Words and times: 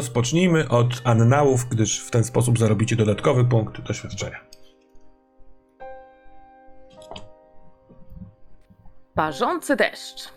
rozpocznijmy 0.00 0.68
od 0.68 0.86
annałów, 1.04 1.64
gdyż 1.68 2.06
w 2.06 2.10
ten 2.10 2.24
sposób 2.24 2.58
zarobicie 2.58 2.96
dodatkowy 2.96 3.44
punkt 3.44 3.80
doświadczenia. 3.80 4.40
Parzący 9.14 9.76
deszcz. 9.76 10.32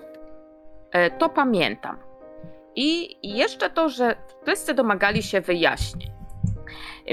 E, 0.91 1.11
to 1.11 1.29
pamiętam. 1.29 1.97
I 2.75 3.17
jeszcze 3.35 3.69
to, 3.69 3.89
że 3.89 4.15
wszyscy 4.45 4.73
domagali 4.73 5.23
się 5.23 5.41
wyjaśnień. 5.41 6.11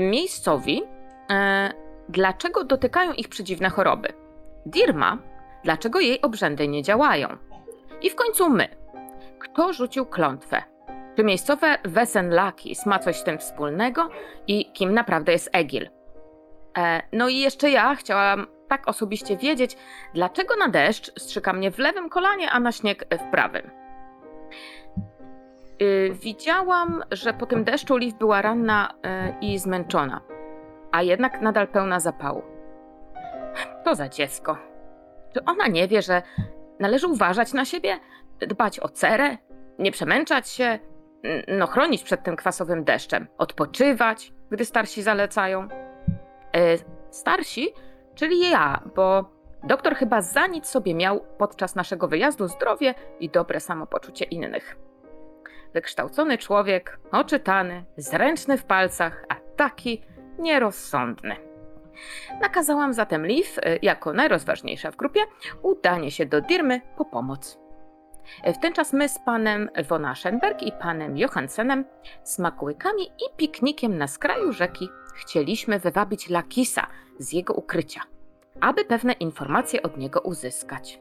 Miejscowi, 0.00 0.82
e, 1.30 1.70
dlaczego 2.08 2.64
dotykają 2.64 3.12
ich 3.12 3.28
przedziwne 3.28 3.70
choroby. 3.70 4.12
Dirma, 4.66 5.18
dlaczego 5.64 6.00
jej 6.00 6.20
obrzędy 6.20 6.68
nie 6.68 6.82
działają. 6.82 7.28
I 8.02 8.10
w 8.10 8.14
końcu 8.14 8.50
my. 8.50 8.68
Kto 9.38 9.72
rzucił 9.72 10.06
klątwę? 10.06 10.69
Czy 11.16 11.24
miejscowe 11.24 11.78
Wesenlakis 11.84 12.86
ma 12.86 12.98
coś 12.98 13.16
z 13.16 13.24
tym 13.24 13.38
wspólnego 13.38 14.08
i 14.46 14.72
kim 14.72 14.94
naprawdę 14.94 15.32
jest 15.32 15.50
Egil? 15.52 15.90
E, 16.78 17.02
no 17.12 17.28
i 17.28 17.38
jeszcze 17.38 17.70
ja 17.70 17.94
chciałam 17.94 18.46
tak 18.68 18.88
osobiście 18.88 19.36
wiedzieć, 19.36 19.76
dlaczego 20.14 20.56
na 20.56 20.68
deszcz 20.68 21.20
strzyka 21.20 21.52
mnie 21.52 21.70
w 21.70 21.78
lewym 21.78 22.08
kolanie, 22.08 22.50
a 22.50 22.60
na 22.60 22.72
śnieg 22.72 23.04
w 23.10 23.30
prawym. 23.30 23.70
Y, 25.82 26.10
widziałam, 26.22 27.02
że 27.10 27.34
po 27.34 27.46
tym 27.46 27.64
deszczu 27.64 27.96
Liv 27.96 28.18
była 28.18 28.42
ranna 28.42 28.90
y, 28.90 29.34
i 29.40 29.58
zmęczona, 29.58 30.20
a 30.92 31.02
jednak 31.02 31.40
nadal 31.40 31.68
pełna 31.68 32.00
zapału. 32.00 32.42
To 33.84 33.94
za 33.94 34.08
dziecko. 34.08 34.58
Czy 35.34 35.44
ona 35.44 35.66
nie 35.66 35.88
wie, 35.88 36.02
że 36.02 36.22
należy 36.80 37.06
uważać 37.06 37.52
na 37.52 37.64
siebie, 37.64 37.98
dbać 38.40 38.80
o 38.80 38.88
cerę, 38.88 39.36
nie 39.78 39.92
przemęczać 39.92 40.48
się, 40.48 40.78
no 41.48 41.66
chronić 41.66 42.02
przed 42.02 42.22
tym 42.22 42.36
kwasowym 42.36 42.84
deszczem, 42.84 43.26
odpoczywać, 43.38 44.32
gdy 44.50 44.64
starsi 44.64 45.02
zalecają? 45.02 45.68
Y, 46.56 46.78
starsi, 47.10 47.68
czyli 48.14 48.50
ja, 48.50 48.82
bo 48.96 49.30
doktor 49.64 49.94
chyba 49.94 50.22
za 50.22 50.46
nic 50.46 50.66
sobie 50.66 50.94
miał 50.94 51.20
podczas 51.38 51.74
naszego 51.74 52.08
wyjazdu 52.08 52.48
zdrowie 52.48 52.94
i 53.20 53.28
dobre 53.28 53.60
samopoczucie 53.60 54.24
innych. 54.24 54.76
Wykształcony 55.74 56.38
człowiek, 56.38 56.98
oczytany, 57.12 57.84
zręczny 57.96 58.58
w 58.58 58.64
palcach, 58.64 59.24
a 59.28 59.34
taki 59.56 60.02
nierozsądny. 60.38 61.36
Nakazałam 62.40 62.94
zatem 62.94 63.26
Liv, 63.26 63.48
y, 63.58 63.78
jako 63.82 64.12
najrozważniejsza 64.12 64.90
w 64.90 64.96
grupie, 64.96 65.20
udanie 65.62 66.10
się 66.10 66.26
do 66.26 66.40
Dirmy 66.40 66.80
po 66.96 67.04
pomoc. 67.04 67.58
W 68.54 68.58
ten 68.62 68.72
czas 68.72 68.92
my 68.92 69.08
z 69.08 69.18
panem 69.18 69.68
von 69.88 70.04
Aschenberg 70.04 70.62
i 70.62 70.72
panem 70.72 71.18
Johansenem, 71.18 71.84
smakłykami 72.22 73.02
i 73.02 73.36
piknikiem 73.36 73.98
na 73.98 74.06
skraju 74.06 74.52
rzeki 74.52 74.88
chcieliśmy 75.14 75.78
wywabić 75.78 76.28
Lakisa 76.28 76.86
z 77.18 77.32
jego 77.32 77.54
ukrycia, 77.54 78.00
aby 78.60 78.84
pewne 78.84 79.12
informacje 79.12 79.82
od 79.82 79.96
niego 79.96 80.20
uzyskać. 80.20 81.00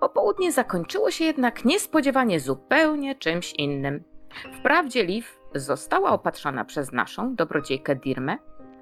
Popołudnie 0.00 0.52
zakończyło 0.52 1.10
się 1.10 1.24
jednak 1.24 1.64
niespodziewanie 1.64 2.40
zupełnie 2.40 3.14
czymś 3.14 3.52
innym. 3.52 4.04
Wprawdzie 4.60 5.04
Liv 5.04 5.28
została 5.54 6.10
opatrzona 6.10 6.64
przez 6.64 6.92
naszą 6.92 7.34
dobrodziejkę 7.34 7.96
Dirmę, 7.96 8.38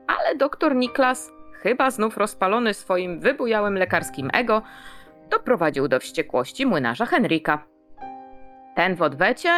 ale 0.07 0.37
doktor 0.37 0.75
Niklas, 0.75 1.31
chyba 1.53 1.91
znów 1.91 2.17
rozpalony 2.17 2.75
swoim 2.75 3.21
wybujałym 3.21 3.75
lekarskim 3.75 4.31
ego, 4.33 4.63
doprowadził 5.31 5.89
do 5.89 6.01
wściekłości 6.01 6.67
młynarza 6.67 7.07
Henryka. 7.07 7.67
Ten 8.77 8.95
w 8.95 9.03
odwecie 9.03 9.51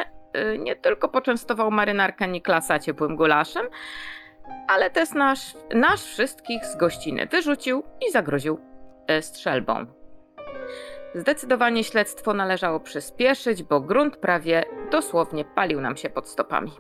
y, 0.55 0.59
nie 0.59 0.77
tylko 0.77 1.09
poczęstował 1.09 1.71
marynarkę 1.71 2.29
Niklasa 2.29 2.79
ciepłym 2.79 3.17
gulaszem, 3.17 3.67
ale 4.69 4.91
też 4.91 5.13
nasz, 5.13 5.55
nasz 5.75 6.03
wszystkich 6.05 6.65
z 6.65 6.77
gościny 6.77 7.27
wyrzucił 7.27 7.83
i 8.09 8.13
zagroził 8.13 8.59
y, 9.19 9.23
strzelbą. 9.23 9.87
Zdecydowanie 11.15 11.85
śledztwo 11.85 12.35
należało 12.35 12.81
przyspieszyć, 12.81 13.63
bo 13.63 13.81
grunt 13.81 14.17
prawie 14.17 14.65
dosłownie 14.91 15.45
palił 15.45 15.81
nam 15.81 15.97
się 15.97 16.11
pod 16.11 16.29
stopami. 16.29 16.71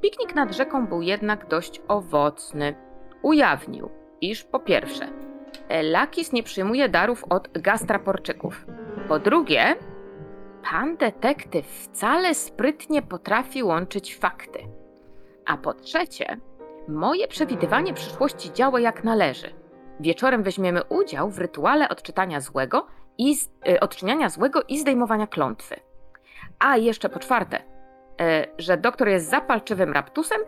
Piknik 0.00 0.34
nad 0.34 0.54
rzeką 0.54 0.86
był 0.86 1.02
jednak 1.02 1.46
dość 1.48 1.82
owocny. 1.88 2.74
Ujawnił, 3.22 3.90
iż 4.20 4.44
po 4.44 4.60
pierwsze, 4.60 5.08
Lakis 5.82 6.32
nie 6.32 6.42
przyjmuje 6.42 6.88
darów 6.88 7.24
od 7.24 7.48
gastraporczyków. 7.52 8.66
Po 9.08 9.18
drugie, 9.18 9.76
pan 10.70 10.96
detektyw 10.96 11.66
wcale 11.66 12.34
sprytnie 12.34 13.02
potrafi 13.02 13.62
łączyć 13.62 14.16
fakty. 14.16 14.58
A 15.46 15.56
po 15.56 15.74
trzecie, 15.74 16.36
moje 16.88 17.28
przewidywanie 17.28 17.94
przyszłości 17.94 18.52
działa 18.52 18.80
jak 18.80 19.04
należy. 19.04 19.50
Wieczorem 20.00 20.42
weźmiemy 20.42 20.84
udział 20.84 21.30
w 21.30 21.38
rytuale 21.38 21.88
odczytania 21.88 22.40
złego 22.40 22.86
i 23.18 23.36
z, 23.36 23.50
y, 23.68 23.80
odczyniania 23.80 24.28
złego 24.28 24.62
i 24.68 24.78
zdejmowania 24.78 25.26
klątwy. 25.26 25.76
A 26.58 26.76
jeszcze 26.76 27.08
po 27.08 27.18
czwarte, 27.18 27.58
y, 27.58 27.62
że 28.58 28.76
doktor 28.76 29.08
jest 29.08 29.30
zapalczywym 29.30 29.92
raptusem 29.92 30.40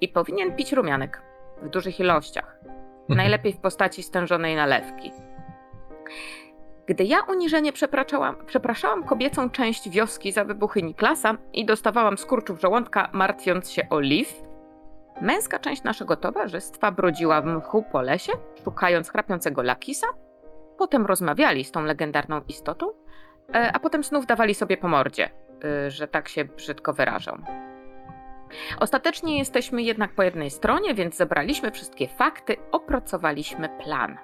i 0.00 0.08
powinien 0.08 0.56
pić 0.56 0.72
rumianek 0.72 1.22
w 1.62 1.68
dużych 1.68 2.00
ilościach. 2.00 2.56
Najlepiej 3.16 3.52
w 3.52 3.58
postaci 3.58 4.02
stężonej 4.02 4.56
nalewki. 4.56 5.12
Gdy 6.86 7.04
ja 7.04 7.22
uniżenie 7.22 7.72
przepraszałam, 7.72 8.36
przepraszałam 8.46 9.04
kobiecą 9.04 9.50
część 9.50 9.90
wioski 9.90 10.32
za 10.32 10.44
wybuchy 10.44 10.82
Niklasa 10.82 11.36
i 11.52 11.64
dostawałam 11.64 12.18
skurczów 12.18 12.60
żołądka, 12.60 13.08
martwiąc 13.12 13.70
się 13.70 13.88
o 13.90 14.00
Liv, 14.00 14.30
męska 15.20 15.58
część 15.58 15.82
naszego 15.82 16.16
towarzystwa 16.16 16.92
brodziła 16.92 17.42
w 17.42 17.46
mchu 17.46 17.84
po 17.92 18.02
lesie, 18.02 18.32
szukając 18.64 19.10
chrapiącego 19.10 19.62
Lakisa, 19.62 20.06
potem 20.78 21.06
rozmawiali 21.06 21.64
z 21.64 21.70
tą 21.70 21.84
legendarną 21.84 22.40
istotą, 22.48 22.86
e, 23.54 23.72
a 23.72 23.78
potem 23.80 24.04
znów 24.04 24.26
dawali 24.26 24.54
sobie 24.54 24.76
po 24.76 24.88
mordzie, 24.88 25.30
e, 25.64 25.90
że 25.90 26.08
tak 26.08 26.28
się 26.28 26.44
brzydko 26.44 26.92
wyrażą. 26.92 27.42
Ostatecznie 28.80 29.38
jesteśmy 29.38 29.82
jednak 29.82 30.14
po 30.14 30.22
jednej 30.22 30.50
stronie, 30.50 30.94
więc 30.94 31.16
zebraliśmy 31.16 31.70
wszystkie 31.70 32.08
fakty, 32.08 32.56
opracowaliśmy 32.72 33.68
plan. 33.84 34.18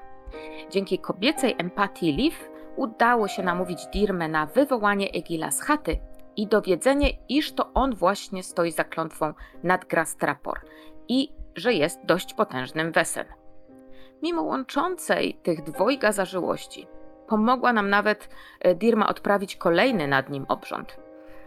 Dzięki 0.70 0.98
kobiecej 0.98 1.54
empatii 1.58 2.12
Liv 2.12 2.36
udało 2.76 3.28
się 3.28 3.42
namówić 3.42 3.86
Dirmę 3.86 4.28
na 4.28 4.46
wywołanie 4.46 5.10
Egila 5.10 5.50
z 5.50 5.60
chaty 5.60 5.98
i 6.36 6.46
dowiedzenie, 6.46 7.10
iż 7.28 7.52
to 7.52 7.72
on 7.74 7.94
właśnie 7.94 8.42
stoi 8.42 8.72
za 8.72 8.84
klątwą 8.84 9.34
nad 9.62 9.84
Grastrapor 9.84 10.60
i 11.08 11.32
że 11.56 11.72
jest 11.74 12.04
dość 12.04 12.34
potężnym 12.34 12.92
wesen. 12.92 13.26
Mimo 14.22 14.42
łączącej 14.42 15.34
tych 15.34 15.62
dwojga 15.62 16.12
zażyłości, 16.12 16.86
pomogła 17.28 17.72
nam 17.72 17.90
nawet 17.90 18.28
e, 18.60 18.74
Dirma 18.74 19.08
odprawić 19.08 19.56
kolejny 19.56 20.08
nad 20.08 20.30
nim 20.30 20.44
obrząd. 20.48 20.96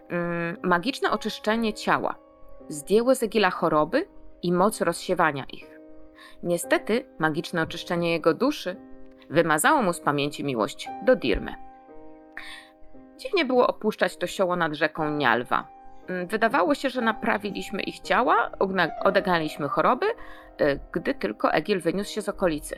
Mm, 0.09 0.57
magiczne 0.63 1.11
oczyszczenie 1.11 1.73
ciała 1.73 2.24
zdjęły 2.69 3.15
z 3.15 3.23
Egila 3.23 3.49
choroby 3.49 4.07
i 4.41 4.51
moc 4.53 4.81
rozsiewania 4.81 5.45
ich. 5.53 5.79
Niestety, 6.43 7.05
magiczne 7.19 7.61
oczyszczenie 7.61 8.11
jego 8.11 8.33
duszy 8.33 8.75
wymazało 9.29 9.81
mu 9.81 9.93
z 9.93 9.99
pamięci 9.99 10.43
miłość 10.43 10.89
do 11.05 11.15
Dirmy. 11.15 11.55
Dziwnie 13.17 13.45
było 13.45 13.67
opuszczać 13.67 14.17
to 14.17 14.27
sioło 14.27 14.55
nad 14.55 14.73
rzeką 14.73 15.11
Nialwa. 15.11 15.67
Mm, 16.07 16.27
Wydawało 16.27 16.75
się, 16.75 16.89
że 16.89 17.01
naprawiliśmy 17.01 17.81
ich 17.81 17.99
ciała, 17.99 18.51
odegnaliśmy 19.03 19.67
choroby, 19.69 20.05
y, 20.61 20.79
gdy 20.91 21.13
tylko 21.13 21.51
Egil 21.51 21.81
wyniósł 21.81 22.13
się 22.13 22.21
z 22.21 22.29
okolicy. 22.29 22.75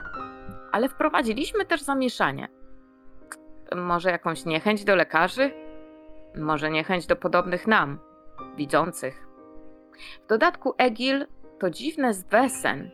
Ale 0.71 0.89
wprowadziliśmy 0.89 1.65
też 1.65 1.81
zamieszanie. 1.81 2.47
Może 3.75 4.11
jakąś 4.11 4.45
niechęć 4.45 4.83
do 4.83 4.95
lekarzy? 4.95 5.51
Może 6.35 6.69
niechęć 6.71 7.07
do 7.07 7.15
podobnych 7.15 7.67
nam, 7.67 7.99
widzących. 8.57 9.26
W 10.25 10.27
dodatku 10.29 10.73
Egil, 10.77 11.25
to 11.59 11.69
dziwne 11.69 12.13
z 12.13 12.23
Wesen, 12.23 12.91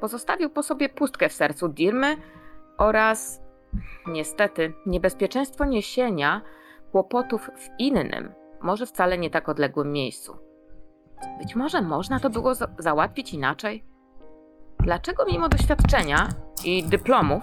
pozostawił 0.00 0.50
po 0.50 0.62
sobie 0.62 0.88
pustkę 0.88 1.28
w 1.28 1.32
sercu 1.32 1.68
Dirmy 1.68 2.16
oraz, 2.78 3.40
niestety, 4.06 4.72
niebezpieczeństwo 4.86 5.64
niesienia 5.64 6.40
kłopotów 6.92 7.50
w 7.56 7.68
innym, 7.78 8.32
może 8.60 8.86
wcale 8.86 9.18
nie 9.18 9.30
tak 9.30 9.48
odległym 9.48 9.92
miejscu. 9.92 10.36
Być 11.38 11.56
może 11.56 11.82
można 11.82 12.20
to 12.20 12.30
było 12.30 12.54
za- 12.54 12.68
załatwić 12.78 13.34
inaczej? 13.34 13.84
Dlaczego 14.80 15.24
mimo 15.24 15.48
doświadczenia 15.48 16.28
i 16.64 16.82
dyplomów 16.82 17.42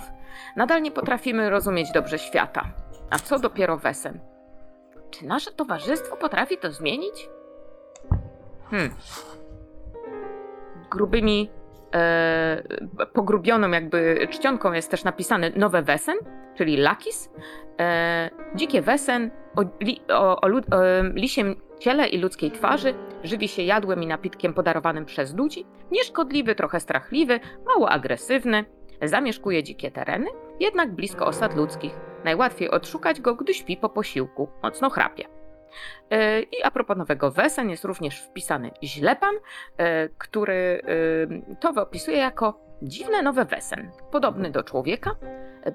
nadal 0.55 0.81
nie 0.81 0.91
potrafimy 0.91 1.49
rozumieć 1.49 1.91
dobrze 1.91 2.19
świata? 2.19 2.73
A 3.09 3.19
co 3.19 3.39
dopiero 3.39 3.77
Wesen? 3.77 4.19
Czy 5.09 5.25
nasze 5.25 5.51
towarzystwo 5.51 6.15
potrafi 6.17 6.57
to 6.57 6.71
zmienić? 6.71 7.29
Hmm. 8.71 8.89
Grubymi, 10.91 11.50
e, 11.95 12.63
pogrubioną 13.13 13.71
jakby 13.71 14.27
czcionką 14.29 14.73
jest 14.73 14.91
też 14.91 15.03
napisane 15.03 15.50
nowe 15.56 15.81
Wesen, 15.81 16.18
czyli 16.56 16.77
Lakis. 16.77 17.29
E, 17.79 18.29
dzikie 18.56 18.81
Wesen 18.81 19.31
o, 19.56 19.62
li, 19.81 20.01
o, 20.09 20.41
o, 20.41 20.47
o 20.71 20.85
em, 20.85 21.13
lisiem 21.15 21.56
ciele 21.79 22.07
i 22.07 22.18
ludzkiej 22.18 22.51
twarzy, 22.51 22.94
żywi 23.23 23.47
się 23.47 23.62
jadłem 23.62 24.03
i 24.03 24.07
napitkiem 24.07 24.53
podarowanym 24.53 25.06
przez 25.06 25.35
ludzi, 25.35 25.65
nieszkodliwy, 25.91 26.56
trochę 26.56 26.79
strachliwy, 26.79 27.39
mało 27.65 27.89
agresywny, 27.89 28.65
zamieszkuje 29.01 29.63
dzikie 29.63 29.91
tereny, 29.91 30.27
jednak 30.59 30.91
blisko 30.91 31.25
osad 31.25 31.56
ludzkich. 31.56 31.94
Najłatwiej 32.23 32.69
odszukać 32.69 33.21
go, 33.21 33.35
gdy 33.35 33.53
śpi 33.53 33.77
po 33.77 33.89
posiłku, 33.89 34.50
mocno 34.63 34.89
chrapie. 34.89 35.40
E, 36.09 36.41
I 36.41 36.63
a 36.63 36.71
propos 36.71 36.97
nowego 36.97 37.31
wesen 37.31 37.69
jest 37.69 37.85
również 37.85 38.21
wpisany 38.21 38.71
źlepan, 38.83 39.35
e, 39.77 40.09
który 40.09 40.81
e, 41.53 41.56
to 41.56 41.81
opisuje 41.81 42.18
jako 42.18 42.59
dziwne 42.81 43.21
nowe 43.21 43.45
wesen, 43.45 43.91
podobny 44.12 44.51
do 44.51 44.63
człowieka, 44.63 45.15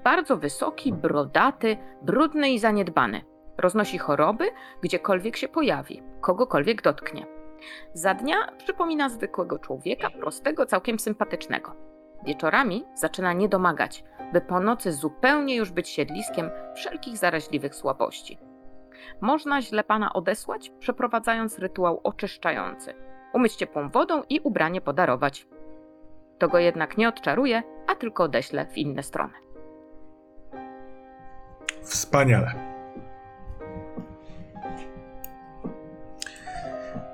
bardzo 0.03 0.37
wysoki, 0.37 0.93
brodaty, 0.93 1.77
brudny 2.01 2.49
i 2.49 2.59
zaniedbany. 2.59 3.21
Roznosi 3.57 3.97
choroby, 3.97 4.45
gdziekolwiek 4.81 5.37
się 5.37 5.47
pojawi, 5.47 6.03
kogokolwiek 6.21 6.81
dotknie. 6.81 7.25
Za 7.93 8.13
dnia 8.13 8.35
przypomina 8.57 9.09
zwykłego 9.09 9.59
człowieka, 9.59 10.09
prostego, 10.09 10.65
całkiem 10.65 10.99
sympatycznego. 10.99 11.75
Wieczorami 12.25 12.85
zaczyna 12.95 13.33
nie 13.33 13.49
domagać, 13.49 14.03
by 14.33 14.41
po 14.41 14.59
nocy 14.59 14.93
zupełnie 14.93 15.55
już 15.55 15.71
być 15.71 15.89
siedliskiem 15.89 16.49
wszelkich 16.75 17.17
zaraźliwych 17.17 17.75
słabości. 17.75 18.37
Można 19.21 19.61
źle 19.61 19.83
pana 19.83 20.13
odesłać, 20.13 20.71
przeprowadzając 20.79 21.59
rytuał 21.59 22.01
oczyszczający. 22.03 22.93
Umyć 23.33 23.55
ciepłą 23.55 23.89
wodą 23.89 24.23
i 24.29 24.39
ubranie 24.39 24.81
podarować. 24.81 25.47
To 26.37 26.47
go 26.47 26.59
jednak 26.59 26.97
nie 26.97 27.09
odczaruje, 27.09 27.63
a 27.87 27.95
tylko 27.95 28.23
odeślę 28.23 28.65
w 28.65 28.77
inne 28.77 29.03
strony. 29.03 29.33
Wspaniale. 31.83 32.77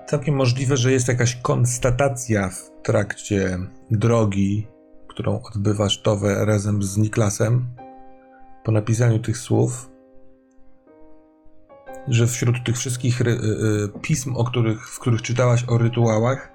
Całkiem 0.06 0.36
możliwe, 0.36 0.78
że 0.78 0.92
jest 0.92 1.08
jakaś 1.08 1.36
konstatacja 1.36 2.50
w 2.50 2.82
trakcie 2.84 3.58
drogi, 3.92 4.68
którą 5.08 5.42
odbywasz 5.44 6.02
Towe 6.02 6.46
razem 6.46 6.84
z 6.84 6.98
Niklasem, 6.98 7.66
po 8.64 8.72
napisaniu 8.72 9.20
tych 9.20 9.38
słów, 9.38 9.90
że 12.08 12.28
wśród 12.28 12.64
tych 12.64 12.78
wszystkich 12.78 13.22
ry- 13.22 13.32
y- 13.32 13.36
y- 13.36 14.00
pism, 14.02 14.36
o 14.36 14.44
których, 14.44 14.90
w 14.90 15.00
których 15.00 15.22
czytałaś 15.22 15.66
o 15.68 15.78
rytuałach, 15.78 16.52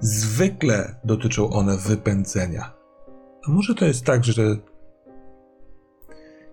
zwykle 0.00 0.94
dotyczą 1.04 1.50
one 1.50 1.76
wypędzenia. 1.76 2.72
A 3.46 3.50
może 3.50 3.74
to 3.74 3.84
jest 3.84 4.04
tak, 4.04 4.24
że 4.24 4.56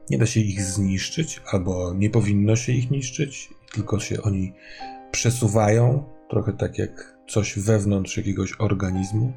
nie 0.10 0.18
da 0.18 0.26
się 0.26 0.40
ich 0.40 0.62
zniszczyć, 0.62 1.42
albo 1.52 1.94
nie 1.94 2.10
powinno 2.10 2.56
się 2.56 2.72
ich 2.72 2.92
niszczyć, 2.92 3.50
tylko 3.74 4.00
się 4.00 4.22
oni 4.22 4.54
przesuwają, 5.12 6.04
trochę 6.30 6.54
tak 6.54 6.78
jak 6.78 7.18
coś 7.28 7.60
wewnątrz 7.60 8.18
jakiegoś 8.18 8.54
organizmu. 8.60 9.34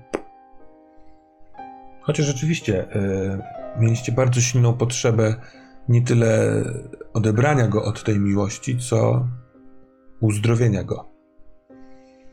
Chociaż 2.00 2.26
rzeczywiście 2.26 2.92
e, 2.92 3.80
mieliście 3.80 4.12
bardzo 4.12 4.40
silną 4.40 4.72
potrzebę 4.72 5.34
nie 5.90 6.02
tyle 6.02 6.62
odebrania 7.14 7.66
go 7.68 7.84
od 7.84 8.04
tej 8.04 8.18
miłości, 8.18 8.78
co 8.78 9.26
uzdrowienia 10.20 10.84
go. 10.84 11.08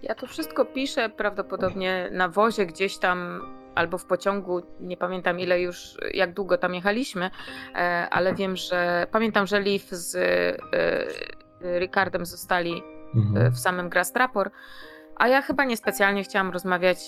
Ja 0.04 0.16
to 0.16 0.28
wszystko 0.28 0.66
piszę 0.66 1.10
prawdopodobnie 1.10 2.10
na 2.12 2.30
wozie 2.30 2.66
gdzieś 2.66 2.98
tam 2.98 3.42
albo 3.76 3.98
w 3.98 4.06
pociągu, 4.06 4.62
nie 4.80 4.98
pamiętam 4.98 5.40
ile 5.40 5.62
już, 5.62 5.98
jak 6.14 6.34
długo 6.34 6.58
tam 6.58 6.76
jechaliśmy, 6.76 7.30
e, 7.76 8.08
ale 8.12 8.34
wiem, 8.36 8.56
że 8.56 9.08
pamiętam, 9.12 9.48
że 9.48 9.62
Liv 9.62 9.86
z 9.92 10.16
e, 10.16 11.80
Ricardem 11.80 12.26
zostali 12.26 12.74
e, 12.74 12.98
Mhm. 13.18 13.52
w 13.52 13.60
samym 13.60 13.90
Grastrapor, 13.90 14.52
a 15.16 15.28
ja 15.28 15.42
chyba 15.42 15.66
niespecjalnie 15.66 16.24
chciałam 16.24 16.52
rozmawiać 16.52 17.00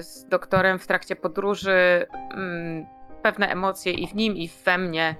z 0.00 0.26
doktorem 0.28 0.78
w 0.78 0.86
trakcie 0.86 1.16
podróży. 1.16 2.06
Mm, 2.34 2.86
Pewne 3.22 3.48
emocje 3.48 3.92
i 3.92 4.06
w 4.06 4.14
nim, 4.14 4.36
i 4.36 4.50
we 4.64 4.78
mnie. 4.78 5.16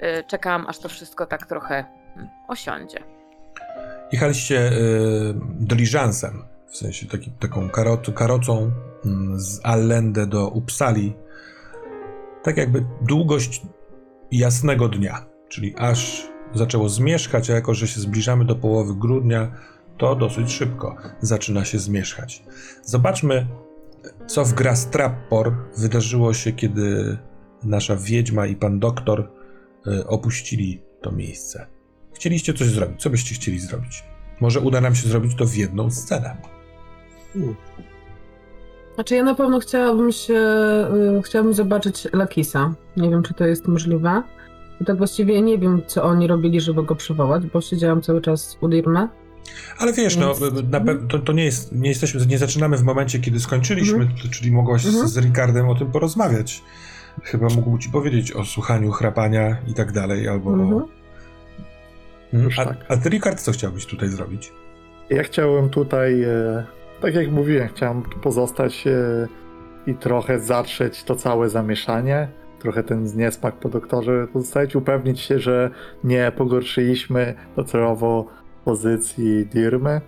E, 0.00 0.24
Czekałam, 0.24 0.66
aż 0.66 0.78
to 0.78 0.88
wszystko 0.88 1.26
tak 1.26 1.46
trochę 1.46 1.84
mm, 2.16 2.28
osiądzie. 2.48 2.98
Jechaliście 4.12 4.72
y, 4.72 5.34
diligencem, 5.60 6.44
w 6.66 6.76
sensie 6.76 7.06
taki, 7.06 7.30
taką 7.30 7.70
karot, 7.70 8.14
karocą 8.14 8.70
mm, 9.04 9.40
z 9.40 9.60
Allende 9.64 10.26
do 10.26 10.48
Uppsali. 10.48 11.16
Tak 12.42 12.56
jakby 12.56 12.84
długość 13.02 13.62
jasnego 14.30 14.88
dnia, 14.88 15.24
czyli 15.48 15.74
aż 15.78 16.28
zaczęło 16.54 16.88
zmierzchać, 16.88 17.50
a 17.50 17.54
jako 17.54 17.74
że 17.74 17.88
się 17.88 18.00
zbliżamy 18.00 18.44
do 18.44 18.56
połowy 18.56 18.94
grudnia, 18.94 19.52
to 19.98 20.14
dosyć 20.14 20.52
szybko 20.52 20.96
zaczyna 21.20 21.64
się 21.64 21.78
zmierzchać. 21.78 22.42
Zobaczmy, 22.82 23.46
co 24.26 24.44
w 24.44 24.52
Grastrappor 24.52 25.54
wydarzyło 25.76 26.34
się, 26.34 26.52
kiedy 26.52 27.18
nasza 27.64 27.96
wiedźma 27.96 28.46
i 28.46 28.56
pan 28.56 28.78
doktor 28.78 29.20
y, 29.20 29.37
opuścili 30.06 30.82
to 31.02 31.12
miejsce. 31.12 31.66
Chcieliście 32.14 32.54
coś 32.54 32.68
zrobić. 32.68 33.02
Co 33.02 33.10
byście 33.10 33.34
chcieli 33.34 33.58
zrobić? 33.60 34.04
Może 34.40 34.60
uda 34.60 34.80
nam 34.80 34.94
się 34.94 35.08
zrobić 35.08 35.34
to 35.36 35.46
w 35.46 35.54
jedną 35.56 35.90
scenę. 35.90 36.36
Znaczy 38.94 39.14
ja 39.14 39.24
na 39.24 39.34
pewno 39.34 39.60
chciałabym 39.60 40.12
się, 40.12 40.34
y, 41.18 41.22
chciałabym 41.22 41.54
zobaczyć 41.54 42.08
Lakisa. 42.12 42.74
Nie 42.96 43.10
wiem, 43.10 43.22
czy 43.22 43.34
to 43.34 43.46
jest 43.46 43.68
możliwe. 43.68 44.22
I 44.80 44.84
tak 44.84 44.96
właściwie 44.98 45.42
nie 45.42 45.58
wiem, 45.58 45.82
co 45.86 46.02
oni 46.04 46.26
robili, 46.26 46.60
żeby 46.60 46.82
go 46.82 46.94
przywołać, 46.96 47.46
bo 47.46 47.60
siedziałam 47.60 48.02
cały 48.02 48.20
czas 48.20 48.58
u 48.60 48.68
Dirmy. 48.68 49.08
Ale 49.78 49.92
wiesz, 49.92 50.16
no, 50.16 50.34
Więc- 50.34 50.54
pe- 50.54 51.06
to, 51.08 51.18
to 51.18 51.32
nie 51.32 51.44
jest, 51.44 51.72
nie 51.72 51.88
jesteśmy, 51.88 52.26
nie 52.26 52.38
zaczynamy 52.38 52.76
w 52.76 52.82
momencie, 52.82 53.18
kiedy 53.18 53.40
skończyliśmy, 53.40 53.98
Mhm. 54.02 54.30
czyli 54.30 54.52
mogłaś 54.52 54.86
Mhm. 54.86 55.08
z, 55.08 55.12
z 55.12 55.18
Ricardem 55.18 55.68
o 55.68 55.74
tym 55.74 55.92
porozmawiać. 55.92 56.62
Chyba 57.22 57.46
mógł 57.48 57.78
ci 57.78 57.90
powiedzieć 57.90 58.32
o 58.32 58.44
słuchaniu 58.44 58.90
chrapania 58.90 59.56
i 59.66 59.74
tak 59.74 59.92
dalej, 59.92 60.28
albo... 60.28 60.52
Mhm. 60.52 60.82
A, 62.58 62.64
tak. 62.64 62.76
a 62.88 62.96
ty, 62.96 63.08
Ricard, 63.08 63.40
co 63.40 63.52
chciałbyś 63.52 63.86
tutaj 63.86 64.08
zrobić? 64.08 64.52
Ja 65.10 65.22
chciałem 65.22 65.70
tutaj, 65.70 66.22
e, 66.22 66.64
tak 67.00 67.14
jak 67.14 67.30
mówiłem, 67.30 67.68
chciałem 67.68 68.02
tu 68.02 68.18
pozostać 68.18 68.86
e, 68.86 69.28
i 69.86 69.94
trochę 69.94 70.40
zatrzeć 70.40 71.04
to 71.04 71.14
całe 71.14 71.48
zamieszanie, 71.48 72.28
trochę 72.58 72.82
ten 72.82 73.04
niesmak 73.16 73.54
po 73.54 73.68
doktorze 73.68 74.26
pozostawić, 74.32 74.76
upewnić 74.76 75.20
się, 75.20 75.38
że 75.38 75.70
nie 76.04 76.32
pogorszyliśmy 76.36 77.34
docelowo 77.56 78.26
pozycji 78.64 79.46
Dirmy. 79.46 80.00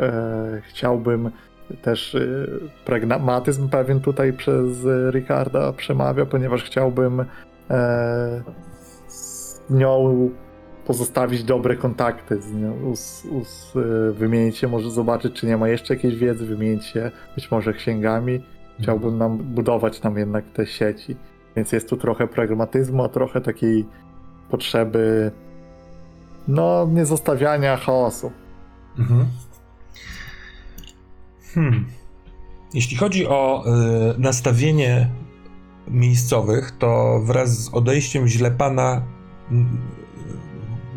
E, 0.00 0.62
chciałbym 0.68 1.30
też 1.82 2.14
e, 2.14 2.46
pragmatyzm 2.84 3.68
pewien 3.68 4.00
tutaj 4.00 4.32
przez 4.32 4.86
e, 4.86 5.10
Ricarda 5.10 5.72
przemawia, 5.72 6.26
ponieważ 6.26 6.64
chciałbym 6.64 7.20
e, 7.20 8.42
z 9.08 9.60
nią 9.70 10.30
pozostawić 10.86 11.44
dobre 11.44 11.76
kontakty 11.76 12.42
z 12.42 12.52
nią, 12.52 12.72
us, 12.82 13.26
us, 13.30 13.76
y, 13.76 14.12
wymienić 14.12 14.56
się, 14.56 14.68
może 14.68 14.90
zobaczyć, 14.90 15.40
czy 15.40 15.46
nie 15.46 15.56
ma 15.56 15.68
jeszcze 15.68 15.94
jakiejś 15.94 16.16
wiedzy, 16.16 16.46
wymienić 16.46 16.84
się 16.84 17.10
być 17.34 17.50
może 17.50 17.72
księgami. 17.72 18.44
Chciałbym 18.80 19.18
nam 19.18 19.38
budować 19.38 20.02
nam 20.02 20.18
jednak 20.18 20.44
te 20.52 20.66
sieci. 20.66 21.16
Więc 21.56 21.72
jest 21.72 21.88
tu 21.88 21.96
trochę 21.96 22.26
pragmatyzmu, 22.26 23.04
a 23.04 23.08
trochę 23.08 23.40
takiej 23.40 23.84
potrzeby 24.50 25.32
no, 26.48 26.88
nie 26.92 27.06
zostawiania 27.06 27.76
chaosu. 27.76 28.32
Mhm. 28.98 29.26
Hmm. 31.54 31.86
Jeśli 32.74 32.96
chodzi 32.96 33.26
o 33.26 33.64
y, 33.66 34.18
nastawienie 34.18 35.10
miejscowych, 35.88 36.70
to 36.78 37.20
wraz 37.24 37.64
z 37.64 37.74
odejściem 37.74 38.28
źlepana 38.28 39.02
mm, 39.50 39.80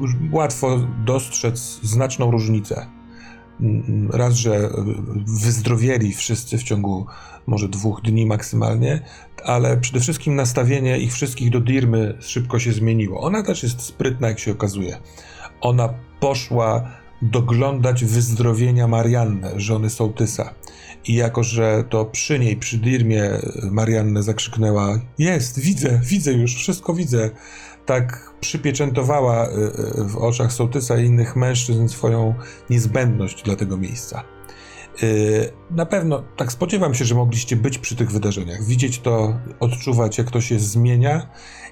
już 0.02 0.12
łatwo 0.32 0.80
dostrzec 1.06 1.80
znaczną 1.84 2.32
różnicę. 2.32 2.88
Mm, 3.60 4.10
Raz, 4.14 4.34
że 4.34 4.70
wyzdrowieli 5.26 6.14
wszyscy 6.14 6.58
w 6.58 6.64
ciągu 6.64 7.06
może 7.48 7.70
dwóch 7.70 8.02
dni 8.02 8.26
maksymalnie, 8.26 9.02
ale 9.46 9.78
przede 9.78 10.00
wszystkim 10.00 10.36
nastawienie 10.36 11.00
ich 11.00 11.14
wszystkich 11.14 11.50
do 11.50 11.60
Dirmy 11.60 12.18
szybko 12.20 12.60
się 12.60 12.72
zmieniło. 12.72 13.22
Ona 13.22 13.44
też 13.44 13.64
jest 13.64 13.82
sprytna, 13.82 14.28
jak 14.28 14.40
się 14.40 14.52
okazuje. 14.52 14.98
Ona 15.62 15.90
poszła 16.20 16.90
doglądać 17.22 18.06
wyzdrowienia 18.06 18.88
Marianny, 18.88 19.52
żony 19.56 19.90
Sołtysa. 19.90 20.54
I 21.06 21.14
jako, 21.14 21.44
że 21.44 21.84
to 21.90 22.06
przy 22.06 22.40
niej, 22.40 22.58
przy 22.58 22.78
Dirmie, 22.78 23.30
Mariannę 23.72 24.24
zakrzyknęła: 24.24 25.00
Jest, 25.18 25.60
widzę, 25.60 26.02
widzę 26.04 26.34
już, 26.34 26.56
wszystko 26.56 26.94
widzę. 26.94 27.30
Tak 27.86 28.34
przypieczętowała 28.40 29.48
y, 29.48 29.52
y, 29.52 30.04
w 30.04 30.18
oczach 30.18 30.54
Sołtysa 30.54 30.98
i 30.98 31.06
innych 31.06 31.36
mężczyzn 31.36 31.88
swoją 31.88 32.34
niezbędność 32.70 33.44
dla 33.44 33.56
tego 33.56 33.78
miejsca. 33.78 34.24
Na 35.72 35.86
pewno, 35.86 36.24
tak 36.38 36.52
spodziewam 36.52 36.94
się, 36.94 37.06
że 37.06 37.16
mogliście 37.16 37.56
być 37.56 37.78
przy 37.78 37.96
tych 37.96 38.12
wydarzeniach, 38.12 38.64
widzieć 38.64 39.00
to, 39.00 39.40
odczuwać, 39.60 40.18
jak 40.18 40.32
to 40.32 40.42
się 40.42 40.60
zmienia 40.60 41.30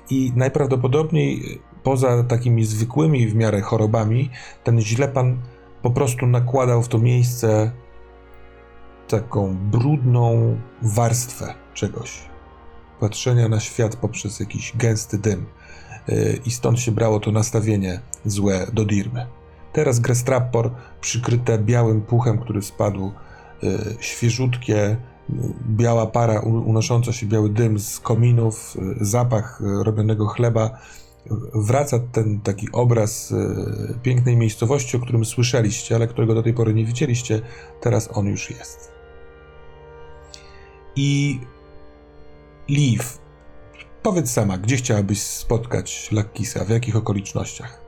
i 0.09 0.31
najprawdopodobniej 0.35 1.59
poza 1.85 2.23
takimi 2.23 2.65
zwykłymi 2.65 3.27
w 3.27 3.35
miarę 3.35 3.61
chorobami, 3.61 4.29
ten 4.63 4.81
źlepan 4.81 5.37
po 5.81 5.91
prostu 5.91 6.27
nakładał 6.27 6.83
w 6.83 6.87
to 6.87 6.97
miejsce 6.97 7.71
taką 9.07 9.55
brudną 9.57 10.57
warstwę 10.81 11.53
czegoś. 11.73 12.21
Patrzenia 12.99 13.49
na 13.49 13.59
świat 13.59 13.95
poprzez 13.95 14.39
jakiś 14.39 14.73
gęsty 14.77 15.17
dym. 15.17 15.45
Yy, 16.07 16.39
I 16.45 16.51
stąd 16.51 16.79
się 16.79 16.91
brało 16.91 17.19
to 17.19 17.31
nastawienie 17.31 18.01
złe 18.25 18.67
do 18.73 18.85
Dirmy. 18.85 19.25
Teraz 19.73 19.99
Grestrappor 19.99 20.71
przykryte 21.01 21.57
białym 21.57 22.01
puchem, 22.01 22.37
który 22.37 22.61
spadł, 22.61 23.11
yy, 23.63 23.79
świeżutkie, 23.99 24.97
yy, 25.29 25.37
biała 25.69 26.05
para 26.07 26.39
unosząca 26.39 27.13
się, 27.13 27.25
biały 27.25 27.49
dym 27.49 27.79
z 27.79 27.99
kominów, 27.99 28.77
zapach 29.01 29.61
robionego 29.61 30.27
chleba. 30.27 30.79
Wraca 31.53 31.99
ten 31.99 32.39
taki 32.39 32.67
obraz 32.71 33.31
yy, 33.31 33.99
pięknej 34.03 34.37
miejscowości, 34.37 34.97
o 34.97 34.99
którym 34.99 35.25
słyszeliście, 35.25 35.95
ale 35.95 36.07
którego 36.07 36.35
do 36.35 36.43
tej 36.43 36.53
pory 36.53 36.73
nie 36.73 36.85
widzieliście. 36.85 37.41
Teraz 37.81 38.09
on 38.13 38.25
już 38.27 38.49
jest. 38.49 38.91
I 40.95 41.39
Liv, 42.69 43.03
powiedz 44.03 44.31
sama, 44.31 44.57
gdzie 44.57 44.75
chciałabyś 44.75 45.21
spotkać 45.21 46.11
Lakkisa, 46.11 46.65
w 46.65 46.69
jakich 46.69 46.95
okolicznościach? 46.95 47.81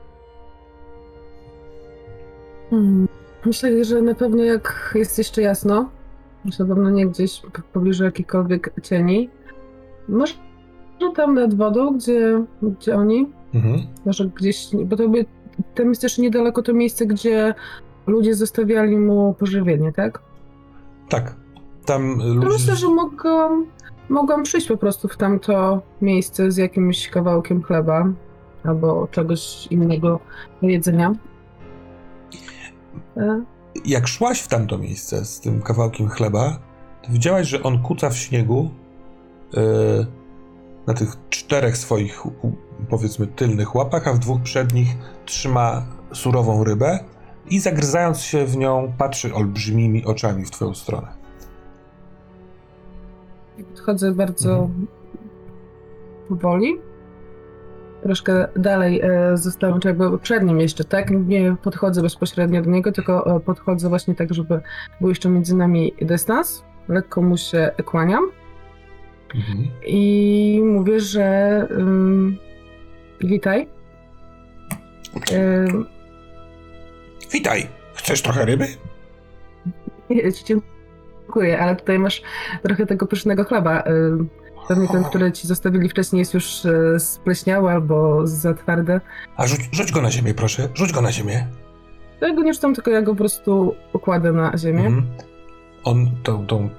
Hmm. 2.69 3.07
Myślę, 3.45 3.85
że 3.85 4.01
na 4.01 4.15
pewno 4.15 4.43
jak 4.43 4.91
jest 4.95 5.17
jeszcze 5.17 5.41
jasno, 5.41 5.89
na 6.59 6.65
pewno 6.65 6.89
nie 6.89 7.07
gdzieś 7.07 7.41
w 7.41 7.63
pobliżu 7.63 8.03
jakichkolwiek 8.03 8.73
cieni, 8.83 9.29
może 10.07 10.33
tam 11.15 11.33
nad 11.35 11.53
wodą, 11.53 11.97
gdzie, 11.97 12.43
gdzie 12.61 12.95
oni, 12.95 13.25
Mhm. 13.53 13.81
może 14.05 14.25
gdzieś, 14.25 14.67
bo 14.85 14.95
to 14.95 15.09
by, 15.09 15.25
tam 15.75 15.89
jest 15.89 16.01
też 16.01 16.17
niedaleko 16.17 16.61
to 16.63 16.73
miejsce, 16.73 17.05
gdzie 17.05 17.53
ludzie 18.07 18.35
zostawiali 18.35 18.97
mu 18.97 19.33
pożywienie, 19.39 19.93
tak? 19.93 20.19
Tak. 21.09 21.35
Tam 21.85 22.17
To 22.19 22.25
ludzie. 22.25 22.47
myślę, 22.49 22.75
że 22.75 22.87
mogłam, 22.87 23.65
mogłam 24.09 24.43
przyjść 24.43 24.67
po 24.67 24.77
prostu 24.77 25.07
w 25.07 25.17
tamto 25.17 25.81
miejsce 26.01 26.51
z 26.51 26.57
jakimś 26.57 27.09
kawałkiem 27.09 27.63
chleba 27.63 28.07
albo 28.63 29.07
czegoś 29.11 29.67
innego 29.71 30.19
do 30.61 30.67
jedzenia. 30.67 31.13
E, 33.17 33.41
Jak 33.85 34.07
szłaś 34.07 34.41
w 34.41 34.47
tamto 34.47 34.77
miejsce 34.77 35.25
z 35.25 35.39
tym 35.39 35.61
kawałkiem 35.61 36.09
chleba, 36.09 36.59
to 37.01 37.11
widziałaś, 37.11 37.47
że 37.47 37.63
on 37.63 37.79
kuca 37.83 38.09
w 38.09 38.17
śniegu 38.17 38.69
yy, 39.53 39.61
na 40.87 40.93
tych 40.93 41.09
czterech 41.29 41.77
swoich, 41.77 42.23
powiedzmy, 42.89 43.27
tylnych 43.27 43.75
łapach, 43.75 44.07
a 44.07 44.13
w 44.13 44.19
dwóch 44.19 44.41
przednich 44.41 44.87
trzyma 45.25 45.85
surową 46.13 46.63
rybę 46.63 46.99
i 47.49 47.59
zagryzając 47.59 48.19
się 48.21 48.45
w 48.45 48.57
nią, 48.57 48.93
patrzy 48.97 49.33
olbrzymimi 49.33 50.05
oczami 50.05 50.45
w 50.45 50.51
twoją 50.51 50.73
stronę. 50.73 51.07
Podchodzę 53.69 54.11
bardzo 54.11 54.53
Mhm. 54.53 54.87
powoli. 56.29 56.77
Troszkę 58.03 58.47
dalej 58.55 59.01
e, 59.01 59.37
zostałem, 59.37 59.79
czy 59.79 59.87
jakby 59.87 60.19
przed 60.19 60.43
nim 60.43 60.59
jeszcze, 60.59 60.83
tak? 60.83 61.11
Nie 61.11 61.55
podchodzę 61.63 62.01
bezpośrednio 62.01 62.61
do 62.61 62.69
niego, 62.69 62.91
tylko 62.91 63.35
e, 63.35 63.39
podchodzę 63.39 63.89
właśnie 63.89 64.15
tak, 64.15 64.33
żeby 64.33 64.61
był 65.01 65.09
jeszcze 65.09 65.29
między 65.29 65.55
nami 65.55 65.93
dystans. 66.01 66.63
Lekko 66.87 67.21
mu 67.21 67.37
się 67.37 67.71
kłaniam 67.85 68.23
Mhm. 69.35 69.67
i 69.85 70.61
mówię, 70.63 70.99
że 70.99 71.67
ym, 71.71 72.37
witaj. 73.19 73.67
Witaj! 77.31 77.67
Chcesz 77.93 78.21
trochę 78.21 78.45
ryby? 78.45 78.67
Dziękuję, 80.45 81.59
ale 81.59 81.75
tutaj 81.75 81.99
masz 81.99 82.21
trochę 82.63 82.85
tego 82.85 83.07
pysznego 83.07 83.43
chleba. 83.43 83.83
Pewnie 84.67 84.87
ten, 84.87 85.03
który 85.03 85.31
ci 85.31 85.47
zostawili 85.47 85.89
wcześniej 85.89 86.19
jest 86.19 86.33
już 86.33 86.65
e, 86.65 86.99
spleśniały 86.99 87.71
albo 87.71 88.27
za 88.27 88.53
twarde. 88.53 89.01
A 89.37 89.47
rzuć, 89.47 89.69
rzuć 89.71 89.91
go 89.91 90.01
na 90.01 90.11
ziemię, 90.11 90.33
proszę. 90.33 90.69
Rzuć 90.73 90.91
go 90.91 91.01
na 91.01 91.11
ziemię. 91.11 91.47
Ja 92.21 92.33
go 92.33 92.43
nie 92.43 92.53
czytam, 92.53 92.75
tylko 92.75 92.91
ja 92.91 93.01
go 93.01 93.11
po 93.11 93.17
prostu 93.17 93.75
układę 93.93 94.31
na 94.31 94.57
ziemię. 94.57 94.85
Mhm. 94.85 95.07
On 95.83 96.11
tą, 96.23 96.47
tą 96.47 96.69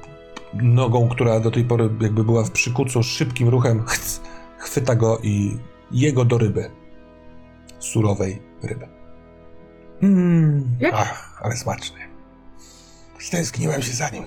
nogą, 0.63 1.09
która 1.09 1.41
do 1.41 1.51
tej 1.51 1.65
pory 1.65 1.91
jakby 2.01 2.25
była 2.25 2.45
w 2.45 2.51
przykucu, 2.51 3.03
szybkim 3.03 3.49
ruchem 3.49 3.85
chc, 3.87 4.21
chwyta 4.59 4.95
go 4.95 5.19
i 5.23 5.59
jego 5.91 6.25
do 6.25 6.39
ryby. 6.39 6.71
Surowej 7.79 8.43
ryby. 8.63 8.89
Mm. 10.03 10.79
Ach, 10.93 11.41
ale 11.43 11.57
smaczny. 11.57 11.99
Stęskniłem 13.19 13.83
się 13.83 13.93
za 13.93 14.09
nim. 14.09 14.25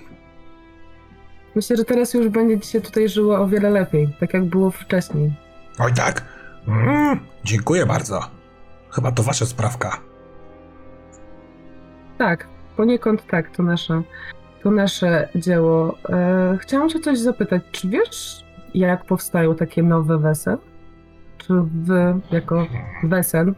Myślę, 1.56 1.78
że 1.78 1.86
teraz 1.86 2.14
już 2.14 2.30
będzie 2.30 2.60
ci 2.60 2.72
się 2.72 2.82
tutaj 2.82 3.10
żyło 3.10 3.38
o 3.40 3.48
wiele 3.48 3.70
lepiej, 3.70 4.16
tak 4.20 4.34
jak 4.34 4.46
było 4.46 4.72
wcześniej. 4.72 5.34
Oj 5.80 5.94
tak? 5.94 6.26
Mm, 6.68 7.20
dziękuję 7.44 7.86
bardzo. 7.86 8.22
Chyba 8.90 9.12
to 9.12 9.24
wasza 9.24 9.46
sprawka. 9.46 9.98
Tak, 12.18 12.48
poniekąd 12.78 13.28
tak, 13.28 13.56
to 13.56 13.64
nasze, 13.64 14.04
to 14.64 14.72
nasze 14.72 15.30
dzieło. 15.36 15.98
E, 16.10 16.58
chciałam 16.62 16.90
się 16.90 17.00
coś 17.00 17.20
zapytać, 17.20 17.62
czy 17.72 17.90
wiesz, 17.90 18.46
jak 18.74 19.06
powstają 19.06 19.56
takie 19.56 19.84
nowe 19.84 20.18
wesel? 20.18 20.58
Czy 21.38 21.54
wy, 21.84 22.20
jako 22.32 22.68
wesel, 23.04 23.54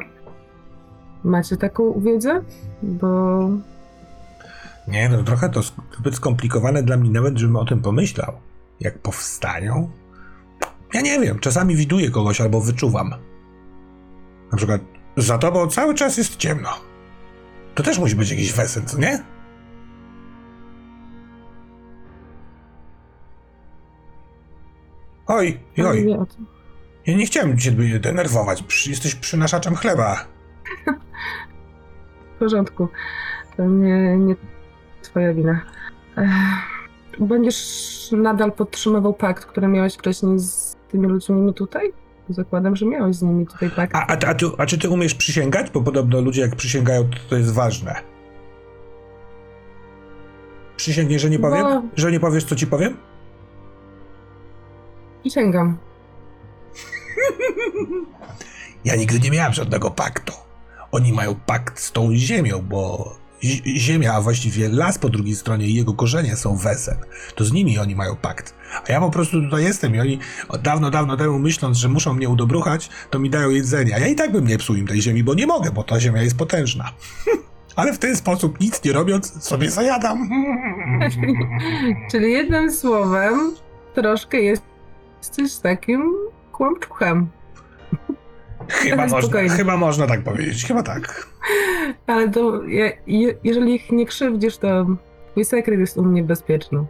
macie 1.24 1.58
taką 1.58 2.00
wiedzę? 2.02 2.42
Bo 2.84 3.40
Nie, 4.88 5.10
no 5.10 5.24
trochę 5.24 5.50
to 5.50 5.62
zbyt 5.98 6.16
skomplikowane 6.16 6.84
dla 6.84 6.98
mnie 6.98 7.10
nawet, 7.10 7.38
żebym 7.38 7.56
o 7.56 7.66
tym 7.66 7.82
pomyślał. 7.82 8.34
Jak 8.80 9.00
powstają? 9.00 9.90
Ja 10.94 11.02
nie 11.02 11.20
wiem, 11.20 11.40
czasami 11.40 11.76
widuję 11.76 12.12
kogoś 12.12 12.42
albo 12.42 12.62
wyczuwam. 12.62 13.14
Na 14.52 14.58
przykład, 14.58 14.82
za 15.18 15.38
tobą 15.38 15.68
cały 15.68 15.96
czas 15.96 16.18
jest 16.18 16.36
ciemno. 16.36 16.70
To 17.76 17.84
też 17.84 18.00
musi 18.00 18.16
być 18.16 18.32
jakiś 18.32 18.54
wesen, 18.54 18.86
co 18.86 18.98
nie? 18.98 19.33
Oj, 25.28 25.60
oj, 25.86 26.06
nie 26.06 26.18
ja 27.08 27.18
nie 27.18 27.26
chciałem 27.26 27.58
cię 27.58 27.72
denerwować, 28.00 28.88
jesteś 28.88 29.16
przynaszaczem 29.16 29.76
chleba. 29.76 30.26
W 32.36 32.40
porządku. 32.40 32.88
To 33.58 33.66
nie, 33.66 34.18
nie 34.18 34.36
twoja 35.02 35.34
wina. 35.34 35.62
Będziesz 37.20 38.10
nadal 38.12 38.52
podtrzymywał 38.52 39.14
pakt, 39.14 39.46
który 39.46 39.68
miałeś 39.68 39.94
wcześniej 39.94 40.40
z 40.40 40.76
tymi 40.92 41.08
ludźmi 41.08 41.54
tutaj? 41.54 41.94
Zakładam, 42.30 42.76
że 42.76 42.86
miałeś 42.86 43.16
z 43.16 43.22
nimi 43.22 43.48
tutaj 43.48 43.70
pakt. 43.70 43.96
A, 43.96 44.08
a, 44.08 44.18
a, 44.30 44.34
ty, 44.34 44.46
a 44.58 44.66
czy 44.66 44.78
ty 44.78 44.90
umiesz 44.90 45.16
przysięgać? 45.16 45.70
Bo 45.70 45.82
podobno 45.82 46.22
ludzie 46.22 46.42
jak 46.42 46.56
przysięgają, 46.56 47.04
to, 47.04 47.18
to 47.30 47.36
jest 47.36 47.54
ważne. 47.54 47.96
Przysięgniesz, 50.76 51.22
że 51.22 51.30
nie 51.30 51.40
powiem? 51.40 51.90
Że 51.96 52.12
nie 52.12 52.20
powiesz, 52.20 52.44
co 52.44 52.56
ci 52.56 52.68
powiem? 52.68 52.98
Przysięgam. 55.24 55.78
Ja 58.86 58.96
nigdy 58.96 59.20
nie 59.20 59.32
miałem 59.32 59.54
żadnego 59.54 59.92
paktu. 59.92 60.34
Oni 60.92 61.14
mają 61.14 61.36
pakt 61.36 61.80
z 61.80 61.92
tą 61.92 62.16
ziemią, 62.16 62.62
bo 62.62 63.14
zi- 63.44 63.80
ziemia, 63.80 64.14
a 64.14 64.22
właściwie 64.22 64.70
las 64.70 64.98
po 64.98 65.10
drugiej 65.10 65.36
stronie 65.36 65.66
i 65.68 65.74
jego 65.74 65.94
korzenie 65.94 66.36
są 66.36 66.56
wesen. 66.56 66.98
To 67.36 67.46
z 67.46 67.52
nimi 67.52 67.80
oni 67.80 67.96
mają 67.96 68.16
pakt. 68.16 68.54
A 68.90 68.92
ja 68.92 69.00
po 69.00 69.10
prostu 69.12 69.42
tutaj 69.42 69.64
jestem 69.64 69.96
i 69.96 70.00
oni 70.00 70.20
dawno, 70.64 70.92
dawno 70.92 71.18
temu 71.18 71.40
myśląc, 71.40 71.78
że 71.78 71.90
muszą 71.90 72.14
mnie 72.14 72.30
udobruchać, 72.30 72.90
to 73.10 73.20
mi 73.20 73.30
dają 73.30 73.50
jedzenie. 73.50 73.96
A 73.96 74.00
ja 74.00 74.08
i 74.08 74.16
tak 74.16 74.32
bym 74.32 74.48
nie 74.48 74.58
psuł 74.58 74.76
im 74.76 74.88
tej 74.88 75.02
ziemi, 75.02 75.24
bo 75.24 75.34
nie 75.34 75.48
mogę, 75.48 75.72
bo 75.72 75.84
ta 75.84 76.00
ziemia 76.00 76.22
jest 76.22 76.38
potężna. 76.38 76.90
Ale 77.76 77.94
w 77.94 78.00
ten 78.00 78.16
sposób, 78.16 78.60
nic 78.60 78.84
nie 78.84 78.94
robiąc, 78.94 79.44
sobie 79.44 79.72
zajadam. 79.72 80.30
Czyli 82.12 82.32
jednym 82.32 82.72
słowem, 82.72 83.52
troszkę 83.96 84.38
jesteś 85.24 85.56
takim 85.62 86.14
kłamczuchem. 86.52 87.28
Chyba 88.70 89.02
można, 89.02 89.22
Spokojnie. 89.22 89.50
chyba 89.50 89.78
można 89.78 90.08
tak 90.08 90.24
powiedzieć, 90.24 90.66
chyba 90.66 90.84
tak. 90.84 91.28
Ale 92.08 92.30
to, 92.30 92.64
je, 92.64 92.98
je, 93.08 93.34
jeżeli 93.44 93.76
ich 93.76 93.92
nie 93.92 94.06
krzywdzisz, 94.06 94.58
to 94.58 94.86
twój 95.32 95.46
sekret 95.46 95.80
jest 95.80 95.98
u 95.98 96.04
mnie 96.04 96.24
bezpieczny. 96.24 96.86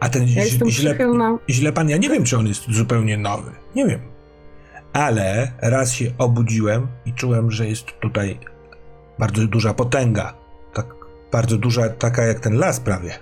A 0.00 0.08
ten 0.08 0.22
Ja 0.22 0.46
źle, 0.46 0.66
przychylna. 0.66 1.38
źle 1.50 1.72
pan, 1.72 1.88
ja 1.88 1.96
nie 1.96 2.08
wiem, 2.08 2.24
czy 2.24 2.38
on 2.38 2.46
jest 2.46 2.70
zupełnie 2.70 3.18
nowy. 3.18 3.50
Nie 3.74 3.86
wiem. 3.86 4.00
Ale 4.92 5.52
raz 5.62 5.92
się 5.92 6.10
obudziłem 6.18 6.86
i 7.06 7.12
czułem, 7.12 7.50
że 7.50 7.68
jest 7.68 7.86
tutaj 8.00 8.38
bardzo 9.18 9.46
duża 9.46 9.74
potęga. 9.74 10.34
Tak 10.74 10.86
bardzo 11.32 11.58
duża, 11.58 11.88
taka 11.88 12.22
jak 12.22 12.40
ten 12.40 12.54
las 12.58 12.80
prawie. 12.80 13.18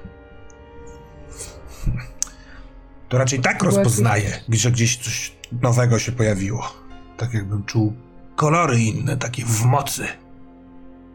To 3.11 3.19
raczej 3.19 3.41
tak 3.41 3.63
rozpoznaję, 3.63 4.31
że 4.49 4.71
gdzieś 4.71 4.97
coś 4.97 5.37
nowego 5.63 5.99
się 5.99 6.13
pojawiło. 6.13 6.69
Tak 7.17 7.35
jakbym 7.35 7.65
czuł 7.65 7.93
kolory 8.37 8.79
inne, 8.79 9.17
takie 9.17 9.45
w 9.45 9.65
mocy. 9.65 10.05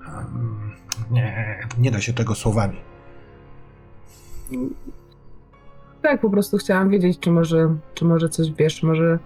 Um, 0.08 0.72
Nie, 1.12 1.60
nie 1.78 1.92
da 1.92 2.02
się 2.02 2.14
tego 2.14 2.36
słowami. 2.36 2.78
Tak, 6.02 6.22
po 6.22 6.30
prostu 6.30 6.58
chciałam 6.58 6.90
wiedzieć, 6.90 7.20
czy 7.20 7.32
może, 7.32 7.76
czy 7.94 8.06
może 8.06 8.30
coś 8.30 8.52
wiesz, 8.52 8.84
może... 8.84 9.20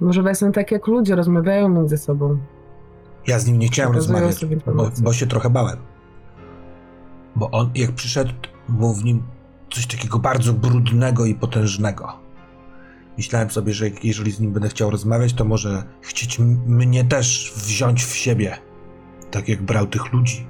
Może 0.00 0.22
Wesen 0.22 0.52
tak 0.52 0.70
jak 0.70 0.86
ludzie 0.86 1.16
rozmawiają 1.16 1.68
między 1.68 1.98
sobą. 1.98 2.38
Ja 3.26 3.38
z 3.38 3.46
nim 3.46 3.58
nie 3.58 3.66
chciałem 3.68 3.92
rozmawiać, 3.94 4.44
bo, 4.66 4.90
bo 5.02 5.12
się 5.12 5.26
trochę 5.26 5.50
bałem. 5.50 5.76
Bo 7.36 7.50
on, 7.50 7.70
jak 7.74 7.92
przyszedł, 7.92 8.32
było 8.68 8.94
w 8.94 9.04
nim 9.04 9.22
coś 9.76 9.86
takiego 9.86 10.18
bardzo 10.18 10.52
brudnego 10.52 11.24
i 11.26 11.34
potężnego. 11.34 12.12
Myślałem 13.16 13.50
sobie, 13.50 13.72
że 13.72 13.86
jeżeli 14.02 14.32
z 14.32 14.40
nim 14.40 14.52
będę 14.52 14.68
chciał 14.68 14.90
rozmawiać, 14.90 15.32
to 15.34 15.44
może 15.44 15.82
chcieć 16.00 16.38
mnie 16.66 17.04
też 17.04 17.52
wziąć 17.56 18.04
w 18.04 18.14
siebie. 18.16 18.56
Tak 19.30 19.48
jak 19.48 19.62
brał 19.62 19.86
tych 19.86 20.12
ludzi. 20.12 20.46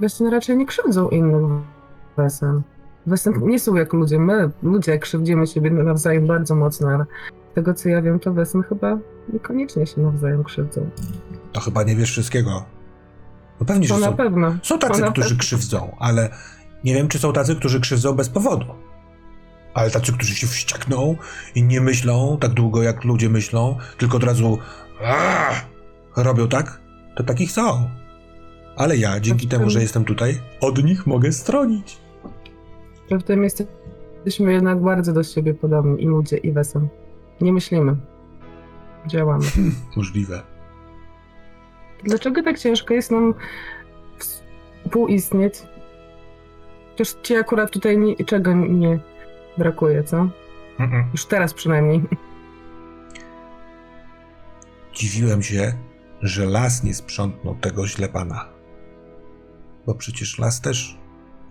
Wesen 0.00 0.26
raczej 0.26 0.56
nie 0.56 0.66
krzywdzą 0.66 1.08
innych 1.08 1.42
Wesen. 2.16 2.62
Wesen 3.06 3.34
nie 3.46 3.60
są 3.60 3.74
jak 3.74 3.92
ludzie. 3.92 4.18
My, 4.18 4.50
ludzie, 4.62 4.98
krzywdzimy 4.98 5.46
siebie 5.46 5.70
nawzajem 5.70 6.26
bardzo 6.26 6.54
mocno, 6.54 6.88
ale 6.88 7.04
z 7.52 7.54
tego 7.54 7.74
co 7.74 7.88
ja 7.88 8.02
wiem, 8.02 8.18
to 8.20 8.32
Wesen 8.32 8.62
chyba 8.62 8.98
niekoniecznie 9.32 9.86
się 9.86 10.00
nawzajem 10.00 10.44
krzywdzą. 10.44 10.90
To 11.52 11.60
chyba 11.60 11.82
nie 11.82 11.96
wiesz 11.96 12.10
wszystkiego. 12.10 12.64
No 13.60 13.66
pewnie, 13.66 13.86
że 13.88 13.94
To 13.94 14.00
na 14.00 14.06
są, 14.06 14.16
pewno. 14.16 14.54
są 14.62 14.78
tacy, 14.78 15.02
którzy 15.02 15.28
pewno. 15.28 15.38
krzywdzą, 15.40 15.96
ale 15.98 16.30
nie 16.84 16.94
wiem, 16.94 17.08
czy 17.08 17.18
są 17.18 17.32
tacy, 17.32 17.56
którzy 17.56 17.80
krzywdzą 17.80 18.12
bez 18.12 18.28
powodu. 18.28 18.66
Ale 19.74 19.90
tacy, 19.90 20.12
którzy 20.12 20.34
się 20.34 20.46
wściekną 20.46 21.16
i 21.54 21.62
nie 21.62 21.80
myślą 21.80 22.38
tak 22.40 22.52
długo, 22.52 22.82
jak 22.82 23.04
ludzie 23.04 23.28
myślą, 23.28 23.76
tylko 23.98 24.16
od 24.16 24.24
razu 24.24 24.58
"Aaa!" 25.02 25.54
robią 26.16 26.48
tak, 26.48 26.80
to 27.16 27.24
takich 27.24 27.52
są. 27.52 27.90
Ale 28.76 28.96
ja, 28.96 29.20
dzięki 29.20 29.46
w 29.46 29.50
temu, 29.50 29.70
że 29.70 29.80
jestem 29.80 30.04
tutaj, 30.04 30.40
od 30.60 30.84
nich 30.84 31.06
mogę 31.06 31.32
stronić. 31.32 31.98
W 33.10 33.22
tym 33.22 33.44
jesteśmy 33.44 34.52
jednak 34.52 34.82
bardzo 34.82 35.12
do 35.12 35.22
siebie 35.22 35.54
podobni, 35.54 36.02
i 36.02 36.06
ludzie, 36.06 36.36
i 36.36 36.52
Wesen. 36.52 36.88
Nie 37.40 37.52
myślimy. 37.52 37.96
Działamy. 39.06 39.44
Możliwe. 39.96 40.42
Dlaczego 42.04 42.42
tak 42.42 42.58
ciężko 42.58 42.94
jest 42.94 43.10
nam 43.10 43.34
współistnieć? 44.18 45.54
Chociaż 46.98 47.14
ci 47.22 47.36
akurat 47.36 47.70
tutaj 47.70 47.98
niczego 47.98 48.54
nie 48.54 48.98
brakuje, 49.58 50.04
co? 50.04 50.16
Mm-mm. 50.78 51.04
Już 51.12 51.26
teraz 51.26 51.54
przynajmniej. 51.54 52.02
Dziwiłem 54.94 55.42
się, 55.42 55.72
że 56.22 56.46
las 56.46 56.84
nie 56.84 56.94
sprzątnął 56.94 57.54
tego 57.54 57.86
źle 57.86 58.08
pana. 58.08 58.48
Bo 59.86 59.94
przecież 59.94 60.38
las 60.38 60.60
też 60.60 60.98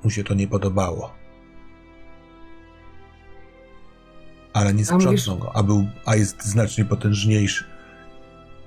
mu 0.03 0.09
się 0.09 0.23
to 0.23 0.33
nie 0.33 0.47
podobało. 0.47 1.13
Ale 4.53 4.73
nie 4.73 4.83
A 4.89 4.93
mówisz- 4.93 5.21
sprzątnął 5.21 5.37
go, 5.37 5.55
a, 5.55 5.63
był, 5.63 5.87
a 6.05 6.15
jest 6.15 6.45
znacznie 6.45 6.85
potężniejszy. 6.85 7.65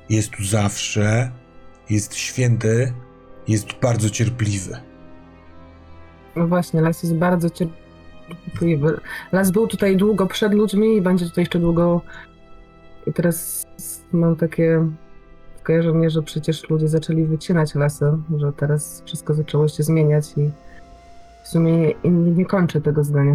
Jest 0.08 0.30
tu 0.30 0.44
zawsze, 0.44 1.30
jest 1.90 2.14
święty, 2.14 2.92
jest 3.48 3.66
bardzo 3.82 4.10
cierpliwy. 4.10 4.89
No 6.36 6.46
właśnie, 6.46 6.80
las 6.80 7.02
jest 7.02 7.14
bardzo 7.14 7.48
cierpliwy. 7.50 9.00
Las 9.32 9.50
był 9.50 9.66
tutaj 9.66 9.96
długo 9.96 10.26
przed 10.26 10.54
ludźmi 10.54 10.96
i 10.96 11.02
będzie 11.02 11.24
tutaj 11.24 11.42
jeszcze 11.42 11.58
długo. 11.58 12.00
I 13.06 13.12
teraz 13.12 13.66
mam 14.12 14.36
takie 14.36 14.86
skojarzenie, 15.60 16.10
że 16.10 16.22
przecież 16.22 16.70
ludzie 16.70 16.88
zaczęli 16.88 17.24
wycinać 17.24 17.74
lasy, 17.74 18.12
że 18.36 18.52
teraz 18.52 19.02
wszystko 19.06 19.34
zaczęło 19.34 19.68
się 19.68 19.82
zmieniać 19.82 20.24
i 20.36 20.50
w 21.44 21.48
sumie 21.48 21.72
nie, 22.04 22.10
nie, 22.10 22.46
kończę 22.46 22.80
tego 22.80 23.04
zdania. 23.04 23.34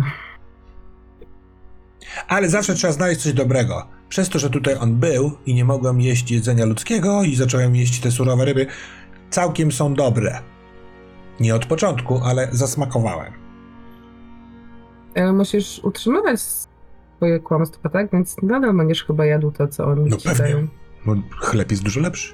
Ale 2.28 2.50
zawsze 2.50 2.74
trzeba 2.74 2.94
znaleźć 2.94 3.22
coś 3.22 3.34
dobrego. 3.34 3.88
Przez 4.10 4.30
to, 4.30 4.40
że 4.40 4.50
tutaj 4.50 4.76
on 4.76 4.96
był 4.96 5.32
i 5.46 5.54
nie 5.54 5.66
mogłem 5.66 6.02
jeść 6.02 6.32
jedzenia 6.32 6.66
ludzkiego 6.66 7.24
i 7.24 7.36
zacząłem 7.36 7.76
jeść 7.76 8.00
te 8.00 8.12
surowe 8.12 8.46
ryby, 8.46 8.68
całkiem 9.30 9.72
są 9.72 9.94
dobre. 9.94 10.40
Nie 11.40 11.56
od 11.56 11.66
początku, 11.66 12.22
ale 12.24 12.48
zasmakowałem. 12.52 13.34
Ale 15.16 15.34
musisz 15.34 15.80
utrzymywać 15.84 16.40
swoje 16.42 17.40
kłamstwa, 17.40 17.90
tak? 17.90 18.12
Więc 18.12 18.42
nadal 18.42 18.74
będziesz 18.74 19.04
chyba 19.06 19.26
jadł 19.26 19.52
to, 19.52 19.68
co 19.68 19.86
oni 19.86 20.10
No 20.10 20.18
ci 20.18 20.30
pewnie. 20.30 20.44
dają. 20.44 20.68
Bo 21.06 21.16
chleb 21.40 21.72
jest 21.72 21.84
dużo 21.84 22.00
lepszy. 22.02 22.34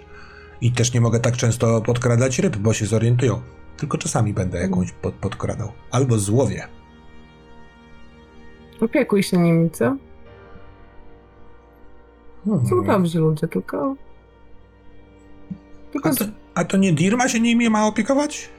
I 0.62 0.72
też 0.72 0.94
nie 0.94 1.02
mogę 1.02 1.20
tak 1.20 1.38
często 1.38 1.82
podkradać 1.82 2.40
ryb, 2.40 2.58
bo 2.58 2.74
się 2.74 2.86
zorientują. 2.86 3.42
Tylko 3.78 3.98
czasami 3.98 4.34
będę 4.34 4.62
jakąś 4.62 4.92
pod, 4.92 5.14
podkradał. 5.14 5.72
Albo 5.92 6.18
złowię. 6.20 6.68
Opiekuj 8.82 9.24
się 9.24 9.38
nimi, 9.38 9.70
co? 9.72 9.98
Hmm. 12.46 12.66
Są 12.66 12.84
dobrzy 12.84 13.20
ludzie, 13.20 13.48
tylko... 13.48 13.96
Tylko 15.92 16.10
A, 16.10 16.14
to, 16.14 16.26
a 16.56 16.64
to 16.66 16.78
nie 16.78 16.94
Dirma 16.94 17.28
się 17.30 17.40
nimi 17.40 17.70
ma 17.70 17.88
opiekować? 17.88 18.50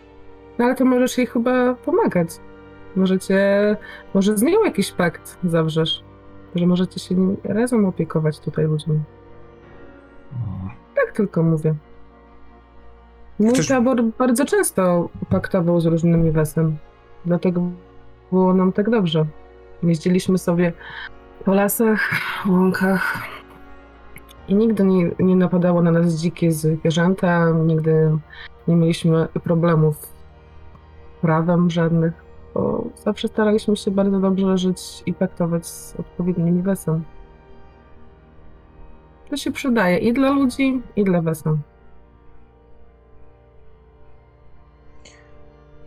No 0.59 0.65
ale 0.65 0.75
to 0.75 0.85
możesz 0.85 1.19
jej 1.19 1.27
chyba 1.27 1.75
pomagać. 1.75 2.29
Możecie, 2.97 3.37
może 4.15 4.37
z 4.39 4.43
nią 4.43 4.65
jakiś 4.65 4.93
pakt 4.93 5.39
zawrzesz, 5.45 6.05
że 6.55 6.67
możecie 6.67 7.01
się 7.01 7.37
razem 7.45 7.85
opiekować 7.87 8.41
tutaj 8.41 8.65
ludźmi. 8.65 9.01
Tak 10.97 11.13
tylko 11.17 11.43
mówię. 11.43 11.75
Mój 13.39 13.51
Chcesz- 13.51 13.69
tabor 13.69 14.03
bardzo 14.19 14.45
często 14.45 15.09
paktował 15.31 15.81
z 15.81 15.87
różnymi 15.87 16.31
wesem. 16.31 16.77
Dlatego 17.25 17.63
było 18.33 18.55
nam 18.55 18.73
tak 18.73 18.91
dobrze. 18.91 19.27
Jeździliśmy 19.83 20.39
sobie 20.39 20.73
po 21.45 21.55
lasach, 21.55 22.11
łąkach 22.49 23.19
i 24.49 24.55
nigdy 24.55 24.85
nie, 24.85 25.11
nie 25.19 25.37
napadało 25.37 25.83
na 25.83 25.91
nas 25.91 26.15
dzikie 26.15 26.53
zwierzęta, 26.53 27.51
nigdy 27.51 28.19
nie 28.69 28.77
mieliśmy 28.77 29.29
problemów 29.45 30.12
prawem 31.23 31.71
żadnych, 31.71 32.13
bo 32.55 32.85
zawsze 33.05 33.29
staraliśmy 33.29 33.77
się 33.77 33.91
bardzo 33.91 34.21
dobrze 34.21 34.59
żyć 34.59 35.03
i 35.07 35.15
paktować 35.15 35.67
z 35.67 35.95
odpowiednimi 36.01 36.63
wesem. 36.63 37.05
To 39.31 39.37
się 39.37 39.53
przydaje 39.53 39.99
i 39.99 40.13
dla 40.13 40.31
ludzi, 40.31 40.83
i 40.97 41.05
dla 41.05 41.23
wesem. 41.23 41.59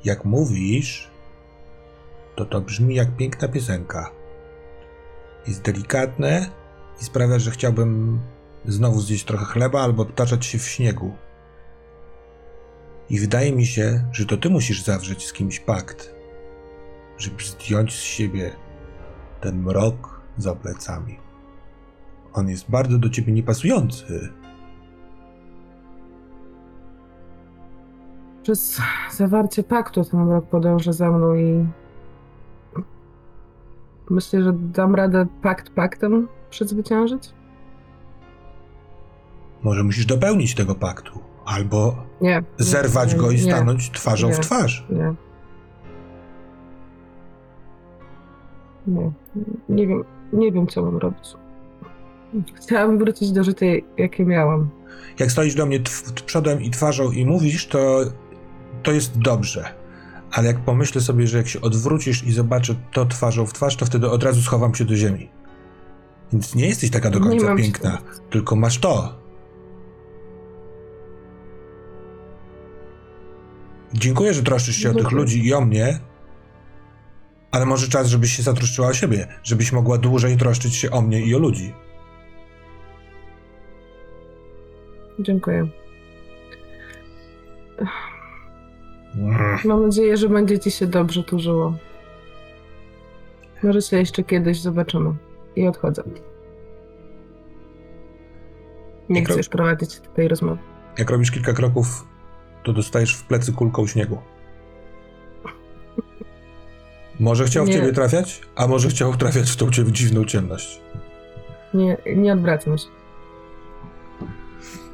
Jak 0.04 0.26
mówisz, 0.26 1.12
to 2.36 2.46
to 2.46 2.62
brzmi 2.62 2.96
jak 2.96 3.16
piękna 3.18 3.48
piosenka. 3.48 4.12
Jest 5.48 5.62
delikatne 5.62 6.50
i 7.02 7.04
sprawia, 7.04 7.40
że 7.40 7.52
chciałbym 7.52 8.20
znowu 8.66 9.00
zjeść 9.00 9.26
trochę 9.26 9.46
chleba 9.46 9.82
albo 9.82 10.06
ptaczać 10.06 10.46
się 10.46 10.58
w 10.58 10.68
śniegu. 10.68 11.12
I 13.10 13.20
wydaje 13.20 13.52
mi 13.52 13.66
się, 13.66 14.06
że 14.12 14.26
to 14.26 14.38
ty 14.38 14.50
musisz 14.50 14.84
zawrzeć 14.84 15.28
z 15.28 15.34
kimś 15.34 15.60
pakt, 15.60 16.16
żeby 17.18 17.44
zdjąć 17.44 17.94
z 17.94 18.02
siebie 18.02 18.52
ten 19.42 19.62
mrok 19.62 20.22
za 20.38 20.56
plecami. 20.56 21.20
On 22.34 22.50
jest 22.50 22.72
bardzo 22.72 22.98
do 22.98 23.10
ciebie 23.10 23.34
niepasujący. 23.34 24.34
Przez 28.44 28.82
zawarcie 29.12 29.64
paktu 29.64 30.04
ten 30.04 30.30
rok 30.30 30.46
podąży 30.46 30.94
za 30.94 31.12
mną 31.12 31.36
i 31.36 31.66
myślę, 34.10 34.44
że 34.44 34.54
dam 34.54 34.96
radę 34.96 35.26
pakt 35.42 35.70
paktem 35.70 36.28
przezwyciężyć? 36.50 37.34
Może 39.64 39.84
musisz 39.84 40.06
dopełnić 40.06 40.56
tego 40.56 40.76
paktu, 40.76 41.20
albo 41.46 42.05
Nie. 42.26 42.44
nie, 42.60 42.66
zerwać 42.66 43.14
nie, 43.14 43.20
go 43.20 43.32
i 43.32 43.36
nie, 43.36 43.42
stanąć 43.42 43.92
twarzą 43.92 44.28
w 44.28 44.38
Nie. 44.38 44.44
twarz. 44.44 44.86
Nie. 44.90 45.14
Nie. 48.88 49.12
Nie 49.70 49.88
wiem, 49.88 50.04
nie 50.34 50.52
wiem, 50.52 50.68
co 50.68 50.82
mam 50.82 50.98
robić. 50.98 51.34
Chciałam 52.56 52.98
wrócić 52.98 53.32
do 53.32 53.44
życia, 53.44 53.66
jakie 53.98 54.26
miałam. 54.26 54.70
Jak 55.20 55.32
stoisz 55.32 55.56
do 55.56 55.66
mnie 55.66 55.80
przodem 56.26 56.62
i 56.62 56.70
twarzą 56.72 57.12
i 57.12 57.26
mówisz, 57.26 57.68
to, 57.68 58.00
to 58.84 58.92
jest 58.92 59.18
dobrze. 59.20 59.70
Ale 60.32 60.48
jak 60.48 60.60
pomyślę 60.60 61.02
sobie, 61.02 61.28
że 61.28 61.38
jak 61.38 61.48
się 61.48 61.62
odwrócisz 61.62 62.24
i 62.24 62.32
zobaczę 62.32 62.76
to 62.94 63.06
twarzą 63.06 63.46
w 63.46 63.54
twarz, 63.54 63.76
to 63.76 63.86
wtedy 63.86 64.10
od 64.10 64.24
razu 64.24 64.42
schowam 64.42 64.76
się 64.76 64.86
do 64.86 64.96
ziemi. 64.96 65.30
Więc 66.34 66.56
nie 66.56 66.68
jesteś 66.68 66.92
taka 66.92 67.10
do 67.10 67.20
Nie 67.20 67.30
końca 67.30 67.56
piękna, 67.56 67.98
siły. 67.98 68.30
tylko 68.30 68.56
masz 68.56 68.80
to. 68.80 69.25
Dziękuję, 73.96 74.34
że 74.34 74.44
troszczysz 74.44 74.76
się 74.76 74.92
o 74.92 74.94
tych 74.94 75.12
ludzi 75.12 75.46
i 75.46 75.54
o 75.54 75.62
mnie, 75.62 76.00
ale 77.52 77.66
może 77.66 77.88
czas, 77.88 78.08
żebyś 78.08 78.38
się 78.38 78.44
zatroszczyła 78.44 78.88
o 78.88 78.94
siebie, 78.94 79.28
żebyś 79.44 79.72
mogła 79.72 79.98
dłużej 79.98 80.38
troszczyć 80.38 80.76
się 80.76 80.92
o 80.92 81.02
mnie 81.02 81.22
i 81.22 81.36
o 81.36 81.40
ludzi. 81.40 81.74
Dziękuję. 85.20 85.68
Mm. 89.16 89.58
Mam 89.66 89.82
nadzieję, 89.82 90.18
że 90.18 90.30
będzie 90.30 90.60
ci 90.60 90.72
się 90.72 90.88
dobrze 90.88 91.24
tu 91.24 91.40
żyło. 91.40 91.74
Może 93.64 93.82
się 93.82 93.98
jeszcze 93.98 94.24
kiedyś 94.24 94.62
zobaczymy. 94.62 95.14
I 95.56 95.68
odchodzę. 95.68 96.04
Nie 99.10 99.20
Jak 99.20 99.30
chcę 99.30 99.38
już 99.38 99.50
prowadzić 99.50 100.02
tej 100.16 100.28
rozmowy. 100.28 100.62
Jak 100.98 101.10
robisz 101.10 101.32
kilka 101.32 101.54
kroków, 101.54 102.08
to 102.66 102.74
dostajesz 102.74 103.16
w 103.16 103.24
plecy 103.24 103.54
kulką 103.54 103.88
śniegu. 103.88 104.18
Może 107.20 107.46
chciał 107.46 107.66
w 107.66 107.68
Nie. 107.68 107.74
ciebie 107.74 107.94
trafiać, 107.94 108.42
a 108.56 108.68
może 108.68 108.90
chciał 108.90 109.16
trafiać 109.16 109.52
w 109.52 109.56
tą 109.56 109.72
ciebie 109.72 109.92
dziwną 109.92 110.26
ciemność. 110.26 110.82
Nie, 111.74 111.98
nie 112.16 112.34
odwracam 112.34 112.78
się. 112.78 112.86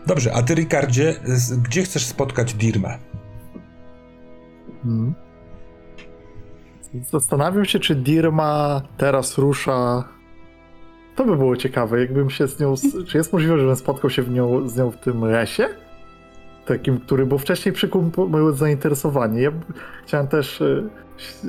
Dobrze, 0.07 0.33
a 0.33 0.43
ty, 0.43 0.53
Ricardzie, 0.55 1.15
z- 1.23 1.57
gdzie 1.57 1.83
chcesz 1.83 2.05
spotkać 2.05 2.53
Dirmę? 2.53 2.97
Mhm. 4.85 5.13
Zastanawiam 7.09 7.65
się, 7.65 7.79
czy 7.79 7.95
Dirma 7.95 8.81
teraz 8.97 9.37
rusza. 9.37 10.03
To 11.15 11.25
by 11.25 11.37
było 11.37 11.57
ciekawe, 11.57 11.99
jakbym 11.99 12.29
się 12.29 12.47
z 12.47 12.59
nią. 12.59 12.73
Czy 13.07 13.17
jest 13.17 13.33
możliwe, 13.33 13.59
żebym 13.59 13.75
spotkał 13.75 14.09
się 14.09 14.21
w 14.23 14.29
nią, 14.31 14.69
z 14.69 14.77
nią 14.77 14.91
w 14.91 14.97
tym 14.97 15.25
lesie? 15.25 15.69
Takim, 16.77 16.99
który, 16.99 17.25
bo 17.25 17.37
wcześniej 17.37 17.73
przykuł 17.73 18.11
moje 18.29 18.53
zainteresowanie. 18.53 19.41
Ja 19.41 19.51
chciałem 20.07 20.27
też. 20.27 20.63
s- 21.19 21.47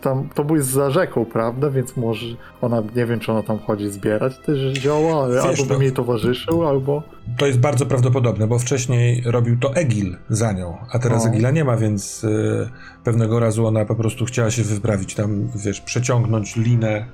Tam, 0.00 0.28
to 0.34 0.44
był 0.44 0.62
za 0.62 0.90
rzeką, 0.90 1.24
prawda? 1.24 1.70
Więc 1.70 1.96
może 1.96 2.26
ona, 2.60 2.82
nie 2.96 3.06
wiem, 3.06 3.20
czy 3.20 3.32
ona 3.32 3.42
tam 3.42 3.58
chodzi 3.58 3.90
zbierać 3.90 4.38
te 4.38 4.74
zioła, 4.74 5.24
ale 5.24 5.34
Wiesz, 5.34 5.44
albo 5.44 5.62
no. 5.62 5.68
bym 5.68 5.82
jej 5.82 5.92
towarzyszył, 5.92 6.66
albo. 6.68 7.02
To 7.38 7.46
jest 7.46 7.60
bardzo 7.60 7.86
prawdopodobne, 7.86 8.46
bo 8.46 8.58
wcześniej 8.58 9.22
robił 9.26 9.58
to 9.58 9.74
Egil 9.74 10.16
za 10.28 10.52
nią, 10.52 10.76
a 10.92 10.98
teraz 10.98 11.26
O. 11.26 11.28
Egila 11.28 11.50
nie 11.50 11.64
ma, 11.64 11.76
więc 11.76 12.24
y, 12.24 12.68
pewnego 13.04 13.40
razu 13.40 13.66
ona 13.66 13.84
po 13.84 13.94
prostu 13.94 14.24
chciała 14.24 14.50
się 14.50 14.62
wyprawić 14.62 15.14
tam, 15.14 15.48
wiesz, 15.64 15.80
przeciągnąć 15.80 16.56
linę 16.56 17.06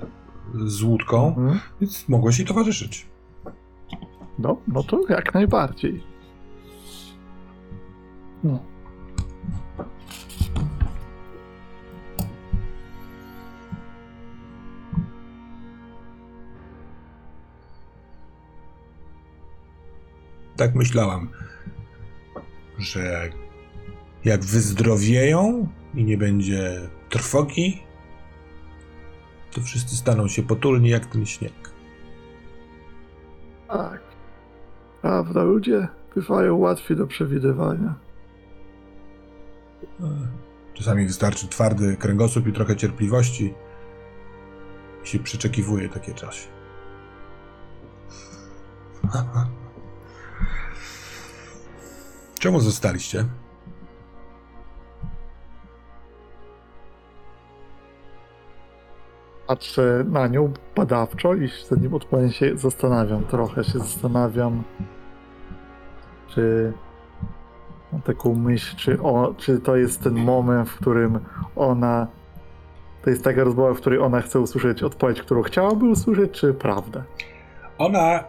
z 0.65 0.81
łódką, 0.81 1.27
Mhm. 1.27 1.59
więc 1.81 2.09
mogłeś 2.09 2.39
jej 2.39 2.47
towarzyszyć. 2.47 3.05
No, 4.39 4.57
no 4.67 4.83
to 4.83 4.99
jak 5.09 5.33
najbardziej. 5.33 6.03
No. 8.43 8.59
Tak 20.55 20.75
myślałam, 20.75 21.29
że 22.77 23.29
jak 24.25 24.41
wyzdrowieją 24.41 25.67
i 25.95 26.03
nie 26.03 26.17
będzie 26.17 26.89
trwogi, 27.09 27.83
to 29.51 29.61
wszyscy 29.61 29.95
staną 29.95 30.27
się 30.27 30.43
potulni 30.43 30.89
jak 30.89 31.05
ten 31.05 31.25
śnieg. 31.25 31.53
Tak. 33.67 34.01
Prawda, 35.01 35.43
ludzie 35.43 35.87
bywają 36.15 36.57
łatwi 36.57 36.95
do 36.95 37.07
przewidywania. 37.07 38.06
Czasami 40.73 41.05
wystarczy 41.05 41.47
twardy 41.47 41.97
kręgosłup 41.97 42.47
i 42.47 42.53
trochę 42.53 42.75
cierpliwości 42.75 43.53
i 45.03 45.07
się 45.07 45.19
przeczekiwuje 45.19 45.89
takie 45.89 46.13
czasy. 46.13 46.47
Czemu 52.39 52.59
zostaliście? 52.59 53.25
Patrzę 59.47 60.03
na 60.07 60.27
nią 60.27 60.53
badawczo 60.75 61.35
i 61.35 61.49
zanim 61.69 61.93
odpowiem 61.93 62.31
się 62.31 62.57
zastanawiam, 62.57 63.25
trochę 63.25 63.63
się 63.63 63.79
zastanawiam, 63.79 64.63
czy 66.27 66.73
mam 67.91 68.01
taką 68.01 68.35
myśl, 68.35 68.75
czy, 68.75 69.01
o, 69.01 69.33
czy 69.37 69.59
to 69.59 69.75
jest 69.75 70.03
ten 70.03 70.13
moment, 70.13 70.69
w 70.69 70.75
którym 70.75 71.19
ona, 71.55 72.07
to 73.03 73.09
jest 73.09 73.23
taka 73.23 73.43
rozmowa, 73.43 73.73
w 73.73 73.77
której 73.77 73.99
ona 73.99 74.21
chce 74.21 74.39
usłyszeć 74.39 74.83
odpowiedź, 74.83 75.21
którą 75.21 75.41
chciałaby 75.41 75.85
usłyszeć, 75.85 76.31
czy 76.31 76.53
prawdę? 76.53 77.03
Ona 77.77 78.23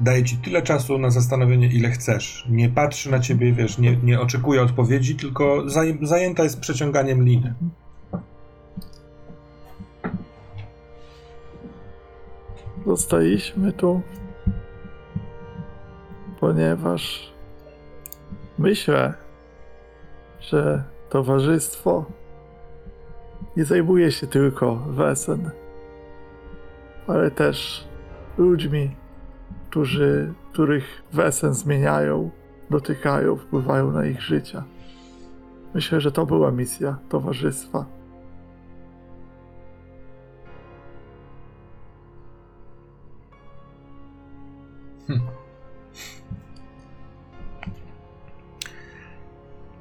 daje 0.00 0.24
ci 0.24 0.36
tyle 0.36 0.62
czasu 0.62 0.98
na 0.98 1.10
zastanowienie, 1.10 1.66
ile 1.66 1.90
chcesz. 1.90 2.46
Nie 2.50 2.68
patrzy 2.68 3.10
na 3.10 3.20
ciebie, 3.20 3.52
wiesz, 3.52 3.78
nie, 3.78 3.96
nie 3.96 4.20
oczekuje 4.20 4.62
odpowiedzi, 4.62 5.16
tylko 5.16 5.56
zaj- 5.66 6.06
zajęta 6.06 6.42
jest 6.42 6.60
przeciąganiem 6.60 7.24
liny. 7.24 7.54
Zostaliśmy 12.86 13.72
tu, 13.72 14.00
ponieważ 16.40 17.32
myślę, 18.58 19.14
że 20.40 20.84
towarzystwo 21.10 22.04
nie 23.56 23.64
zajmuje 23.64 24.12
się 24.12 24.26
tylko 24.26 24.76
Wesen, 24.76 25.50
ale 27.06 27.30
też 27.30 27.88
ludźmi, 28.38 28.96
którzy, 29.70 30.32
których 30.52 31.02
Wesen 31.12 31.54
zmieniają, 31.54 32.30
dotykają, 32.70 33.36
wpływają 33.36 33.90
na 33.90 34.06
ich 34.06 34.22
życia. 34.22 34.64
Myślę, 35.74 36.00
że 36.00 36.12
to 36.12 36.26
była 36.26 36.50
misja 36.50 36.98
towarzystwa. 37.08 37.98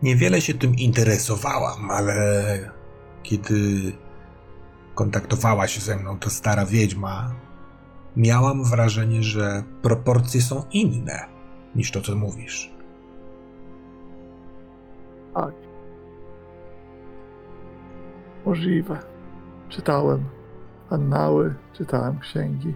Niewiele 0.08 0.42
się 0.42 0.54
tym 0.54 0.76
interesowałam, 0.76 1.92
ale 1.92 2.60
kiedy 3.24 3.92
kontaktowała 4.96 5.68
się 5.68 5.82
ze 5.82 5.96
mną 5.96 6.20
ta 6.20 6.30
stara 6.30 6.66
wiedźma, 6.66 7.32
miałam 8.16 8.64
wrażenie, 8.64 9.24
że 9.24 9.64
proporcje 9.82 10.42
są 10.42 10.64
inne 10.72 11.26
niż 11.76 11.92
to, 11.92 12.02
co 12.02 12.16
mówisz. 12.16 12.72
Tak. 15.34 15.54
Możliwe. 18.46 19.00
Czytałem 19.70 20.24
annały, 20.90 21.56
czytałem 21.74 22.20
księgi, 22.20 22.76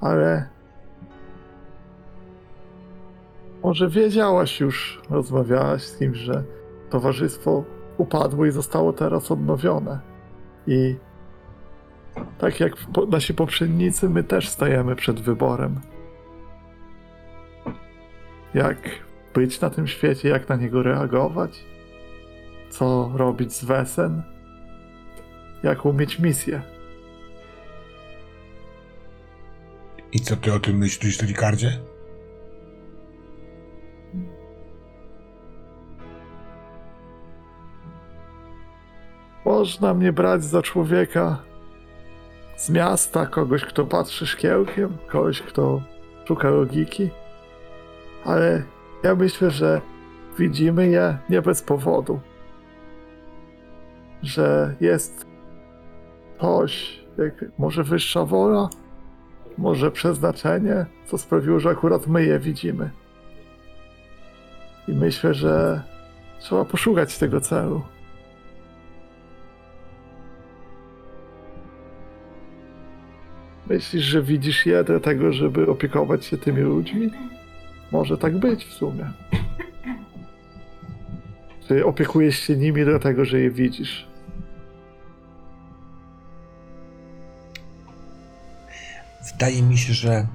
ale 0.00 0.48
może 3.62 3.88
wiedziałaś 3.88 4.60
już, 4.60 5.00
rozmawiałaś 5.10 5.82
z 5.82 5.98
kimś, 5.98 6.18
że 6.18 6.44
towarzystwo 6.90 7.64
upadło 7.98 8.46
i 8.46 8.50
zostało 8.50 8.92
teraz 8.92 9.30
odnowione. 9.30 10.00
I 10.66 10.96
tak 12.38 12.60
jak 12.60 12.72
nasi 13.08 13.34
poprzednicy, 13.34 14.08
my 14.08 14.24
też 14.24 14.48
stajemy 14.48 14.96
przed 14.96 15.20
wyborem. 15.20 15.80
Jak 18.54 18.78
być 19.34 19.60
na 19.60 19.70
tym 19.70 19.86
świecie, 19.86 20.28
jak 20.28 20.48
na 20.48 20.56
niego 20.56 20.82
reagować, 20.82 21.64
co 22.70 23.12
robić 23.14 23.52
z 23.52 23.64
Wesen, 23.64 24.22
jaką 25.62 25.92
mieć 25.92 26.18
misję. 26.18 26.62
I 30.12 30.20
co 30.20 30.36
ty 30.36 30.52
o 30.52 30.60
tym 30.60 30.78
myślisz, 30.78 31.22
Ricardzie? 31.22 31.89
Można 39.50 39.94
mnie 39.94 40.12
brać 40.12 40.44
za 40.44 40.62
człowieka 40.62 41.38
z 42.56 42.70
miasta, 42.70 43.26
kogoś, 43.26 43.64
kto 43.64 43.84
patrzy 43.84 44.26
szkiełkiem, 44.26 44.96
kogoś, 45.06 45.42
kto 45.42 45.82
szuka 46.28 46.50
logiki, 46.50 47.10
ale 48.24 48.62
ja 49.02 49.14
myślę, 49.14 49.50
że 49.50 49.80
widzimy 50.38 50.88
je 50.88 51.18
nie 51.30 51.42
bez 51.42 51.62
powodu. 51.62 52.20
Że 54.22 54.74
jest 54.80 55.26
coś, 56.40 57.00
jak 57.18 57.44
może 57.58 57.84
wyższa 57.84 58.24
wola, 58.24 58.68
może 59.58 59.90
przeznaczenie, 59.90 60.86
co 61.06 61.18
sprawiło, 61.18 61.60
że 61.60 61.70
akurat 61.70 62.06
my 62.06 62.24
je 62.24 62.38
widzimy. 62.38 62.90
I 64.88 64.92
myślę, 64.92 65.34
że 65.34 65.82
Trzeba 66.40 66.64
poszukać 66.64 67.18
tego 67.18 67.40
celu. 67.40 67.82
Myślisz, 73.70 74.04
że 74.04 74.22
widzisz 74.22 74.66
je 74.66 74.84
do 74.84 75.00
tego, 75.00 75.32
żeby 75.32 75.70
opiekować 75.70 76.24
się 76.24 76.38
tymi 76.38 76.60
ludźmi? 76.60 77.10
Może 77.92 78.18
tak 78.18 78.38
być 78.38 78.64
w 78.64 78.72
sumie. 78.72 79.12
Czy 81.68 81.86
opiekujesz 81.86 82.38
się 82.38 82.56
nimi 82.56 82.84
do 82.84 82.98
tego, 82.98 83.24
że 83.24 83.40
je 83.40 83.50
widzisz? 83.50 84.08
Wydaje 89.32 89.62
mi 89.62 89.78
się, 89.78 89.92
że 89.92 90.26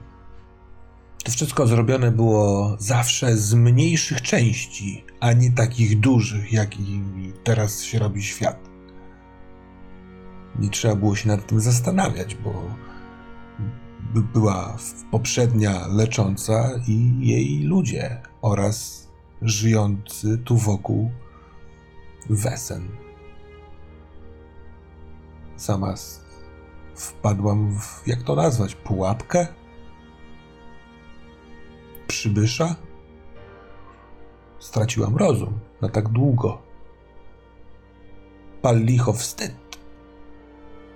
to 1.23 1.31
wszystko 1.31 1.67
zrobione 1.67 2.11
było 2.11 2.75
zawsze 2.79 3.37
z 3.37 3.53
mniejszych 3.53 4.21
części, 4.21 5.05
a 5.19 5.33
nie 5.33 5.51
takich 5.51 5.99
dużych, 5.99 6.53
jakimi 6.53 7.33
teraz 7.43 7.83
się 7.83 7.99
robi 7.99 8.23
świat. 8.23 8.69
Nie 10.59 10.69
trzeba 10.69 10.95
było 10.95 11.15
się 11.15 11.27
nad 11.27 11.47
tym 11.47 11.59
zastanawiać, 11.59 12.35
bo 12.35 12.84
była 14.13 14.77
poprzednia 15.11 15.87
lecząca 15.87 16.71
i 16.87 17.27
jej 17.27 17.63
ludzie 17.63 18.21
oraz 18.41 19.07
żyjący 19.41 20.37
tu 20.37 20.57
wokół 20.57 21.11
wesen. 22.29 22.87
Sama 25.55 25.93
wpadłam 26.95 27.79
w, 27.79 28.07
jak 28.07 28.23
to 28.23 28.35
nazwać, 28.35 28.75
pułapkę? 28.75 29.47
Przybysza? 32.07 32.75
Straciłam 34.59 35.17
rozum 35.17 35.59
na 35.81 35.89
tak 35.89 36.09
długo. 36.09 36.61
Pal 38.61 38.79
licho 38.79 39.13
wstyd. 39.13 39.64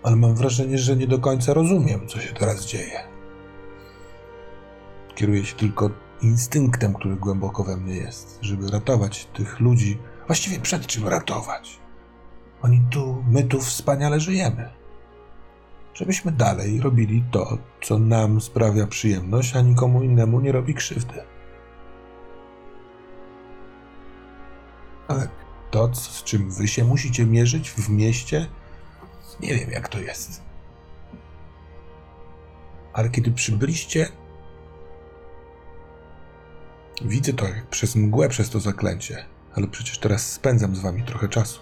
Ale 0.04 0.16
mam 0.16 0.36
wrażenie, 0.36 0.78
że 0.78 0.96
nie 0.96 1.08
do 1.08 1.20
końca 1.20 1.54
rozumiem, 1.54 2.08
co 2.08 2.20
się 2.20 2.34
teraz 2.34 2.66
dzieje. 2.66 3.00
Kieruję 5.16 5.46
się 5.46 5.56
tylko 5.56 5.90
instynktem, 6.22 6.94
który 6.94 7.16
głęboko 7.16 7.64
we 7.64 7.78
mnie 7.78 7.96
jest, 7.96 8.40
żeby 8.42 8.72
ratować 8.72 9.26
tych 9.26 9.60
ludzi. 9.60 9.98
Właściwie 10.28 10.60
przed 10.60 10.88
czym 10.88 11.08
ratować? 11.08 11.80
Oni 12.62 12.82
tu, 12.92 13.24
my 13.28 13.44
tu 13.44 13.62
wspaniale 13.62 14.20
żyjemy 14.20 14.80
żebyśmy 16.00 16.32
dalej 16.32 16.82
robili 16.82 17.24
to, 17.32 17.58
co 17.82 18.00
nam 18.00 18.42
sprawia 18.42 18.88
przyjemność, 18.88 19.56
a 19.56 19.62
nikomu 19.62 20.04
innemu 20.04 20.40
nie 20.40 20.52
robi 20.52 20.74
krzywdy. 20.74 21.22
Ale 25.08 25.28
to, 25.72 25.96
z 25.96 26.24
czym 26.24 26.52
wy 26.52 26.68
się 26.68 26.84
musicie 26.84 27.26
mierzyć 27.26 27.72
w 27.72 27.90
mieście, 27.90 28.48
nie 29.40 29.56
wiem 29.56 29.72
jak 29.72 29.90
to 29.90 30.00
jest. 30.00 30.42
Ale 32.94 33.10
kiedy 33.10 33.32
przybyliście, 33.32 34.08
widzę 37.02 37.34
to 37.34 37.48
jak 37.48 37.68
przez 37.68 37.96
mgłę, 37.96 38.30
przez 38.30 38.50
to 38.50 38.60
zaklęcie, 38.60 39.26
ale 39.56 39.68
przecież 39.68 39.98
teraz 39.98 40.32
spędzam 40.32 40.76
z 40.76 40.80
wami 40.80 41.04
trochę 41.04 41.30
czasu. 41.30 41.60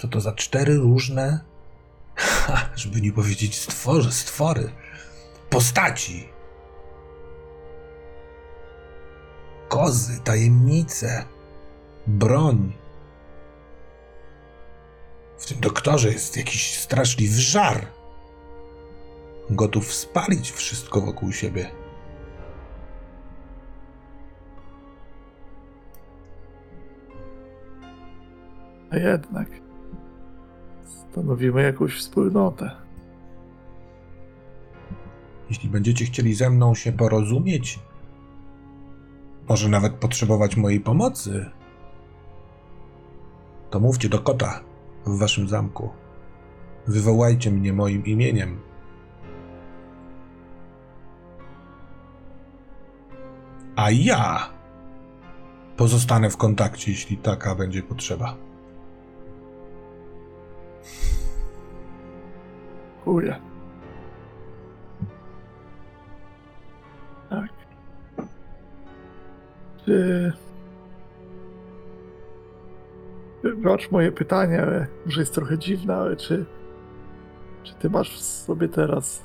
Co 0.00 0.08
to 0.08 0.20
za 0.20 0.32
cztery 0.32 0.76
różne 0.76 1.48
Ha, 2.18 2.68
żeby 2.74 3.00
nie 3.00 3.12
powiedzieć 3.12 3.60
stworzy, 3.60 4.12
stwory, 4.12 4.70
postaci. 5.50 6.28
Kozy, 9.68 10.20
tajemnice, 10.20 11.24
broń. 12.06 12.72
W 15.38 15.46
tym 15.46 15.60
doktorze 15.60 16.08
jest 16.08 16.36
jakiś 16.36 16.78
straszliwy 16.78 17.40
żar. 17.40 17.86
Gotów 19.50 19.92
spalić 19.92 20.50
wszystko 20.50 21.00
wokół 21.00 21.32
siebie. 21.32 21.70
A 28.90 28.96
jednak 28.96 29.48
stanowimy 30.84 31.62
jakąś 31.62 31.98
wspólnotę. 31.98 32.70
Jeśli 35.48 35.68
będziecie 35.68 36.04
chcieli 36.04 36.34
ze 36.34 36.50
mną 36.50 36.74
się 36.74 36.92
porozumieć, 36.92 37.78
może 39.48 39.68
nawet 39.68 39.92
potrzebować 39.92 40.56
mojej 40.56 40.80
pomocy, 40.80 41.50
to 43.70 43.80
mówcie 43.80 44.08
do 44.08 44.18
kota 44.18 44.67
w 45.14 45.18
waszym 45.18 45.48
zamku. 45.48 45.90
Wywołajcie 46.86 47.50
mnie 47.50 47.72
moim 47.72 48.04
imieniem. 48.06 48.60
A 53.76 53.90
ja 53.90 54.48
pozostanę 55.76 56.30
w 56.30 56.36
kontakcie, 56.36 56.90
jeśli 56.90 57.16
taka 57.16 57.54
będzie 57.54 57.82
potrzeba. 57.82 58.36
Dziękuję. 63.08 63.40
Tak. 67.30 67.50
Czy... 69.84 70.32
Wybacz 73.42 73.90
moje 73.90 74.12
pytanie, 74.12 74.62
ale 74.62 74.86
może 75.06 75.20
jest 75.20 75.34
trochę 75.34 75.58
dziwne, 75.58 75.96
ale 75.96 76.16
czy... 76.16 76.44
Czy 77.62 77.74
ty 77.74 77.90
masz 77.90 78.16
w 78.16 78.20
sobie 78.20 78.68
teraz 78.68 79.24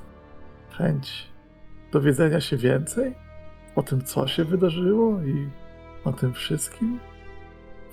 chęć 0.71 1.29
dowiedzenia 1.91 2.41
się 2.41 2.57
więcej 2.57 3.15
o 3.75 3.83
tym, 3.83 4.03
co 4.03 4.27
się 4.27 4.43
wydarzyło 4.43 5.21
i 5.21 5.49
o 6.03 6.13
tym 6.13 6.33
wszystkim? 6.33 6.99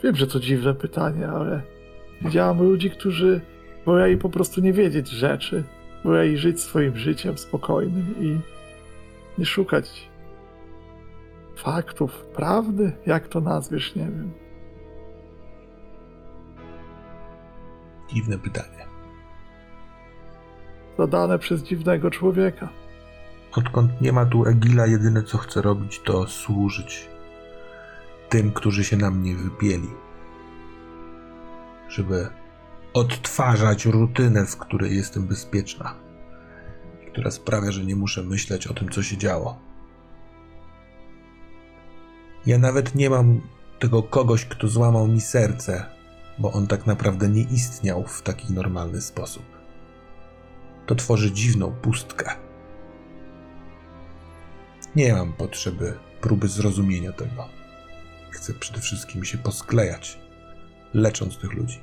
Wiem, 0.02 0.16
że 0.16 0.26
to 0.26 0.40
dziwne 0.40 0.74
pytanie, 0.74 1.28
ale 1.28 1.62
widziałam 2.22 2.62
ludzi, 2.62 2.90
którzy 2.90 3.40
woleli 3.87 4.16
po 4.16 4.28
prostu 4.28 4.61
nie 4.61 4.72
wiedzieć 4.72 5.09
rzeczy, 5.09 5.64
woleli 6.04 6.38
żyć 6.38 6.61
swoim 6.61 6.96
życiem 6.96 7.38
spokojnym 7.38 8.14
i 8.20 8.40
nie 9.38 9.46
szukać 9.46 10.11
faktów, 11.56 12.26
prawdy, 12.26 12.92
jak 13.06 13.28
to 13.28 13.40
nazwiesz, 13.40 13.94
nie 13.94 14.04
wiem. 14.04 14.33
Dziwne 18.12 18.38
pytanie. 18.38 18.87
Zadane 20.99 21.38
przez 21.38 21.62
dziwnego 21.62 22.11
człowieka. 22.11 22.68
Odkąd 23.53 24.01
nie 24.01 24.12
ma 24.12 24.27
tu 24.27 24.46
Egila, 24.46 24.87
jedyne 24.87 25.23
co 25.23 25.38
chcę 25.38 25.62
robić, 25.62 26.01
to 26.05 26.27
służyć 26.27 27.09
tym, 28.29 28.53
którzy 28.53 28.85
się 28.85 28.96
na 28.96 29.11
mnie 29.11 29.35
wypieli. 29.35 29.90
Żeby 31.88 32.29
odtwarzać 32.94 33.87
rutynę, 33.87 34.46
w 34.46 34.57
której 34.57 34.96
jestem 34.96 35.27
bezpieczna, 35.27 35.94
która 37.12 37.31
sprawia, 37.31 37.73
że 37.73 37.85
nie 37.85 37.96
muszę 37.96 38.23
myśleć 38.23 38.66
o 38.66 38.75
tym, 38.75 38.88
co 38.88 39.03
się 39.03 39.16
działo. 39.16 39.59
Ja 42.46 42.59
nawet 42.59 42.94
nie 42.94 43.11
mam 43.11 43.40
tego 43.79 44.03
kogoś, 44.03 44.44
kto 44.44 44.68
złamał 44.68 45.09
mi 45.09 45.20
serce, 45.20 45.99
bo 46.40 46.53
on 46.53 46.66
tak 46.66 46.87
naprawdę 46.87 47.29
nie 47.29 47.42
istniał 47.42 48.07
w 48.07 48.22
taki 48.22 48.53
normalny 48.53 49.00
sposób. 49.00 49.44
To 50.87 50.94
tworzy 50.94 51.33
dziwną 51.33 51.72
pustkę. 51.72 52.31
Nie 54.96 55.12
mam 55.12 55.33
potrzeby 55.33 55.98
próby 56.20 56.48
zrozumienia 56.48 57.12
tego. 57.12 57.48
Chcę 58.31 58.55
przede 58.55 58.81
wszystkim 58.81 59.24
się 59.24 59.38
posklejać, 59.38 60.18
lecząc 60.94 61.38
tych 61.38 61.53
ludzi. 61.53 61.81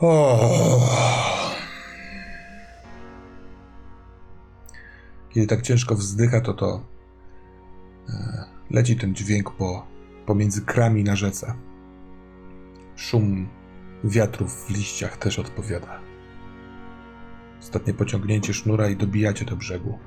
O. 0.00 0.80
Kiedy 5.30 5.46
tak 5.46 5.62
ciężko 5.62 5.94
wzdycha, 5.94 6.40
to 6.40 6.54
to 6.54 6.95
leci 8.70 8.96
ten 8.96 9.14
dźwięk 9.14 9.50
po, 9.50 9.86
pomiędzy 10.26 10.62
krami 10.62 11.04
na 11.04 11.16
rzece. 11.16 11.54
Szum 12.96 13.48
wiatrów 14.04 14.66
w 14.66 14.70
liściach 14.70 15.16
też 15.16 15.38
odpowiada. 15.38 16.00
Ostatnie 17.60 17.94
pociągnięcie 17.94 18.54
sznura 18.54 18.88
i 18.88 18.96
dobijacie 18.96 19.44
do 19.44 19.56
brzegu. 19.56 19.98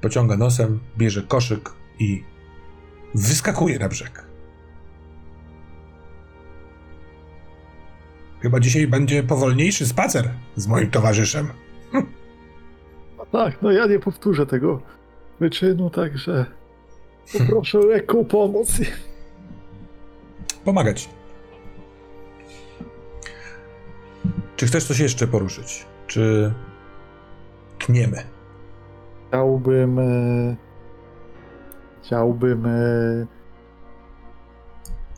Pociąga 0.00 0.36
nosem, 0.36 0.80
bierze 0.98 1.22
koszyk 1.22 1.74
i 1.98 2.24
wyskakuje 3.14 3.78
na 3.78 3.88
brzeg. 3.88 4.26
Chyba 8.40 8.60
dzisiaj 8.60 8.86
będzie 8.86 9.22
powolniejszy 9.22 9.86
spacer 9.86 10.30
z 10.56 10.66
moim 10.66 10.90
towarzyszem. 10.90 11.48
Tak, 13.32 13.62
no 13.62 13.70
ja 13.70 13.86
nie 13.86 13.98
powtórzę 13.98 14.46
tego 14.46 14.80
wyczynu, 15.40 15.90
także 15.90 16.46
poproszę 17.38 17.78
o 17.78 17.86
lekką 17.86 18.24
pomoc. 18.24 18.80
Pomagać. 20.64 21.08
Czy 24.56 24.66
chcesz 24.66 24.84
coś 24.84 24.98
jeszcze 24.98 25.26
poruszyć? 25.26 25.86
Czy 26.06 26.52
tniemy? 27.78 28.22
Chciałbym. 29.28 29.98
E, 29.98 30.56
chciałbym. 32.02 32.66
E, 32.66 33.26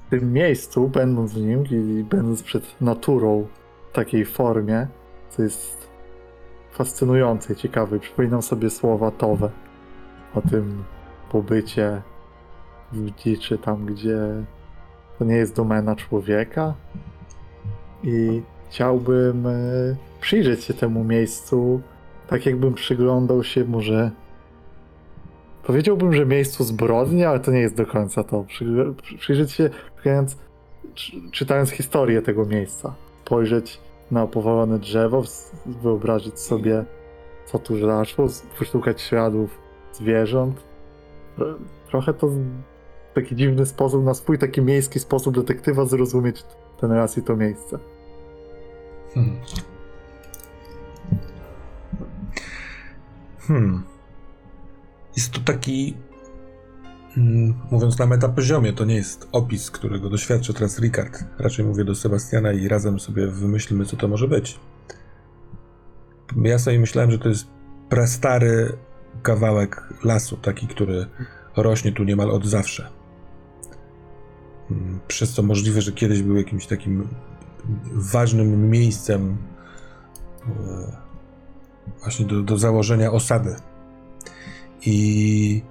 w 0.07 0.11
tym 0.11 0.33
miejscu, 0.33 0.88
będąc 0.88 1.33
w 1.33 1.37
nim 1.37 1.64
i 1.66 2.05
będąc 2.05 2.42
przed 2.42 2.81
naturą 2.81 3.46
w 3.90 3.94
takiej 3.94 4.25
formie, 4.25 4.87
co 5.31 5.42
jest 5.42 5.82
fascynujące 6.72 7.52
i 7.52 7.56
ciekawe. 7.56 7.98
Przypominam 7.98 8.42
sobie 8.42 8.70
słowa 8.70 9.11
Towe 9.11 9.50
o 10.35 10.40
tym 10.40 10.85
pobycie 11.30 12.02
w 12.92 13.11
dziczy, 13.11 13.58
tam 13.58 13.87
gdzie 13.87 14.18
to 15.18 15.24
nie 15.24 15.35
jest 15.37 15.56
domena 15.56 15.96
człowieka. 15.96 16.74
I 18.04 18.42
chciałbym 18.70 19.46
e, 19.46 19.52
przyjrzeć 20.20 20.64
się 20.64 20.74
temu 20.74 21.04
miejscu, 21.04 21.80
tak 22.28 22.46
jakbym 22.46 22.74
przyglądał 22.74 23.44
się 23.44 23.64
może. 23.64 24.11
Powiedziałbym, 25.66 26.12
że 26.12 26.26
miejscu 26.26 26.64
zbrodni, 26.64 27.24
ale 27.24 27.40
to 27.40 27.50
nie 27.50 27.61
jest 27.61 27.76
do 27.76 27.87
końca 27.87 28.24
to. 28.24 28.44
Przy- 28.44 28.94
Przyjrzeć 29.18 29.52
się, 29.52 29.70
czytając, 29.96 30.37
czy- 30.94 31.30
czytając 31.30 31.70
historię 31.70 32.22
tego 32.22 32.46
miejsca. 32.46 32.94
Spojrzeć 33.24 33.80
na 34.12 34.27
powalone 34.27 34.79
drzewo, 34.79 35.22
wyobrazić 35.66 36.40
sobie, 36.40 36.85
co 37.46 37.59
tu 37.59 37.81
zaszło, 37.87 38.27
wyszukać 38.59 39.01
śladów 39.01 39.59
zwierząt. 39.92 40.64
Tro- 41.38 41.59
Trochę 41.88 42.14
to 42.14 42.29
taki 43.14 43.37
dziwny 43.37 43.66
sposób, 43.66 44.05
na 44.05 44.14
swój 44.14 44.38
taki 44.38 44.61
miejski 44.62 44.98
sposób 45.01 45.35
detektywa 45.35 45.85
zrozumieć 45.85 46.44
ten 46.81 46.92
raz 46.92 47.18
i 47.18 47.22
to 47.22 47.37
miejsce. 47.37 47.79
Hmm. 49.14 49.37
Hmm. 53.38 53.83
Jest 55.16 55.33
to 55.33 55.40
taki. 55.40 55.96
Mm, 57.16 57.55
Mówiąc 57.70 57.98
na 57.98 58.07
metapoziomie, 58.07 58.72
to 58.72 58.85
nie 58.85 58.94
jest 58.94 59.29
opis, 59.33 59.70
którego 59.70 60.11
doświadczy 60.11 60.55
teraz 60.55 60.79
Ricard. 60.79 61.25
Raczej 61.38 61.64
mówię 61.64 61.85
do 61.85 61.94
Sebastiana 61.94 62.53
i 62.53 62.68
razem 62.68 63.01
sobie 63.01 63.27
wymyślimy, 63.27 63.85
co 63.85 63.96
to 63.96 64.09
może 64.09 64.29
być. 64.29 64.61
Ja 66.37 66.59
sobie 66.59 66.79
myślałem, 66.81 67.11
że 67.11 67.18
to 67.18 67.29
jest 67.29 67.46
prastary 67.88 68.72
kawałek 69.22 69.83
lasu, 70.05 70.37
taki, 70.37 70.66
który 70.66 71.07
rośnie 71.57 71.92
tu 71.92 72.05
niemal 72.05 72.31
od 72.31 72.46
zawsze. 72.46 72.88
Mm, 74.70 75.01
Przez 75.09 75.33
co 75.33 75.42
możliwe, 75.42 75.83
że 75.83 75.92
kiedyś 75.92 76.22
był 76.22 76.37
jakimś 76.37 76.66
takim 76.66 77.09
ważnym 77.92 78.70
miejscem 78.70 79.37
e, 80.46 81.03
właśnie 82.03 82.27
do, 82.27 82.42
do 82.42 82.59
założenia 82.59 83.12
osady. 83.12 83.57
I 84.87 85.62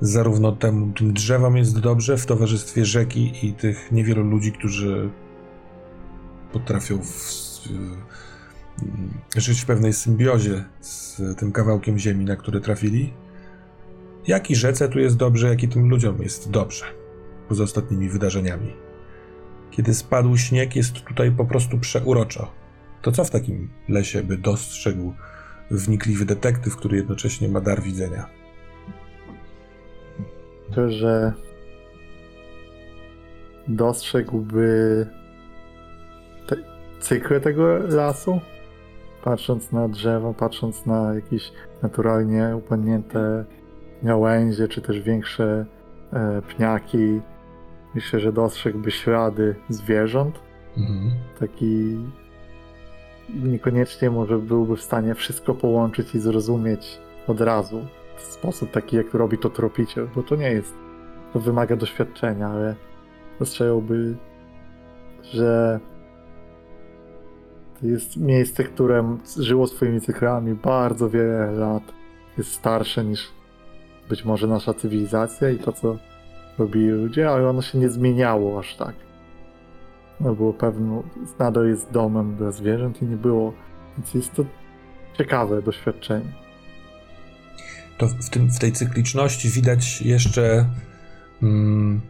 zarówno 0.00 0.52
temu, 0.52 0.92
tym 0.92 1.12
drzewom 1.12 1.56
jest 1.56 1.80
dobrze 1.80 2.16
w 2.16 2.26
towarzystwie 2.26 2.84
rzeki 2.84 3.32
i 3.42 3.52
tych 3.52 3.92
niewielu 3.92 4.22
ludzi, 4.22 4.52
którzy 4.52 5.10
potrafią 6.52 6.98
w, 7.02 7.58
żyć 9.36 9.60
w 9.60 9.66
pewnej 9.66 9.92
symbiozie 9.92 10.64
z 10.80 11.22
tym 11.38 11.52
kawałkiem 11.52 11.98
ziemi, 11.98 12.24
na 12.24 12.36
który 12.36 12.60
trafili. 12.60 13.12
Jak 14.26 14.50
i 14.50 14.56
rzece 14.56 14.88
tu 14.88 14.98
jest 14.98 15.16
dobrze, 15.16 15.48
jak 15.48 15.62
i 15.62 15.68
tym 15.68 15.88
ludziom 15.88 16.22
jest 16.22 16.50
dobrze 16.50 16.84
poza 17.48 17.64
ostatnimi 17.64 18.08
wydarzeniami. 18.08 18.72
Kiedy 19.70 19.94
spadł 19.94 20.36
śnieg, 20.36 20.76
jest 20.76 20.92
tutaj 20.92 21.32
po 21.32 21.44
prostu 21.44 21.78
przeuroczo. 21.78 22.52
To 23.02 23.12
co 23.12 23.24
w 23.24 23.30
takim 23.30 23.68
lesie 23.88 24.22
by 24.22 24.38
dostrzegł 24.38 25.14
wnikliwy 25.70 26.24
detektyw, 26.24 26.76
który 26.76 26.96
jednocześnie 26.96 27.48
ma 27.48 27.60
dar 27.60 27.82
widzenia? 27.82 28.28
To, 30.74 30.90
że 30.90 31.32
dostrzegłby 33.68 35.06
te 36.46 36.56
cykle 37.00 37.40
tego 37.40 37.78
lasu, 37.78 38.40
patrząc 39.24 39.72
na 39.72 39.88
drzewa, 39.88 40.32
patrząc 40.32 40.86
na 40.86 41.14
jakieś 41.14 41.52
naturalnie 41.82 42.56
upadnięte 42.56 43.44
gałęzie, 44.02 44.68
czy 44.68 44.82
też 44.82 45.00
większe 45.00 45.66
e, 46.12 46.42
pniaki. 46.42 47.20
Myślę, 47.94 48.20
że 48.20 48.32
dostrzegłby 48.32 48.90
ślady 48.90 49.54
zwierząt. 49.68 50.40
Mhm. 50.76 51.10
Taki 51.40 51.98
niekoniecznie 53.34 54.10
może 54.10 54.38
byłby 54.38 54.76
w 54.76 54.82
stanie 54.82 55.14
wszystko 55.14 55.54
połączyć 55.54 56.14
i 56.14 56.20
zrozumieć 56.20 56.98
od 57.26 57.40
razu 57.40 57.86
w 58.20 58.32
sposób 58.32 58.70
taki, 58.70 58.96
jak 58.96 59.14
robi 59.14 59.38
to 59.38 59.50
tropiciel, 59.50 60.08
bo 60.14 60.22
to 60.22 60.36
nie 60.36 60.50
jest, 60.50 60.74
to 61.32 61.40
wymaga 61.40 61.76
doświadczenia, 61.76 62.48
ale 62.48 62.74
dostrzegałby, 63.38 64.16
że 65.22 65.80
to 67.80 67.86
jest 67.86 68.16
miejsce, 68.16 68.64
które 68.64 69.16
żyło 69.38 69.66
swoimi 69.66 70.00
cyklami 70.00 70.54
bardzo 70.54 71.10
wiele 71.10 71.52
lat, 71.52 71.82
jest 72.38 72.52
starsze 72.52 73.04
niż 73.04 73.32
być 74.08 74.24
może 74.24 74.46
nasza 74.46 74.74
cywilizacja 74.74 75.50
i 75.50 75.58
to, 75.58 75.72
co 75.72 75.96
robili 76.58 76.88
ludzie, 76.90 77.30
ale 77.30 77.48
ono 77.48 77.62
się 77.62 77.78
nie 77.78 77.88
zmieniało 77.88 78.58
aż 78.58 78.76
tak. 78.76 78.94
No 80.20 80.34
było 80.34 80.52
pewno, 80.52 81.02
nadal 81.38 81.68
jest 81.68 81.92
domem 81.92 82.36
dla 82.36 82.50
zwierząt 82.50 83.02
i 83.02 83.06
nie 83.06 83.16
było, 83.16 83.52
więc 83.96 84.14
jest 84.14 84.34
to 84.34 84.44
ciekawe 85.18 85.62
doświadczenie. 85.62 86.47
To 87.98 88.08
w, 88.08 88.30
tym, 88.30 88.50
w 88.50 88.58
tej 88.58 88.72
cykliczności 88.72 89.48
widać 89.48 90.02
jeszcze 90.02 90.68
mm, 91.42 92.00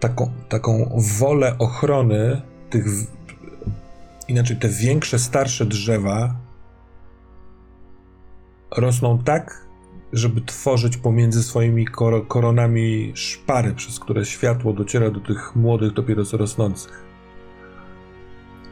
taką, 0.00 0.32
taką 0.48 0.98
wolę 1.18 1.58
ochrony 1.58 2.42
tych, 2.70 2.84
inaczej 4.28 4.56
te 4.56 4.68
większe, 4.68 5.18
starsze 5.18 5.66
drzewa 5.66 6.36
rosną 8.76 9.18
tak, 9.18 9.66
żeby 10.12 10.40
tworzyć 10.40 10.96
pomiędzy 10.96 11.42
swoimi 11.42 11.86
kor- 11.86 12.28
koronami 12.28 13.12
szpary, 13.14 13.74
przez 13.74 14.00
które 14.00 14.24
światło 14.24 14.72
dociera 14.72 15.10
do 15.10 15.20
tych 15.20 15.56
młodych, 15.56 15.92
dopiero 15.92 16.24
co 16.24 16.36
rosnących. 16.36 17.04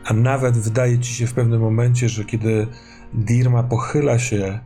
A 0.04 0.12
nawet 0.12 0.58
wydaje 0.58 0.98
ci 0.98 1.14
się 1.14 1.26
w 1.26 1.34
pewnym 1.34 1.60
momencie, 1.60 2.08
że 2.08 2.24
kiedy 2.24 2.66
Dirma 3.14 3.62
pochyla 3.62 4.18
się 4.18 4.58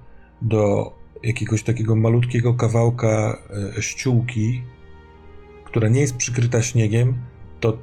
do 0.43 0.93
jakiegoś 1.23 1.63
takiego 1.63 1.97
malutkiego 1.97 2.55
kawałka 2.55 3.39
e, 3.79 3.83
ściółki, 3.83 4.63
która 5.65 5.89
nie 5.89 6.01
jest 6.01 6.17
przykryta 6.17 6.63
śniegiem, 6.63 7.15
to, 7.61 7.79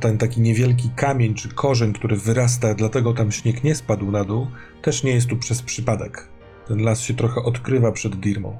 ten 0.00 0.18
taki 0.18 0.40
niewielki 0.40 0.90
kamień 0.96 1.34
czy 1.34 1.48
korzeń, 1.48 1.92
który 1.92 2.16
wyrasta, 2.16 2.74
dlatego 2.74 3.12
tam 3.12 3.32
śnieg 3.32 3.64
nie 3.64 3.74
spadł 3.74 4.10
na 4.10 4.24
dół, 4.24 4.46
też 4.82 5.04
nie 5.04 5.10
jest 5.10 5.26
tu 5.26 5.36
przez 5.36 5.62
przypadek. 5.62 6.28
Ten 6.68 6.82
las 6.82 7.00
się 7.00 7.14
trochę 7.14 7.42
odkrywa 7.42 7.92
przed 7.92 8.16
Dirmą. 8.16 8.56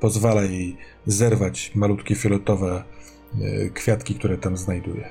Pozwala 0.00 0.42
jej 0.42 0.76
zerwać 1.06 1.72
malutkie 1.74 2.14
fioletowe 2.14 2.84
e, 3.42 3.70
kwiatki, 3.70 4.14
które 4.14 4.38
tam 4.38 4.56
znajduje. 4.56 5.10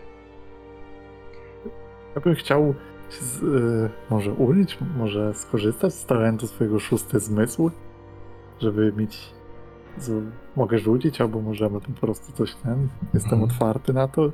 Ja 2.16 2.22
bym 2.22 2.36
chciał 2.36 2.76
z, 3.22 3.44
y, 3.44 3.90
może 4.10 4.34
użyć, 4.34 4.78
może 4.98 5.34
skorzystać 5.34 5.94
z 5.94 6.06
talentu 6.06 6.48
swojego 6.48 6.80
szósty 6.80 7.20
zmysł, 7.20 7.72
żeby 8.62 8.94
mieć. 8.98 9.34
Z, 9.98 10.24
mogę 10.56 10.80
rzucić, 10.80 11.22
albo 11.22 11.42
możemy 11.42 11.82
po 11.82 11.92
prostu 11.92 12.32
coś 12.32 12.56
ten. 12.56 12.88
Jestem 13.14 13.34
Mhm. 13.34 13.52
otwarty 13.52 13.94
na 13.94 14.08
to, 14.08 14.32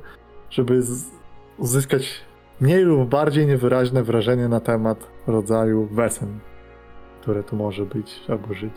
żeby 0.50 0.82
z, 0.82 1.10
uzyskać 1.58 2.20
mniej 2.60 2.82
lub 2.84 3.08
bardziej 3.08 3.46
niewyraźne 3.46 4.02
wrażenie 4.02 4.48
na 4.48 4.60
temat 4.60 5.06
rodzaju 5.26 5.86
wesen, 5.86 6.38
które 7.20 7.42
tu 7.42 7.56
może 7.56 7.86
być 7.86 8.20
albo 8.28 8.54
żyć. 8.54 8.72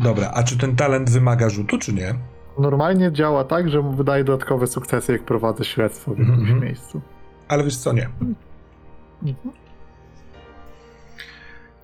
Dobra, 0.00 0.30
a 0.34 0.42
czy 0.42 0.58
ten 0.58 0.76
talent 0.76 1.10
wymaga 1.10 1.48
rzutu, 1.50 1.78
czy 1.78 1.92
nie? 1.94 2.14
Normalnie 2.58 3.12
działa 3.12 3.44
tak, 3.44 3.68
że 3.70 3.82
wydaje 3.82 4.24
dodatkowe 4.24 4.66
sukcesy, 4.66 5.12
jak 5.12 5.22
prowadzę 5.22 5.64
śledztwo 5.64 6.14
w 6.14 6.18
jakimś 6.18 6.38
Mhm. 6.38 6.60
miejscu. 6.60 7.00
Ale 7.48 7.64
wiesz 7.64 7.76
co, 7.76 7.92
nie. 7.92 8.04
Mhm. 8.04 9.54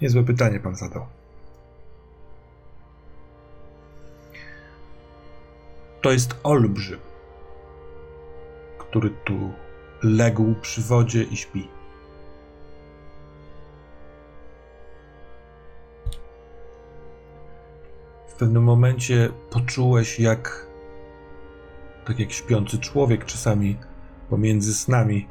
Niezłe 0.02 0.22
pytanie 0.24 0.60
pan 0.60 0.74
zadał. 0.74 1.06
To 6.02 6.12
jest 6.12 6.40
olbrzym. 6.42 6.98
który 8.78 9.10
tu 9.24 9.52
legł 10.02 10.54
przy 10.60 10.82
wodzie 10.82 11.22
i 11.22 11.36
śpi. 11.36 11.68
W 18.35 18.37
pewnym 18.37 18.62
momencie 18.62 19.28
poczułeś, 19.51 20.20
jak 20.20 20.66
tak 22.05 22.18
jak 22.18 22.32
śpiący 22.32 22.78
człowiek 22.78 23.24
czasami 23.24 23.76
pomiędzy 24.30 24.74
snami 24.74 25.28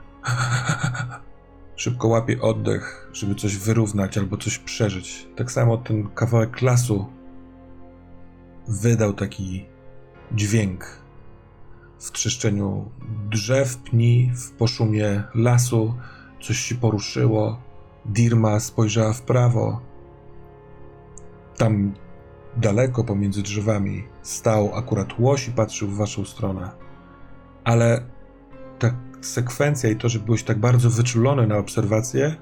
szybko 1.75 2.07
łapie 2.07 2.41
oddech, 2.41 3.09
żeby 3.13 3.35
coś 3.35 3.57
wyrównać 3.57 4.17
albo 4.17 4.37
coś 4.37 4.57
przeżyć. 4.57 5.27
Tak 5.35 5.51
samo 5.51 5.77
ten 5.77 6.09
kawałek 6.09 6.61
lasu 6.61 7.07
wydał 8.67 9.13
taki 9.13 9.65
dźwięk 10.31 11.03
w 11.99 12.11
trzeszczeniu 12.11 12.91
drzew, 13.29 13.77
pni, 13.77 14.31
w 14.35 14.51
poszumie 14.51 15.23
lasu. 15.35 15.93
Coś 16.41 16.57
się 16.57 16.75
poruszyło. 16.75 17.59
Dirma 18.05 18.59
spojrzała 18.59 19.13
w 19.13 19.21
prawo. 19.21 19.81
Tam 21.57 21.93
daleko 22.57 23.03
pomiędzy 23.03 23.43
drzewami 23.43 24.03
stał 24.21 24.75
akurat 24.75 25.19
łoś 25.19 25.47
i 25.47 25.51
patrzył 25.51 25.87
w 25.87 25.97
waszą 25.97 26.25
stronę. 26.25 26.69
Ale 27.63 28.03
ta 28.79 28.93
sekwencja 29.21 29.89
i 29.89 29.95
to, 29.95 30.09
że 30.09 30.19
byłeś 30.19 30.43
tak 30.43 30.59
bardzo 30.59 30.89
wyczulony 30.89 31.47
na 31.47 31.57
obserwację, 31.57 32.35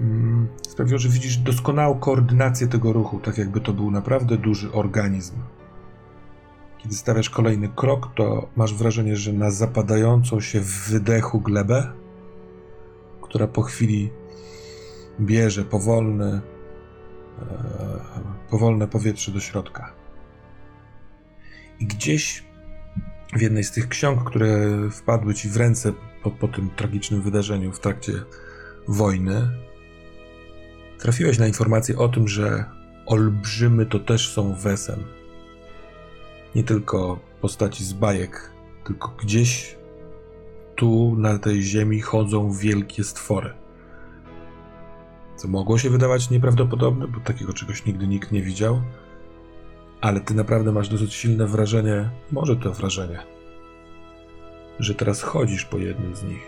mm, 0.00 0.48
sprawiło, 0.68 0.98
że 0.98 1.08
widzisz 1.08 1.36
doskonałą 1.36 1.98
koordynację 1.98 2.66
tego 2.66 2.92
ruchu, 2.92 3.20
tak 3.20 3.38
jakby 3.38 3.60
to 3.60 3.72
był 3.72 3.90
naprawdę 3.90 4.36
duży 4.36 4.72
organizm. 4.72 5.34
Kiedy 6.78 6.94
stawiasz 6.94 7.30
kolejny 7.30 7.68
krok, 7.68 8.14
to 8.14 8.48
masz 8.56 8.74
wrażenie, 8.74 9.16
że 9.16 9.32
na 9.32 9.50
zapadającą 9.50 10.40
się 10.40 10.60
w 10.60 10.90
wydechu 10.90 11.40
glebę, 11.40 11.92
która 13.20 13.46
po 13.46 13.62
chwili 13.62 14.10
bierze 15.20 15.64
powolny, 15.64 16.40
powolne 18.50 18.88
powietrze 18.88 19.32
do 19.32 19.40
środka. 19.40 19.92
I 21.80 21.86
gdzieś 21.86 22.44
w 23.36 23.40
jednej 23.40 23.64
z 23.64 23.70
tych 23.70 23.88
ksiąg, 23.88 24.30
które 24.30 24.68
wpadły 24.90 25.34
ci 25.34 25.48
w 25.48 25.56
ręce 25.56 25.92
po, 26.22 26.30
po 26.30 26.48
tym 26.48 26.70
tragicznym 26.70 27.22
wydarzeniu 27.22 27.72
w 27.72 27.80
trakcie 27.80 28.12
wojny, 28.88 29.48
trafiłeś 30.98 31.38
na 31.38 31.46
informację 31.46 31.98
o 31.98 32.08
tym, 32.08 32.28
że 32.28 32.64
olbrzymy 33.06 33.86
to 33.86 33.98
też 33.98 34.28
są 34.28 34.54
wesem. 34.54 35.04
Nie 36.54 36.64
tylko 36.64 37.20
postaci 37.40 37.84
z 37.84 37.92
bajek, 37.92 38.52
tylko 38.84 39.08
gdzieś 39.08 39.76
tu 40.76 41.16
na 41.18 41.38
tej 41.38 41.62
ziemi 41.62 42.00
chodzą 42.00 42.52
wielkie 42.52 43.04
stwory. 43.04 43.61
Co 45.42 45.48
mogło 45.48 45.78
się 45.78 45.90
wydawać 45.90 46.30
nieprawdopodobne, 46.30 47.08
bo 47.08 47.20
takiego 47.20 47.52
czegoś 47.52 47.86
nigdy 47.86 48.06
nikt 48.06 48.32
nie 48.32 48.42
widział, 48.42 48.82
ale 50.00 50.20
ty 50.20 50.34
naprawdę 50.34 50.72
masz 50.72 50.88
dosyć 50.88 51.14
silne 51.14 51.46
wrażenie, 51.46 52.10
może 52.32 52.56
to 52.56 52.72
wrażenie, 52.72 53.18
że 54.78 54.94
teraz 54.94 55.22
chodzisz 55.22 55.64
po 55.64 55.78
jednym 55.78 56.14
z 56.14 56.22
nich. 56.22 56.42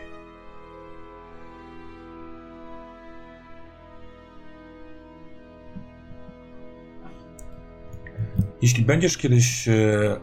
Jeśli 8.63 8.85
będziesz 8.85 9.19
kiedyś. 9.19 9.69
E, 9.69 10.21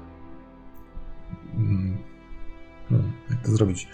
mm, 1.54 1.98
hmm, 2.90 3.12
jak 3.30 3.42
to 3.42 3.52
zrobić? 3.52 3.88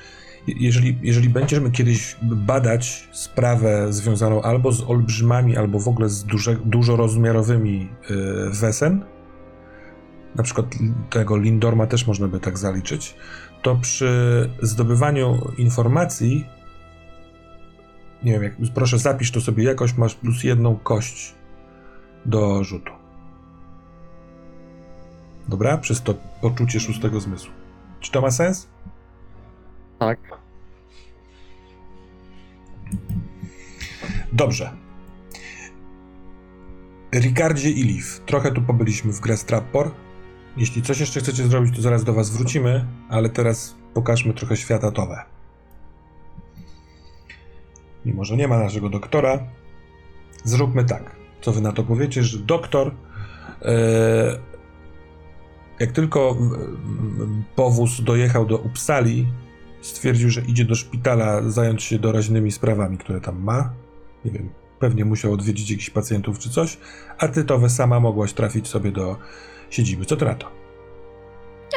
Je- 0.48 0.56
Jeżeli, 0.60 0.98
jeżeli 1.02 1.30
będziemy 1.30 1.72
kiedyś 1.72 2.16
badać 2.22 3.10
sprawę 3.12 3.93
związaną 3.93 4.41
albo 4.41 4.72
z 4.72 4.84
olbrzymami, 4.84 5.58
albo 5.58 5.80
w 5.80 5.88
ogóle 5.88 6.10
z 6.10 6.24
duże, 6.24 6.56
dużorozmiarowymi 6.56 7.89
e, 8.10 8.14
wesen, 8.50 9.06
na 10.36 10.43
przykład 10.43 10.66
tego 11.10 11.38
Lindorma 11.38 11.88
też 11.88 12.08
można 12.08 12.28
by 12.28 12.39
tak 12.39 12.58
zaliczyć, 12.58 13.16
to 13.62 13.76
przy 13.76 14.10
zdobywaniu 14.62 15.52
informacji, 15.58 16.45
nie 18.24 18.32
wiem, 18.32 18.43
jak, 18.43 18.54
proszę 18.76 18.98
zapisz 19.00 19.32
to 19.32 19.41
sobie 19.41 19.64
jakoś, 19.64 19.98
masz 19.98 20.16
plus 20.16 20.43
jedną 20.43 20.76
kość 20.76 21.36
do 22.26 22.64
rzutu. 22.64 22.91
Dobra? 25.48 25.78
Przez 25.78 26.02
to 26.02 26.14
poczucie 26.41 26.80
szóstego 26.80 27.20
zmysłu. 27.20 27.52
Czy 28.00 28.12
to 28.12 28.22
ma 28.22 28.32
sens? 28.32 28.68
Tak. 30.00 30.20
Dobrze. 34.34 34.72
Ricardzie 37.16 37.70
i 37.70 37.84
Liv. 37.84 38.06
Trochę 38.26 38.52
tu 38.52 38.62
pobyliśmy 38.62 39.14
w 39.14 39.20
grę 39.20 39.38
Strappor. 39.38 39.91
Jeśli 40.58 40.82
coś 40.82 41.00
jeszcze 41.00 41.20
chcecie 41.20 41.48
zrobić, 41.48 41.76
to 41.76 41.82
zaraz 41.82 42.04
do 42.04 42.14
was 42.14 42.30
wrócimy, 42.30 42.86
ale 43.10 43.30
teraz 43.30 43.76
pokażmy 43.93 44.34
trochę 44.34 44.58
świata 44.58 44.91
Towe. 44.91 45.24
Mimo, 48.06 48.26
że 48.26 48.38
nie 48.38 48.48
ma 48.48 48.60
naszego 48.60 48.89
doktora, 48.89 49.39
zróbmy 50.43 50.86
tak. 50.86 51.16
Co 51.41 51.52
wy 51.52 51.62
na 51.62 51.72
to 51.72 51.84
powiecie, 51.84 52.24
że 52.24 52.39
doktor 52.39 52.91
e, 53.62 54.39
jak 55.80 55.91
tylko 55.91 56.38
powóz 57.56 58.02
dojechał 58.02 58.45
do 58.45 58.58
Uppsali, 58.58 59.28
stwierdził, 59.88 60.29
że 60.29 60.41
idzie 60.41 60.65
do 60.65 60.75
szpitala 60.75 61.41
zająć 61.49 61.83
się 61.83 61.99
doraźnymi 61.99 62.51
sprawami, 62.51 62.97
które 62.97 63.21
tam 63.21 63.43
ma. 63.43 63.73
Nie 64.25 64.31
wiem, 64.31 64.49
pewnie 64.79 65.05
musiał 65.05 65.33
odwiedzić 65.33 65.71
jakichś 65.71 65.89
pacjentów 65.89 66.39
czy 66.39 66.49
coś, 66.49 66.77
a 67.17 67.27
ty 67.27 67.45
sama 67.69 67.99
mogłaś 67.99 68.33
trafić 68.33 68.67
sobie 68.67 68.91
do 68.91 69.17
siedziby. 69.69 70.05
Co 70.05 70.17
ty 70.17 70.25
na 70.25 70.35
to? 70.35 70.51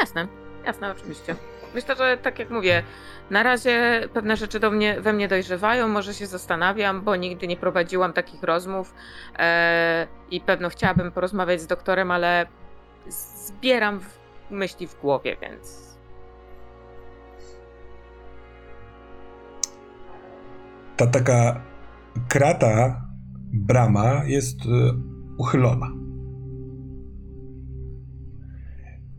Jasne, 0.00 0.28
jasne, 0.66 0.92
oczywiście. 0.92 1.36
Myślę, 1.74 1.96
że 1.96 2.18
tak 2.22 2.38
jak 2.38 2.50
mówię, 2.50 2.82
na 3.30 3.42
razie 3.42 4.08
pewne 4.12 4.36
rzeczy 4.36 4.60
do 4.60 4.70
mnie, 4.70 5.00
we 5.00 5.12
mnie 5.12 5.28
dojrzewają, 5.28 5.88
może 5.88 6.14
się 6.14 6.26
zastanawiam, 6.26 7.02
bo 7.02 7.16
nigdy 7.16 7.46
nie 7.46 7.56
prowadziłam 7.56 8.12
takich 8.12 8.42
rozmów 8.42 8.94
e, 9.38 10.06
i 10.30 10.40
pewno 10.40 10.70
chciałabym 10.70 11.12
porozmawiać 11.12 11.60
z 11.60 11.66
doktorem, 11.66 12.10
ale 12.10 12.46
zbieram 13.08 14.00
myśli 14.50 14.86
w 14.86 15.00
głowie, 15.00 15.36
więc 15.42 15.89
Ta 21.00 21.06
taka 21.06 21.60
krata, 22.28 23.06
brama 23.52 24.24
jest 24.24 24.66
y, 24.66 24.68
uchylona. 25.38 25.86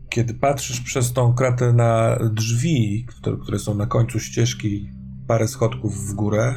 Kiedy 0.08 0.34
patrzysz 0.34 0.80
przez 0.80 1.12
tą 1.12 1.34
kratę 1.34 1.72
na 1.72 2.18
drzwi, 2.32 3.06
które, 3.40 3.58
są 3.58 3.74
na 3.74 3.86
końcu 3.86 4.20
ścieżki, 4.20 4.90
parę 5.26 5.48
schodków 5.48 5.96
w 5.96 6.14
górę, 6.14 6.54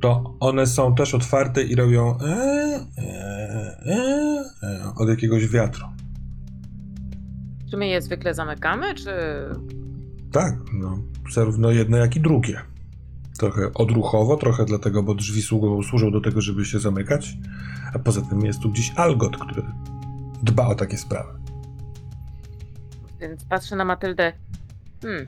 to 0.00 0.36
one 0.40 0.66
są 0.66 0.94
też 0.94 1.14
otwarte 1.14 1.62
i 1.62 1.74
robią 1.74 2.18
e, 2.18 2.26
e, 2.98 3.02
e, 3.86 4.44
e, 4.62 4.92
od 4.96 5.08
jakiegoś 5.08 5.48
wiatru. 5.48 5.86
czy 7.70 7.76
my 7.76 7.88
je 7.88 8.02
zwykle 8.02 8.34
zamykamy, 8.34 8.94
czy 8.94 9.10
Tak, 10.32 10.54
no, 10.72 10.98
zarówno 11.30 11.70
jedne, 11.70 11.98
jak 11.98 12.16
i 12.16 12.20
drugie. 12.20 12.60
Trochę 13.38 13.74
odruchowo, 13.74 14.36
trochę 14.36 14.64
dlatego, 14.64 15.02
bo 15.02 15.14
drzwi 15.14 15.42
służą, 15.42 15.82
służą 15.82 16.10
do 16.10 16.20
tego, 16.20 16.40
żeby 16.40 16.64
się 16.64 16.80
zamykać, 16.80 17.36
a 17.94 17.98
poza 17.98 18.22
tym 18.22 18.40
jest 18.40 18.60
tu 18.60 18.70
gdzieś 18.70 18.92
Algot, 18.96 19.36
który 19.36 19.62
dba 20.42 20.66
o 20.66 20.74
takie 20.74 20.96
sprawy. 20.96 21.38
Więc 23.20 23.44
patrzę 23.44 23.76
na 23.76 23.84
Matyldę. 23.84 24.32
Hmm. 25.02 25.26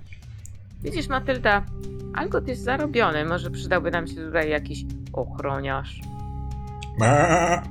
Widzisz, 0.83 1.09
Matylda, 1.09 1.67
Algot 2.15 2.49
jest 2.49 2.63
zarobiony. 2.63 3.25
Może 3.25 3.51
przydałby 3.51 3.91
nam 3.91 4.07
się 4.07 4.15
tutaj 4.15 4.51
jakiś 4.51 4.85
ochroniarz. 5.13 6.01
Ma! 6.99 7.63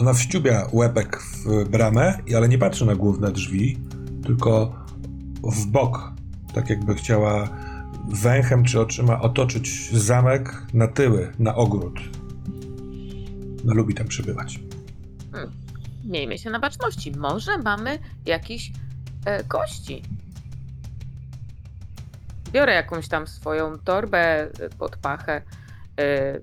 Ona 0.00 0.12
wściubia 0.12 0.66
łebek 0.72 1.22
w 1.22 1.68
bramę, 1.68 2.18
ale 2.36 2.48
nie 2.48 2.58
patrzy 2.58 2.86
na 2.86 2.94
główne 2.94 3.32
drzwi, 3.32 3.78
tylko 4.24 4.84
w 5.42 5.66
bok, 5.66 6.12
tak 6.54 6.70
jakby 6.70 6.94
chciała 6.94 7.48
węchem 8.08 8.64
czy 8.64 8.80
oczyma 8.80 9.20
otoczyć 9.20 9.90
zamek 9.92 10.62
na 10.74 10.88
tyły, 10.88 11.32
na 11.38 11.54
ogród. 11.54 12.00
No, 13.64 13.74
lubi 13.74 13.94
tam 13.94 14.08
przebywać. 14.08 14.60
Miejmy 16.04 16.38
się 16.38 16.50
na 16.50 16.58
baczności. 16.58 17.12
Może 17.12 17.58
mamy 17.58 17.98
jakiś 18.26 18.72
e. 19.26 19.44
Biorę 22.52 22.74
jakąś 22.74 23.08
tam 23.08 23.26
swoją 23.26 23.78
torbę 23.78 24.42
e, 24.42 24.48
pod 24.78 24.96
pachę 24.96 25.42
e, 26.00 26.40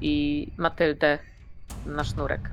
i 0.00 0.48
Matyldę 0.56 1.18
na 1.86 2.04
sznurek. 2.04 2.50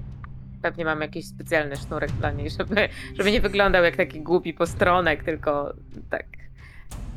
pewnie 0.62 0.86
mam 0.86 1.02
jakiś 1.02 1.28
specjalny 1.28 1.76
sznurek 1.76 2.12
dla 2.12 2.32
niej, 2.32 2.50
żeby, 2.50 2.90
żeby 3.18 3.32
nie 3.32 3.42
wyglądał 3.42 3.84
jak 3.84 3.96
taki 3.96 4.22
głupi 4.22 4.54
postronek, 4.54 5.24
tylko 5.24 5.74
tak 6.10 6.41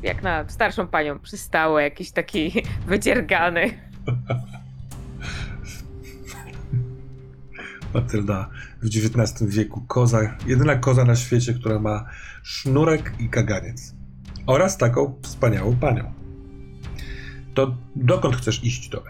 jak 0.03 0.23
na 0.23 0.49
starszą 0.49 0.87
panią 0.87 1.19
przystało, 1.19 1.79
jakiś 1.79 2.11
taki 2.11 2.51
wydziergany. 2.87 3.71
Matylda 7.93 8.49
w 8.81 8.85
XIX 8.85 9.43
wieku, 9.43 9.81
koza, 9.87 10.19
jedyna 10.47 10.75
koza 10.75 11.05
na 11.05 11.15
świecie, 11.15 11.53
która 11.53 11.79
ma 11.79 12.05
sznurek 12.43 13.13
i 13.19 13.29
kaganiec. 13.29 13.95
Oraz 14.47 14.77
taką 14.77 15.15
wspaniałą 15.21 15.75
panią. 15.75 16.13
To 17.53 17.75
dokąd 17.95 18.35
chcesz 18.35 18.63
iść, 18.63 18.89
Tobie? 18.89 19.09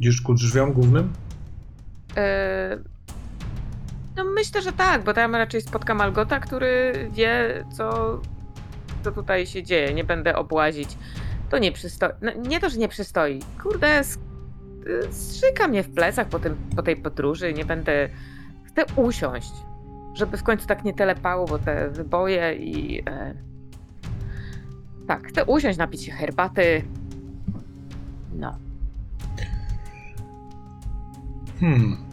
Idziesz 0.00 0.20
ku 0.20 0.34
drzwiom 0.34 0.72
głównym? 0.72 1.12
Yy, 2.16 2.22
No 4.16 4.24
myślę, 4.24 4.62
że 4.62 4.72
tak, 4.72 5.04
bo 5.04 5.14
tam 5.14 5.34
raczej 5.34 5.60
spotkam 5.60 6.00
Algota, 6.00 6.40
który 6.40 6.92
wie, 7.12 7.64
co, 7.72 8.18
co 9.06 9.12
tutaj 9.12 9.46
się 9.46 9.62
dzieje. 9.62 9.94
Nie 9.94 10.04
będę 10.04 10.36
obłazić. 10.36 10.98
To 11.50 11.58
nie 11.58 11.72
przystoi. 11.72 12.10
No, 12.22 12.32
nie 12.48 12.60
to, 12.60 12.70
że 12.70 12.76
nie 12.76 12.88
przystoi. 12.88 13.40
Kurde, 13.62 14.02
strzyka 15.10 15.68
mnie 15.68 15.82
w 15.82 15.94
plecach 15.94 16.28
po, 16.28 16.38
tym, 16.38 16.56
po 16.76 16.82
tej 16.82 16.96
podróży. 16.96 17.52
Nie 17.52 17.64
będę. 17.64 18.08
Chcę 18.64 18.84
usiąść, 18.96 19.52
żeby 20.14 20.36
w 20.36 20.42
końcu 20.42 20.66
tak 20.66 20.84
nie 20.84 20.94
telepało, 20.94 21.46
bo 21.46 21.58
te 21.58 21.90
wyboje 21.90 22.54
i. 22.54 23.02
E... 23.08 23.34
Tak, 25.06 25.28
chcę 25.28 25.44
usiąść, 25.44 25.78
napić 25.78 26.04
się 26.04 26.12
herbaty. 26.12 26.82
No. 28.34 28.58
Hmm. 31.60 32.05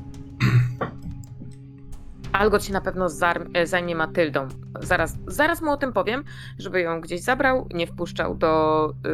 Algot 2.33 2.63
się 2.65 2.73
na 2.73 2.81
pewno 2.81 3.07
e, 3.53 3.67
zajmie 3.67 3.95
Matyldą. 3.95 4.47
Zaraz, 4.81 5.17
zaraz 5.27 5.61
mu 5.61 5.71
o 5.71 5.77
tym 5.77 5.93
powiem, 5.93 6.23
żeby 6.59 6.81
ją 6.81 7.01
gdzieś 7.01 7.21
zabrał, 7.21 7.67
nie 7.73 7.87
wpuszczał 7.87 8.35
do, 8.35 8.89
y, 9.05 9.09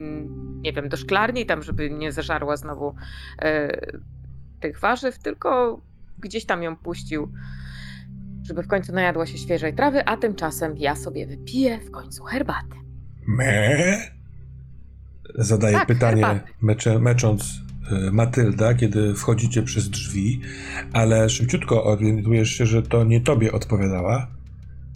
mm, 0.00 0.62
nie 0.62 0.72
wiem, 0.72 0.88
do 0.88 0.96
szklarni, 0.96 1.46
tam, 1.46 1.62
żeby 1.62 1.90
nie 1.90 2.12
zażarła 2.12 2.56
znowu 2.56 2.94
y, 3.44 4.00
tych 4.60 4.80
warzyw, 4.80 5.18
tylko 5.18 5.80
gdzieś 6.18 6.46
tam 6.46 6.62
ją 6.62 6.76
puścił, 6.76 7.32
żeby 8.42 8.62
w 8.62 8.68
końcu 8.68 8.92
najadła 8.92 9.26
się 9.26 9.38
świeżej 9.38 9.74
trawy, 9.74 10.04
a 10.04 10.16
tymczasem 10.16 10.76
ja 10.76 10.96
sobie 10.96 11.26
wypiję 11.26 11.78
w 11.80 11.90
końcu 11.90 12.24
herbatę. 12.24 12.76
Me? 13.26 13.76
Zadaje 15.34 15.76
Tak, 15.76 15.86
pytanie, 15.86 16.40
mecze, 16.60 16.98
mecząc 16.98 17.62
Matylda, 18.12 18.74
kiedy 18.74 19.14
wchodzicie 19.14 19.62
przez 19.62 19.90
drzwi, 19.90 20.40
ale 20.92 21.30
szybciutko 21.30 21.84
orientujesz 21.84 22.50
się, 22.50 22.66
że 22.66 22.82
to 22.82 23.04
nie 23.04 23.20
tobie 23.20 23.52
odpowiadała, 23.52 24.26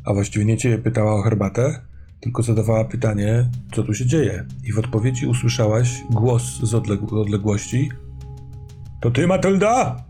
a 0.05 0.15
właściwie 0.15 0.45
nie 0.45 0.57
ciebie 0.57 0.79
pytała 0.79 1.15
o 1.15 1.23
herbatę, 1.23 1.81
tylko 2.21 2.43
zadawała 2.43 2.85
pytanie, 2.85 3.51
co 3.73 3.83
tu 3.83 3.95
się 3.95 4.07
dzieje. 4.07 4.45
I 4.65 4.73
w 4.73 4.79
odpowiedzi 4.79 5.27
usłyszałaś 5.27 6.03
głos 6.11 6.43
z 6.63 6.75
odległ- 6.75 7.21
odległości. 7.21 7.91
To 9.01 9.11
ty, 9.11 9.27
Matylda? 9.27 10.05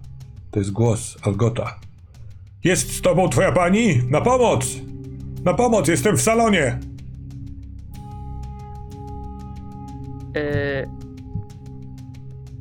To 0.50 0.58
jest 0.58 0.70
głos 0.72 1.16
Algota. 1.22 1.80
Jest 2.64 2.92
z 2.92 3.02
tobą 3.02 3.28
twoja 3.28 3.52
pani? 3.52 4.02
Na 4.10 4.20
pomoc! 4.20 4.80
Na 5.44 5.54
pomoc, 5.54 5.88
jestem 5.88 6.16
w 6.16 6.22
salonie! 6.22 6.78
Y, 10.36 11.05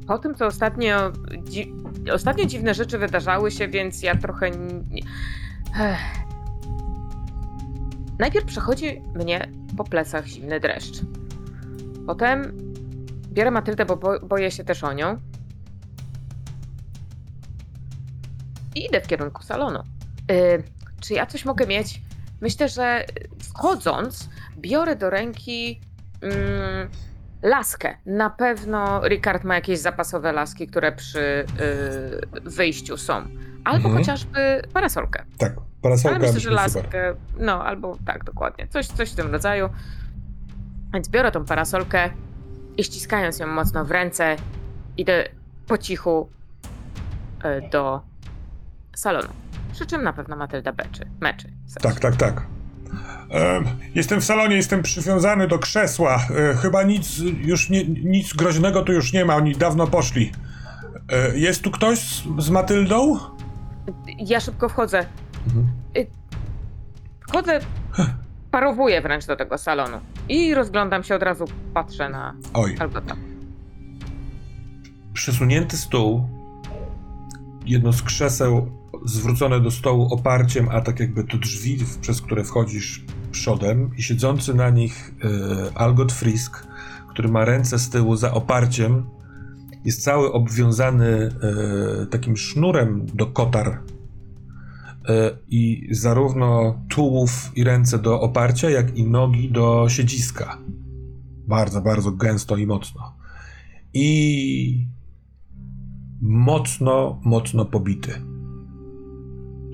Po 0.07 0.17
tym, 0.17 0.35
co 0.35 0.45
ostatnio, 0.45 1.11
dzi- 1.43 1.73
ostatnio 2.13 2.45
dziwne 2.45 2.73
rzeczy 2.73 2.97
wydarzały 2.97 3.51
się, 3.51 3.67
więc 3.67 4.03
ja 4.03 4.15
trochę. 4.15 4.47
Ech. 5.79 5.99
Najpierw 8.19 8.45
przechodzi 8.45 9.01
mnie 9.15 9.49
po 9.77 9.83
plecach 9.83 10.25
zimny 10.25 10.59
dreszcz. 10.59 11.01
Potem 12.07 12.57
biorę 13.31 13.51
Matyldę, 13.51 13.85
bo 13.85 13.97
bo 13.97 14.19
boję 14.19 14.51
się 14.51 14.63
też 14.63 14.83
o 14.83 14.93
nią. 14.93 15.17
I 18.75 18.85
idę 18.85 19.01
w 19.01 19.07
kierunku 19.07 19.43
salonu. 19.43 19.79
Y, 20.31 20.63
czy 20.99 21.13
ja 21.13 21.25
coś 21.25 21.45
mogę 21.45 21.67
mieć? 21.67 22.01
Myślę, 22.41 22.69
że 22.69 23.05
wchodząc, 23.39 24.29
biorę 24.57 24.95
do 24.95 25.09
ręki. 25.09 25.81
Mm, 26.21 26.89
laskę. 27.45 27.97
Na 28.05 28.29
pewno 28.29 29.07
Ricard 29.07 29.43
ma 29.43 29.55
jakieś 29.55 29.79
zapasowe 29.79 30.31
laski, 30.31 30.67
które 30.67 30.91
przy 30.91 31.19
y, 32.39 32.49
wyjściu 32.49 32.97
są. 32.97 33.13
Albo 33.63 33.77
Mhm. 33.89 33.97
chociażby 33.97 34.61
parasolkę. 34.73 35.23
Tak, 35.37 35.51
Ale 35.51 35.61
parasolka 35.81 36.19
myślę, 36.19 36.33
że 36.33 36.39
super. 36.39 36.53
laskę. 36.53 37.15
No, 37.39 37.65
albo 37.65 37.97
tak, 38.05 38.23
dokładnie. 38.23 38.67
Coś, 38.67 38.87
coś 38.87 39.11
w 39.11 39.15
tym 39.15 39.31
rodzaju. 39.31 39.69
Więc 40.93 41.09
biorę 41.09 41.31
tą 41.31 41.45
parasolkę 41.45 42.09
i 42.77 42.83
ściskając 42.83 43.39
ją 43.39 43.47
mocno 43.47 43.85
w 43.85 43.91
ręce, 43.91 44.35
idę 44.97 45.23
po 45.67 45.77
cichu 45.77 46.29
y, 47.65 47.69
do 47.69 48.01
salonu. 48.95 49.29
Przy 49.73 49.85
czym 49.85 50.03
na 50.03 50.13
pewno 50.13 50.35
Matylda 50.35 50.71
beczy, 50.73 51.05
meczy. 51.21 51.47
w 51.65 51.71
sensie. 51.71 51.89
Tak, 51.89 51.99
tak, 51.99 52.15
tak. 52.15 52.45
Em, 53.29 53.65
jestem 53.95 54.21
w 54.21 54.25
salonie, 54.25 54.55
jestem 54.55 54.81
przywiązany 54.81 55.47
do 55.47 55.59
krzesła. 55.59 56.15
E, 56.15 56.53
chyba 56.55 56.83
nic 56.83 57.17
już 57.41 57.69
nie, 57.69 57.85
nic 57.85 58.33
groźnego 58.33 58.81
tu 58.81 58.93
już 58.93 59.13
nie 59.13 59.25
ma, 59.25 59.35
oni 59.35 59.55
dawno 59.55 59.87
poszli. 59.87 60.31
E, 61.11 61.37
jest 61.37 61.61
tu 61.61 61.71
ktoś 61.71 61.99
z, 61.99 62.23
z 62.39 62.49
Matyldą? 62.49 63.19
Ja 64.17 64.39
szybko 64.39 64.69
wchodzę. 64.69 65.05
Mhm. 65.47 65.67
Wchodzę, 67.27 67.59
parowuję 68.51 69.01
wręcz 69.01 69.25
do 69.25 69.35
tego 69.35 69.57
salonu 69.57 69.97
i 70.29 70.53
rozglądam 70.53 71.03
się 71.03 71.15
od 71.15 71.23
razu, 71.23 71.45
patrzę 71.73 72.09
na 72.09 72.33
Oj, 72.53 72.75
Algota. 72.79 73.15
przesunięty 75.13 75.77
stół, 75.77 76.29
jedno 77.65 77.93
z 77.93 78.01
krzeseł 78.01 78.71
zwrócone 79.05 79.59
do 79.59 79.71
stołu 79.71 80.13
oparciem, 80.13 80.69
a 80.71 80.81
tak 80.81 80.99
jakby 80.99 81.23
to 81.23 81.37
drzwi, 81.37 81.77
przez 82.01 82.21
które 82.21 82.43
wchodzisz 82.43 83.05
przodem 83.31 83.89
i 83.97 84.03
siedzący 84.03 84.53
na 84.53 84.69
nich 84.69 85.13
e, 85.23 85.77
Algot 85.77 86.11
Frisk, 86.11 86.67
który 87.09 87.29
ma 87.29 87.45
ręce 87.45 87.79
z 87.79 87.89
tyłu 87.89 88.15
za 88.15 88.33
oparciem, 88.33 89.05
jest 89.85 90.03
cały 90.03 90.31
obwiązany 90.31 91.05
e, 91.05 91.31
takim 92.05 92.37
sznurem 92.37 93.05
do 93.13 93.27
kotar 93.27 93.67
e, 93.67 95.37
i 95.47 95.87
zarówno 95.91 96.79
tułów 96.89 97.51
i 97.55 97.63
ręce 97.63 97.99
do 97.99 98.21
oparcia, 98.21 98.69
jak 98.69 98.97
i 98.97 99.03
nogi 99.03 99.51
do 99.51 99.89
siedziska. 99.89 100.57
Bardzo, 101.47 101.81
bardzo 101.81 102.11
gęsto 102.11 102.57
i 102.57 102.67
mocno. 102.67 103.13
I 103.93 104.87
mocno, 106.21 107.21
mocno 107.23 107.65
pobity. 107.65 108.34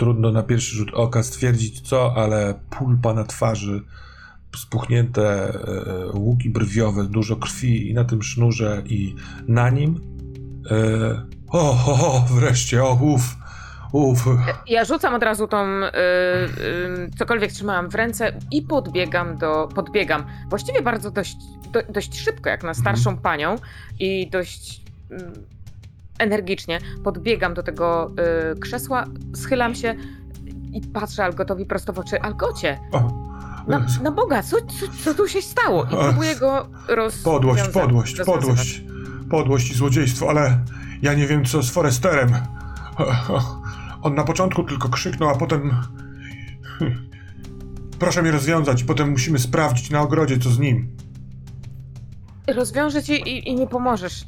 Trudno 0.01 0.31
na 0.31 0.43
pierwszy 0.43 0.75
rzut 0.75 0.93
oka 0.93 1.23
stwierdzić 1.23 1.81
co, 1.81 2.13
ale 2.15 2.53
pulpa 2.69 3.13
na 3.13 3.23
twarzy, 3.23 3.81
spuchnięte 4.55 5.23
e, 5.23 6.11
łuki 6.13 6.49
brwiowe, 6.49 7.03
dużo 7.03 7.35
krwi 7.35 7.89
i 7.89 7.93
na 7.93 8.03
tym 8.03 8.23
sznurze 8.23 8.81
i 8.85 9.15
na 9.47 9.69
nim. 9.69 9.99
E, 10.71 11.21
o, 11.47 11.71
o, 11.71 12.15
o, 12.15 12.25
wreszcie, 12.29 12.83
o, 12.83 12.93
uff, 13.01 13.35
uff. 13.91 14.25
Ja 14.67 14.85
rzucam 14.85 15.13
od 15.13 15.23
razu 15.23 15.47
tą, 15.47 15.65
y, 15.67 15.89
cokolwiek 17.19 17.51
trzymałam 17.51 17.89
w 17.89 17.95
ręce 17.95 18.39
i 18.51 18.61
podbiegam 18.61 19.37
do, 19.37 19.69
podbiegam 19.75 20.25
właściwie 20.49 20.81
bardzo 20.81 21.11
dość, 21.11 21.37
do, 21.71 21.81
dość 21.89 22.19
szybko, 22.19 22.49
jak 22.49 22.63
na 22.63 22.73
starszą 22.73 23.17
panią 23.17 23.55
i 23.99 24.29
dość 24.29 24.81
mm, 25.11 25.33
energicznie 26.19 26.79
podbiegam 27.03 27.53
do 27.53 27.63
tego 27.63 28.11
y, 28.55 28.59
krzesła, 28.59 29.05
schylam 29.35 29.75
się 29.75 29.95
i 30.73 30.81
patrzę 30.81 31.23
Algotowi 31.23 31.65
prosto 31.65 31.93
w 31.93 31.99
oczy. 31.99 32.21
Algocie, 32.21 32.79
O, 32.91 33.31
na, 33.67 33.85
na 34.03 34.11
Boga, 34.11 34.43
co, 34.43 34.57
co, 34.61 34.85
co 35.03 35.13
tu 35.13 35.27
się 35.27 35.41
stało? 35.41 35.83
I 35.83 35.87
próbuję 35.87 36.35
go 36.35 36.67
roz... 36.87 37.17
Podłość, 37.17 37.67
podłość, 37.67 38.21
podłość, 38.25 38.83
podłość 39.29 39.71
i 39.71 39.73
złodziejstwo, 39.73 40.29
ale 40.29 40.59
ja 41.01 41.13
nie 41.13 41.27
wiem 41.27 41.45
co 41.45 41.63
z 41.63 41.71
Foresterem. 41.71 42.31
On 44.03 44.15
na 44.15 44.23
początku 44.23 44.63
tylko 44.63 44.89
krzyknął, 44.89 45.29
a 45.29 45.35
potem. 45.35 45.71
Proszę 47.99 48.21
mnie 48.21 48.31
rozwiązać, 48.31 48.83
potem 48.83 49.09
musimy 49.11 49.39
sprawdzić 49.39 49.89
na 49.89 50.01
ogrodzie, 50.01 50.37
co 50.37 50.49
z 50.49 50.59
nim. 50.59 50.87
Rozwiążę 52.47 53.03
cię 53.03 53.15
i, 53.17 53.49
i 53.49 53.55
nie 53.55 53.67
pomożesz. 53.67 54.27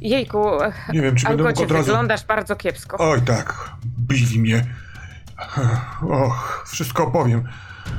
Jejku, 0.00 0.44
Nie 0.92 1.02
wiem, 1.02 1.16
czy 1.16 1.26
będę 1.26 1.42
mógł 1.42 1.48
Algocie, 1.48 1.64
od 1.64 1.70
razu. 1.70 1.84
wyglądasz 1.86 2.24
bardzo 2.26 2.56
kiepsko. 2.56 2.96
Oj, 3.00 3.22
tak, 3.22 3.70
biwi 4.08 4.40
mnie. 4.40 4.66
Och, 6.10 6.64
wszystko 6.66 7.04
opowiem. 7.04 7.48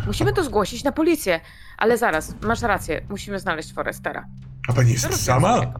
Musimy 0.08 0.34
to 0.34 0.44
zgłosić 0.44 0.84
na 0.84 0.92
policję. 0.92 1.40
Ale 1.78 1.98
zaraz, 1.98 2.36
masz 2.42 2.62
rację, 2.62 3.02
musimy 3.10 3.40
znaleźć 3.40 3.74
Forestera. 3.74 4.26
A 4.70 4.74
pani 4.74 4.92
jest 4.92 5.26
sama? 5.26 5.62
to. 5.62 5.80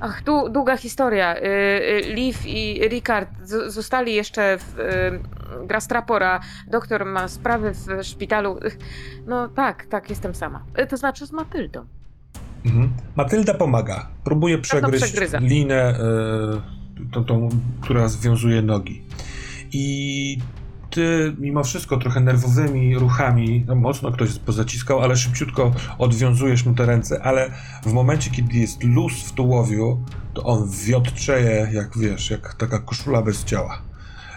Ach, 0.00 0.22
du, 0.24 0.48
długa 0.48 0.76
historia. 0.76 1.36
Y, 1.36 1.40
y, 1.40 2.14
Liv 2.14 2.38
i 2.46 2.88
Ricard 2.88 3.28
z, 3.42 3.72
zostali 3.74 4.14
jeszcze 4.14 4.58
w 4.58 4.78
y, 4.78 5.66
Grastrapora. 5.66 6.40
Doktor 6.66 7.04
ma 7.06 7.28
sprawy 7.28 7.72
w 7.74 8.04
szpitalu. 8.06 8.60
No 9.26 9.48
tak, 9.48 9.86
tak, 9.86 10.10
jestem 10.10 10.34
sama. 10.34 10.64
Y, 10.78 10.86
To 10.86 10.96
znaczy 10.96 11.26
z 11.26 11.32
Matyldą. 11.32 11.86
Mhm. 12.64 12.92
Matylda 13.16 13.54
pomaga. 13.54 14.06
Próbuje 14.24 14.58
przegryźć 14.58 15.04
przegryza. 15.04 15.38
linę, 15.38 15.98
y, 17.00 17.10
tą, 17.12 17.24
tą, 17.24 17.48
która 17.80 18.08
związuje 18.08 18.62
nogi. 18.62 19.02
I 19.72 20.38
ty 20.90 21.36
mimo 21.38 21.64
wszystko 21.64 21.96
trochę 21.96 22.20
nerwowymi 22.20 22.98
ruchami, 22.98 23.64
no 23.68 23.74
mocno 23.74 24.12
ktoś 24.12 24.38
pozaciskał, 24.38 25.00
ale 25.00 25.16
szybciutko 25.16 25.72
odwiązujesz 25.98 26.66
mu 26.66 26.74
te 26.74 26.86
ręce, 26.86 27.22
ale 27.22 27.50
w 27.82 27.92
momencie, 27.92 28.30
kiedy 28.30 28.58
jest 28.58 28.84
luz 28.84 29.12
w 29.12 29.32
tułowiu, 29.32 30.04
to 30.34 30.42
on 30.42 30.68
wiotczeje, 30.86 31.68
jak 31.72 31.98
wiesz, 31.98 32.30
jak 32.30 32.54
taka 32.54 32.78
koszula 32.78 33.22
bez 33.22 33.44
ciała. 33.44 33.82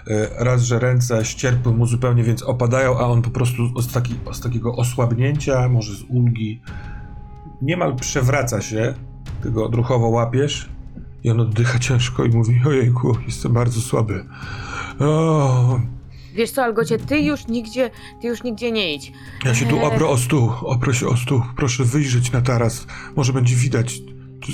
Y, 0.07 0.29
Raz, 0.39 0.61
że 0.61 0.79
ręce 0.79 1.25
ścierpły 1.25 1.73
mu 1.73 1.85
zupełnie, 1.85 2.23
więc 2.23 2.43
opadają, 2.43 2.97
a 2.97 3.01
on 3.01 3.21
po 3.21 3.29
prostu 3.29 3.81
z, 3.81 3.93
taki, 3.93 4.15
z 4.31 4.39
takiego 4.39 4.75
osłabnięcia, 4.75 5.69
może 5.69 5.95
z 5.95 6.01
ulgi, 6.01 6.61
niemal 7.63 7.95
przewraca 7.95 8.61
się, 8.61 8.93
ty 9.43 9.51
go 9.51 9.65
odruchowo 9.65 10.07
łapiesz 10.07 10.69
i 11.23 11.29
on 11.31 11.39
oddycha 11.39 11.79
ciężko 11.79 12.23
i 12.25 12.29
mówi, 12.29 12.61
ojejku, 12.67 13.17
jestem 13.25 13.53
bardzo 13.53 13.81
słaby. 13.81 14.25
O, 14.99 15.79
Wiesz 16.35 16.51
co, 16.51 16.63
Algocie, 16.63 16.97
ty 16.99 17.19
już 17.19 17.47
nigdzie, 17.47 17.89
ty 18.21 18.27
już 18.27 18.43
nigdzie 18.43 18.71
nie 18.71 18.95
idź. 18.95 19.11
ja 19.45 19.55
się 19.55 19.65
tu 19.65 19.75
Eee. 19.77 19.83
oprę 19.85 20.05
o 20.07 20.17
stół, 20.17 20.51
oprę 20.61 20.93
się 20.93 21.07
o 21.07 21.17
stół, 21.17 21.41
proszę 21.57 21.83
wyjrzeć 21.83 22.31
na 22.31 22.41
taras, 22.41 22.87
może 23.15 23.33
będzie 23.33 23.55
widać, 23.55 23.99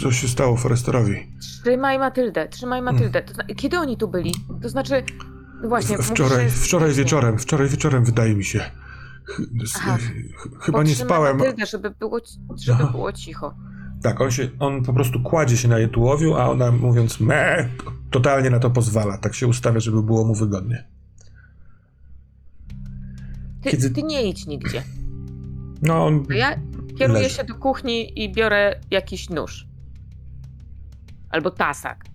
co 0.01 0.11
się 0.11 0.27
stało 0.27 0.57
Foresterowi. 0.57 1.27
Trzymaj 1.41 1.99
Matyldę, 1.99 2.47
trzymaj 2.47 2.81
Matyldę. 2.81 3.21
To, 3.21 3.33
zna- 3.33 3.55
kiedy 3.55 3.79
oni 3.79 3.97
tu 3.97 4.07
byli? 4.07 4.33
To 4.61 4.69
znaczy, 4.69 5.03
właśnie, 5.67 5.95
mówisz, 5.97 6.11
wczoraj, 6.11 6.49
wczoraj 6.49 6.93
wieczorem, 6.93 7.39
wczoraj 7.39 7.67
wieczorem 7.69 8.05
wydaje 8.05 8.35
mi 8.35 8.43
się. 8.45 8.71
Aha. 9.75 9.97
chyba 10.61 10.83
nie 10.83 10.95
spałem. 10.95 11.37
Matyldę, 11.37 11.65
żeby 11.65 11.89
było, 11.91 12.19
żeby 12.55 12.83
Aha. 12.83 12.91
było 12.91 13.13
cicho. 13.13 13.55
Tak, 14.01 14.21
on 14.21 14.31
się, 14.31 14.49
on 14.59 14.83
po 14.83 14.93
prostu 14.93 15.21
kładzie 15.21 15.57
się 15.57 15.67
na 15.67 15.79
jej 15.79 15.89
tułowiu, 15.89 16.35
a 16.35 16.49
ona 16.49 16.71
mówiąc 16.71 17.19
me, 17.19 17.69
totalnie 18.11 18.49
na 18.49 18.59
to 18.59 18.69
pozwala. 18.69 19.17
Tak 19.17 19.35
się 19.35 19.47
ustawia, 19.47 19.79
żeby 19.79 20.03
było 20.03 20.25
mu 20.25 20.35
wygodnie. 20.35 20.83
Ty, 23.63 23.69
Kiedy- 23.71 23.89
ty 23.89 24.03
nie 24.03 24.29
idź 24.29 24.45
nigdzie. 24.47 24.83
No, 25.81 26.05
on 26.05 26.25
To 26.25 26.33
ja 26.33 26.55
kieruję 26.97 27.21
Leży. 27.21 27.35
się 27.35 27.43
do 27.43 27.55
kuchni 27.55 28.23
i 28.23 28.33
biorę 28.33 28.79
jakiś 28.91 29.29
nóż. 29.29 29.67
Albo 31.29 31.51
tasak. 31.51 32.05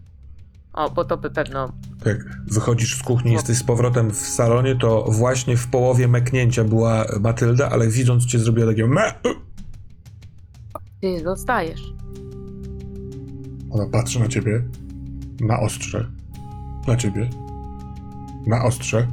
O, 0.74 0.90
bo 0.90 1.04
to 1.04 1.16
by 1.16 1.30
pewno. 1.30 1.72
Jak 2.06 2.18
wychodzisz 2.46 2.98
z 2.98 3.02
kuchni, 3.02 3.32
jesteś 3.32 3.58
z 3.58 3.62
powrotem 3.62 4.10
w 4.10 4.16
salonie, 4.16 4.76
to 4.76 5.04
właśnie 5.08 5.56
w 5.56 5.66
połowie 5.68 6.08
meknięcia 6.08 6.64
była 6.64 7.04
Matylda, 7.20 7.70
ale 7.70 7.88
widząc 7.88 8.26
cię 8.26 8.38
zrobiła 8.38 8.66
takie 8.66 8.86
me. 8.86 9.14
Ty 11.00 11.24
zostajesz. 11.24 11.82
Ona 13.70 13.86
patrzy 13.86 14.20
na 14.20 14.28
ciebie, 14.28 14.64
na 15.40 15.60
ostrze, 15.60 16.10
na 16.86 16.96
ciebie, 16.96 17.30
na 18.46 18.64
ostrze 18.64 19.08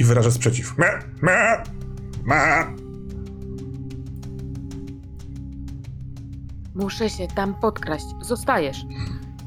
i 0.00 0.04
wyraża 0.04 0.30
sprzeciw. 0.30 0.78
Me, 0.78 0.86
me, 1.22 1.62
me. 2.24 2.64
Muszę 6.74 7.10
się 7.10 7.26
tam 7.26 7.54
podkraść. 7.54 8.06
Zostajesz. 8.22 8.84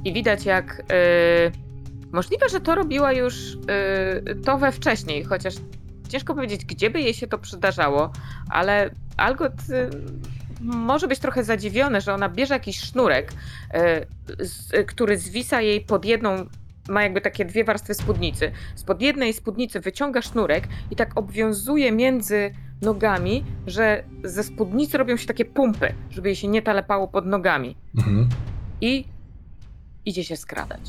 I 0.05 0.13
widać, 0.13 0.45
jak. 0.45 0.83
Yy, 0.89 1.51
możliwe, 2.11 2.49
że 2.49 2.61
to 2.61 2.75
robiła 2.75 3.13
już 3.13 3.57
yy, 4.25 4.35
to 4.35 4.57
we 4.57 4.71
wcześniej, 4.71 5.23
chociaż 5.23 5.53
ciężko 6.09 6.35
powiedzieć, 6.35 6.65
gdzie 6.65 6.89
by 6.89 7.01
jej 7.01 7.13
się 7.13 7.27
to 7.27 7.37
przydarzało, 7.37 8.11
ale 8.49 8.89
Algot. 9.17 9.53
Yy, 9.69 9.89
może 10.63 11.07
być 11.07 11.19
trochę 11.19 11.43
zadziwiony, 11.43 12.01
że 12.01 12.13
ona 12.13 12.29
bierze 12.29 12.53
jakiś 12.53 12.79
sznurek, 12.79 13.33
który 14.87 15.17
zwisa 15.17 15.61
jej 15.61 15.81
pod 15.81 16.05
jedną. 16.05 16.45
Ma 16.89 17.03
jakby 17.03 17.21
takie 17.21 17.45
dwie 17.45 17.63
warstwy 17.63 17.93
spódnicy. 17.93 18.51
Spod 18.75 19.01
jednej 19.01 19.33
spódnicy 19.33 19.79
wyciąga 19.79 20.21
sznurek 20.21 20.67
i 20.91 20.95
tak 20.95 21.17
obwiązuje 21.17 21.91
między 21.91 22.53
nogami, 22.81 23.43
że 23.67 24.03
ze 24.23 24.43
spódnicy 24.43 24.97
robią 24.97 25.17
się 25.17 25.27
takie 25.27 25.45
pumpy, 25.45 25.93
żeby 26.09 26.29
jej 26.29 26.35
się 26.35 26.47
nie 26.47 26.61
talepało 26.61 27.07
pod 27.07 27.25
nogami. 27.25 27.75
Mhm. 27.97 28.29
I 28.81 29.05
idzie 30.05 30.23
się 30.23 30.37
skradać. 30.37 30.81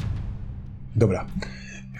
Dobra. 0.96 1.26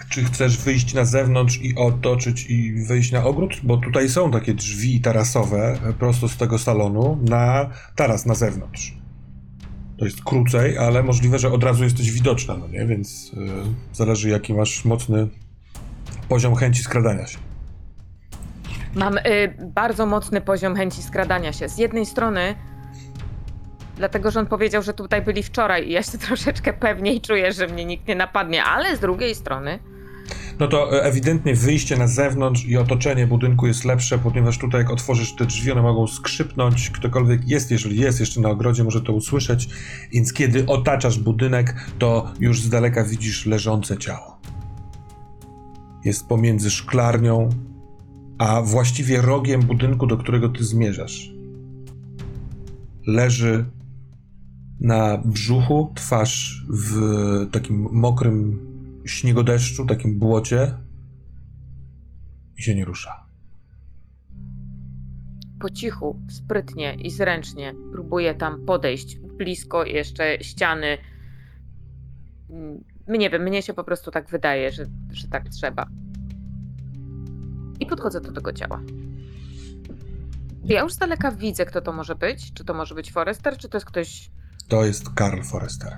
Czy 0.09 0.25
chcesz 0.25 0.59
wyjść 0.59 0.95
na 0.95 1.05
zewnątrz 1.05 1.59
i 1.63 1.75
otoczyć 1.77 2.47
i 2.51 2.73
wyjść 2.73 3.13
na 3.13 3.25
ogród? 3.25 3.61
Bo 3.63 3.77
tutaj 3.77 4.09
są 4.09 4.31
takie 4.31 4.55
drzwi 4.55 5.01
tarasowe 5.01 5.79
prosto 5.99 6.29
z 6.29 6.37
tego 6.37 6.59
salonu 6.59 7.19
na 7.23 7.71
taras 7.97 8.27
na 8.27 8.35
zewnątrz. 8.35 8.95
To 9.97 10.05
jest 10.05 10.25
krócej, 10.25 10.79
ale 10.79 11.03
możliwe, 11.03 11.39
że 11.39 11.53
od 11.53 11.65
razu 11.65 11.85
jesteś 11.85 12.11
widoczna, 12.11 12.57
no 12.57 12.69
nie? 12.69 12.87
Więc 12.87 13.33
y, 13.33 13.37
zależy 13.93 14.29
jaki 14.29 14.55
masz 14.55 14.85
mocny 14.85 15.29
poziom 16.29 16.55
chęci 16.55 16.83
skradania 16.83 17.27
się. 17.27 17.39
Mam 18.95 19.19
y, 19.19 19.23
bardzo 19.75 20.07
mocny 20.07 20.41
poziom 20.41 20.77
chęci 20.77 21.03
skradania 21.03 21.53
się. 21.53 21.69
Z 21.69 21.79
jednej 21.79 22.07
strony, 22.07 22.55
dlatego 24.03 24.31
że 24.31 24.41
on 24.41 24.47
powiedział, 24.47 24.83
że 24.83 24.95
tutaj 24.95 25.23
byli 25.23 25.43
wczoraj 25.43 25.89
i 25.89 25.93
ja 25.93 26.03
się 26.03 26.19
troszeczkę 26.29 26.73
pewniej 26.73 27.21
czuję, 27.21 27.53
że 27.53 27.67
mnie 27.67 27.85
nikt 27.85 28.09
nie 28.09 28.15
napadnie, 28.15 28.65
ale 28.65 28.97
z 28.97 29.01
drugiej 29.01 29.35
strony, 29.35 29.79
No 30.61 30.69
to 30.69 30.97
e, 30.97 31.05
ewidentnie 31.05 31.55
wyjście 31.55 31.97
na 31.97 32.07
zewnątrz 32.07 32.65
i 32.65 32.77
otoczenie 32.77 33.27
budynku 33.27 33.67
jest 33.67 33.85
lepsze, 33.85 34.19
ponieważ 34.19 34.59
tutaj 34.59 34.81
jak 34.81 34.91
otworzysz 34.91 35.37
te 35.37 35.47
drzwi, 35.47 35.73
one 35.73 35.83
mogą 35.83 36.07
skrzypnąć. 36.07 36.91
Ktokolwiek 36.91 37.49
jest, 37.49 37.71
jeżeli 37.71 38.01
jest 38.01 38.21
jeszcze 38.21 38.41
na 38.41 38.49
ogrodzie, 38.51 38.85
może 38.85 39.01
to 39.01 39.13
usłyszeć. 39.13 39.69
Więc 40.13 40.33
kiedy 40.33 40.67
otaczasz 40.67 41.19
budynek, 41.19 41.75
to 41.99 42.33
już 42.41 42.61
z 42.61 42.69
daleka 42.69 43.05
widzisz 43.05 43.47
leżące 43.47 43.99
ciało. 43.99 44.39
Jest 46.05 46.29
pomiędzy 46.29 46.71
szklarnią, 46.71 47.49
a 48.39 48.63
właściwie 48.63 49.23
rogiem 49.23 49.61
budynku, 49.63 50.07
do 50.07 50.17
którego 50.17 50.49
ty 50.49 50.65
zmierzasz. 50.65 51.33
Leży 53.07 53.65
na 54.83 55.19
brzuchu, 55.25 55.93
twarz 55.95 56.67
w 56.71 56.97
takim 57.53 57.89
mokrym 57.93 58.59
śniegodeszczu, 59.05 59.87
takim 59.87 60.19
błocie 60.19 60.75
i 62.59 62.63
się 62.63 62.75
nie 62.75 62.85
rusza. 62.85 63.23
po 65.61 65.71
cichu, 65.71 66.19
sprytnie 66.29 66.95
i 66.95 67.11
zręcznie 67.11 67.75
próbuje 67.93 68.35
tam 68.35 68.65
podejść 68.67 69.17
blisko 69.19 69.85
jeszcze 69.85 70.39
ściany. 70.45 70.99
Mm, 72.51 72.85
Nie 73.09 73.31
wiem, 73.31 73.43
mnie 73.43 73.63
się 73.63 73.75
po 73.75 73.85
prostu 73.85 74.11
tak 74.11 74.31
wydaje, 74.31 74.73
że, 74.73 74.85
że 75.11 75.29
tak 75.29 75.49
trzeba. 75.49 75.87
I 77.81 77.87
podchodzę 77.87 78.21
do 78.21 78.33
tego 78.33 78.53
ciała. 78.53 78.81
Ja 80.65 80.81
już 80.83 80.93
z 80.93 80.99
daleka 80.99 81.31
widzę, 81.33 81.67
kto 81.67 81.81
to 81.81 81.93
może 81.93 82.15
być. 82.15 82.53
Czy 82.53 82.65
to 82.65 82.75
może 82.75 82.95
być 82.95 83.13
Forrester, 83.13 83.57
czy 83.59 83.69
to 83.69 83.77
jest 83.77 83.87
ktoś. 83.87 84.31
To 84.73 84.85
jest 84.85 85.11
Karl 85.11 85.43
Forrester. 85.43 85.97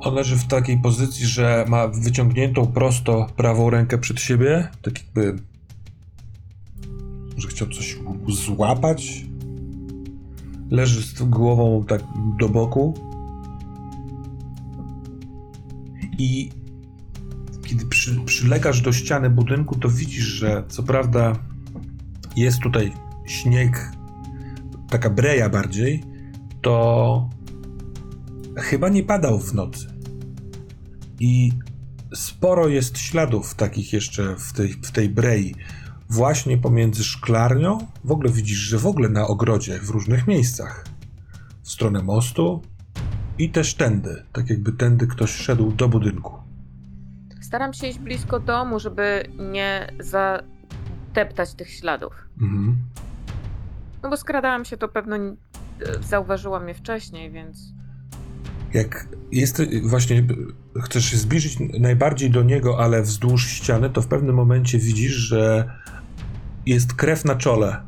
On 0.00 0.14
leży 0.14 0.36
w 0.36 0.46
takiej 0.46 0.78
pozycji, 0.78 1.26
że 1.26 1.64
ma 1.68 1.88
wyciągniętą 1.88 2.66
prosto 2.66 3.26
prawą 3.36 3.70
rękę 3.70 3.98
przed 3.98 4.20
siebie, 4.20 4.68
tak 4.82 4.94
jakby. 4.98 5.36
Może 7.34 7.48
chciał 7.48 7.68
coś 7.68 7.98
złapać. 8.28 9.24
Leży 10.70 11.02
z 11.02 11.22
głową 11.22 11.84
tak 11.88 12.02
do 12.38 12.48
boku. 12.48 12.94
I 16.18 16.50
kiedy 17.66 17.86
przy, 17.86 18.20
przylegasz 18.20 18.80
do 18.80 18.92
ściany 18.92 19.30
budynku, 19.30 19.78
to 19.78 19.88
widzisz, 19.88 20.24
że 20.24 20.64
co 20.68 20.82
prawda 20.82 21.32
jest 22.36 22.58
tutaj 22.58 22.92
śnieg, 23.26 23.92
taka 24.88 25.10
breja 25.10 25.48
bardziej, 25.48 26.11
to 26.62 27.28
chyba 28.56 28.88
nie 28.88 29.02
padał 29.02 29.38
w 29.38 29.54
nocy. 29.54 29.86
I 31.20 31.52
sporo 32.14 32.68
jest 32.68 32.98
śladów 32.98 33.54
takich 33.54 33.92
jeszcze 33.92 34.36
w 34.36 34.52
tej, 34.52 34.68
w 34.68 34.90
tej 34.90 35.08
brei. 35.08 35.54
Właśnie 36.10 36.58
pomiędzy 36.58 37.04
szklarnią, 37.04 37.78
w 38.04 38.12
ogóle 38.12 38.30
widzisz, 38.30 38.58
że 38.58 38.78
w 38.78 38.86
ogóle 38.86 39.08
na 39.08 39.26
ogrodzie, 39.26 39.78
w 39.78 39.90
różnych 39.90 40.26
miejscach. 40.26 40.84
W 41.62 41.70
stronę 41.70 42.02
mostu 42.02 42.62
i 43.38 43.50
też 43.50 43.74
tędy, 43.74 44.22
tak 44.32 44.50
jakby 44.50 44.72
tędy 44.72 45.06
ktoś 45.06 45.30
szedł 45.30 45.72
do 45.72 45.88
budynku. 45.88 46.32
Staram 47.40 47.72
się 47.72 47.86
iść 47.86 47.98
blisko 47.98 48.40
domu, 48.40 48.78
żeby 48.78 49.24
nie 49.52 49.92
zadeptać 50.00 51.54
tych 51.54 51.70
śladów. 51.70 52.12
Mhm. 52.40 52.76
No 54.02 54.10
bo 54.10 54.16
skradałam 54.16 54.64
się, 54.64 54.76
to 54.76 54.88
pewno 54.88 55.16
zauważyła 56.00 56.60
mnie 56.60 56.74
wcześniej, 56.74 57.30
więc. 57.30 57.72
Jak 58.74 59.08
jest 59.32 59.62
właśnie, 59.82 60.24
chcesz 60.82 61.04
się 61.04 61.16
zbliżyć 61.16 61.56
najbardziej 61.80 62.30
do 62.30 62.42
niego, 62.42 62.78
ale 62.78 63.02
wzdłuż 63.02 63.46
ściany, 63.48 63.90
to 63.90 64.02
w 64.02 64.06
pewnym 64.06 64.34
momencie 64.34 64.78
widzisz, 64.78 65.12
że 65.12 65.70
jest 66.66 66.94
krew 66.94 67.24
na 67.24 67.34
czole 67.34 67.82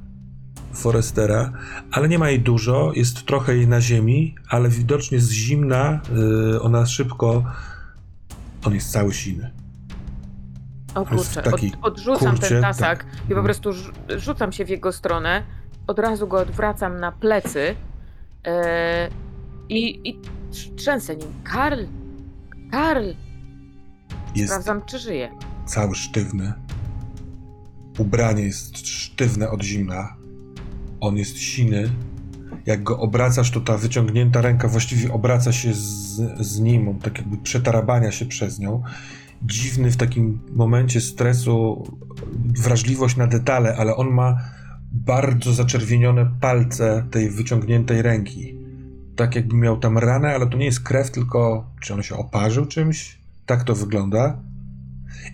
Forestera, 0.72 1.52
ale 1.90 2.08
nie 2.08 2.18
ma 2.18 2.30
jej 2.30 2.40
dużo, 2.40 2.92
jest 2.94 3.26
trochę 3.26 3.56
jej 3.56 3.68
na 3.68 3.80
ziemi, 3.80 4.34
ale 4.48 4.68
widocznie 4.68 5.20
z 5.20 5.30
zimna 5.30 6.00
yy, 6.52 6.62
ona 6.62 6.86
szybko. 6.86 7.44
On 8.64 8.74
jest 8.74 8.90
cały 8.90 9.14
siny. 9.14 9.50
O 10.94 11.00
jest 11.00 11.10
kurczę, 11.10 11.50
taki 11.50 11.72
od, 11.82 11.92
odrzucam 11.92 12.30
kurcie, 12.30 12.48
ten 12.48 12.62
tasak 12.62 13.04
tak. 13.04 13.30
i 13.30 13.34
po 13.34 13.42
prostu 13.42 13.70
rzu- 13.70 13.92
rzucam 14.16 14.52
się 14.52 14.64
w 14.64 14.68
jego 14.68 14.92
stronę, 14.92 15.42
od 15.86 15.98
razu 15.98 16.28
go 16.28 16.38
odwracam 16.38 17.00
na 17.00 17.12
plecy 17.12 17.76
e, 18.46 19.08
i, 19.68 20.08
i 20.08 20.18
trz- 20.52 20.74
trzęsę 20.74 21.16
nim. 21.16 21.28
Karl! 21.44 21.84
Karl! 22.70 23.04
Jest 24.34 24.52
Sprawdzam, 24.52 24.82
czy 24.86 24.98
żyje. 24.98 25.30
cały 25.66 25.94
sztywny. 25.94 26.52
Ubranie 27.98 28.42
jest 28.42 28.78
sztywne 28.88 29.50
od 29.50 29.62
zimna. 29.62 30.16
On 31.00 31.16
jest 31.16 31.38
siny. 31.38 31.90
Jak 32.66 32.82
go 32.82 32.98
obracasz, 32.98 33.50
to 33.50 33.60
ta 33.60 33.76
wyciągnięta 33.78 34.40
ręka 34.40 34.68
właściwie 34.68 35.12
obraca 35.12 35.52
się 35.52 35.74
z, 35.74 36.20
z 36.40 36.60
nim, 36.60 36.88
on 36.88 36.98
tak 36.98 37.18
jakby 37.18 37.36
przetarabania 37.36 38.12
się 38.12 38.26
przez 38.26 38.58
nią. 38.58 38.82
Dziwny 39.42 39.90
w 39.90 39.96
takim 39.96 40.40
momencie 40.52 41.00
stresu, 41.00 41.84
wrażliwość 42.62 43.16
na 43.16 43.26
detale, 43.26 43.76
ale 43.76 43.96
on 43.96 44.10
ma 44.10 44.36
bardzo 44.94 45.52
zaczerwienione 45.52 46.30
palce 46.40 47.06
tej 47.10 47.30
wyciągniętej 47.30 48.02
ręki. 48.02 48.54
Tak 49.16 49.36
jakby 49.36 49.56
miał 49.56 49.76
tam 49.76 49.98
ranę, 49.98 50.34
ale 50.34 50.46
to 50.46 50.56
nie 50.56 50.66
jest 50.66 50.80
krew, 50.80 51.10
tylko 51.10 51.70
czy 51.80 51.94
on 51.94 52.02
się 52.02 52.16
oparzył 52.16 52.66
czymś? 52.66 53.18
Tak 53.46 53.64
to 53.64 53.74
wygląda. 53.74 54.38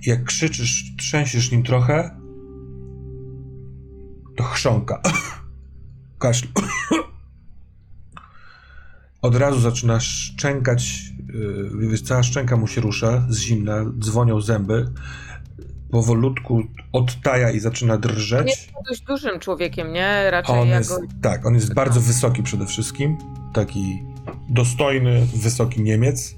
I 0.07 0.11
jak 0.11 0.25
krzyczysz, 0.25 0.93
trzęsiesz 0.97 1.53
nim 1.53 1.63
trochę, 1.63 2.11
to 4.37 4.45
chrząka. 4.45 5.03
Kaszl. 6.19 6.49
Od 9.23 9.37
razu 9.37 9.61
zaczyna 9.61 10.01
szczękać, 10.01 11.13
yy, 11.81 11.99
cała 11.99 12.23
szczęka 12.23 12.57
mu 12.57 12.67
się 12.67 12.81
rusza 12.81 13.27
z 13.29 13.39
zimna, 13.39 13.85
dzwonią 13.99 14.41
zęby. 14.41 14.91
Powolutku 15.91 16.63
odtaja 16.93 17.51
i 17.51 17.61
zaczyna 17.61 17.99
drżeć. 17.99 18.49
jest 18.49 18.71
dość 18.89 19.01
dużym 19.01 19.41
człowiekiem, 19.41 19.93
nie? 19.93 20.31
Raczej 20.31 20.59
On 20.59 20.69
jest, 20.69 20.91
go... 20.91 21.07
tak, 21.23 21.47
on 21.47 21.55
jest 21.55 21.75
bardzo 21.75 22.01
wysoki 22.01 22.43
przede 22.43 22.67
wszystkim. 22.67 23.19
Taki 23.55 24.03
dostojny, 24.49 25.27
wysoki 25.35 25.83
Niemiec. 25.83 26.37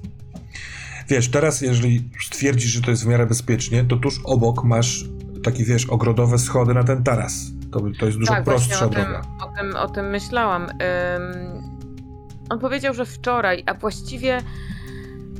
Wiesz, 1.08 1.30
teraz 1.30 1.60
jeżeli 1.60 2.10
stwierdzisz, 2.20 2.70
że 2.70 2.80
to 2.80 2.90
jest 2.90 3.04
w 3.04 3.06
miarę 3.06 3.26
bezpiecznie, 3.26 3.84
to 3.84 3.96
tuż 3.96 4.20
obok 4.24 4.64
masz 4.64 5.04
takie, 5.42 5.64
wiesz, 5.64 5.86
ogrodowe 5.86 6.38
schody 6.38 6.74
na 6.74 6.84
ten 6.84 7.04
taras. 7.04 7.52
To, 7.72 7.80
to 8.00 8.06
jest 8.06 8.18
dużo 8.18 8.32
tak, 8.32 8.44
prostsza 8.44 8.86
o 8.86 8.88
tym, 8.88 9.02
droga. 9.02 9.22
o, 9.40 9.58
tym, 9.58 9.76
o 9.76 9.88
tym 9.88 10.10
myślałam. 10.10 10.62
Ym, 10.62 10.72
on 12.50 12.58
powiedział, 12.58 12.94
że 12.94 13.06
wczoraj, 13.06 13.62
a 13.66 13.74
właściwie 13.74 14.40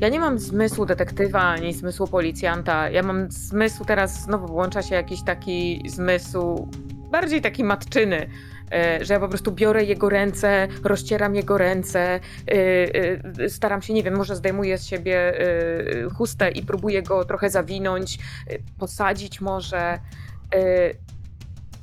ja 0.03 0.09
nie 0.09 0.21
mam 0.21 0.39
zmysłu 0.39 0.87
detektywa 0.87 1.41
ani 1.41 1.75
zmysłu 1.75 2.07
policjanta. 2.07 2.91
Ja 2.91 3.03
mam 3.03 3.31
zmysł, 3.31 3.85
teraz 3.85 4.23
znowu 4.23 4.47
włącza 4.47 4.83
się 4.83 4.95
jakiś 4.95 5.25
taki 5.25 5.83
zmysł, 5.87 6.69
bardziej 7.11 7.41
taki 7.41 7.65
matczyny. 7.65 8.29
e, 8.73 9.05
Że 9.05 9.15
ja 9.15 9.21
po 9.21 9.29
prostu 9.29 9.53
biorę 9.53 9.85
jego 9.85 10.09
ręce, 10.09 10.69
rozcieram 10.85 11.35
jego 11.35 11.59
ręce, 11.59 12.21
y, 12.53 12.57
y, 13.41 13.51
staram 13.51 13.83
się, 13.83 13.93
nie 13.93 14.03
wiem, 14.03 14.17
może 14.17 14.37
zdejmuję 14.37 14.79
z 14.79 14.87
siebie 14.87 15.33
chustę 16.17 16.51
i 16.51 16.63
próbuję 16.63 17.03
go 17.03 17.25
trochę 17.25 17.51
zawinąć, 17.51 18.19
posadzić 18.79 19.41
może. 19.41 19.99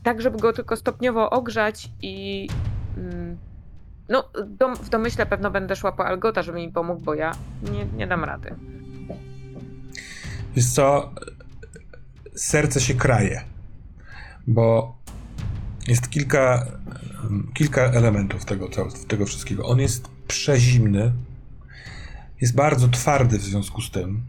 tak, 0.04 0.22
żeby 0.22 0.38
go 0.38 0.54
tylko 0.54 0.76
stopniowo 0.76 1.30
ogrzać 1.30 1.90
i. 2.02 2.48
No, 4.10 4.30
dom, 4.48 4.76
w 4.76 4.90
domyśle 4.90 5.26
pewno 5.26 5.52
będę 5.52 5.76
szła 5.76 5.92
po 5.92 6.06
Algota, 6.06 6.44
żeby 6.44 6.58
mi 6.58 6.72
pomógł, 6.72 7.02
bo 7.02 7.14
ja 7.14 7.32
nie, 7.72 7.86
nie 7.86 8.08
dam 8.08 8.24
rady. 8.24 8.56
Wiesz 10.56 10.70
co, 10.70 11.14
serce 12.36 12.82
się 12.82 12.94
kraje, 12.94 13.44
bo 14.48 14.98
jest 15.88 16.10
kilka, 16.10 16.66
kilka 17.54 17.82
elementów 17.82 18.46
tego, 18.46 18.70
tego 19.08 19.26
wszystkiego. 19.26 19.66
On 19.66 19.80
jest 19.80 20.08
przezimny, 20.28 21.12
jest 22.42 22.56
bardzo 22.56 22.88
twardy 22.88 23.38
w 23.38 23.42
związku 23.42 23.82
z 23.82 23.92
tym 23.92 24.22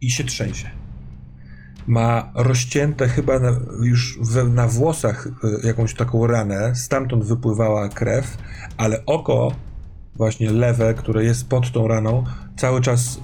i 0.00 0.10
się 0.10 0.24
trzęsie. 0.24 0.70
Ma 1.86 2.32
rozcięte 2.34 3.08
chyba 3.08 3.38
na, 3.38 3.52
już 3.82 4.18
na 4.48 4.68
włosach 4.68 5.26
y, 5.26 5.66
jakąś 5.66 5.94
taką 5.94 6.26
ranę, 6.26 6.74
stamtąd 6.74 7.24
wypływała 7.24 7.88
krew, 7.88 8.38
ale 8.76 9.06
oko, 9.06 9.52
właśnie 10.16 10.50
lewe, 10.50 10.94
które 10.94 11.24
jest 11.24 11.48
pod 11.48 11.72
tą 11.72 11.88
raną, 11.88 12.24
cały 12.56 12.80
czas 12.80 13.20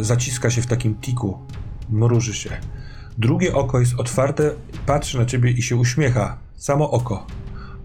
y, 0.00 0.04
zaciska 0.04 0.50
się 0.50 0.62
w 0.62 0.66
takim 0.66 0.94
tiku, 0.94 1.38
mruży 1.90 2.34
się. 2.34 2.50
Drugie 3.18 3.54
oko 3.54 3.80
jest 3.80 3.94
otwarte, 3.98 4.50
patrzy 4.86 5.18
na 5.18 5.26
ciebie 5.26 5.50
i 5.50 5.62
się 5.62 5.76
uśmiecha. 5.76 6.36
Samo 6.56 6.90
oko, 6.90 7.26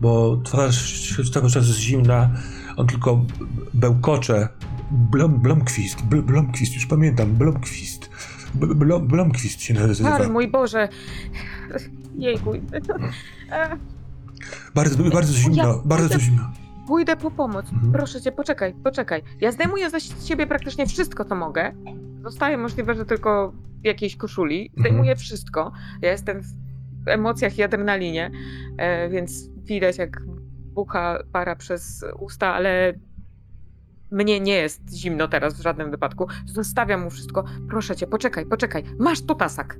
bo 0.02 0.38
twarz 0.44 1.10
cały 1.34 1.50
czas 1.50 1.68
jest 1.68 1.80
zimna, 1.80 2.30
on 2.78 2.88
tylko 2.88 3.26
bełkocze. 3.74 4.48
Blom, 4.92 5.40
Blomkwist, 5.40 6.02
Bl, 6.02 6.22
Blomkwist, 6.22 6.76
już 6.76 6.86
pamiętam, 6.86 7.36
Blomkwist. 7.36 7.99
Bl, 8.54 8.74
Blom, 8.76 9.08
Blomkwist 9.08 9.62
się 9.62 9.74
nazywa. 9.74 10.10
Karl, 10.18 10.32
mój 10.32 10.48
Boże. 10.48 10.90
Jejku. 12.16 12.54
Bardzo, 14.76 15.04
bardzo 15.04 15.34
zimno, 15.34 15.64
Ja- 15.64 15.74
bardzo 15.86 16.14
ja- 16.14 16.20
zimno. 16.20 16.52
Pójdę 16.88 17.18
po 17.18 17.32
pomoc. 17.32 17.66
Mhm. 17.74 17.92
Proszę 17.92 18.22
cię, 18.22 18.32
poczekaj, 18.32 18.74
poczekaj. 18.84 19.22
Ja 19.42 19.52
zdejmuję 19.52 19.90
ze 19.90 20.00
siebie 20.02 20.48
praktycznie 20.48 20.88
wszystko, 20.88 21.26
co 21.26 21.36
mogę. 21.36 21.72
Zostaje 22.24 22.58
możliwe, 22.58 22.96
że 22.96 23.06
tylko 23.06 23.54
w 23.82 23.86
jakiejś 23.86 24.16
koszuli. 24.16 24.72
Zdejmuję 24.78 25.16
wszystko. 25.16 25.72
Ja 26.02 26.12
jestem 26.12 26.42
w 27.06 27.08
emocjach 27.08 27.58
i 27.58 27.64
adrenalinie, 27.64 28.32
e, 28.78 29.10
więc 29.10 29.50
widać, 29.64 29.98
jak 29.98 30.22
bucha 30.74 31.20
para 31.32 31.56
przez 31.56 32.06
usta, 32.20 32.54
ale 32.54 32.94
mnie 34.12 34.40
nie 34.40 34.54
jest 34.54 34.94
zimno 34.94 35.28
teraz 35.28 35.60
w 35.60 35.62
żadnym 35.62 35.92
wypadku. 35.92 36.28
Zostawiam 36.46 37.02
mu 37.02 37.10
wszystko. 37.10 37.44
Proszę 37.70 37.96
cię, 37.96 38.08
poczekaj, 38.08 38.46
poczekaj. 38.46 38.84
Masz 39.00 39.22
tu 39.22 39.36
tasak. 39.36 39.80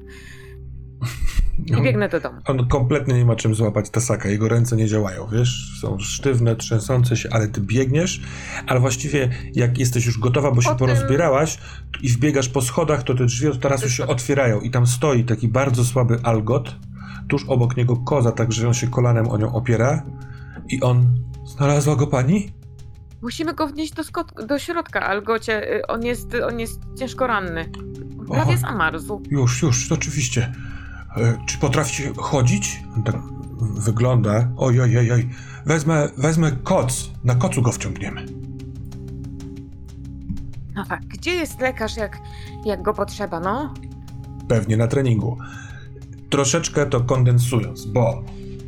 I 1.66 1.82
biegnę 1.82 2.10
do 2.10 2.20
domu. 2.20 2.42
on 2.46 2.68
kompletnie 2.68 3.14
nie 3.14 3.26
ma 3.26 3.36
czym 3.36 3.56
złapać 3.56 3.90
tasaka, 3.90 4.30
jego 4.30 4.50
ręce 4.50 4.76
nie 4.76 4.88
działają, 4.88 5.28
wiesz? 5.32 5.80
Są 5.82 6.00
sztywne, 6.00 6.56
trzęsące 6.56 7.18
się, 7.18 7.30
ale 7.32 7.48
ty 7.48 7.62
biegniesz, 7.62 8.22
ale 8.68 8.80
właściwie 8.80 9.30
jak 9.54 9.78
jesteś 9.78 10.06
już 10.06 10.20
gotowa, 10.20 10.52
bo 10.52 10.62
się 10.62 10.76
porozbierałaś 10.76 11.58
i 12.02 12.10
wbiegasz 12.10 12.50
po 12.50 12.62
schodach, 12.62 13.04
to 13.04 13.16
te 13.16 13.26
drzwi 13.26 13.48
od 13.48 13.60
tarasu 13.60 13.90
się 13.90 14.08
otwierają 14.14 14.62
i 14.62 14.72
tam 14.72 14.88
stoi 14.88 15.24
taki 15.24 15.48
bardzo 15.48 15.86
słaby 15.86 16.20
algot, 16.24 16.76
tuż 17.28 17.46
obok 17.48 17.78
niego 17.78 17.98
koza, 17.98 18.32
tak 18.32 18.52
że 18.52 18.68
on 18.68 18.74
się 18.74 18.88
kolanem 18.88 19.28
o 19.28 19.38
nią 19.38 19.54
opiera 19.54 20.06
i 20.70 20.82
on... 20.82 21.20
Znalazła 21.46 21.96
go 21.96 22.08
pani? 22.08 22.59
Musimy 23.22 23.54
go 23.54 23.68
wnieść 23.68 23.94
do, 23.94 24.04
skot- 24.04 24.46
do 24.46 24.60
środka, 24.60 25.02
Algocie. 25.02 25.76
Y, 25.76 25.88
On 25.88 26.04
jest, 26.06 26.36
on 26.48 26.60
jest 26.60 26.80
ciężko 27.00 27.28
ranny. 27.28 27.70
Prawie 28.28 28.42
Oho. 28.54 28.58
zamarzł. 28.58 29.22
Już, 29.32 29.62
już, 29.62 29.92
oczywiście. 29.92 30.54
E, 31.18 31.38
czy 31.46 31.58
potraficie 31.58 32.14
chodzić? 32.18 32.82
On 32.96 33.04
tak 33.04 33.16
wygląda. 33.62 34.52
Oj, 34.58 34.82
oj, 34.82 34.98
oj, 34.98 35.12
oj. 35.12 35.30
Wezmę, 35.66 36.10
wezmę 36.18 36.52
koc. 36.64 37.12
Na 37.24 37.36
kocu 37.36 37.62
go 37.62 37.72
wciągniemy. 37.72 38.26
No 40.76 40.86
tak, 40.86 41.06
gdzie 41.06 41.32
jest 41.32 41.62
lekarz, 41.62 41.98
jak, 41.98 42.18
jak 42.66 42.82
go 42.82 42.94
potrzeba, 42.94 43.40
no? 43.40 43.74
Pewnie 44.48 44.78
na 44.78 44.88
treningu. 44.88 45.38
Troszeczkę 46.30 46.86
to 46.86 47.02
kondensując, 47.02 47.86
bo 47.86 48.24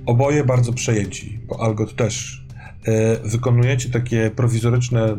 oboje 0.05 0.43
bardzo 0.43 0.73
przejęci, 0.73 1.39
bo 1.47 1.61
Algot 1.63 1.95
też. 1.95 2.40
E, 2.87 3.15
wykonujecie 3.29 3.89
takie 3.89 4.31
prowizoryczne 4.35 5.17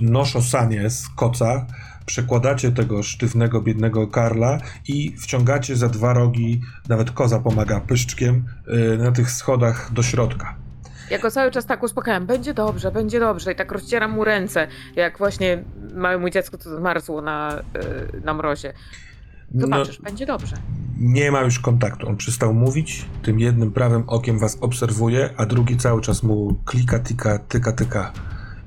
noszosanie 0.00 0.90
z 0.90 1.08
koca, 1.08 1.66
przekładacie 2.06 2.72
tego 2.72 3.02
sztywnego, 3.02 3.60
biednego 3.60 4.06
Karla 4.08 4.58
i 4.88 5.16
wciągacie 5.18 5.76
za 5.76 5.88
dwa 5.88 6.12
rogi, 6.12 6.60
nawet 6.88 7.10
koza 7.10 7.38
pomaga 7.38 7.80
pyszczkiem, 7.80 8.44
e, 8.66 8.96
na 8.96 9.12
tych 9.12 9.30
schodach 9.30 9.92
do 9.92 10.02
środka. 10.02 10.64
Ja 11.10 11.18
go 11.18 11.30
cały 11.30 11.50
czas 11.50 11.66
tak 11.66 11.82
uspokajam. 11.82 12.26
Będzie 12.26 12.54
dobrze, 12.54 12.92
będzie 12.92 13.20
dobrze. 13.20 13.52
I 13.52 13.56
tak 13.56 13.72
rozcieram 13.72 14.10
mu 14.10 14.24
ręce, 14.24 14.68
jak 14.96 15.18
właśnie 15.18 15.64
małemu 15.94 16.30
dziecku 16.30 16.58
to 16.58 16.76
zmarzło 16.76 17.22
na, 17.22 17.58
y, 18.14 18.20
na 18.20 18.34
mrozie. 18.34 18.72
No, 19.54 19.60
Zobaczysz, 19.60 20.00
będzie 20.00 20.26
dobrze. 20.26 20.56
nie 20.98 21.30
ma 21.30 21.40
już 21.40 21.58
kontaktu. 21.58 22.08
On 22.08 22.16
przestał 22.16 22.54
mówić, 22.54 23.04
tym 23.22 23.40
jednym 23.40 23.72
prawym 23.72 24.04
okiem 24.06 24.38
was 24.38 24.58
obserwuje, 24.60 25.30
a 25.36 25.46
drugi 25.46 25.76
cały 25.76 26.00
czas 26.00 26.22
mu 26.22 26.54
klika, 26.64 26.98
tyka, 26.98 27.38
tyka, 27.38 27.72
tyka. 27.72 28.12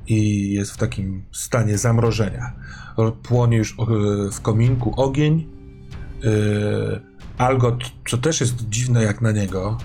i 0.07 0.51
jest 0.53 0.71
w 0.71 0.77
takim 0.77 1.23
stanie 1.31 1.77
zamrożenia. 1.77 2.53
Płonie 3.23 3.57
już 3.57 3.71
e, 3.79 3.85
w 4.31 4.41
kominku 4.41 4.93
ogień. 5.01 5.47
E, 6.23 6.99
Algot, 7.37 7.83
co 8.09 8.17
też 8.17 8.41
jest 8.41 8.69
dziwne 8.69 9.03
jak 9.03 9.21
na 9.21 9.31
niego, 9.31 9.77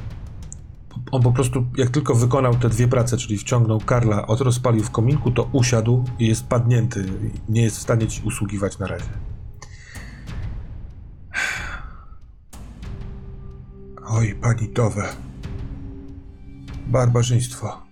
on 1.11 1.23
po 1.23 1.33
prostu, 1.33 1.67
jak 1.77 1.91
tylko 1.91 2.15
wykonał 2.15 2.55
te 2.55 2.69
dwie 2.69 2.89
prace, 2.89 3.17
czyli 3.17 3.39
wciągnął 3.39 3.81
Karla, 3.81 4.27
od 4.27 4.41
rozpalił 4.41 4.85
w 4.85 4.91
kominku, 4.91 5.31
to 5.31 5.49
usiadł 5.53 6.05
i 6.19 6.27
jest 6.27 6.47
padnięty. 6.47 7.05
Nie 7.49 7.63
jest 7.63 7.77
w 7.77 7.83
stanie 7.83 8.07
ci 8.07 8.23
usługiwać 8.25 8.79
na 8.79 8.87
razie. 8.87 9.32
Oj, 14.07 14.35
pani 14.43 14.68
Towe. 14.68 15.09
Barbarzyństwo. 16.87 17.83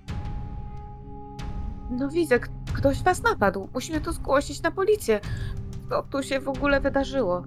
No 1.90 2.08
widzę, 2.08 2.38
k- 2.40 2.48
ktoś 2.72 3.02
was 3.02 3.22
napadł. 3.22 3.68
Musimy 3.74 4.00
to 4.00 4.12
zgłosić 4.12 4.62
na 4.62 4.70
policję. 4.70 5.20
Co 5.90 6.02
tu 6.02 6.22
się 6.22 6.40
w 6.40 6.48
ogóle 6.48 6.80
wydarzyło? 6.80 7.42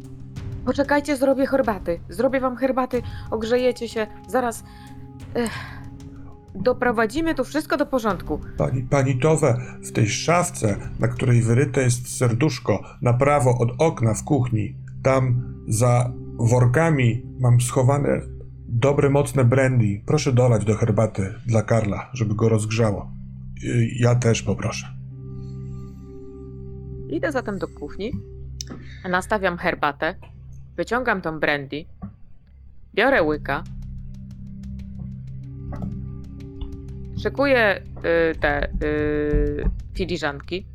Poczekajcie, 0.65 1.17
zrobię 1.17 1.47
herbaty. 1.47 1.99
Zrobię 2.09 2.39
wam 2.39 2.55
herbaty, 2.55 3.01
ogrzejecie 3.31 3.89
się. 3.89 4.07
Zaraz. 4.27 4.63
Ech, 5.35 5.51
doprowadzimy 6.55 7.35
tu 7.35 7.43
wszystko 7.43 7.77
do 7.77 7.85
porządku. 7.85 8.39
Pani, 8.57 8.81
pani 8.83 9.19
Towe, 9.19 9.61
w 9.83 9.91
tej 9.91 10.09
szafce, 10.09 10.77
na 10.99 11.07
której 11.07 11.41
wyryte 11.41 11.81
jest 11.83 12.17
serduszko, 12.17 12.83
na 13.01 13.13
prawo 13.13 13.57
od 13.57 13.69
okna 13.77 14.13
w 14.13 14.23
kuchni, 14.23 14.75
tam 15.03 15.43
za 15.67 16.13
workami 16.39 17.21
mam 17.39 17.61
schowane 17.61 18.21
dobre, 18.67 19.09
mocne 19.09 19.45
brandy. 19.45 20.01
Proszę 20.05 20.33
dolać 20.33 20.65
do 20.65 20.75
herbaty 20.75 21.33
dla 21.45 21.61
Karla, 21.61 22.09
żeby 22.13 22.35
go 22.35 22.49
rozgrzało. 22.49 23.11
Y, 23.63 23.87
Ja 23.99 24.15
też 24.15 24.43
poproszę. 24.43 24.87
Idę 27.09 27.31
zatem 27.31 27.57
do 27.59 27.67
kuchni, 27.67 28.11
nastawiam 29.09 29.57
herbatę, 29.57 30.15
wyciągam 30.75 31.21
tą 31.21 31.39
brandy, 31.39 31.85
biorę 32.95 33.23
łyka, 33.23 33.63
szykuję 37.23 37.81
y, 38.31 38.35
te 38.39 38.71
y, 38.83 39.69
filiżanki, 39.93 40.65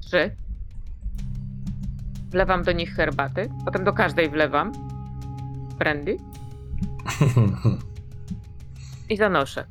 trzy, 0.00 0.36
wlewam 2.32 2.62
do 2.62 2.72
nich 2.72 2.94
herbaty, 2.94 3.48
potem 3.64 3.84
do 3.84 3.92
każdej 3.92 4.30
wlewam 4.30 4.72
brandy 5.78 6.16
i 9.10 9.16
zanoszę. 9.16 9.66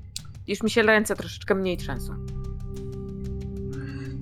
Już 0.48 0.64
mi 0.64 0.70
się 0.70 0.82
ręce 0.82 1.16
troszeczkę 1.16 1.56
mniej 1.56 1.78
trzęsą. 1.78 2.14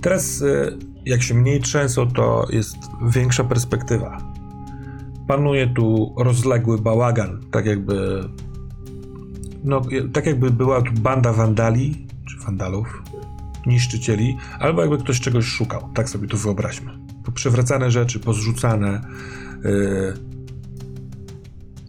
Teraz, 0.01 0.41
y, 0.41 0.77
jak 1.05 1.23
się 1.23 1.33
mniej 1.33 1.59
trzęsą, 1.59 2.11
to 2.11 2.47
jest 2.49 2.77
większa 3.01 3.43
perspektywa. 3.43 4.17
Panuje 5.27 5.67
tu 5.67 6.15
rozległy 6.17 6.77
bałagan, 6.77 7.41
tak 7.51 7.65
jakby. 7.65 8.23
No, 9.63 9.81
tak 10.13 10.25
jakby 10.25 10.51
była 10.51 10.81
tu 10.81 10.91
banda 10.93 11.33
wandali, 11.33 12.07
czy 12.29 12.45
wandalów, 12.45 13.03
niszczycieli, 13.65 14.37
albo 14.59 14.81
jakby 14.81 14.97
ktoś 14.97 15.19
czegoś 15.19 15.45
szukał. 15.45 15.89
Tak 15.93 16.09
sobie 16.09 16.27
to 16.27 16.37
wyobraźmy. 16.37 16.98
Przewracane 17.33 17.91
rzeczy, 17.91 18.19
pozrzucane. 18.19 19.01
y, 19.65 20.13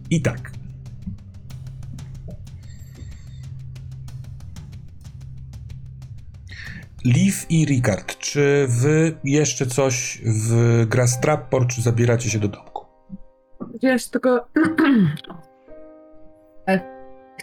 I 0.09 0.21
tak. 0.21 0.51
Liv 7.05 7.35
i 7.49 7.65
Ricard, 7.65 8.17
czy 8.17 8.67
wy 8.69 9.17
jeszcze 9.23 9.65
coś 9.65 10.21
w 10.25 10.85
Grastrappor, 10.89 11.67
czy 11.67 11.81
zabieracie 11.81 12.29
się 12.29 12.39
do 12.39 12.47
domku? 12.47 12.85
Się 13.81 14.09
tylko... 14.11 14.47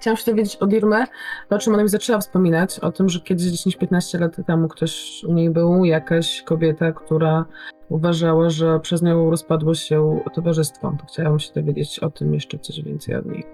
Chciałam 0.09 0.17
się 0.17 0.33
dowiedzieć 0.33 0.57
od 0.57 0.73
Irmy, 0.73 1.05
o 1.51 1.59
czym 1.59 1.75
ona 1.75 1.83
mi 1.83 1.89
zaczęła 1.89 2.19
wspominać, 2.19 2.79
o 2.79 2.93
tym, 2.93 3.09
że 3.09 3.21
kiedyś 3.21 3.45
10-15 3.45 4.21
lat 4.21 4.37
temu 4.47 4.69
ktoś 4.69 5.25
u 5.29 5.33
niej 5.33 5.51
był, 5.51 5.85
jakaś 5.85 6.43
kobieta, 6.43 6.93
która 6.93 7.45
uważała, 7.89 8.51
że 8.51 8.81
przez 8.81 9.03
nią 9.03 9.31
rozpadło 9.31 9.75
się 9.75 10.21
towarzystwo. 10.35 10.95
To 11.01 11.07
chciałam 11.07 11.39
się 11.39 11.53
dowiedzieć 11.55 11.99
o 11.99 12.11
tym 12.11 12.35
jeszcze 12.35 12.59
coś 12.59 12.83
więcej 12.83 13.15
od 13.15 13.27
niej. 13.27 13.45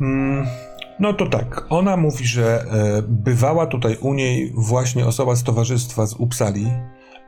Mm, 0.00 0.46
no 1.00 1.12
to 1.12 1.26
tak, 1.26 1.66
ona 1.68 1.96
mówi, 1.96 2.26
że 2.26 2.62
e, 2.62 3.02
bywała 3.08 3.66
tutaj 3.66 3.96
u 4.00 4.14
niej 4.14 4.52
właśnie 4.56 5.06
osoba 5.06 5.36
z 5.36 5.44
towarzystwa 5.44 6.06
z 6.06 6.14
Upsali 6.14 6.66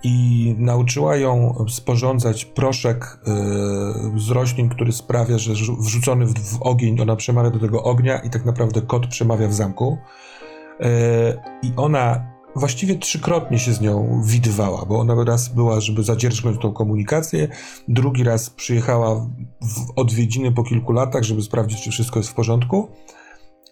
i 0.02 0.54
nauczyła 0.58 1.16
ją 1.16 1.64
sporządzać 1.68 2.44
proszek 2.44 3.18
e, 3.26 4.20
z 4.20 4.30
roślin, 4.30 4.68
który 4.68 4.92
sprawia, 4.92 5.38
że 5.38 5.52
rzu- 5.52 5.76
wrzucony 5.80 6.26
w, 6.26 6.58
ogień, 6.60 7.00
ona 7.00 7.16
przemawia 7.16 7.50
do 7.50 7.58
tego 7.58 7.82
ognia 7.82 8.18
i 8.18 8.30
tak 8.30 8.44
naprawdę 8.44 8.82
kot 8.82 9.06
przemawia 9.06 9.48
w 9.48 9.54
zamku. 9.54 9.98
E, 10.80 10.88
I 11.62 11.72
ona 11.76 12.32
właściwie 12.56 12.98
trzykrotnie 12.98 13.58
się 13.58 13.72
z 13.72 13.80
nią 13.80 14.22
widywała, 14.24 14.84
bo 14.84 15.00
ona 15.00 15.24
raz 15.24 15.48
była, 15.48 15.80
żeby 15.80 16.02
zadzierżnąć 16.02 16.60
tą 16.60 16.72
komunikację, 16.72 17.48
drugi 17.88 18.24
raz 18.24 18.50
przyjechała 18.50 19.14
w 19.60 19.92
odwiedziny 19.96 20.52
po 20.52 20.62
kilku 20.64 20.92
latach, 20.92 21.22
żeby 21.22 21.42
sprawdzić, 21.42 21.82
czy 21.82 21.90
wszystko 21.90 22.18
jest 22.18 22.30
w 22.30 22.34
porządku, 22.34 22.88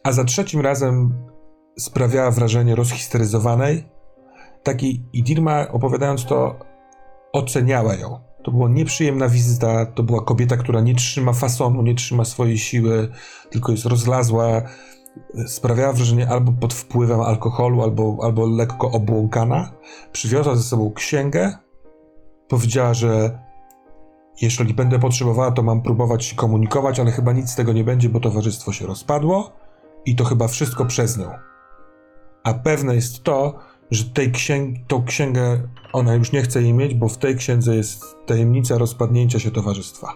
a 0.05 0.13
za 0.13 0.25
trzecim 0.25 0.61
razem 0.61 1.15
sprawiała 1.79 2.31
wrażenie 2.31 2.75
rozhisteryzowanej, 2.75 3.85
takiej 4.63 5.03
i 5.13 5.23
Dirma 5.23 5.69
opowiadając 5.69 6.27
to 6.27 6.59
oceniała 7.33 7.95
ją. 7.95 8.21
To 8.43 8.51
była 8.51 8.69
nieprzyjemna 8.69 9.29
wizyta, 9.29 9.87
to 9.87 10.03
była 10.03 10.25
kobieta, 10.25 10.57
która 10.57 10.81
nie 10.81 10.95
trzyma 10.95 11.33
fasonu, 11.33 11.83
nie 11.83 11.95
trzyma 11.95 12.25
swojej 12.25 12.59
siły, 12.59 13.09
tylko 13.51 13.73
jest 13.73 13.87
rozlazła, 13.87 14.63
sprawiała 15.47 15.93
wrażenie 15.93 16.29
albo 16.29 16.53
pod 16.53 16.75
wpływem 16.75 17.21
alkoholu, 17.21 17.83
albo, 17.83 18.19
albo 18.23 18.47
lekko 18.47 18.91
obłąkana. 18.91 19.73
Przywiozła 20.13 20.55
ze 20.55 20.63
sobą 20.63 20.93
księgę, 20.93 21.55
powiedziała, 22.49 22.95
że 22.95 23.39
jeżeli 24.41 24.75
będę 24.75 24.99
potrzebowała, 24.99 25.51
to 25.51 25.63
mam 25.63 25.83
próbować 25.83 26.25
się 26.25 26.37
komunikować, 26.37 27.01
ale 27.01 27.11
chyba 27.11 27.33
nic 27.33 27.51
z 27.51 27.55
tego 27.55 27.73
nie 27.73 27.85
będzie, 27.85 28.09
bo 28.09 28.21
towarzystwo 28.21 28.73
się 28.73 28.87
rozpadło 28.87 29.53
i 30.07 30.17
to 30.17 30.25
chyba 30.25 30.49
wszystko 30.49 30.85
przez 30.85 31.19
nią. 31.19 31.31
A 32.45 32.55
pewne 32.55 32.95
jest 32.95 33.23
to, 33.23 33.59
że 33.91 34.05
tej 34.05 34.33
księg 34.33 34.79
tą 34.89 35.05
księgę 35.05 35.69
ona 35.93 36.15
już 36.15 36.33
nie 36.33 36.43
chce 36.43 36.63
jej 36.63 36.75
mieć, 36.75 36.95
bo 36.95 37.09
w 37.09 37.19
tej 37.19 37.37
księdze 37.37 37.77
jest 37.77 38.17
tajemnica 38.27 38.79
rozpadnięcia 38.79 39.39
się 39.39 39.51
towarzystwa. 39.51 40.15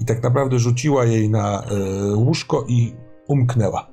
I 0.00 0.04
tak 0.04 0.22
naprawdę 0.22 0.58
rzuciła 0.58 1.04
jej 1.04 1.30
na 1.30 1.62
y, 2.12 2.16
łóżko 2.16 2.64
i 2.68 2.94
umknęła. 3.28 3.86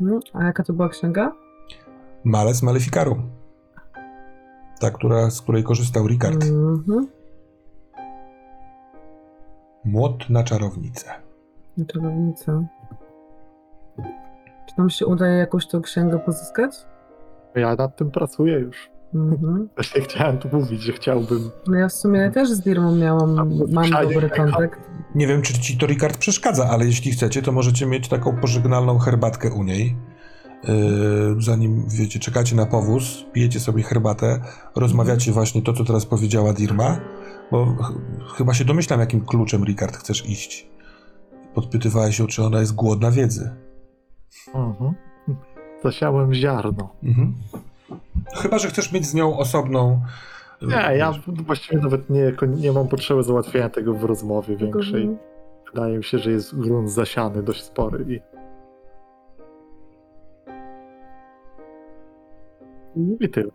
Mhm. 0.00 0.20
A 0.32 0.44
jaka 0.44 0.62
to 0.62 0.72
była 0.72 0.88
księga? 0.88 1.32
Males 2.24 2.62
Maleficarum. 2.62 3.30
Ta, 4.80 4.90
która, 4.90 5.30
z 5.30 5.40
której 5.40 5.62
korzystał 5.62 6.08
Ricard. 6.08 6.44
Mhm. 6.44 7.06
Młot 9.84 10.30
na 10.30 10.44
czarownicę. 10.44 11.10
Czarownica. 11.86 12.64
Czy 14.74 14.78
nam 14.78 14.90
się 14.90 15.06
udaje 15.06 15.38
jakąś 15.38 15.66
tą 15.66 15.82
księgę 15.82 16.18
pozyskać? 16.18 16.72
Ja 17.54 17.74
nad 17.74 17.96
tym 17.96 18.10
pracuję 18.10 18.58
już. 18.58 18.90
Mhm. 19.14 19.68
Właśnie 19.76 20.00
chciałem 20.00 20.38
tu 20.38 20.48
mówić, 20.52 20.82
że 20.82 20.92
chciałbym. 20.92 21.50
No 21.66 21.76
ja 21.78 21.88
w 21.88 21.92
sumie 21.92 22.30
też 22.30 22.50
z 22.50 22.60
Dirmą 22.60 22.96
miałam, 22.96 23.34
mam 23.72 23.90
dobry 23.90 24.30
kontakt. 24.30 24.80
Nie 25.14 25.26
wiem, 25.26 25.42
czy 25.42 25.52
ci 25.54 25.78
to 25.78 25.86
Ricard 25.86 26.16
przeszkadza, 26.18 26.68
ale 26.70 26.86
jeśli 26.86 27.12
chcecie, 27.12 27.42
to 27.42 27.52
możecie 27.52 27.86
mieć 27.86 28.08
taką 28.08 28.36
pożegnalną 28.36 28.98
herbatkę 28.98 29.50
u 29.50 29.62
niej. 29.62 29.96
Yy, 30.68 31.42
zanim, 31.42 31.84
wiecie, 31.88 32.18
czekacie 32.20 32.56
na 32.56 32.66
powóz, 32.66 33.24
pijecie 33.32 33.60
sobie 33.60 33.82
herbatę, 33.82 34.40
rozmawiacie 34.76 35.32
właśnie 35.32 35.62
to, 35.62 35.72
co 35.72 35.84
teraz 35.84 36.06
powiedziała 36.06 36.52
Dirma, 36.52 36.98
bo 37.50 37.66
ch- 37.66 37.92
chyba 38.36 38.54
się 38.54 38.64
domyślam, 38.64 39.00
jakim 39.00 39.24
kluczem 39.26 39.64
Ricard 39.64 39.96
chcesz 39.96 40.28
iść. 40.28 40.68
Podpytywałeś 41.54 42.18
ją, 42.18 42.26
czy 42.26 42.42
ona 42.44 42.60
jest 42.60 42.74
głodna 42.74 43.10
wiedzy. 43.10 43.50
Mhm. 44.54 44.94
Zasiałem 45.82 46.34
ziarno. 46.34 46.94
Mhm. 47.02 47.34
Chyba, 48.36 48.58
że 48.58 48.68
chcesz 48.68 48.92
mieć 48.92 49.06
z 49.06 49.14
nią 49.14 49.38
osobną... 49.38 50.00
Nie, 50.62 50.96
ja 50.96 51.12
właściwie 51.28 51.78
nawet 51.78 52.10
nie, 52.10 52.32
nie 52.48 52.72
mam 52.72 52.88
potrzeby 52.88 53.22
załatwienia 53.22 53.68
tego 53.68 53.94
w 53.94 54.04
rozmowie 54.04 54.56
większej. 54.56 55.02
Mhm. 55.02 55.18
Wydaje 55.74 55.98
mi 55.98 56.04
się, 56.04 56.18
że 56.18 56.30
jest 56.30 56.58
grunt 56.58 56.90
zasiany 56.90 57.42
dość 57.42 57.62
spory 57.62 58.04
i 58.08 58.20
i 63.20 63.28
tyle. 63.28 63.50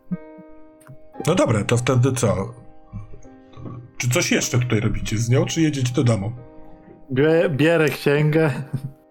No 1.27 1.35
dobra, 1.35 1.63
to 1.63 1.77
wtedy 1.77 2.11
co? 2.11 2.53
Czy 3.97 4.09
coś 4.09 4.31
jeszcze 4.31 4.59
tutaj 4.59 4.79
robicie 4.79 5.17
z 5.17 5.29
nią, 5.29 5.45
czy 5.45 5.61
jedziecie 5.61 5.93
do 5.93 6.03
domu? 6.03 6.31
Bie, 7.11 7.49
bierę 7.49 7.89
księgę 7.89 8.51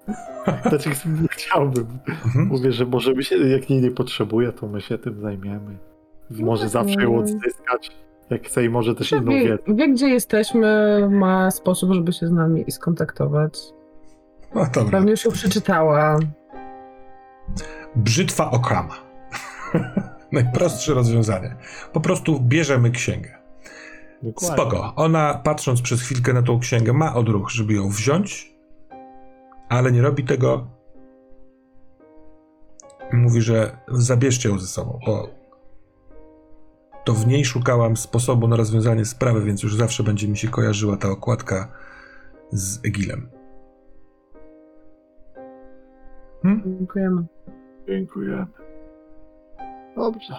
Znaczy, 0.68 0.90
chciałbym. 1.30 1.86
Mhm. 2.08 2.46
Mówię, 2.46 2.72
że 2.72 2.86
może 2.86 3.14
my 3.14 3.22
się, 3.22 3.36
jak 3.36 3.68
nikt 3.68 3.84
nie 3.84 3.90
potrzebuje, 3.90 4.52
to 4.52 4.66
my 4.66 4.80
się 4.80 4.98
tym 4.98 5.20
zajmiemy. 5.20 5.78
Może 6.30 6.68
zawsze 6.68 7.02
ją 7.02 7.18
odzyskać. 7.18 7.90
Jak 8.30 8.46
chce 8.46 8.64
i 8.64 8.68
może 8.68 8.94
też 8.94 9.12
inną 9.12 9.32
wie, 9.32 9.44
wiedzę. 9.44 9.58
wie, 9.68 9.88
gdzie 9.88 10.08
jesteśmy, 10.08 11.00
ma 11.10 11.50
sposób, 11.50 11.92
żeby 11.92 12.12
się 12.12 12.26
z 12.26 12.32
nami 12.32 12.64
skontaktować. 12.70 13.58
No 14.54 14.66
dobra. 14.74 14.90
Pewnie 14.90 15.10
już 15.10 15.24
ją 15.24 15.30
przeczytała. 15.30 16.18
Brzytwa 17.96 18.50
Okama. 18.50 18.94
Najprostsze 20.32 20.94
rozwiązanie. 20.94 21.56
Po 21.92 22.00
prostu 22.00 22.40
bierzemy 22.40 22.90
księgę. 22.90 23.38
Dokładnie. 24.22 24.56
Spoko. 24.56 24.92
Ona, 24.96 25.40
patrząc 25.44 25.82
przez 25.82 26.02
chwilkę 26.02 26.32
na 26.32 26.42
tą 26.42 26.58
księgę, 26.58 26.92
ma 26.92 27.14
odruch, 27.14 27.50
żeby 27.50 27.74
ją 27.74 27.88
wziąć, 27.88 28.55
ale 29.68 29.92
nie 29.92 30.02
robi 30.02 30.24
tego. 30.24 30.66
Mówi, 33.12 33.40
że 33.40 33.76
zabierzcie 33.88 34.48
ją 34.48 34.58
ze 34.58 34.66
sobą, 34.66 34.98
bo 35.06 35.28
to 37.04 37.12
w 37.12 37.26
niej 37.26 37.44
szukałam 37.44 37.96
sposobu 37.96 38.48
na 38.48 38.56
rozwiązanie 38.56 39.04
sprawy, 39.04 39.42
więc 39.42 39.62
już 39.62 39.76
zawsze 39.76 40.02
będzie 40.02 40.28
mi 40.28 40.36
się 40.36 40.48
kojarzyła 40.48 40.96
ta 40.96 41.08
okładka 41.08 41.72
z 42.50 42.86
Egilem. 42.86 43.28
Hmm? 46.42 46.62
Dziękujemy. 46.78 47.24
Dziękujemy. 47.88 48.46
Dobrze. 49.96 50.34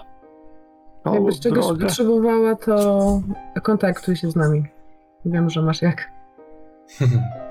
O, 1.03 1.13
Jakbyś 1.13 1.39
czegoś 1.39 1.65
drogę. 1.65 1.85
potrzebowała, 1.85 2.55
to 2.55 3.21
kontaktuj 3.63 4.15
się 4.15 4.31
z 4.31 4.35
nami. 4.35 4.63
Wiem, 5.25 5.49
że 5.49 5.61
masz 5.61 5.81
jak. 5.81 6.11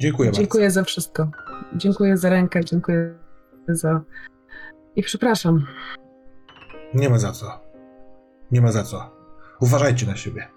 Dziękuję 0.00 0.28
bardzo. 0.28 0.40
Dziękuję 0.40 0.70
za 0.70 0.84
wszystko. 0.84 1.30
Dziękuję 1.76 2.16
za 2.16 2.30
rękę, 2.30 2.64
dziękuję 2.64 3.14
za. 3.68 4.00
I 4.96 5.02
przepraszam. 5.02 5.66
Nie 6.94 7.08
ma 7.08 7.18
za 7.18 7.32
co. 7.32 7.60
Nie 8.50 8.60
ma 8.60 8.72
za 8.72 8.82
co. 8.82 9.10
Uważajcie 9.60 10.06
na 10.06 10.16
siebie. 10.16 10.48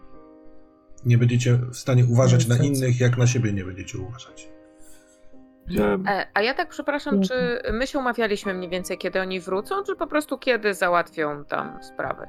Nie 1.06 1.18
będziecie 1.18 1.56
w 1.56 1.76
stanie 1.76 2.06
uważać 2.06 2.48
na 2.48 2.58
innych, 2.58 3.00
jak 3.00 3.18
na 3.18 3.28
siebie 3.28 3.54
nie 3.54 3.64
będziecie 3.64 3.98
uważać. 3.98 4.50
Wziąłem 5.68 6.08
E, 6.08 6.28
a 6.34 6.42
ja 6.42 6.54
tak 6.54 6.70
przepraszam, 6.70 7.22
czy 7.22 7.62
my 7.74 7.88
się 7.88 8.00
umawialiśmy 8.00 8.54
mniej 8.54 8.70
więcej, 8.70 8.98
kiedy 8.98 9.22
oni 9.22 9.39
wrócą, 9.39 9.84
czy 9.84 9.96
po 9.96 10.08
prostu 10.08 10.38
kiedy 10.38 10.74
załatwią 10.74 11.46
tam 11.46 11.84
sprawy? 11.84 12.28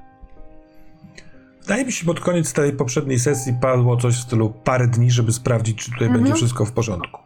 Wydaje 1.62 1.84
mi 1.84 1.92
się, 1.92 2.06
pod 2.06 2.20
koniec 2.20 2.52
tej 2.52 2.72
poprzedniej 2.72 3.18
sesji 3.18 3.54
padło 3.60 3.96
coś 3.96 4.14
w 4.14 4.22
stylu 4.22 4.50
parę 4.64 4.86
dni, 4.86 5.10
żeby 5.10 5.32
sprawdzić, 5.32 5.78
czy 5.84 5.90
tutaj 5.90 6.06
Mhm. 6.06 6.22
będzie 6.24 6.36
wszystko 6.36 6.64
w 6.64 6.72
porządku. 6.72 7.20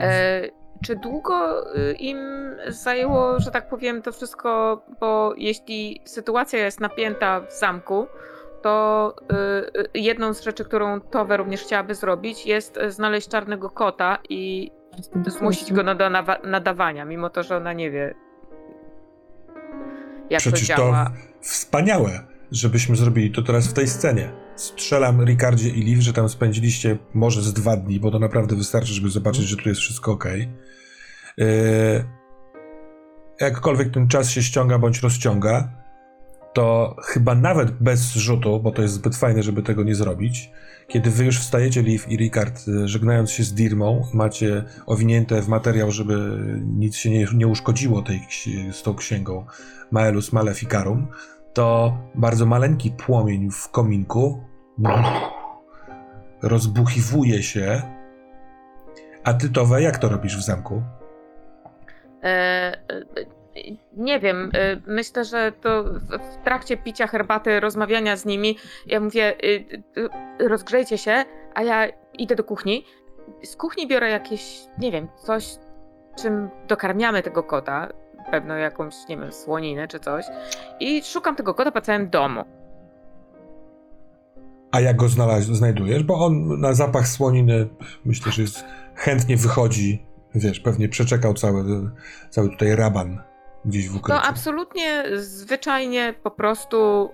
E, 0.00 0.42
czy 0.84 0.96
długo 0.96 1.64
y, 1.76 1.92
im 1.92 2.18
zajęło, 2.68 3.40
że 3.40 3.50
tak 3.50 3.68
powiem, 3.68 4.02
to 4.02 4.12
wszystko, 4.12 4.82
bo 5.00 5.34
jeśli 5.36 6.00
sytuacja 6.04 6.58
jest 6.58 6.80
napięta 6.80 7.40
w 7.40 7.52
zamku, 7.52 8.06
to 8.62 9.14
y, 9.32 9.80
y, 9.80 9.88
jedną 9.94 10.34
z 10.34 10.42
rzeczy, 10.42 10.64
którą 10.64 11.00
Towe 11.00 11.36
również 11.36 11.62
chciałaby 11.62 11.94
zrobić, 11.94 12.46
jest 12.46 12.78
znaleźć 12.88 13.28
czarnego 13.28 13.70
kota 13.70 14.18
i 14.28 14.70
zmusić 15.26 15.72
go 15.72 15.94
do 15.94 16.10
nadawania, 16.44 17.04
mimo 17.04 17.30
to, 17.30 17.42
że 17.42 17.56
ona 17.56 17.72
nie 17.72 17.90
wie, 17.90 18.14
jak 20.30 20.40
Przecież 20.40 20.68
to 20.68 20.74
to 20.74 20.82
działa. 20.82 21.10
wspaniałe, 21.40 22.10
żebyśmy 22.52 22.96
zrobili 22.96 23.30
to 23.30 23.42
teraz 23.42 23.68
w 23.68 23.72
tej 23.72 23.88
scenie. 23.88 24.32
Strzelam 24.56 25.24
Ricardzie 25.24 25.68
i 25.68 25.82
Liv, 25.82 26.02
że 26.02 26.12
tam 26.12 26.28
spędziliście 26.28 26.98
może 27.14 27.42
z 27.42 27.52
dwa 27.52 27.76
dni, 27.76 28.00
bo 28.00 28.10
to 28.10 28.18
naprawdę 28.18 28.56
wystarczy, 28.56 28.92
żeby 28.92 29.10
zobaczyć, 29.10 29.44
że 29.44 29.56
tu 29.56 29.68
jest 29.68 29.80
wszystko 29.80 30.12
ok. 30.12 30.24
jakkolwiek 33.40 33.90
ten 33.90 34.08
czas 34.08 34.30
się 34.30 34.42
ściąga 34.42 34.78
bądź 34.78 35.00
rozciąga, 35.00 35.72
to 36.56 36.96
chyba 37.02 37.34
nawet 37.34 37.70
bez 37.70 38.12
rzutu, 38.12 38.60
bo 38.60 38.72
to 38.72 38.82
jest 38.82 38.94
zbyt 38.94 39.16
fajne, 39.16 39.42
żeby 39.42 39.62
tego 39.62 39.84
nie 39.84 39.94
zrobić, 39.94 40.50
kiedy 40.88 41.10
wy 41.10 41.24
już 41.24 41.38
wstajecie, 41.38 41.82
Liv 41.82 42.04
i 42.08 42.16
Ricard, 42.16 42.68
y, 42.68 42.88
żegnając 42.88 43.30
się 43.30 43.44
z 43.44 43.54
Dirmą, 43.54 44.06
macie 44.14 44.64
owinięte 44.86 45.42
w 45.42 45.48
materiał, 45.48 45.90
żeby 45.90 46.38
nic 46.64 46.96
się 46.96 47.10
nie, 47.10 47.26
nie 47.34 47.46
uszkodziło 47.46 48.02
tej, 48.02 48.20
z 48.72 48.82
tą 48.82 48.94
księgą 48.94 49.46
Maelus 49.90 50.32
Maleficarum, 50.32 51.08
to 51.56 51.98
bardzo 52.14 52.46
maleńki 52.46 52.90
płomień 52.90 53.50
w 53.50 53.68
kominku 53.68 54.44
rozbuchiwuje 56.42 57.42
się. 57.42 57.82
A 59.24 59.34
ty, 59.34 59.48
Towe, 59.48 59.82
jak 59.82 59.98
to 59.98 60.08
robisz 60.08 60.36
w 60.36 60.42
zamku? 60.42 60.82
E, 62.22 62.26
e, 62.26 62.76
nie 63.96 64.20
wiem, 64.20 64.50
e, 64.54 64.80
myślę, 64.86 65.24
że 65.24 65.52
to 65.52 65.84
w, 65.84 66.44
trakcie 66.44 66.76
picia 66.76 67.06
herbaty, 67.06 67.60
rozmawiania 67.60 68.16
z 68.16 68.24
nimi, 68.24 68.58
ja 68.86 69.00
mówię, 69.00 69.34
y, 69.44 69.82
rozgrzejcie 70.38 70.98
się, 70.98 71.24
a 71.54 71.62
ja 71.62 71.86
idę 72.18 72.34
do 72.34 72.44
kuchni. 72.44 72.84
Z 73.44 73.56
kuchni 73.56 73.88
biorę 73.88 74.10
jakieś, 74.10 74.60
nie 74.78 74.92
wiem, 74.92 75.08
coś, 75.16 75.56
czym 76.18 76.50
dokarmiamy 76.68 77.22
tego 77.22 77.42
kota, 77.42 77.88
pewno 78.30 78.54
jakąś, 78.54 78.94
nie 79.08 79.16
wiem, 79.16 79.32
słoninę 79.32 79.88
czy 79.88 80.00
coś 80.00 80.24
i 80.80 81.02
szukam 81.04 81.36
tego 81.36 81.54
kota 81.54 81.70
po 81.72 81.80
całym 81.80 82.10
domu. 82.10 82.44
A 84.72 84.80
jak 84.80 84.96
go 84.96 85.06
znalaz- 85.06 85.54
znajdujesz? 85.54 86.02
Bo 86.02 86.14
on 86.26 86.60
na 86.60 86.72
zapach 86.74 87.08
słoniny 87.08 87.68
myślę, 88.04 88.32
że 88.32 88.42
jest, 88.42 88.64
chętnie 88.94 89.36
wychodzi. 89.36 90.06
Wiesz, 90.34 90.60
pewnie 90.60 90.88
przeczekał 90.88 91.34
cały, 91.34 91.64
cały 92.30 92.48
tutaj 92.50 92.76
raban 92.76 93.22
gdzieś 93.64 93.88
w 93.88 93.92
No 93.92 93.98
ukryciu. 94.00 94.20
absolutnie 94.24 95.04
zwyczajnie 95.16 96.14
po 96.22 96.30
prostu 96.30 97.10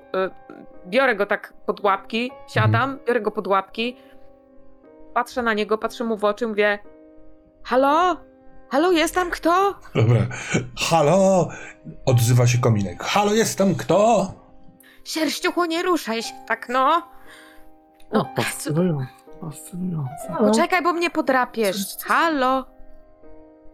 y, 0.87 0.89
biorę 0.89 1.17
go 1.17 1.27
tak 1.27 1.53
pod 1.67 1.81
łapki, 1.85 2.31
siadam, 2.49 2.99
biorę 3.07 3.21
go 3.21 3.31
pod 3.31 3.47
łapki, 3.47 3.97
patrzę 5.15 5.43
na 5.43 5.55
niego, 5.55 5.79
patrzę 5.79 6.05
mu 6.05 6.17
w 6.17 6.25
oczy, 6.25 6.47
mówię 6.47 6.79
halo? 7.63 8.17
Halo, 8.73 8.93
jest 8.93 9.15
tam 9.15 9.31
kto? 9.31 9.75
Dobra. 9.95 10.27
Halo! 10.79 11.49
Odzywa 12.07 12.47
się 12.47 12.59
kominek. 12.59 13.03
Halo, 13.05 13.35
jest 13.35 13.59
tam 13.59 13.75
kto? 13.75 14.33
Sierściuchu, 15.05 15.65
nie 15.65 15.83
ruszaj 15.83 16.23
się 16.23 16.35
tak, 16.49 16.69
no. 16.69 17.03
O, 18.11 18.19
No, 18.19 18.25
co, 18.37 18.43
fascynujące. 18.43 19.07
Fascynujące. 19.41 20.29
Halo? 20.29 20.49
poczekaj, 20.49 20.83
bo 20.83 20.93
mnie 20.93 21.11
podrapiesz. 21.11 21.77
Halo? 22.05 22.65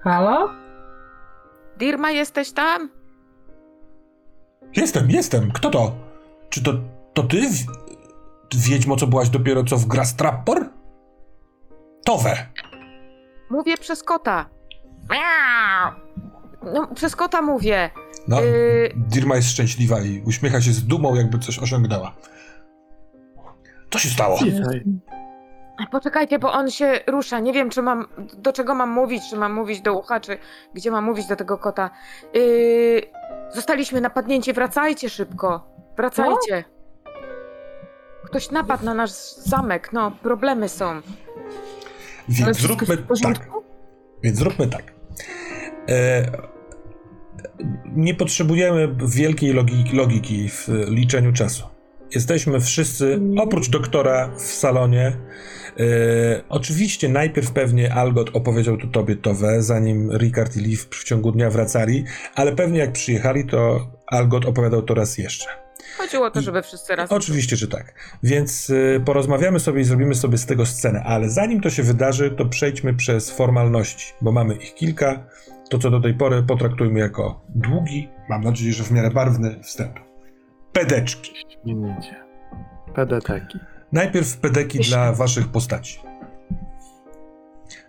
Halo? 0.00 0.48
Dirma, 1.76 2.10
jesteś 2.10 2.52
tam? 2.52 2.90
Jestem, 4.76 5.10
jestem. 5.10 5.52
Kto 5.52 5.70
to? 5.70 5.92
Czy 6.50 6.62
to, 6.62 6.72
to 7.14 7.22
ty? 7.22 7.40
w- 7.50 7.88
Wiedźmo, 8.68 8.96
co 8.96 9.06
byłaś 9.06 9.28
dopiero 9.28 9.64
co 9.64 9.76
w 9.76 9.86
Grastrappor? 9.86 10.68
Towe! 12.04 12.46
Mówię 13.50 13.76
przez 13.78 14.02
kota. 14.02 14.46
No, 16.74 16.86
przez 16.94 17.16
kota 17.16 17.42
mówię. 17.42 17.90
No, 18.28 18.40
Yy. 18.40 18.92
Dirma 18.96 19.36
jest 19.36 19.50
szczęśliwa 19.50 20.00
i 20.00 20.22
uśmiecha 20.26 20.60
się 20.60 20.72
z 20.72 20.86
dumą, 20.86 21.14
jakby 21.14 21.38
coś 21.38 21.58
osiągnęła. 21.58 22.14
Co 23.90 23.98
się 23.98 24.08
stało? 24.08 24.38
Poczekajcie, 25.90 26.38
bo 26.38 26.52
on 26.52 26.70
się 26.70 27.00
rusza. 27.06 27.40
Nie 27.40 27.52
wiem, 27.52 27.70
czy 27.70 27.82
mam. 27.82 28.06
Do 28.38 28.52
czego 28.52 28.74
mam 28.74 28.90
mówić? 28.90 29.22
Czy 29.30 29.36
mam 29.36 29.52
mówić 29.52 29.80
do 29.80 29.98
ucha, 29.98 30.20
czy 30.20 30.38
gdzie 30.74 30.90
mam 30.90 31.04
mówić 31.04 31.26
do 31.26 31.36
tego 31.36 31.58
kota? 31.58 31.90
Yy, 32.34 33.02
zostaliśmy 33.54 34.00
napadnięci, 34.00 34.52
wracajcie 34.52 35.10
szybko. 35.10 35.68
Wracajcie. 35.96 36.64
Ktoś 38.24 38.50
napadł 38.50 38.84
na 38.84 38.94
nasz 38.94 39.10
zamek. 39.36 39.92
No, 39.92 40.10
problemy 40.22 40.68
są. 40.68 41.00
Więc 42.28 42.58
zróbmy 42.58 42.96
tak. 43.22 43.48
Więc 44.22 44.38
zróbmy 44.38 44.66
tak. 44.66 44.97
E, 45.88 46.30
nie 47.96 48.14
potrzebujemy 48.14 48.96
wielkiej 49.06 49.52
logiki, 49.52 49.96
logiki 49.96 50.48
w 50.48 50.68
liczeniu 50.88 51.32
czasu. 51.32 51.64
Jesteśmy 52.14 52.60
wszyscy, 52.60 53.14
Mhm. 53.14 53.38
oprócz 53.38 53.70
doktora, 53.70 54.30
w 54.36 54.42
salonie. 54.42 55.06
E, 55.06 55.84
oczywiście 56.48 57.08
najpierw 57.08 57.50
pewnie 57.50 57.94
Algot 57.94 58.30
opowiedział 58.36 58.76
tu 58.76 58.88
tobie 58.88 59.16
Towe, 59.16 59.62
zanim 59.62 60.16
Ricard 60.16 60.56
i 60.56 60.60
Liv 60.60 60.82
w 60.90 61.04
ciągu 61.04 61.32
dnia 61.32 61.50
wracali, 61.50 62.04
ale 62.34 62.52
pewnie 62.52 62.78
jak 62.78 62.92
przyjechali, 62.92 63.46
to 63.46 63.90
Algot 64.06 64.46
opowiadał 64.46 64.82
to 64.82 64.94
raz 64.94 65.18
jeszcze. 65.18 65.46
Chodziło 65.98 66.26
o 66.26 66.30
to, 66.30 66.42
żeby 66.42 66.62
wszyscy 66.62 66.96
razem. 66.96 67.16
Oczywiście, 67.16 67.56
że 67.56 67.68
tak. 67.68 67.94
Więc 68.22 68.70
y, 68.70 69.02
porozmawiamy 69.04 69.60
sobie 69.60 69.80
i 69.80 69.84
zrobimy 69.84 70.14
sobie 70.14 70.38
z 70.38 70.46
tego 70.46 70.66
scenę, 70.66 71.02
ale 71.02 71.30
zanim 71.30 71.60
to 71.60 71.70
się 71.70 71.82
wydarzy, 71.82 72.30
to 72.30 72.46
przejdźmy 72.46 72.94
przez 72.94 73.30
formalności, 73.30 74.12
bo 74.20 74.32
mamy 74.32 74.54
ich 74.54 74.74
kilka. 74.74 75.26
To, 75.70 75.78
co 75.78 75.90
do 75.90 76.00
tej 76.00 76.14
pory 76.14 76.42
potraktujmy 76.42 77.00
jako 77.00 77.40
długi, 77.48 78.08
mam 78.28 78.44
nadzieję, 78.44 78.72
że 78.72 78.84
w 78.84 78.90
miarę 78.90 79.10
barwny 79.10 79.62
wstęp. 79.62 80.00
Pedeczki. 80.72 81.32
Śmienicie. 81.62 82.16
PDTeki. 82.94 83.58
Najpierw 83.92 84.36
pedeki 84.36 84.78
Jeszcze. 84.78 84.96
dla 84.96 85.12
waszych 85.12 85.48
postaci. 85.48 86.00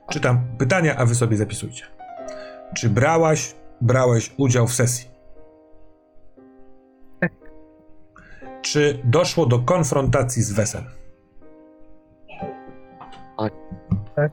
Czytam 0.09 0.47
pytania, 0.57 0.95
a 0.95 1.05
wy 1.05 1.15
sobie 1.15 1.37
zapisujcie. 1.37 1.85
Czy 2.75 2.89
brałaś, 2.89 3.55
brałeś 3.81 4.33
udział 4.37 4.67
w 4.67 4.73
sesji? 4.73 5.09
Tak. 7.19 7.31
Czy 8.61 9.01
doszło 9.03 9.45
do 9.45 9.59
konfrontacji 9.59 10.43
z 10.43 10.51
Wesem? 10.51 10.83
Tak. 14.15 14.31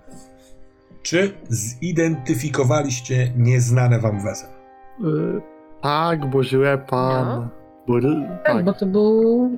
Czy 1.06 1.32
zidentyfikowaliście 1.48 3.32
nieznane 3.36 4.00
wam 4.00 4.22
Wesem? 4.24 4.50
Y, 4.50 5.40
tak, 5.82 6.30
bo 6.30 6.44
źle 6.44 6.78
pan. 6.78 7.26
No. 7.26 7.48
Bo, 7.86 8.00
Tak, 8.00 8.44
tak, 8.46 8.64
bo 8.64 8.72
to 8.72 8.86
był... 8.86 9.50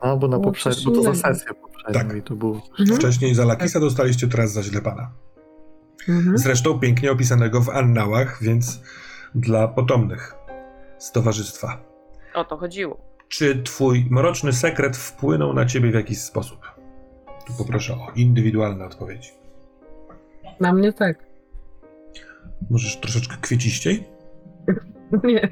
a, 0.00 0.16
bo 0.16 0.28
na 0.28 0.38
było 0.38 0.44
poprzednim, 0.50 0.84
bo 0.84 0.92
to 0.92 1.02
za 1.02 1.14
sesję 1.14 1.54
poprzednią 1.54 2.08
Tak. 2.08 2.16
i 2.18 2.22
to 2.22 2.36
było. 2.36 2.60
Mhm. 2.80 2.98
Wcześniej 2.98 3.34
za 3.34 3.44
Lakisa 3.44 3.80
dostaliście, 3.80 4.28
teraz 4.28 4.52
za 4.52 4.62
źle 4.62 4.80
pana. 4.82 5.10
Mhm. 6.08 6.38
Zresztą 6.38 6.78
pięknie 6.78 7.12
opisanego 7.12 7.60
w 7.60 7.68
annałach, 7.70 8.38
więc 8.42 8.80
dla 9.34 9.68
potomnych 9.68 10.34
z 10.98 11.12
towarzystwa. 11.12 11.78
O 12.34 12.44
to 12.44 12.56
chodziło. 12.56 13.00
Czy 13.28 13.62
twój 13.62 14.06
mroczny 14.10 14.52
sekret 14.52 14.96
wpłynął 14.96 15.52
na 15.52 15.66
ciebie 15.66 15.90
w 15.90 15.94
jakiś 15.94 16.20
sposób? 16.20 16.60
Tu 17.46 17.52
poproszę 17.58 17.94
o 17.94 18.06
indywidualne 18.16 18.84
odpowiedzi. 18.84 19.30
Na 20.60 20.72
mnie 20.72 20.92
tak. 20.92 21.18
Możesz 22.70 22.96
troszeczkę 22.96 23.36
kwieciściej? 23.40 24.04
Nie. 25.24 25.48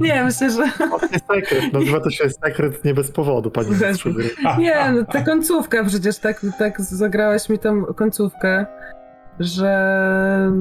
Nie, 0.00 0.24
myślę, 0.24 0.50
że... 0.50 0.62
Sekret, 1.34 1.72
nazywa 1.72 2.00
to 2.00 2.10
się 2.10 2.30
sekret 2.30 2.84
nie 2.84 2.94
bez 2.94 3.10
powodu. 3.10 3.50
A, 4.44 4.56
Nie, 4.56 4.92
no 4.92 5.04
ta 5.04 5.22
końcówka 5.22 5.84
przecież 5.84 6.18
tak, 6.18 6.46
tak 6.58 6.80
zagrałaś 6.80 7.48
mi 7.48 7.58
tą 7.58 7.84
końcówkę, 7.84 8.66
że 9.40 10.52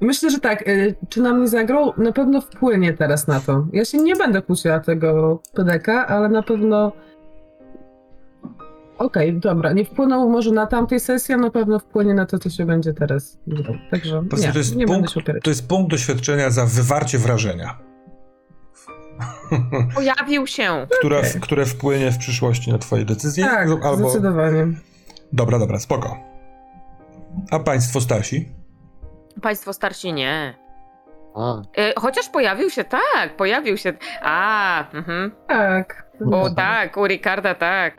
myślę, 0.00 0.30
że 0.30 0.40
tak, 0.40 0.68
y, 0.68 0.94
czy 1.08 1.22
nam 1.22 1.40
nie 1.40 1.48
zagrał, 1.48 1.92
na 1.96 2.12
pewno 2.12 2.40
wpłynie 2.40 2.92
teraz 2.92 3.26
na 3.26 3.40
to. 3.40 3.66
Ja 3.72 3.84
się 3.84 3.98
nie 3.98 4.16
będę 4.16 4.42
kłóciła 4.42 4.80
tego 4.80 5.42
pedeka, 5.54 6.06
ale 6.06 6.28
na 6.28 6.42
pewno 6.42 6.92
Okej, 8.98 9.38
dobra, 9.40 9.72
nie 9.72 9.84
wpłynął 9.84 10.30
może 10.30 10.50
na 10.50 10.66
tamtej 10.66 11.00
sesji, 11.00 11.34
a 11.34 11.36
na 11.36 11.50
pewno 11.50 11.78
wpłynie 11.78 12.14
na 12.14 12.26
to, 12.26 12.38
co 12.38 12.50
się 12.50 12.66
będzie 12.66 12.92
teraz 12.94 13.38
działo. 13.48 13.78
Także 13.90 14.22
Po 14.22 14.28
prostu 14.28 14.46
nie, 14.46 14.52
to, 14.52 14.58
jest 14.58 14.76
nie 14.76 14.86
będę 14.86 14.94
punkt, 14.98 15.12
się 15.14 15.20
opierać. 15.20 15.42
to 15.44 15.50
jest 15.50 15.68
punkt 15.68 15.90
doświadczenia 15.90 16.50
za 16.50 16.66
wywarcie 16.66 17.18
wrażenia, 17.18 17.78
Pojawił 19.94 20.46
się. 20.46 20.86
które, 20.98 21.18
Okej. 21.18 21.40
które 21.40 21.66
wpłynie 21.66 22.10
w 22.12 22.18
przyszłości 22.18 22.72
na 22.72 22.78
twoje 22.78 23.04
decyzje. 23.04 23.44
Tak, 23.44 23.68
albo... 23.68 23.96
zdecydowanie. 23.96 24.66
Dobra, 25.32 25.58
dobra, 25.58 25.78
spoko. 25.78 26.16
A 27.50 27.58
państwo 27.58 28.00
starsi? 28.00 28.48
Państwo 29.42 29.72
starsi 29.72 30.12
nie. 30.12 30.54
A, 31.36 31.62
E, 31.76 31.92
chociaż 32.00 32.28
pojawił 32.28 32.70
się, 32.70 32.84
tak, 32.84 33.36
pojawił 33.36 33.76
się. 33.76 33.92
A, 34.22 34.84
mhm. 34.94 35.32
Tak. 35.48 36.06
O 36.20 36.24
No. 36.48 36.54
tak, 36.54 36.96
u 36.96 37.06
Ricarda 37.06 37.54
tak. 37.54 37.96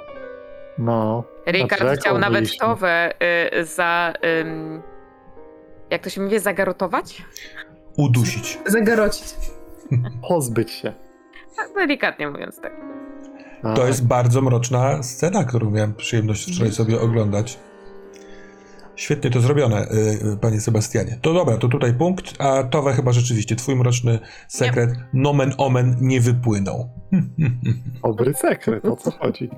No. 0.80 1.24
Chciał 2.00 2.18
nawet 2.18 2.44
byliśmy. 2.44 2.68
Towę 2.68 3.14
y, 3.60 3.66
za... 3.66 4.14
ym, 4.42 4.82
jak 5.90 6.04
to 6.04 6.10
się 6.10 6.22
mówi, 6.22 6.40
zagarotować? 6.40 7.24
Udusić. 7.98 8.60
Zagarocić. 8.66 9.36
Pozbyć 10.30 10.72
się. 10.72 10.94
Tak, 11.58 11.70
delikatnie 11.76 12.30
mówiąc 12.30 12.62
tak. 12.62 12.74
A, 13.64 13.74
To 13.74 13.88
jest 13.88 14.08
bardzo 14.08 14.42
mroczna 14.42 15.04
scena, 15.04 15.44
którą 15.44 15.72
miałem 15.72 15.94
przyjemność 15.96 16.52
wczoraj 16.52 16.72
sobie 16.72 17.02
oglądać. 17.02 17.60
Świetnie 18.96 19.32
to 19.32 19.42
zrobione, 19.42 19.88
y, 19.92 20.34
y, 20.34 20.38
panie 20.42 20.62
Sebastianie. 20.62 21.20
To 21.22 21.34
dobra, 21.34 21.58
to 21.58 21.68
tutaj 21.68 21.94
punkt, 21.94 22.42
a 22.42 22.64
Towe 22.64 22.94
chyba 22.94 23.12
rzeczywiście, 23.12 23.56
twój 23.56 23.76
mroczny 23.76 24.20
sekret, 24.48 24.90
nomen 25.14 25.54
omen, 25.58 25.96
nie 26.02 26.22
wypłynął. 26.22 26.90
Dobry 28.04 28.34
sekret, 28.34 28.86
o 28.86 28.96
co 28.96 29.12
chodzi? 29.12 29.50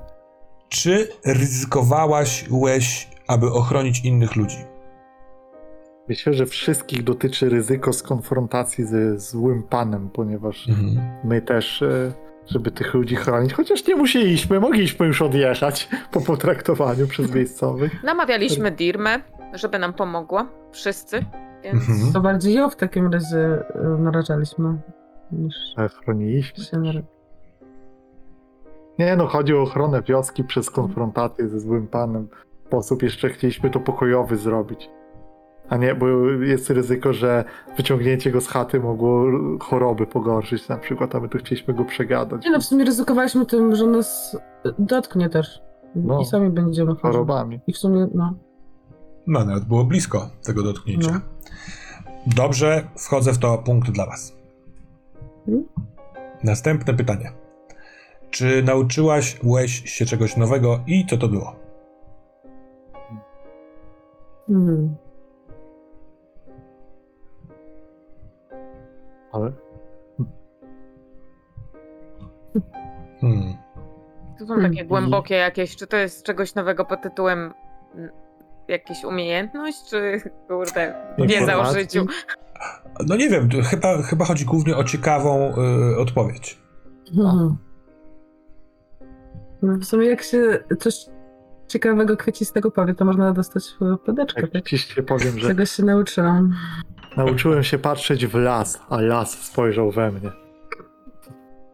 Czy 0.70 1.07
ryzykowałaś 1.26 2.45
łeś, 2.51 3.09
aby 3.28 3.47
ochronić 3.51 4.05
innych 4.05 4.36
ludzi? 4.36 4.57
Myślę, 6.09 6.34
że 6.34 6.45
wszystkich 6.45 7.03
dotyczy 7.03 7.49
ryzyko 7.49 7.93
z 7.93 8.03
konfrontacji 8.03 8.86
ze 8.86 9.20
złym 9.20 9.63
panem, 9.63 10.09
ponieważ 10.09 10.70
Mhm. 10.70 10.97
my 11.24 11.41
też, 11.41 11.82
e, 11.82 12.13
żeby 12.47 12.72
tych 12.72 12.93
ludzi 12.93 13.15
chronić, 13.15 13.53
chociaż 13.53 13.88
nie 13.88 13.95
musieliśmy, 13.95 14.59
mogliśmy 14.59 15.07
już 15.07 15.22
odjechać 15.22 15.89
po 16.11 16.22
potraktowaniu 16.22 17.07
przez 17.07 17.34
miejscowych. 17.36 18.03
Namawialiśmy 18.03 18.72
Dirmę, 18.72 19.20
żeby 19.53 19.80
nam 19.80 19.93
pomogła. 19.93 20.47
Wszyscy. 20.72 21.26
Więc 21.63 21.89
Mhm. 21.89 22.13
To 22.13 22.22
bardziej 22.22 22.53
ją 22.53 22.70
w 22.70 22.76
takim 22.76 23.13
razie 23.13 23.38
y, 23.97 23.99
narażaliśmy 23.99 24.78
niż 25.32 25.55
chroniliśmy. 26.03 26.63
się. 26.63 27.03
Nie 29.00 29.16
no, 29.16 29.28
chodzi 29.28 29.54
o 29.54 29.62
ochronę 29.62 30.02
wioski 30.02 30.43
przez 30.43 30.70
konfrontację 30.70 31.50
ze 31.50 31.59
złym 31.59 31.88
panem. 31.88 32.28
W 32.63 32.67
sposób 32.67 33.04
jeszcze 33.04 33.30
chcieliśmy 33.30 33.70
to 33.70 33.80
pokojowy 33.80 34.38
zrobić. 34.38 34.89
A 35.70 35.78
nie, 35.78 35.96
bo 35.96 36.08
jest 36.30 36.70
ryzyko, 36.70 37.13
że 37.13 37.43
wyciągnięcie 37.78 38.32
go 38.32 38.42
z 38.42 38.47
chaty 38.47 38.80
mogło 38.80 39.26
choroby 39.59 40.08
pogorszyć 40.08 40.67
na 40.67 40.78
przykład, 40.78 41.16
a 41.16 41.20
my 41.20 41.30
tu 41.30 41.38
chcieliśmy 41.38 41.74
go 41.74 41.86
przegadać 41.86 42.46
Nie 42.46 42.51
no, 42.51 42.59
w 42.59 42.63
sumie 42.63 42.86
ryzykowaliśmy 42.86 43.46
tym, 43.46 43.76
że 43.76 43.88
nas 43.88 44.38
dotknie 44.80 45.30
też. 45.30 45.62
No. 45.96 46.21
I 46.21 46.26
sami 46.26 46.50
będziemy 46.50 46.92
chorzy. 46.92 47.01
chorobami. 47.01 47.59
I 47.67 47.74
w 47.74 47.78
sumie, 47.78 48.08
no. 48.13 48.34
No, 49.28 49.46
nawet 49.46 49.66
było 49.66 49.84
blisko 49.84 50.30
tego 50.43 50.63
dotknięcia. 50.63 51.12
No. 51.12 51.20
Dobrze, 52.28 52.88
wchodzę 52.97 53.34
w 53.34 53.38
to 53.38 53.58
punkt 53.58 53.92
dla 53.92 54.05
was. 54.05 54.36
Mhm. 55.47 55.66
Następne 56.43 56.93
pytanie. 56.93 57.32
Czy 58.30 58.64
nauczyłaś 58.64 59.39
łeś 59.43 59.92
się 59.92 60.06
czegoś 60.06 60.38
nowego 60.38 60.80
i 60.88 61.06
co 61.06 61.18
to 61.18 61.28
było? 61.28 61.56
Hmm. 64.47 64.96
Ale 69.32 69.51
Hmm. 73.22 73.54
to 74.39 74.46
są 74.46 74.54
Hmm. 74.54 74.72
takie 74.72 74.86
głębokie 74.86 75.36
jakieś, 75.36 75.76
czy 75.76 75.88
to 75.88 75.97
jest 75.97 76.24
czegoś 76.24 76.56
nowego 76.56 76.86
pod 76.86 77.01
tytułem 77.01 77.54
jakaś 78.68 79.04
umiejętność, 79.04 79.89
czy 79.89 80.22
kurde, 80.47 80.93
wiedza 81.18 81.58
o 81.58 81.74
życiu? 81.74 82.06
No 83.08 83.16
nie 83.16 83.30
wiem, 83.30 83.50
chyba, 83.64 84.01
chyba 84.01 84.26
chodzi 84.26 84.46
głównie 84.46 84.78
o 84.78 84.84
ciekawą 84.84 85.54
y, 85.93 85.97
odpowiedź. 85.97 86.58
Mhm. 87.18 87.58
No 89.61 89.77
w 89.77 89.86
sumie 89.86 90.07
jak 90.07 90.23
się 90.23 90.63
coś 90.79 90.95
ciekawego, 91.67 92.17
kwiecistego 92.17 92.71
powie, 92.71 92.93
to 92.93 93.05
można 93.05 93.33
dostać 93.33 93.63
pedeczkę, 94.05 94.41
jak 94.41 94.51
tak? 94.51 94.63
ci 94.63 94.77
się 94.77 95.03
powiem, 95.03 95.39
że 95.39 95.47
Czego 95.47 95.65
się 95.65 95.83
nauczyłam. 95.83 96.55
nauczyłem 97.17 97.63
się 97.63 97.77
patrzeć 97.79 98.25
w 98.27 98.36
las, 98.36 98.79
a 98.89 99.01
las 99.01 99.31
spojrzał 99.31 99.91
we 99.91 100.11
mnie. 100.11 100.31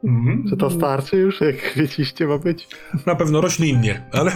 Mhm. 0.03 0.43
Czy 0.49 0.57
to 0.57 0.69
starczy 0.69 1.17
już, 1.17 1.41
jak 1.41 1.55
kwieciście 1.57 2.27
ma 2.27 2.37
być? 2.37 2.67
Na 3.05 3.15
pewno 3.15 3.41
roślinnie, 3.41 4.09
ale. 4.11 4.31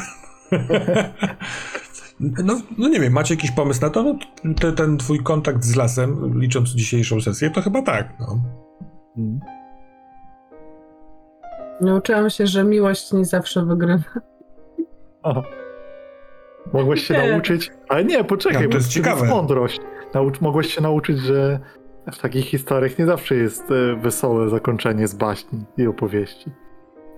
No, 2.19 2.61
no 2.77 2.88
nie 2.89 2.99
wiem, 2.99 3.13
macie 3.13 3.35
jakiś 3.35 3.51
pomysł 3.51 3.81
na 3.81 3.89
to? 3.89 4.03
No, 4.03 4.53
te, 4.53 4.71
ten 4.71 4.97
twój 4.97 5.23
kontakt 5.23 5.63
z 5.63 5.76
lasem, 5.76 6.39
licząc 6.39 6.69
dzisiejszą 6.69 7.21
sesję, 7.21 7.49
to 7.49 7.61
chyba 7.61 7.81
tak. 7.81 8.13
No. 8.19 8.41
Hmm. 9.15 9.39
Nauczyłam 11.81 12.30
się, 12.30 12.47
że 12.47 12.64
miłość 12.64 13.14
nie 13.14 13.26
zawsze 13.26 13.65
wygrywa. 13.65 14.03
Aha. 15.23 15.41
Mogłeś 16.73 17.03
się 17.03 17.14
Nie. 17.14 17.31
nauczyć. 17.31 17.72
Ale 17.89 18.03
nie, 18.06 18.23
poczekaj, 18.23 18.61
No, 18.61 18.68
to 18.68 18.72
bo 18.72 18.77
jest 18.77 18.89
ciekawe. 18.89 19.27
mądrość. 19.27 19.80
Naucz, 20.14 20.41
mogłeś 20.41 20.73
się 20.76 20.81
nauczyć, 20.81 21.19
że 21.19 21.60
w 22.11 22.18
takich 22.22 22.45
historiach 22.45 22.99
nie 22.99 23.06
zawsze 23.06 23.35
jest 23.35 23.72
e, 23.72 23.95
wesołe 23.95 24.49
zakończenie 24.49 25.07
z 25.07 25.14
baśni 25.15 25.65
i 25.77 25.88
opowieści. 25.88 26.51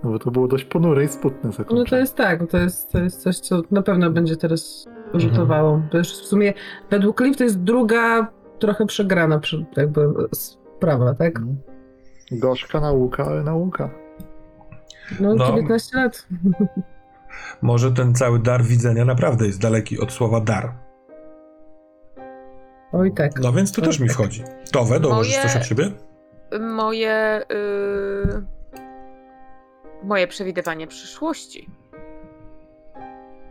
No 0.04 0.10
bo 0.10 0.18
to 0.18 0.30
było 0.30 0.48
dość 0.48 0.64
ponure 0.64 1.04
i 1.04 1.08
smutne 1.08 1.52
zakończenie. 1.52 1.80
No 1.80 1.86
to 1.90 1.96
jest 1.96 2.16
tak, 2.16 2.50
to 2.50 2.58
jest, 2.58 2.92
to 2.92 2.98
jest 2.98 3.22
coś, 3.22 3.38
co 3.38 3.62
na 3.70 3.82
pewno 3.82 4.10
będzie 4.10 4.36
teraz 4.36 4.86
rzutowało. 5.14 5.82
To 5.90 5.98
już 5.98 6.08
w 6.08 6.26
sumie 6.26 6.52
według 6.90 7.18
Cliff 7.18 7.36
to 7.36 7.44
jest 7.44 7.62
druga, 7.62 8.26
trochę 8.58 8.86
przegrana 8.86 9.40
jakby 9.76 10.08
sprawa, 10.34 11.14
tak? 11.14 11.36
Mhm. 11.36 11.56
Gorzka 12.32 12.80
nauka, 12.80 13.24
ale 13.24 13.42
nauka. 13.42 13.90
No, 15.20 15.34
No. 15.34 15.46
19 15.46 15.96
lat. 15.96 16.26
Może 17.62 17.92
ten 17.92 18.14
cały 18.14 18.38
dar 18.38 18.62
widzenia 18.62 19.04
naprawdę 19.04 19.46
jest 19.46 19.60
daleki 19.60 20.00
od 20.00 20.12
słowa 20.12 20.40
dar. 20.40 20.72
Oj 22.92 23.12
tak. 23.14 23.32
No 23.40 23.52
więc 23.52 23.72
to 23.72 23.82
Oj, 23.82 23.88
też 23.88 24.00
mi 24.00 24.06
tak. 24.08 24.14
wchodzi. 24.14 24.44
Towe, 24.72 25.00
dołożysz 25.00 25.36
Moje- 25.36 25.48
coś 25.48 25.56
od 25.56 25.66
siebie? 25.66 25.90
Moje... 26.60 27.42
y, 27.52 28.42
moje 30.04 30.26
przewidywanie 30.26 30.86
przyszłości 30.86 31.70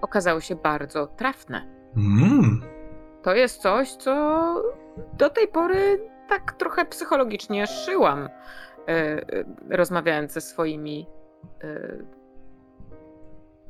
okazało 0.01 0.39
się 0.41 0.55
bardzo 0.55 1.07
trafne. 1.07 1.61
Mm. 1.97 2.61
to 3.23 3.35
jest 3.35 3.61
coś, 3.61 3.91
co 3.91 4.13
do 5.17 5.29
tej 5.29 5.47
pory 5.47 5.99
tak 6.29 6.53
trochę 6.53 6.85
psychologicznie 6.85 7.67
szyłam, 7.67 8.29
e, 8.87 9.21
rozmawiając 9.69 10.31
ze 10.31 10.41
swoimi 10.41 11.07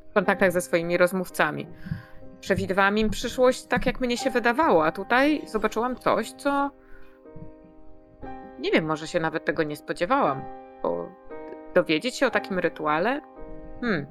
w 0.09 0.13
kontaktach 0.13 0.51
ze 0.51 0.61
swoimi 0.61 0.97
rozmówcami. 0.97 1.67
Przewidywałam 2.39 2.97
im 2.97 3.09
przyszłość 3.09 3.65
tak, 3.65 3.85
jak 3.85 4.01
mnie 4.01 4.17
się 4.17 4.29
wydawało, 4.29 4.85
a 4.85 4.91
tutaj 4.91 5.41
zobaczyłam 5.47 5.95
coś, 5.95 6.31
co 6.31 6.71
nie 8.59 8.71
wiem, 8.71 8.85
może 8.85 9.07
się 9.07 9.19
nawet 9.19 9.45
tego 9.45 9.63
nie 9.63 9.75
spodziewałam, 9.75 10.41
bo 10.83 11.09
dowiedzieć 11.73 12.15
się 12.15 12.27
o 12.27 12.31
takim 12.31 12.59
rytuale? 12.59 13.21
Hmm. 13.81 14.05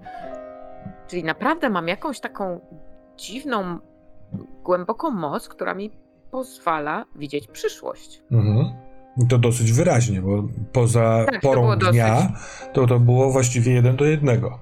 Czyli 1.07 1.25
naprawdę 1.25 1.71
mam 1.71 1.89
jakąś 1.89 2.21
taką 2.21 2.61
dziwną, 3.17 3.79
głęboką 4.63 5.11
moc, 5.11 5.49
która 5.49 5.75
mi 5.75 5.91
pozwala 6.31 7.05
widzieć 7.17 7.47
przyszłość. 7.47 8.23
Mhm. 8.31 8.80
I 9.17 9.27
To 9.27 9.39
dosyć 9.39 9.73
wyraźnie, 9.73 10.23
bo 10.23 10.45
poza 10.73 11.25
Tak, 11.27 11.35
to 11.35 11.49
porą 11.49 11.61
było 11.61 11.77
dnia 11.77 12.33
to 12.73 12.87
to 12.87 13.01
było 13.01 13.31
właściwie 13.31 13.73
jeden 13.73 13.97
do 13.97 14.05
jednego. 14.05 14.59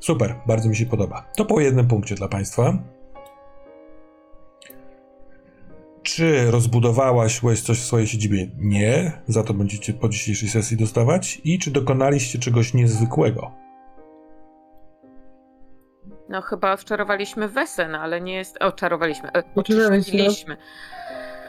Super, 0.00 0.34
bardzo 0.46 0.68
mi 0.68 0.76
się 0.76 0.86
podoba. 0.86 1.24
To 1.36 1.44
po 1.44 1.60
jednym 1.60 1.88
punkcie 1.88 2.14
dla 2.14 2.28
Państwa. 2.28 2.78
Czy 6.02 6.50
rozbudowałaś 6.50 7.40
coś 7.62 7.78
w 7.80 7.84
swojej 7.84 8.06
siedzibie? 8.06 8.50
Nie. 8.58 9.12
Za 9.26 9.42
to 9.42 9.54
będziecie 9.54 9.92
po 9.92 10.08
dzisiejszej 10.08 10.48
sesji 10.48 10.76
dostawać. 10.76 11.40
I 11.44 11.58
czy 11.58 11.70
dokonaliście 11.70 12.38
czegoś 12.38 12.74
niezwykłego? 12.74 13.52
No 16.28 16.42
chyba 16.42 16.72
odczarowaliśmy 16.72 17.48
wesen, 17.48 17.94
ale 17.94 18.20
nie 18.20 18.34
jest... 18.34 18.56
Oczarowaliśmy. 18.60 19.32
e, 19.32 19.42
Oczarowaliśmy. 19.54 20.56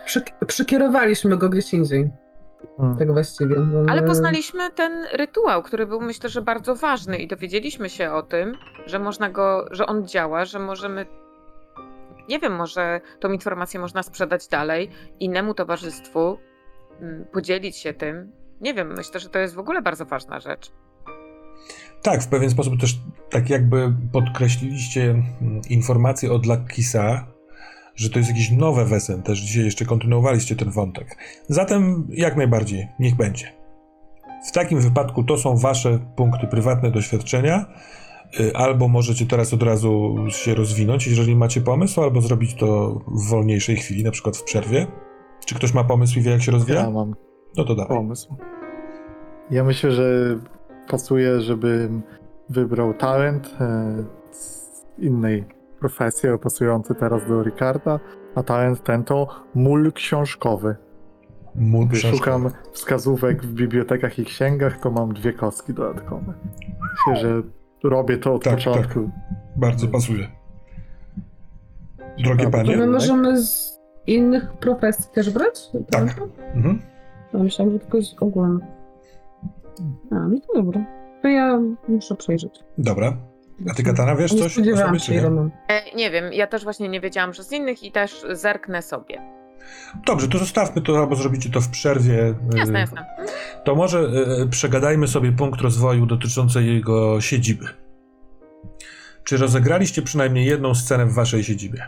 Przy, 0.07 0.21
przykierowaliśmy 0.47 1.37
go 1.37 1.49
gdzieś 1.49 1.73
indziej, 1.73 2.09
Hmm. 2.77 2.97
tak 2.97 3.11
właściwie. 3.11 3.55
Ale 3.89 4.01
my- 4.01 4.07
poznaliśmy 4.07 4.71
ten 4.71 5.05
rytuał, 5.13 5.63
który 5.63 5.87
był 5.87 6.01
myślę, 6.01 6.29
że 6.29 6.41
bardzo 6.41 6.75
ważny 6.75 7.17
i 7.17 7.27
dowiedzieliśmy 7.27 7.89
się 7.89 8.11
o 8.11 8.21
tym, 8.23 8.53
że 8.85 8.99
można 8.99 9.29
go, 9.29 9.65
że 9.71 9.85
on 9.85 10.07
działa, 10.07 10.45
że 10.45 10.59
możemy. 10.59 11.05
Nie 12.29 12.39
wiem, 12.39 12.55
może 12.55 13.01
tą 13.19 13.31
informację 13.31 13.79
można 13.79 14.03
sprzedać 14.03 14.47
dalej 14.47 14.89
innemu 15.19 15.53
towarzystwu, 15.53 16.37
mm, 17.01 17.25
podzielić 17.33 17.77
się 17.77 17.93
tym. 17.93 18.31
Nie 18.61 18.73
wiem, 18.73 18.93
myślę, 18.97 19.19
że 19.19 19.29
to 19.29 19.39
jest 19.39 19.55
w 19.55 19.59
ogóle 19.59 19.81
bardzo 19.81 20.05
ważna 20.05 20.39
rzecz. 20.39 20.71
Tak, 22.01 22.21
w 22.21 22.27
pewien 22.27 22.49
sposób 22.49 22.79
też 22.81 22.97
tak 23.29 23.49
jakby 23.49 23.93
podkreśliliście 24.13 25.01
mm, 25.01 25.61
informację 25.69 26.31
od 26.31 26.45
Lakisa, 26.45 27.27
że 27.97 28.09
to 28.09 28.19
jest 28.19 28.29
jakieś 28.31 28.51
nowe 28.51 28.85
wesen. 28.85 29.23
Też 29.23 29.39
dzisiaj 29.39 29.65
jeszcze 29.65 29.85
kontynuowaliście 29.85 30.55
ten 30.55 30.71
wątek. 30.71 31.17
Zatem 31.49 32.07
jak 32.09 32.37
najbardziej, 32.37 32.87
niech 32.99 33.15
będzie. 33.15 33.45
W 34.47 34.51
takim 34.51 34.81
wypadku 34.81 35.23
to 35.23 35.37
są 35.37 35.57
wasze 35.57 35.99
punkty 36.15 36.47
prywatne 36.47 36.91
doświadczenia. 36.91 37.65
y, 38.39 38.55
Albo 38.55 38.87
możecie 38.87 39.25
teraz 39.25 39.53
od 39.53 39.63
razu 39.63 40.15
się 40.29 40.55
rozwinąć, 40.55 41.07
jeżeli 41.07 41.35
macie 41.35 41.61
pomysł, 41.61 42.01
albo 42.01 42.21
zrobić 42.21 42.53
to 42.55 42.99
w 43.07 43.29
wolniejszej 43.29 43.75
chwili, 43.75 44.03
na 44.03 44.11
przykład 44.11 44.37
w 44.37 44.43
przerwie. 44.43 44.87
Czy 45.45 45.55
ktoś 45.55 45.73
ma 45.73 45.83
pomysł 45.83 46.19
i 46.19 46.21
wie, 46.21 46.31
jak 46.31 46.41
się 46.41 46.51
rozwija? 46.51 46.81
Ja 46.81 46.89
mam 46.89 47.15
No 47.57 47.63
to 47.63 47.75
dawaj. 47.75 47.97
pomysł. 47.97 48.35
Ja 49.51 49.63
myślę, 49.63 49.91
że 49.91 50.37
pasuje, 50.89 51.41
żebym 51.41 52.01
wybrał 52.49 52.93
talent 52.93 53.55
e, 53.61 54.03
z 54.31 54.71
innej 54.99 55.45
profesji, 55.79 56.29
ale 56.29 56.37
pasujący 56.37 56.95
teraz 56.95 57.27
do 57.27 57.43
Ricarda, 57.43 57.99
a 58.35 58.43
talent 58.43 58.83
ten 58.83 59.03
to 59.03 59.27
mól 59.55 59.91
książkowy. 59.91 60.75
Gdy 61.55 61.97
książka. 61.97 62.17
szukam 62.17 62.49
wskazówek 62.71 63.43
w 63.43 63.53
bibliotekach 63.53 64.19
i 64.19 64.25
księgach, 64.25 64.79
to 64.79 64.91
mam 64.91 65.13
dwie 65.13 65.33
kostki 65.33 65.73
dodatkowe. 65.73 66.33
Myślę, 67.07 67.21
że 67.21 67.41
robię 67.83 68.17
to 68.17 68.33
od 68.33 68.43
Tak, 68.43 68.53
początku. 68.53 69.09
Bardzo 69.55 69.87
pasuje. 69.87 70.27
Drogie 72.23 72.43
Dobra, 72.43 72.59
panie. 72.59 72.77
my 72.77 72.87
możemy 72.87 73.41
z 73.43 73.79
innych 74.07 74.53
profesji 74.53 75.05
też 75.13 75.29
brać? 75.29 75.69
Tak. 75.91 76.21
Mhm. 76.55 76.81
Myślałam, 77.33 77.73
że 77.73 77.79
tylko 77.79 78.01
z 78.01 78.15
ogólnych. 78.19 78.67
A, 80.11 80.15
no 80.15 80.39
to 80.47 80.53
dobra. 80.53 80.85
To 81.21 81.27
ja 81.27 81.59
muszę 81.87 82.15
przejrzeć. 82.15 82.63
Dobra. 82.77 83.17
A 83.71 83.73
ty, 83.73 83.83
Katana, 83.83 84.15
wiesz 84.15 84.31
Nie 84.31 84.39
coś 84.39 84.57
o 84.59 84.77
sobie, 84.77 84.99
czy 84.99 85.11
nie? 85.11 85.21
mam. 85.29 85.51
E, 85.67 85.95
nie 85.95 86.11
wiem, 86.11 86.33
ja 86.33 86.47
też 86.47 86.63
właśnie 86.63 86.89
nie 86.89 87.01
wiedziałam, 87.01 87.33
że 87.33 87.43
z 87.43 87.51
innych 87.51 87.83
i 87.83 87.91
też 87.91 88.25
zerknę 88.31 88.81
sobie. 88.81 89.21
Dobrze, 90.05 90.27
to 90.27 90.37
zostawmy 90.37 90.81
to, 90.81 90.97
albo 90.97 91.15
zrobicie 91.15 91.49
to 91.49 91.61
w 91.61 91.69
przerwie. 91.69 92.33
Jasne, 92.55 92.77
Y, 92.77 92.81
jasne. 92.81 93.05
To 93.63 93.75
może 93.75 93.99
y, 94.43 94.47
przegadajmy 94.49 95.07
sobie 95.07 95.31
punkt 95.31 95.61
rozwoju 95.61 96.05
dotyczący 96.05 96.63
jego 96.63 97.21
siedziby. 97.21 97.65
Czy 99.23 99.37
rozegraliście 99.37 100.01
przynajmniej 100.01 100.45
jedną 100.45 100.75
scenę 100.75 101.05
w 101.05 101.13
waszej 101.13 101.43
siedzibie? 101.43 101.87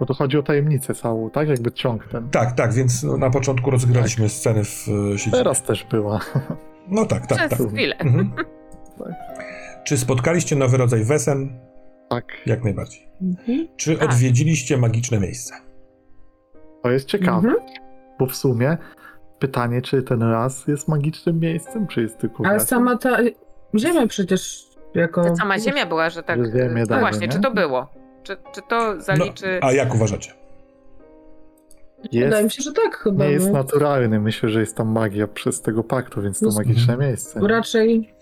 Bo 0.00 0.06
to 0.06 0.14
chodzi 0.14 0.38
o 0.38 0.42
tajemnicę 0.42 0.94
całą, 0.94 1.30
tak? 1.30 1.48
Jakby 1.48 1.72
ciąg 1.72 2.06
ten. 2.08 2.28
Tak, 2.30 2.52
tak, 2.52 2.72
więc 2.72 3.02
no, 3.02 3.16
na 3.16 3.30
początku 3.30 3.70
rozegraliśmy 3.70 4.28
scenę 4.28 4.64
w 4.64 4.88
y, 4.88 5.18
siedzibie. 5.18 5.38
Teraz 5.38 5.62
też 5.62 5.84
była. 5.90 6.20
No 6.88 7.06
tak, 7.06 7.26
tak, 7.26 7.38
Przez 7.38 7.50
tak. 7.50 7.68
chwilę. 7.68 7.96
Mhm. 7.98 8.32
Tak. 9.08 9.44
Czy 9.84 9.98
spotkaliście 9.98 10.56
nowy 10.56 10.76
rodzaj 10.76 11.04
wesen? 11.04 11.58
Tak. 12.08 12.24
Jak 12.46 12.64
najbardziej. 12.64 13.08
Mhm. 13.22 13.68
Czy 13.76 13.96
Tak. 13.96 14.08
odwiedziliście 14.10 14.76
magiczne 14.78 15.20
miejsce? 15.20 15.54
To 16.82 16.90
jest 16.90 17.06
ciekawe, 17.06 17.48
Mhm. 17.48 17.56
bo 18.18 18.26
w 18.26 18.36
sumie 18.36 18.76
pytanie, 19.38 19.82
czy 19.82 20.02
ten 20.02 20.30
las 20.30 20.66
jest 20.66 20.88
magicznym 20.88 21.40
miejscem, 21.40 21.86
czy 21.86 22.02
jest 22.02 22.18
tylko 22.18 22.46
Ale 22.46 22.60
sama 22.60 22.96
ta 22.98 23.18
ziemia 23.78 24.06
przecież 24.06 24.66
jako... 24.94 25.24
Ta 25.24 25.36
sama 25.36 25.58
ziemia 25.58 25.86
była, 25.86 26.10
że 26.10 26.22
tak. 26.22 26.44
Że 26.46 26.52
ziemię 26.52 26.84
no 26.90 26.98
właśnie, 27.00 27.26
nie? 27.26 27.32
czy 27.32 27.40
to 27.40 27.50
było? 27.50 27.88
Czy, 28.22 28.36
czy 28.52 28.60
to 28.68 29.00
zaliczy. 29.00 29.58
No, 29.62 29.68
a 29.68 29.72
jak 29.72 29.94
uważacie? 29.94 30.32
Wydaje 32.12 32.30
mi 32.30 32.44
Jest, 32.44 32.56
się, 32.56 32.62
że 32.62 32.72
tak 32.72 32.96
chyba. 32.96 33.24
nie 33.24 33.30
jest 33.30 33.46
no. 33.46 33.52
naturalny. 33.52 34.20
Myślę, 34.20 34.48
że 34.48 34.60
jest 34.60 34.76
tam 34.76 34.88
magia 34.92 35.28
przez 35.28 35.62
tego 35.62 35.84
paktu, 35.84 36.22
więc 36.22 36.40
to 36.40 36.46
No, 36.46 36.52
magiczne 36.56 36.96
miejsce. 36.96 37.40
Raczej, 37.40 38.14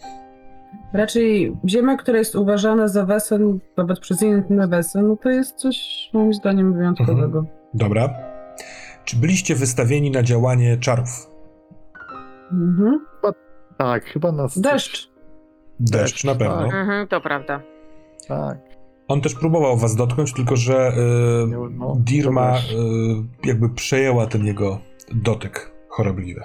raczej 0.92 1.56
ziemia, 1.68 1.96
która 1.96 2.18
jest 2.18 2.34
uważana 2.34 2.88
za 2.88 3.06
wesen, 3.06 3.58
nawet 3.76 4.00
przez 4.00 4.22
inne 4.22 4.68
wesen, 4.68 5.08
no 5.08 5.16
to 5.16 5.28
jest 5.30 5.56
coś 5.56 5.76
moim 6.12 6.34
zdaniem 6.34 6.74
wyjątkowego. 6.74 7.44
Dobra. 7.74 8.14
Czy 9.04 9.16
byliście 9.16 9.54
wystawieni 9.54 10.10
na 10.10 10.22
działanie 10.22 10.76
czarów? 10.78 11.30
Mhm. 12.52 13.06
Tak, 13.76 14.04
chyba 14.04 14.32
nas. 14.32 14.60
Deszcz. 14.60 15.10
Deszcz, 15.80 16.24
na 16.24 16.34
pewno. 16.34 16.56
tak. 16.56 16.74
Mhm, 16.74 17.08
to 17.08 17.20
prawda. 17.20 17.60
Tak. 18.28 18.58
On 19.08 19.20
też 19.20 19.34
próbował 19.34 19.76
was 19.76 19.96
dotknąć, 19.96 20.32
tylko 20.32 20.56
że 20.56 20.88
y, 20.88 21.70
no, 21.70 21.96
Dirma 21.98 22.56
y, 22.56 22.60
jakby 23.48 23.68
przejęła 23.70 24.26
ten 24.26 24.46
jego 24.46 24.78
dotyk 25.14 25.72
chorobliwy. 25.88 26.40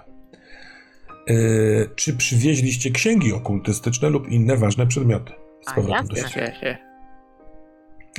Y, 1.30 1.90
czy 1.96 2.18
przywieźliście 2.18 2.92
księgi 2.92 3.34
okultystyczne 3.34 4.10
lub 4.10 4.30
inne 4.30 4.58
ważne 4.58 4.88
przedmioty 4.88 5.34
z 5.62 5.70
A, 5.70 5.74
powrotem 5.74 6.08
do 6.08 6.16
siebie? 6.16 6.78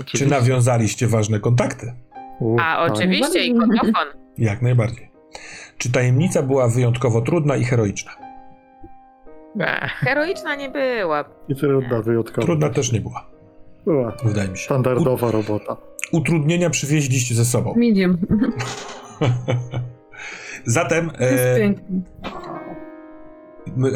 Czy 0.04 0.26
nawiązaliście 0.26 1.06
ważne 1.06 1.40
kontakty? 1.40 1.92
U, 2.40 2.56
A 2.60 2.86
tak. 2.86 2.92
oczywiście, 2.92 3.44
i 3.44 3.54
kodofon. 3.54 4.08
Jak 4.38 4.62
najbardziej. 4.62 5.10
Czy 5.78 5.92
tajemnica 5.92 6.42
była 6.42 6.68
wyjątkowo 6.68 7.20
trudna 7.20 7.56
i 7.56 7.64
heroiczna? 7.64 8.12
Heroiczna 9.98 10.54
nie 10.54 10.68
była. 10.68 11.24
I 11.48 11.56
trudna 11.56 12.02
wyjątkowo. 12.02 12.46
Trudna 12.46 12.70
też 12.70 12.92
nie 12.92 13.00
była, 13.00 13.26
Była. 13.84 14.16
wydaje 14.24 14.48
mi 14.48 14.58
się. 14.58 14.64
Standardowa 14.64 15.30
robota. 15.30 15.76
U, 16.12 16.16
utrudnienia 16.16 16.70
przywieźliście 16.70 17.34
ze 17.34 17.44
sobą. 17.44 17.74
Medium. 17.76 18.18
Zatem 20.64 21.10
To 21.10 21.24
jest 21.24 21.44
e, 21.44 21.74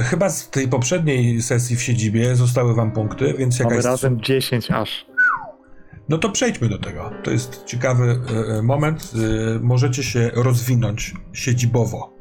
chyba 0.04 0.30
z 0.30 0.50
tej 0.50 0.68
poprzedniej 0.68 1.42
sesji 1.42 1.76
w 1.76 1.82
siedzibie 1.82 2.36
zostały 2.36 2.74
wam 2.74 2.92
punkty, 2.92 3.34
więc 3.38 3.60
Mamy 3.60 3.70
jakaś 3.70 3.84
razem 3.84 4.20
10 4.20 4.70
aż. 4.70 5.06
No 6.08 6.18
to 6.18 6.30
przejdźmy 6.30 6.68
do 6.68 6.78
tego. 6.78 7.10
To 7.22 7.30
jest 7.30 7.64
ciekawy 7.64 8.20
e, 8.50 8.56
e, 8.58 8.62
moment. 8.62 9.12
E, 9.14 9.58
możecie 9.60 10.02
się 10.02 10.30
rozwinąć 10.34 11.14
siedzibowo. 11.32 12.14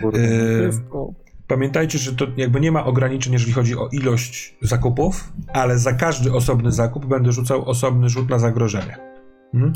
To. 0.00 1.12
Pamiętajcie, 1.46 1.98
że 1.98 2.12
to 2.12 2.26
jakby 2.36 2.60
nie 2.60 2.72
ma 2.72 2.84
ograniczeń, 2.84 3.32
jeżeli 3.32 3.52
chodzi 3.52 3.76
o 3.76 3.88
ilość 3.92 4.56
zakupów, 4.62 5.32
ale 5.52 5.78
za 5.78 5.92
każdy 5.92 6.32
osobny 6.32 6.72
zakup 6.72 7.06
będę 7.06 7.32
rzucał 7.32 7.68
osobny 7.68 8.08
rzut 8.08 8.30
na 8.30 8.38
zagrożenie. 8.38 8.96
Mhm. 9.54 9.72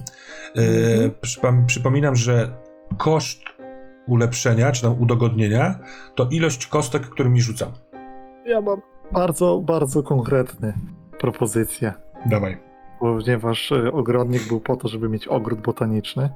E, 0.57 0.61
Mhm. 0.61 1.11
przypom- 1.11 1.67
przypominam, 1.67 2.17
że 2.17 2.57
koszt 2.99 3.41
ulepszenia 4.07 4.73
czy 4.73 4.83
tam 4.83 5.03
udogodnienia 5.03 5.79
to 6.15 6.29
ilość 6.31 6.67
kostek, 6.67 7.03
którymi 7.03 7.41
rzucam. 7.41 7.73
Ja 8.47 8.61
mam 8.61 8.81
bardzo, 9.13 9.61
bardzo 9.61 10.03
konkretne 10.03 10.73
propozycje. 11.19 11.93
Dawaj. 12.27 12.59
ponieważ 13.01 13.73
e, 13.73 13.93
ogrodnik 13.93 14.49
był 14.49 14.61
po 14.61 14.77
to, 14.77 14.89
żeby 14.89 15.09
mieć 15.09 15.29
ogród 15.29 15.61
botaniczny, 15.61 16.31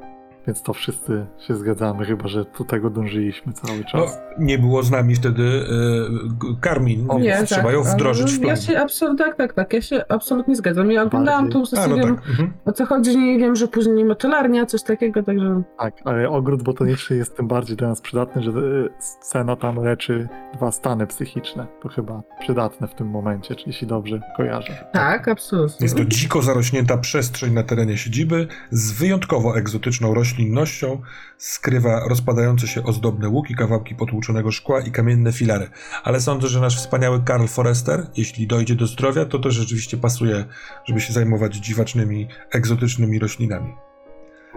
więc 0.48 0.62
to 0.62 0.72
wszyscy 0.72 1.26
się 1.38 1.54
zgadzamy, 1.56 2.04
chyba 2.04 2.28
że 2.28 2.44
do 2.58 2.64
tego 2.64 2.90
dążyliśmy 2.90 3.52
cały 3.52 3.78
No, 3.78 3.84
czas. 3.84 4.18
nie 4.38 4.58
było 4.58 4.82
z 4.82 4.90
nami 4.90 5.14
wtedy 5.14 5.42
y, 5.42 6.60
Karmin, 6.60 7.04
O, 7.08 7.18
więc 7.18 7.50
trzeba 7.50 7.72
ją 7.72 7.82
ale 7.84 7.94
wdrożyć 7.94 8.32
w 8.32 8.40
plan. 8.40 8.50
Ja 8.50 8.56
się 8.56 8.78
absolutnie, 8.78 9.24
tak, 9.24 9.36
tak, 9.36 9.52
tak, 9.52 9.72
ja 9.72 9.82
się 9.82 10.04
absolutnie 10.08 10.56
zgadzam. 10.56 10.90
Ja 10.90 11.02
oglądałam 11.02 11.48
tą 11.50 11.66
sesję, 11.66 11.88
no 11.88 11.96
wiem 11.96 12.16
tak. 12.16 12.28
Mhm. 12.28 12.52
o 12.64 12.72
co 12.72 12.86
chodzi, 12.86 13.38
wiem, 13.38 13.56
że 13.56 13.68
później 13.68 14.04
motelarnia, 14.04 14.66
coś 14.66 14.82
takiego, 14.82 15.22
także... 15.22 15.62
Tak, 15.78 15.94
ale 16.04 16.28
ogród 16.28 16.62
botaniczny 16.62 17.16
jest 17.16 17.36
tym 17.36 17.48
bardziej 17.48 17.76
dla 17.76 17.88
nas 17.88 18.00
przydatny, 18.00 18.42
że 18.42 18.50
e, 18.50 18.54
scena 18.98 19.56
tam 19.56 19.76
leczy 19.84 20.28
dwa 20.54 20.72
stany 20.72 21.06
psychiczne. 21.06 21.66
To 21.82 21.88
chyba 21.88 22.22
przydatne 22.40 22.88
w 22.88 22.94
tym 22.94 23.08
momencie, 23.08 23.54
jeśli 23.66 23.86
dobrze 23.86 24.20
kojarzę. 24.36 24.84
Tak, 24.92 25.28
absolutnie. 25.28 25.84
Jest 25.84 25.96
to 25.96 26.04
dziko 26.04 26.42
zarośnięta 26.42 26.96
przestrzeń 26.98 27.52
na 27.52 27.62
terenie 27.62 27.96
siedziby 27.96 28.46
z 28.70 28.92
wyjątkowo 28.92 29.56
egzotyczną 29.58 30.14
roślinnością. 30.38 31.00
Skrywa 31.36 32.08
rozpadające 32.08 32.66
się 32.66 32.82
ozdobne 32.82 33.28
łuki, 33.28 33.54
kawałki 33.54 33.94
potłuczonego 33.94 34.50
szkła 34.50 34.80
i 34.80 34.90
kamienne 34.90 35.32
filary. 35.32 35.68
Ale 36.04 36.20
sądzę, 36.20 36.48
że 36.48 36.60
nasz 36.60 36.76
wspaniały 36.76 37.22
Karl 37.24 37.46
Forrester, 37.46 38.06
jeśli 38.16 38.46
dojdzie 38.46 38.74
do 38.74 38.86
zdrowia, 38.86 39.24
to 39.24 39.38
też 39.38 39.54
rzeczywiście 39.54 39.96
pasuje, 39.96 40.44
żeby 40.84 41.00
się 41.00 41.12
zajmować 41.12 41.56
dziwacznymi, 41.56 42.28
egzotycznymi 42.50 43.18
roślinami. 43.18 43.74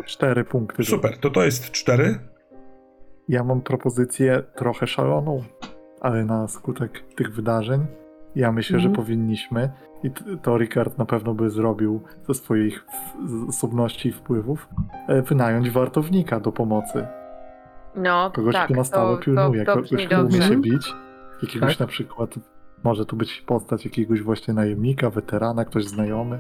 Cztery 0.06 0.44
punkty. 0.44 0.84
Super, 0.84 1.18
to 1.18 1.30
to 1.30 1.44
jest 1.44 1.72
cztery. 1.72 2.20
Ja 3.28 3.44
mam 3.44 3.62
propozycję 3.62 4.44
trochę 4.56 4.88
szaloną, 4.88 5.44
ale 6.02 6.26
na 6.26 6.48
skutek 6.48 7.04
tych 7.16 7.36
wydarzeń 7.36 7.86
ja 8.36 8.52
myślę, 8.52 8.80
że 8.80 8.88
Mhm. 8.88 9.06
powinniśmy 9.06 9.70
i 10.04 10.12
to 10.42 10.58
Ricard 10.58 10.98
na 10.98 11.06
pewno 11.06 11.34
by 11.34 11.50
zrobił 11.50 12.02
ze 12.28 12.34
swoich 12.34 12.86
zasobności 13.48 14.10
i 14.10 14.12
wpływów 14.12 14.70
e, 15.08 15.22
wynająć 15.22 15.70
wartownika 15.70 16.40
do 16.40 16.52
pomocy. 16.52 17.08
No, 17.96 18.32
Kogoś, 18.32 18.54
tak, 18.54 18.66
kto 18.66 18.74
na 18.74 18.84
stałe 18.84 19.18
to, 19.18 19.24
pilnuje, 19.24 19.66
to, 19.66 19.76
to 19.76 19.82
kogoś, 19.82 20.06
kto 20.08 20.22
umie 20.22 20.42
się 20.42 20.62
bić. 20.62 20.94
Jakiegoś 21.42 21.70
Tak. 21.72 21.80
na 21.80 21.88
przykład, 21.88 22.36
może 22.84 23.06
tu 23.06 23.16
być 23.16 23.42
postać 23.42 23.86
jakiegoś 23.86 24.22
właśnie 24.22 24.54
najemnika, 24.54 25.10
weterana, 25.10 25.66
ktoś 25.66 25.86
znajomy, 25.86 26.40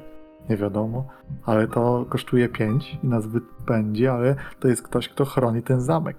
nie 0.49 0.57
wiadomo, 0.57 1.07
ale 1.45 1.68
to 1.68 2.05
kosztuje 2.09 2.49
5 2.49 2.99
i 3.03 3.07
nas 3.07 3.27
będzie, 3.68 4.11
ale 4.13 4.35
to 4.59 4.68
jest 4.68 4.84
ktoś, 4.84 5.09
kto 5.09 5.26
chroni 5.26 5.61
ten 5.61 5.81
zamek 5.81 6.18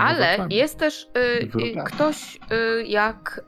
Ale 0.00 0.46
jest 0.50 0.78
też 0.78 1.10
y, 1.16 1.60
y, 1.78 1.84
ktoś, 1.84 2.36
y, 2.36 2.84
jak, 2.86 3.44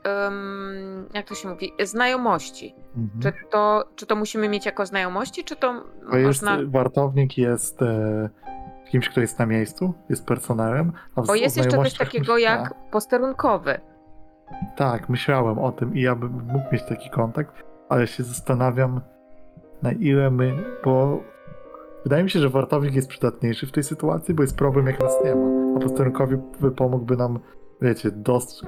jak 1.13 1.27
to 1.27 1.35
się 1.35 1.49
mówi, 1.49 1.71
znajomości. 1.83 2.75
Mhm. 2.97 3.21
Czy 3.21 3.33
to, 3.51 3.83
czy 3.95 4.05
to 4.05 4.15
musimy 4.15 4.49
mieć 4.49 4.65
jako 4.65 4.85
znajomości, 4.85 5.43
czy 5.43 5.55
to, 5.55 5.83
To 6.11 6.17
jest, 6.17 6.27
można... 6.41 6.57
wartownik 6.67 7.37
jest 7.37 7.81
e, 7.81 8.29
kimś, 8.89 9.09
kto 9.09 9.21
jest 9.21 9.39
na 9.39 9.45
miejscu, 9.45 9.93
jest 10.09 10.25
personelem. 10.25 10.91
A 11.15 11.21
Bo 11.21 11.35
jest 11.35 11.57
jeszcze 11.57 11.77
coś 11.77 11.93
takiego 11.93 12.37
jak 12.37 12.73
posterunkowy. 12.91 13.79
Tak, 14.75 15.09
myślałem 15.09 15.59
o 15.59 15.71
tym 15.71 15.95
i 15.95 16.01
ja 16.01 16.15
bym 16.15 16.31
mógł 16.31 16.65
mieć 16.71 16.83
taki 16.83 17.09
kontakt, 17.09 17.63
ale 17.89 18.07
się 18.07 18.23
zastanawiam, 18.23 19.01
na 19.81 19.91
ile 19.91 20.31
my, 20.31 20.53
bo 20.85 21.23
wydaje 22.03 22.23
mi 22.23 22.29
się, 22.29 22.39
że 22.39 22.49
wartownik 22.49 22.95
jest 22.95 23.07
przydatniejszy 23.07 23.67
w 23.67 23.71
tej 23.71 23.83
sytuacji, 23.83 24.33
bo 24.33 24.43
jest 24.43 24.57
problem, 24.57 24.87
jak 24.87 24.99
nas 24.99 25.15
nie 25.25 25.35
ma. 25.35 25.77
A 25.77 25.79
posterunkowi 25.79 26.35
pomógłby 26.75 27.17
nam, 27.17 27.39
wiecie, 27.81 28.11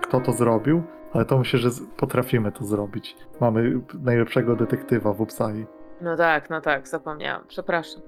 kto 0.01 0.19
to 0.21 0.33
zrobił, 0.33 0.83
ale 1.13 1.25
to 1.25 1.37
myślę, 1.37 1.59
że 1.59 1.71
z- 1.71 1.81
potrafimy 1.97 2.51
to 2.51 2.65
zrobić. 2.65 3.15
Mamy 3.41 3.79
najlepszego 4.03 4.55
detektywa 4.55 5.13
w 5.13 5.21
Upsali. 5.21 5.65
No 6.01 6.17
tak, 6.17 6.49
no 6.49 6.61
tak, 6.61 6.87
zapomniałam, 6.87 7.41
przepraszam. 7.47 8.01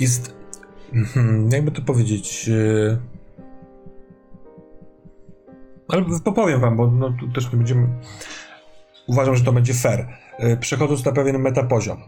Jest. 0.00 0.34
mhm, 0.94 1.48
Jakby 1.52 1.70
to 1.70 1.82
powiedzieć. 1.82 2.48
e, 2.48 2.98
Ale 5.88 6.04
popowiem 6.24 6.60
wam, 6.60 6.76
bo 6.76 6.86
no, 6.90 7.12
tu 7.20 7.28
też 7.28 7.52
nie 7.52 7.58
będziemy. 7.58 7.88
Uważam, 9.08 9.36
że 9.36 9.44
to 9.44 9.52
będzie 9.52 9.74
fair. 9.74 10.06
E, 10.38 10.56
Przechodząc 10.56 11.04
na 11.04 11.12
pewien 11.12 11.38
metapoziom. 11.38 11.98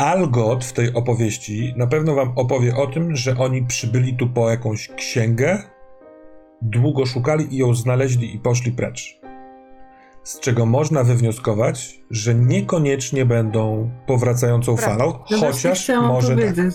Algot 0.00 0.64
w 0.64 0.72
tej 0.72 0.94
opowieści 0.94 1.74
na 1.76 1.86
pewno 1.86 2.14
wam 2.14 2.32
opowie 2.36 2.76
o 2.76 2.86
tym, 2.86 3.16
że 3.16 3.36
oni 3.38 3.62
przybyli 3.62 4.16
tu 4.16 4.28
po 4.28 4.50
jakąś 4.50 4.88
księgę, 4.88 5.62
długo 6.62 7.06
szukali 7.06 7.54
i 7.54 7.58
ją 7.58 7.74
znaleźli 7.74 8.34
i 8.36 8.38
poszli 8.38 8.72
precz. 8.72 9.20
Z 10.22 10.40
czego 10.40 10.66
można 10.66 11.04
wywnioskować, 11.04 12.00
że 12.10 12.34
niekoniecznie 12.34 13.24
będą 13.24 13.90
powracającą 14.06 14.76
Prawda. 14.76 14.96
falą, 15.04 15.18
No 15.30 15.38
chociaż 15.38 15.82
chciałam 15.82 16.06
może 16.06 16.36
tak. 16.36 16.36
powiedzieć. 16.36 16.74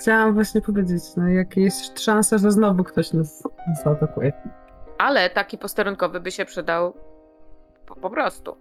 Chciałam 0.00 0.34
właśnie 0.34 0.60
powiedzieć, 0.60 1.02
no 1.16 1.28
jak 1.28 1.56
jest 1.56 2.00
szansa, 2.00 2.38
że 2.38 2.52
znowu 2.52 2.84
ktoś 2.84 3.12
nas 3.12 3.42
zaatakuje. 3.84 4.32
Ale 4.98 5.30
taki 5.30 5.58
posterunkowy 5.58 6.20
by 6.20 6.30
się 6.30 6.44
przydał 6.44 6.94
po, 7.86 7.96
po 7.96 8.10
prostu. 8.10 8.56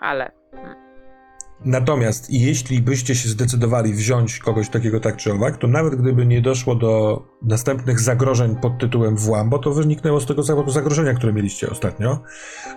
Ale. 0.00 0.32
Natomiast 1.64 2.30
jeśli 2.30 2.82
byście 2.82 3.14
się 3.14 3.28
zdecydowali 3.28 3.94
wziąć 3.94 4.38
kogoś 4.38 4.68
takiego 4.68 5.00
tak 5.00 5.16
czy 5.16 5.32
owak, 5.32 5.56
to 5.56 5.66
nawet 5.66 5.94
gdyby 5.94 6.26
nie 6.26 6.42
doszło 6.42 6.74
do 6.74 7.22
następnych 7.42 8.00
zagrożeń 8.00 8.56
pod 8.56 8.78
tytułem 8.78 9.16
włam, 9.16 9.50
bo 9.50 9.58
to 9.58 9.70
wyniknęło 9.70 10.20
z 10.20 10.26
tego 10.26 10.42
zagro- 10.42 10.70
zagrożenia, 10.70 11.14
które 11.14 11.32
mieliście 11.32 11.70
ostatnio, 11.70 12.22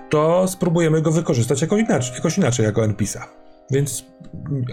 to 0.10 0.48
spróbujemy 0.48 1.02
go 1.02 1.12
wykorzystać 1.12 1.62
jako 1.62 1.78
inaczej, 1.78 2.16
jakoś 2.16 2.38
inaczej, 2.38 2.66
jako 2.66 2.86
NPC-a. 2.86 3.28
Więc 3.72 4.06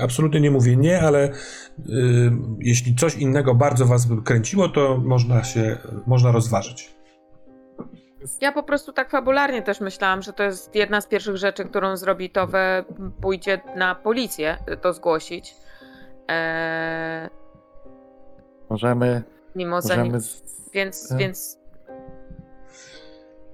absolutnie 0.00 0.40
nie 0.40 0.50
mówię 0.50 0.76
nie, 0.76 1.00
ale 1.00 1.28
y, 1.28 1.32
jeśli 2.58 2.94
coś 2.94 3.16
innego 3.16 3.54
bardzo 3.54 3.86
was 3.86 4.06
by 4.06 4.22
kręciło, 4.22 4.68
to 4.68 4.98
można 5.04 5.44
się, 5.44 5.78
można 6.06 6.32
rozważyć. 6.32 6.99
Ja 8.40 8.52
po 8.52 8.62
prostu 8.62 8.92
tak 8.92 9.10
fabularnie 9.10 9.62
też 9.62 9.80
myślałam, 9.80 10.22
że 10.22 10.32
to 10.32 10.42
jest 10.42 10.74
jedna 10.74 11.00
z 11.00 11.06
pierwszych 11.06 11.36
rzeczy, 11.36 11.64
którą 11.64 11.96
zrobi 11.96 12.30
Towe, 12.30 12.84
pójdzie 13.20 13.60
na 13.76 13.94
policję 13.94 14.56
to 14.80 14.92
zgłosić. 14.92 15.56
Eee, 16.28 17.28
Możemy, 18.70 19.22
mimo 19.56 19.76
możemy 19.76 20.20
z... 20.20 20.42
Więc, 20.72 21.12
e. 21.12 21.16
więc. 21.16 21.58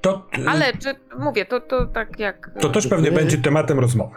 To, 0.00 0.26
y, 0.38 0.48
Ale 0.48 0.72
czy 0.72 0.94
mówię, 1.18 1.46
to, 1.46 1.60
to 1.60 1.86
tak 1.86 2.18
jak. 2.18 2.50
to 2.60 2.68
też 2.68 2.86
pewnie 2.88 3.10
Wy- 3.10 3.16
będzie 3.16 3.38
tematem 3.38 3.78
rozmowy. 3.80 4.14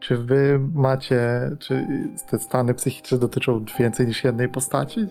Czy 0.00 0.16
wy 0.18 0.60
macie, 0.74 1.50
czy 1.58 1.86
te 2.30 2.38
stany 2.38 2.74
psychiczne 2.74 3.18
dotyczą 3.18 3.64
więcej 3.78 4.06
niż 4.06 4.24
jednej 4.24 4.48
postaci? 4.48 5.06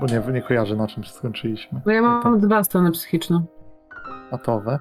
Bo 0.00 0.06
nie, 0.06 0.22
nie 0.32 0.42
kojarzę 0.42 0.76
na 0.76 0.86
czym 0.86 1.04
skończyliśmy. 1.04 1.80
No 1.86 1.92
ja 1.92 2.02
mam 2.02 2.40
dwa 2.40 2.64
stany 2.64 2.92
psychiczne. 2.92 3.42
Atowe? 4.30 4.78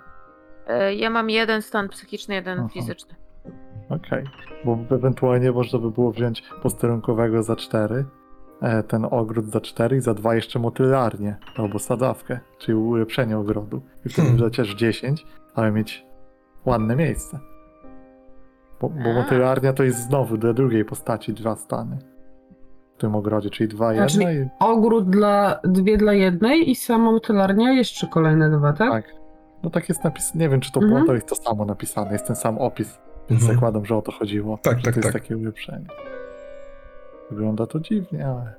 E, 0.67 0.95
Ja 0.95 1.09
mam 1.09 1.29
jeden 1.29 1.61
stan 1.61 1.89
psychiczny, 1.89 2.35
jeden 2.35 2.59
Aha. 2.59 2.67
fizyczny. 2.73 3.15
Okej. 3.89 4.23
Bo 4.65 4.77
ewentualnie 4.95 5.51
można 5.51 5.79
by 5.79 5.91
było 5.91 6.11
wziąć 6.11 6.43
posterunkowego 6.63 7.43
za 7.43 7.55
4, 7.55 8.05
ten 8.87 9.07
ogród 9.11 9.45
za 9.45 9.61
4 9.61 9.97
i 9.97 10.01
za 10.01 10.13
2 10.13 10.35
jeszcze 10.35 10.59
motylarnię 10.59 11.35
albo 11.57 11.79
sadzawkę, 11.79 12.39
czyli 12.57 12.75
ulepszenie 12.77 13.37
ogrodu. 13.37 13.81
I 14.05 14.09
wtedy 14.09 14.27
Hmm. 14.27 14.43
chociaż 14.43 14.75
10, 14.75 15.25
ale 15.55 15.71
mieć 15.71 16.05
ładne 16.65 16.95
miejsce. 16.95 17.39
Bo, 18.81 18.89
bo 18.89 19.13
motylarnia 19.13 19.73
to 19.73 19.83
jest 19.83 19.99
znowu 20.07 20.37
dla 20.37 20.53
drugiej 20.53 20.85
postaci 20.85 21.33
dwa 21.33 21.55
stany 21.55 21.97
w 22.97 22.99
tym 23.01 23.15
ogrodzie, 23.15 23.49
czyli 23.49 23.69
dwa 23.69 23.93
Znaczy- 23.93 24.19
jedno 24.23 24.31
i 24.45 24.49
Ogród 24.59 25.09
dla 25.09 25.59
dwie 25.63 25.97
dla 25.97 26.13
jednej 26.13 26.69
i 26.71 26.75
sama 26.75 27.11
motylarnia 27.11 27.71
jeszcze 27.71 28.07
kolejne 28.07 28.49
dwa, 28.49 28.73
tak? 28.73 28.91
tak. 28.91 29.16
No 29.67 29.71
tak 29.71 29.89
jest 29.89 30.03
napisane. 30.03 30.43
Nie 30.43 30.49
wiem, 30.49 30.59
czy 30.61 30.71
to 30.71 30.79
Mhm. 30.79 30.93
było, 30.95 31.07
to 31.07 31.13
jest 31.13 31.27
to 31.27 31.35
samo 31.35 31.65
napisane, 31.65 32.11
jest 32.11 32.27
ten 32.27 32.35
sam 32.35 32.57
opis. 32.57 32.99
Więc 33.29 33.41
Mhm. 33.41 33.53
zakładam, 33.55 33.85
że 33.85 33.95
o 33.95 34.01
to 34.01 34.11
chodziło. 34.11 34.57
Tak, 34.57 34.73
tak, 34.81 34.93
to 34.93 34.99
jest 34.99 35.13
tak. 35.13 35.21
takie 35.21 35.37
ulepszenie. 35.37 35.85
Wygląda 37.31 37.65
to 37.67 37.79
dziwnie, 37.79 38.27
ale. 38.27 38.53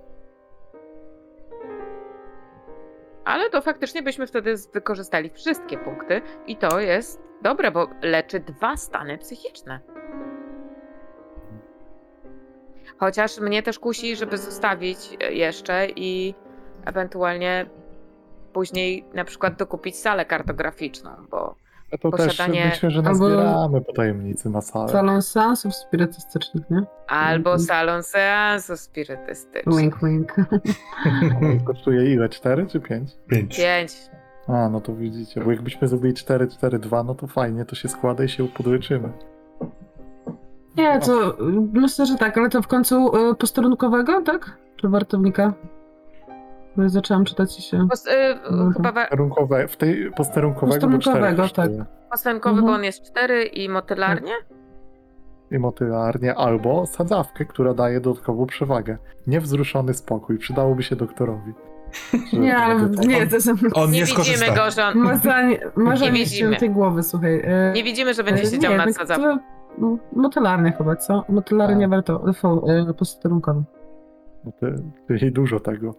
Ale 3.25 3.51
to 3.51 3.61
faktycznie 3.63 4.03
byśmy 4.03 4.27
wtedy 4.27 4.55
wykorzystali 4.75 5.31
wszystkie 5.31 5.79
punkty 5.79 6.21
i 6.47 6.57
to 6.57 6.81
jest 6.81 7.23
dobre, 7.43 7.71
bo 7.71 7.87
leczy 8.03 8.41
dwa 8.41 8.77
stany 8.77 9.19
psychiczne. 9.19 9.81
Chociaż 12.99 13.41
mnie 13.41 13.63
też 13.63 13.79
kusi, 13.79 14.17
żeby 14.17 14.39
zostawić 14.39 15.17
e, 15.21 15.33
jeszcze 15.33 15.87
i 15.97 16.35
ewentualnie 16.85 17.67
później 18.53 19.05
na 19.15 19.25
przykład 19.25 19.57
dokupić 19.57 19.97
salę 19.97 20.25
kartograficzną, 20.25 21.11
bo 21.31 21.55
A 21.93 21.99
to 21.99 22.11
Posiadanie- 22.11 22.63
też 22.63 22.71
myślę, 22.73 22.91
że 22.91 23.03
nazbieramy 23.03 23.81
po 23.81 23.93
tajemnicy 23.93 24.51
na 24.51 24.61
salę. 24.61 24.89
Salon 24.89 25.23
seansów 25.23 25.75
spirytystycznych, 25.75 26.71
nie? 26.71 26.83
albo 27.07 27.51
Mhm. 27.51 27.67
salon 27.67 28.03
seansów 28.03 28.81
spirytystycznych. 28.81 29.77
Wink, 29.79 29.97
wink. 30.05 30.33
Kosztuje 31.67 32.15
ile? 32.15 32.29
4 32.29 32.67
czy 32.67 32.81
5? 32.81 33.11
Pięć. 33.29 33.57
Pięć. 33.57 33.97
A, 34.49 34.69
no 34.69 34.81
to 34.81 34.95
widzicie, 34.95 35.41
bo 35.41 35.51
jakbyśmy 35.51 35.89
zrobili 35.89 36.15
4, 36.15 36.47
4, 36.49 36.79
2, 36.79 37.03
no 37.03 37.15
to 37.15 37.27
fajnie, 37.27 37.65
to 37.65 37.75
się 37.75 37.89
składa 37.89 38.25
i 38.25 38.29
się 38.29 38.49
podleczymy. 38.49 39.13
Nie, 40.77 41.01
to 41.01 41.37
myślę, 41.73 42.07
że 42.07 42.17
tak, 42.17 42.39
ale 42.39 42.49
to 42.51 42.63
w 42.63 42.67
końcu 42.69 43.17
y, 43.31 43.35
posterunkowego, 43.35 44.23
tak? 44.23 44.57
Czy 44.77 44.89
wartownika? 44.89 45.53
Bo 46.79 46.89
zaczęłam 46.89 47.25
czytać 47.25 47.59
i 47.59 47.63
się... 47.63 47.87
Pos, 47.91 48.07
y, 48.07 48.11
Mhm. 48.11 48.73
chyba 48.73 48.93
we, 48.93 49.01
Posterunkowe, 49.03 49.69
w 49.69 49.77
tej 49.77 50.11
posterunkowego, 50.17 50.87
do 50.87 50.97
Posterunkowego, 50.97 51.49
tak. 51.49 51.71
postępkowy, 52.11 52.53
Mhm. 52.59 52.67
bo 52.67 52.73
on 52.79 52.85
jest 52.85 53.03
cztery 53.03 53.45
i 53.45 53.69
motylarnie. 53.69 54.33
I 55.51 55.59
motylarnie, 55.59 56.35
albo 56.35 56.87
sadzawkę, 56.87 57.45
która 57.45 57.75
daje 57.75 58.01
dodatkową 58.01 58.47
przewagę. 58.47 58.99
Niewzruszony 59.27 59.95
spokój. 59.95 60.39
Przydałoby 60.39 60.83
się 60.83 60.97
doktorowi. 60.97 61.53
Nie, 62.33 62.57
ale 62.57 62.91
nie, 63.07 63.27
to 63.27 63.35
jest... 63.37 63.49
On 63.75 63.91
nie, 63.91 63.99
nie 64.01 64.05
widzimy 64.05 64.47
go, 64.57 64.71
że 64.71 64.85
on, 64.87 64.99
Marzanie, 64.99 65.59
marzanie 65.77 66.13
widzimy. 66.13 66.27
świętej 66.51 66.71
głowy, 66.71 67.03
słuchaj. 67.03 67.35
y, 67.41 67.73
nie 67.75 67.85
widzimy, 67.85 68.15
że 68.15 68.25
będzie 68.25 68.43
y, 68.43 68.47
siedział 68.47 68.73
nie, 68.73 68.77
nad 68.79 68.87
tak 68.87 68.95
sadzawką. 68.95 69.39
to, 69.39 69.45
no, 69.79 69.99
Motylarnie 70.13 70.73
chyba, 70.73 70.97
co? 70.97 71.25
Motylarnie 71.29 71.89
Tak. 71.89 71.91
warto, 71.91 72.25
y, 72.91 72.95
posterunkowy. 72.95 73.63
No 74.45 74.53
to- 74.61 74.67
Czyli 75.09 75.33
dużo 75.33 75.61
tego. 75.61 75.95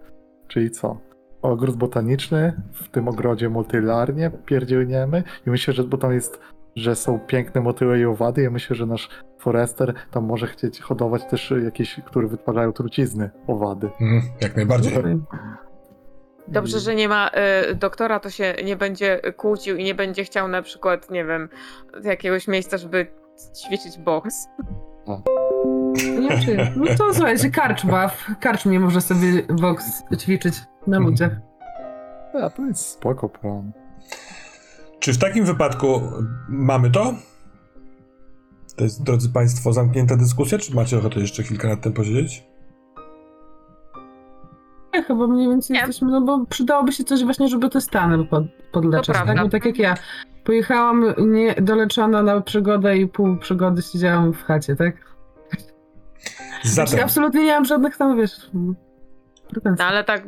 Czyli 0.50 0.72
co? 0.72 0.98
Ogród 1.42 1.76
botaniczny, 1.76 2.62
w 2.74 2.90
tym 2.90 3.08
ogrodzie 3.08 3.50
motylarnie 3.50 4.32
pierdzielniemy 4.46 5.24
i 5.48 5.50
myślę, 5.50 5.74
że 5.74 5.84
bo 5.84 5.98
tam 5.98 6.14
jest, 6.14 6.40
że 6.76 6.96
są 6.96 7.20
piękne 7.20 7.62
motyły 7.62 8.00
i 8.00 8.06
owady 8.06 8.42
ja 8.42 8.50
myślę, 8.50 8.76
że 8.76 8.86
nasz 8.86 9.10
forester 9.40 9.94
tam 10.12 10.26
może 10.26 10.48
chcieć 10.48 10.80
hodować 10.80 11.26
też 11.26 11.54
jakieś, 11.64 12.00
które 12.06 12.28
wytwarzają 12.28 12.74
trucizny, 12.74 13.30
owady. 13.48 13.90
Mhm, 14.02 14.22
jak 14.42 14.56
najbardziej. 14.56 14.94
Dobrze, 16.48 16.80
że 16.80 16.96
nie 16.96 17.10
ma 17.10 17.32
y, 17.72 17.76
doktora, 17.76 18.20
to 18.20 18.30
się 18.30 18.56
nie 18.64 18.76
będzie 18.76 19.22
kłócił 19.38 19.76
i 19.76 19.84
nie 19.84 19.96
będzie 19.96 20.24
chciał 20.24 20.48
na 20.48 20.62
przykład, 20.62 21.12
nie 21.12 21.26
wiem, 21.26 21.50
z 22.02 22.06
jakiegoś 22.06 22.48
miejsca, 22.48 22.78
żeby 22.78 23.08
ćwiczyć 23.66 23.98
boks. 23.98 24.48
Nie 25.08 25.49
wiem, 26.30 26.40
czy... 26.46 26.72
No 26.76 26.86
to 26.98 27.14
słuchajcie, 27.14 27.52
karczma. 27.52 28.08
W 28.08 28.26
karczmie 28.40 28.80
może 28.80 29.02
sobie 29.02 29.44
boks 29.44 30.04
ćwiczyć 30.18 30.56
na 30.88 30.98
Mhm. 30.98 31.04
ludziach. 31.04 31.32
A 32.44 32.50
to 32.50 32.66
jest 32.66 32.86
spoko 32.88 33.30
plan. 33.30 33.72
Czy 35.00 35.14
w 35.14 35.18
takim 35.18 35.46
wypadku 35.46 36.02
mamy 36.50 36.92
to? 36.92 37.14
To 38.76 38.84
jest, 38.84 39.04
drodzy 39.04 39.30
Państwo, 39.30 39.74
zamknięta 39.74 40.16
dyskusja, 40.18 40.58
czy 40.58 40.76
macie 40.76 40.98
ochotę 40.98 41.20
jeszcze 41.20 41.44
chwilkę 41.44 41.68
nad 41.68 41.82
tym 41.82 41.94
posiedzieć? 41.94 42.44
Nie, 44.94 45.04
chyba 45.04 45.28
mniej 45.28 45.50
więcej 45.50 45.74
Nie. 45.74 45.80
jesteśmy, 45.80 46.12
no 46.12 46.22
bo 46.22 46.46
przydałoby 46.46 46.92
się 46.92 47.04
coś 47.04 47.24
właśnie, 47.24 47.48
żeby 47.48 47.70
te 47.70 47.82
stany 47.82 48.26
pod, 48.26 48.44
podleczyć, 48.72 49.08
To 49.08 49.14
tak? 49.14 49.24
prawda. 49.24 49.44
Bo 49.44 49.50
tak 49.50 49.66
jak 49.66 49.80
ja 49.80 49.96
pojechałam 50.44 51.06
niedoleczona 51.18 52.24
na 52.24 52.42
przygodę 52.42 52.98
i 52.98 53.08
pół 53.08 53.38
przygody 53.38 53.82
siedziałam 53.82 54.34
w 54.34 54.44
chacie, 54.44 54.76
tak? 54.76 55.09
Zatem, 56.64 56.98
Ja 56.98 57.04
absolutnie 57.04 57.44
nie 57.44 57.52
mam 57.52 57.66
żadnych 57.66 57.98
tam, 57.98 58.18
wiesz, 58.18 58.32
pretensji. 59.50 59.80
No 59.80 59.86
ale 59.86 60.04
tak, 60.04 60.24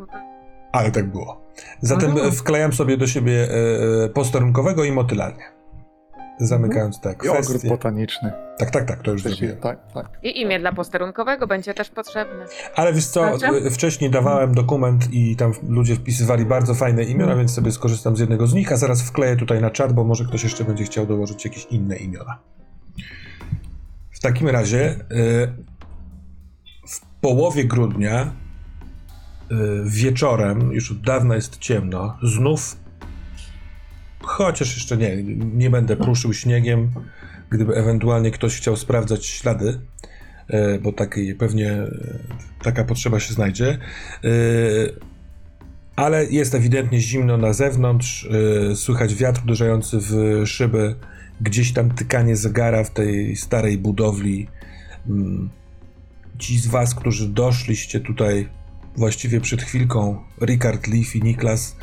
ale 0.71 0.91
tak 0.91 1.11
było. 1.11 1.41
Zatem 1.81 2.09
Mhm. 2.11 2.27
e, 2.27 2.31
wklejam 2.31 2.73
sobie 2.73 2.97
do 2.97 3.07
siebie 3.07 3.47
e, 3.49 4.03
e, 4.05 4.09
posterunkowego 4.09 4.83
i 4.83 4.91
motylarnię. 4.91 5.43
Zamykając 6.39 6.99
te 7.01 7.15
I 7.23 7.29
ogród 7.29 7.65
botaniczny. 7.67 8.31
Tak, 8.57 8.71
tak, 8.71 8.85
tak, 8.87 9.01
to 9.01 9.11
już 9.11 9.23
zrobiłem. 9.23 9.57
tak, 9.57 9.79
tak. 9.93 10.09
i 10.23 10.41
imię 10.41 10.59
dla 10.59 10.73
posterunkowego 10.73 11.47
będzie 11.47 11.73
też 11.73 11.89
potrzebne. 11.89 12.45
Ale 12.75 12.93
wiesz 12.93 13.07
co, 13.07 13.21
Macie? 13.31 13.47
e, 13.47 13.69
wcześniej 13.69 14.09
dawałem 14.09 14.53
dokument 14.53 15.13
i 15.13 15.35
tam 15.35 15.53
ludzie 15.69 15.95
wpisywali 15.95 16.45
bardzo 16.45 16.73
fajne 16.75 17.03
imiona, 17.03 17.35
więc 17.35 17.53
sobie 17.53 17.71
skorzystam 17.71 18.17
z 18.17 18.19
jednego 18.19 18.47
z 18.47 18.53
nich, 18.53 18.71
a 18.71 18.77
zaraz 18.77 19.01
wkleję 19.01 19.35
tutaj 19.35 19.61
na 19.61 19.69
czat, 19.69 19.93
bo 19.93 20.03
może 20.03 20.25
ktoś 20.25 20.43
jeszcze 20.43 20.63
będzie 20.63 20.83
chciał 20.83 21.05
dołożyć 21.05 21.45
jakieś 21.45 21.65
inne 21.65 21.97
imiona. 21.97 22.37
W 24.11 24.19
takim 24.19 24.47
razie 24.47 24.95
połowie 27.21 27.65
grudnia 27.65 28.21
e, 28.21 28.31
wieczorem, 29.85 30.71
już 30.71 30.91
od 30.91 31.01
dawna 31.01 31.35
jest 31.35 31.57
ciemno, 31.57 32.17
znów 32.23 32.77
chociaż 34.21 34.75
jeszcze 34.75 34.97
nie, 34.97 35.23
nie 35.53 35.69
będę 35.69 35.95
pruszył 35.95 36.33
śniegiem, 36.33 36.91
gdyby 37.49 37.75
ewentualnie 37.75 38.31
ktoś 38.31 38.57
chciał 38.57 38.75
sprawdzać 38.75 39.25
ślady, 39.25 39.79
e, 40.47 40.79
bo 40.79 40.91
taki, 40.91 41.35
pewnie 41.35 41.71
e, 41.71 41.89
taka 42.63 42.83
potrzeba 42.83 43.19
się 43.19 43.33
znajdzie. 43.33 43.77
Ale 45.95 46.25
jest 46.25 46.55
ewidentnie 46.55 46.99
zimno 46.99 47.37
na 47.37 47.53
zewnątrz, 47.53 48.29
słychać 48.75 49.15
wiatr 49.15 49.41
uderzający 49.43 49.97
w 50.01 50.41
szyby, 50.45 50.95
gdzieś 51.41 51.73
tam 51.73 51.91
tykanie 51.91 52.35
zegara 52.35 52.83
w 52.83 52.89
tej 52.89 53.35
starej 53.35 53.77
budowli. 53.77 54.47
Ci 56.41 56.59
z 56.59 56.67
Was, 56.67 56.95
którzy 56.95 57.29
doszliście 57.29 57.99
tutaj 57.99 58.49
właściwie 58.97 59.41
przed 59.41 59.61
chwilką, 59.61 60.17
Richard, 60.41 60.87
Leaf 60.87 61.15
i 61.15 61.23
Niklas, 61.23 61.75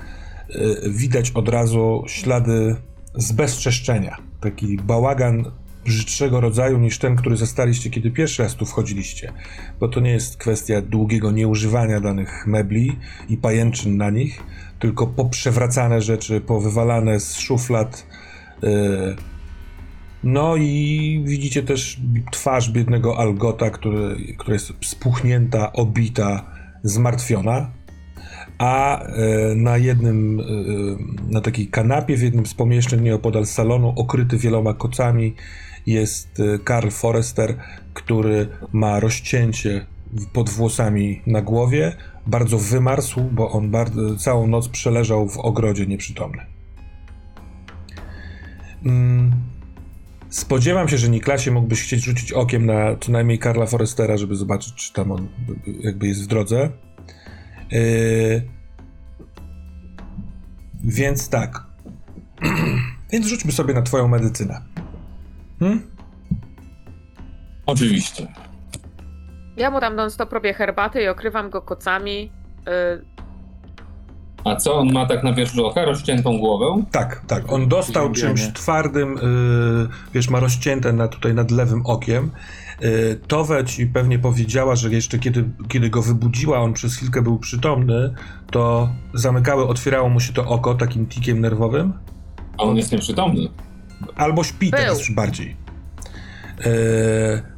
e, 0.50 0.90
widać 0.90 1.30
od 1.30 1.48
razu 1.48 2.04
ślady 2.06 2.76
zbezczeszczenia. 3.14 4.16
Taki 4.40 4.76
bałagan 4.76 5.44
brzydszego 5.84 6.40
rodzaju 6.40 6.78
niż 6.78 6.98
ten, 6.98 7.16
który 7.16 7.36
zastaliście, 7.36 7.90
kiedy 7.90 8.10
pierwszy 8.10 8.42
raz 8.42 8.54
tu 8.54 8.66
wchodziliście. 8.66 9.32
Bo 9.80 9.88
to 9.88 10.00
nie 10.00 10.10
jest 10.10 10.36
kwestia 10.36 10.82
długiego 10.82 11.30
nieużywania 11.30 12.00
danych 12.00 12.46
mebli 12.46 12.96
i 13.28 13.36
pajęczyn 13.36 13.96
na 13.96 14.10
nich, 14.10 14.42
tylko 14.78 15.06
poprzewracane 15.06 16.02
rzeczy, 16.02 16.40
powywalane 16.40 17.20
z 17.20 17.38
szuflad. 17.38 18.06
yy. 18.62 19.37
No 20.24 20.56
i 20.56 21.22
widzicie 21.26 21.62
też 21.62 22.00
twarz 22.32 22.70
biednego 22.70 23.18
Algota, 23.18 23.70
który, 23.70 24.16
która 24.38 24.52
jest 24.52 24.72
spuchnięta, 24.84 25.72
obita, 25.72 26.50
zmartwiona. 26.82 27.70
A 28.58 29.02
e, 29.02 29.54
na 29.54 29.76
jednym, 29.76 30.40
e, 30.40 30.44
na 31.32 31.40
takiej 31.40 31.66
kanapie 31.66 32.16
w 32.16 32.22
jednym 32.22 32.46
z 32.46 32.54
pomieszczeń 32.54 33.00
nieopodal 33.00 33.46
salonu, 33.46 33.92
okryty 33.96 34.38
wieloma 34.38 34.74
kocami, 34.74 35.34
jest 35.86 36.40
e, 36.40 36.58
Karl 36.58 36.88
Forrester, 36.88 37.56
który 37.94 38.48
ma 38.72 39.00
rozcięcie 39.00 39.86
pod 40.32 40.50
włosami 40.50 41.22
na 41.26 41.42
głowie. 41.42 41.96
Bardzo 42.26 42.58
wymarsł, 42.58 43.20
bo 43.20 43.50
on 43.50 43.70
bardzo, 43.70 44.16
całą 44.16 44.46
noc 44.46 44.68
przeleżał 44.68 45.28
w 45.28 45.38
ogrodzie 45.38 45.86
nieprzytomny. 45.86 46.42
Mm, 48.84 49.32
Spodziewam 50.30 50.88
się, 50.88 50.98
że 50.98 51.08
Niklasie 51.08 51.50
mógłbyś 51.50 51.82
chcieć 51.82 52.04
rzucić 52.04 52.32
okiem 52.32 52.66
na 52.66 52.96
co 53.00 53.12
najmniej 53.12 53.38
Karla 53.38 53.66
Forrestera, 53.66 54.16
żeby 54.16 54.36
zobaczyć, 54.36 54.74
czy 54.74 54.92
tam 54.92 55.12
on 55.12 55.28
jakby 55.80 56.06
jest 56.06 56.24
w 56.24 56.26
drodze. 56.26 56.70
Yy, 57.70 58.42
więc 60.84 61.28
tak. 61.28 61.62
więc 63.12 63.26
rzućmy 63.26 63.52
sobie 63.52 63.74
na 63.74 63.82
twoją 63.82 64.08
medycynę. 64.08 64.62
Hmm? 65.58 65.82
Oczywiście. 67.66 68.26
Ja 69.56 69.70
mu 69.70 69.80
tam 69.80 69.96
non 69.96 70.10
stop 70.10 70.32
robię 70.32 70.54
herbatę 70.54 71.02
i 71.02 71.08
okrywam 71.08 71.50
go 71.50 71.62
kocami. 71.62 72.32
Y, 72.68 73.17
A 74.48 74.56
co 74.56 74.74
on 74.74 74.92
ma 74.92 75.06
tak 75.06 75.24
na 75.24 75.32
wierzchu 75.32 75.66
oka? 75.66 75.84
Rozciętą 75.84 76.38
głowę? 76.38 76.82
Tak, 76.90 77.22
tak. 77.26 77.52
On 77.52 77.68
dostał 77.68 78.12
czymś 78.12 78.52
twardym, 78.52 79.14
yy, 79.14 79.88
wiesz, 80.14 80.30
ma 80.30 80.40
rozcięte 80.40 80.92
na, 80.92 81.08
tutaj 81.08 81.34
nad 81.34 81.50
lewym 81.50 81.86
okiem. 81.86 82.30
Yy, 82.80 83.20
Towe 83.26 83.64
ci 83.64 83.86
pewnie 83.86 84.18
powiedziała, 84.18 84.76
że 84.76 84.90
jeszcze 84.90 85.18
kiedy, 85.18 85.44
kiedy 85.68 85.90
go 85.90 86.02
wybudziła, 86.02 86.60
on 86.60 86.72
przez 86.72 86.96
chwilkę 86.96 87.22
był 87.22 87.38
przytomny, 87.38 88.14
to 88.50 88.88
zamykały, 89.14 89.66
otwierało 89.68 90.08
mu 90.08 90.20
się 90.20 90.32
to 90.32 90.46
oko 90.46 90.74
takim 90.74 91.06
tikiem 91.06 91.40
nerwowym. 91.40 91.92
A 92.58 92.62
on 92.62 92.76
jest 92.76 92.92
nieprzytomny. 92.92 93.48
Albo 94.16 94.44
śpi 94.44 94.70
teraz 94.70 94.98
już 94.98 95.12
bardziej. 95.12 95.56
E, 96.64 97.57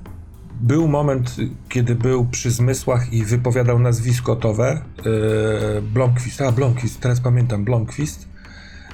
był 0.61 0.89
moment, 0.89 1.37
kiedy 1.69 1.95
był 1.95 2.27
przy 2.27 2.51
zmysłach 2.51 3.13
i 3.13 3.25
wypowiadał 3.25 3.79
nazwisko 3.79 4.37
Towe. 4.37 4.69
E, 4.69 5.83
Blomqvist, 5.83 6.43
a 6.43 6.53
Blomqvist, 6.53 7.01
teraz 7.01 7.21
pamiętam, 7.21 7.65
Blomqvist. 7.65 8.29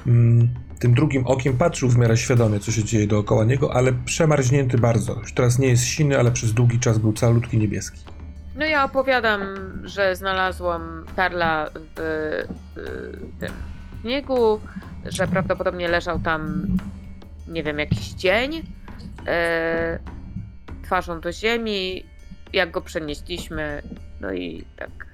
Mm, 0.07 0.49
tym 0.79 0.93
drugim 0.93 1.27
okiem 1.27 1.57
patrzył 1.57 1.89
w 1.89 1.97
miarę 1.97 2.17
świadomie, 2.17 2.59
co 2.59 2.71
się 2.71 2.83
dzieje 2.83 3.07
dookoła 3.07 3.45
niego, 3.45 3.73
ale 3.73 3.93
przemarznięty 3.93 4.77
bardzo. 4.77 5.19
Już 5.19 5.33
teraz 5.33 5.59
nie 5.59 5.67
jest 5.67 5.83
siny, 5.83 6.19
ale 6.19 6.31
przez 6.31 6.53
długi 6.53 6.79
czas 6.79 6.97
był 6.97 7.13
calutki 7.13 7.57
niebieski. 7.57 7.99
no 8.55 8.65
ja 8.65 8.83
opowiadam, 8.83 9.41
że 9.83 10.15
znalazłam 10.15 11.05
Karla 11.15 11.69
w, 11.95 12.45
w 12.75 13.39
tym 13.39 13.51
śniegu, 14.01 14.59
że 15.05 15.27
prawdopodobnie 15.27 15.87
leżał 15.87 16.19
tam, 16.19 16.67
nie 17.47 17.63
wiem, 17.63 17.79
jakiś 17.79 18.09
dzień, 18.13 18.55
y, 18.55 18.63
twarzą 20.87 21.21
do 21.21 21.31
ziemi, 21.31 22.03
jak 22.53 22.71
go 22.71 22.81
przenieśliśmy, 22.81 23.81
no 24.21 24.33
i 24.33 24.63
tak. 24.77 25.07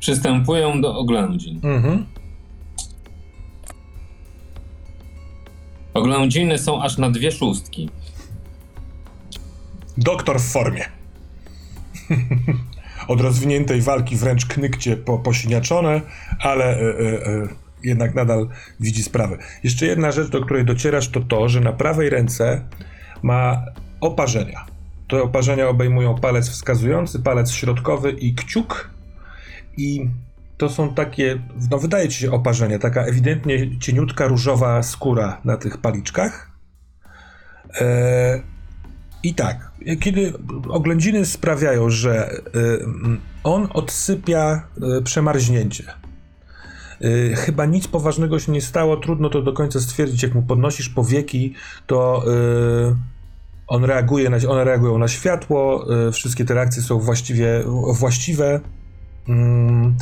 Przystępują 0.00 0.80
do 0.80 0.98
oględzin. 0.98 1.60
Mhm. 1.62 2.06
Oględziny 5.94 6.58
są 6.58 6.82
aż 6.82 6.98
na 6.98 7.10
dwie 7.10 7.32
szóstki. 7.32 7.90
Doktor 9.96 10.40
w 10.40 10.52
formie. 10.52 10.84
Od 13.08 13.20
rozwiniętej 13.20 13.80
walki 13.80 14.16
wręcz 14.16 14.46
knykcie 14.46 14.96
po, 14.96 15.18
posiniaczone, 15.18 16.00
ale 16.40 16.64
e, 16.64 16.80
e, 16.80 17.26
e, 17.26 17.48
jednak 17.84 18.14
nadal 18.14 18.48
widzi 18.80 19.02
sprawę. 19.02 19.38
Jeszcze 19.64 19.86
jedna 19.86 20.12
rzecz, 20.12 20.28
do 20.28 20.40
której 20.40 20.64
docierasz, 20.64 21.08
to 21.08 21.20
to, 21.20 21.48
że 21.48 21.60
na 21.60 21.72
prawej 21.72 22.10
ręce 22.10 22.68
ma 23.22 23.64
oparzenia. 24.00 24.75
Te 25.08 25.22
oparzenia 25.22 25.68
obejmują 25.68 26.14
palec 26.14 26.48
wskazujący, 26.48 27.20
palec 27.20 27.50
środkowy 27.50 28.10
i 28.10 28.34
kciuk. 28.34 28.90
I 29.76 30.08
to 30.56 30.68
są 30.68 30.94
takie, 30.94 31.38
no 31.70 31.78
wydaje 31.78 32.08
ci 32.08 32.18
się 32.18 32.32
oparzenia, 32.32 32.78
taka 32.78 33.02
ewidentnie 33.02 33.78
cieniutka 33.78 34.26
różowa 34.26 34.82
skóra 34.82 35.40
na 35.44 35.56
tych 35.56 35.78
paliczkach. 35.78 36.50
E, 37.80 38.40
I 39.22 39.34
tak, 39.34 39.72
kiedy 40.00 40.32
oględziny 40.68 41.26
sprawiają, 41.26 41.90
że 41.90 42.30
e, 42.30 42.38
on 43.44 43.68
odsypia 43.72 44.68
e, 44.98 45.02
przemarznięcie. 45.02 45.84
Chyba 47.34 47.66
nic 47.66 47.88
poważnego 47.88 48.38
się 48.38 48.52
nie 48.52 48.60
stało, 48.60 48.96
trudno 48.96 49.28
to 49.28 49.42
do 49.42 49.52
końca 49.52 49.80
stwierdzić. 49.80 50.22
Jak 50.22 50.34
mu 50.34 50.42
podnosisz 50.42 50.88
powieki, 50.88 51.54
to 51.86 52.24
on 53.68 53.84
reaguje 53.84 54.30
na, 54.30 54.36
one 54.48 54.64
reagują 54.64 54.98
na 54.98 55.08
światło, 55.08 55.86
e, 56.08 56.12
wszystkie 56.12 56.44
te 56.44 56.54
reakcje 56.54 56.82
są 56.82 56.98
właściwie 56.98 57.64
właściwe. 57.92 58.60
Mm, 59.28 59.96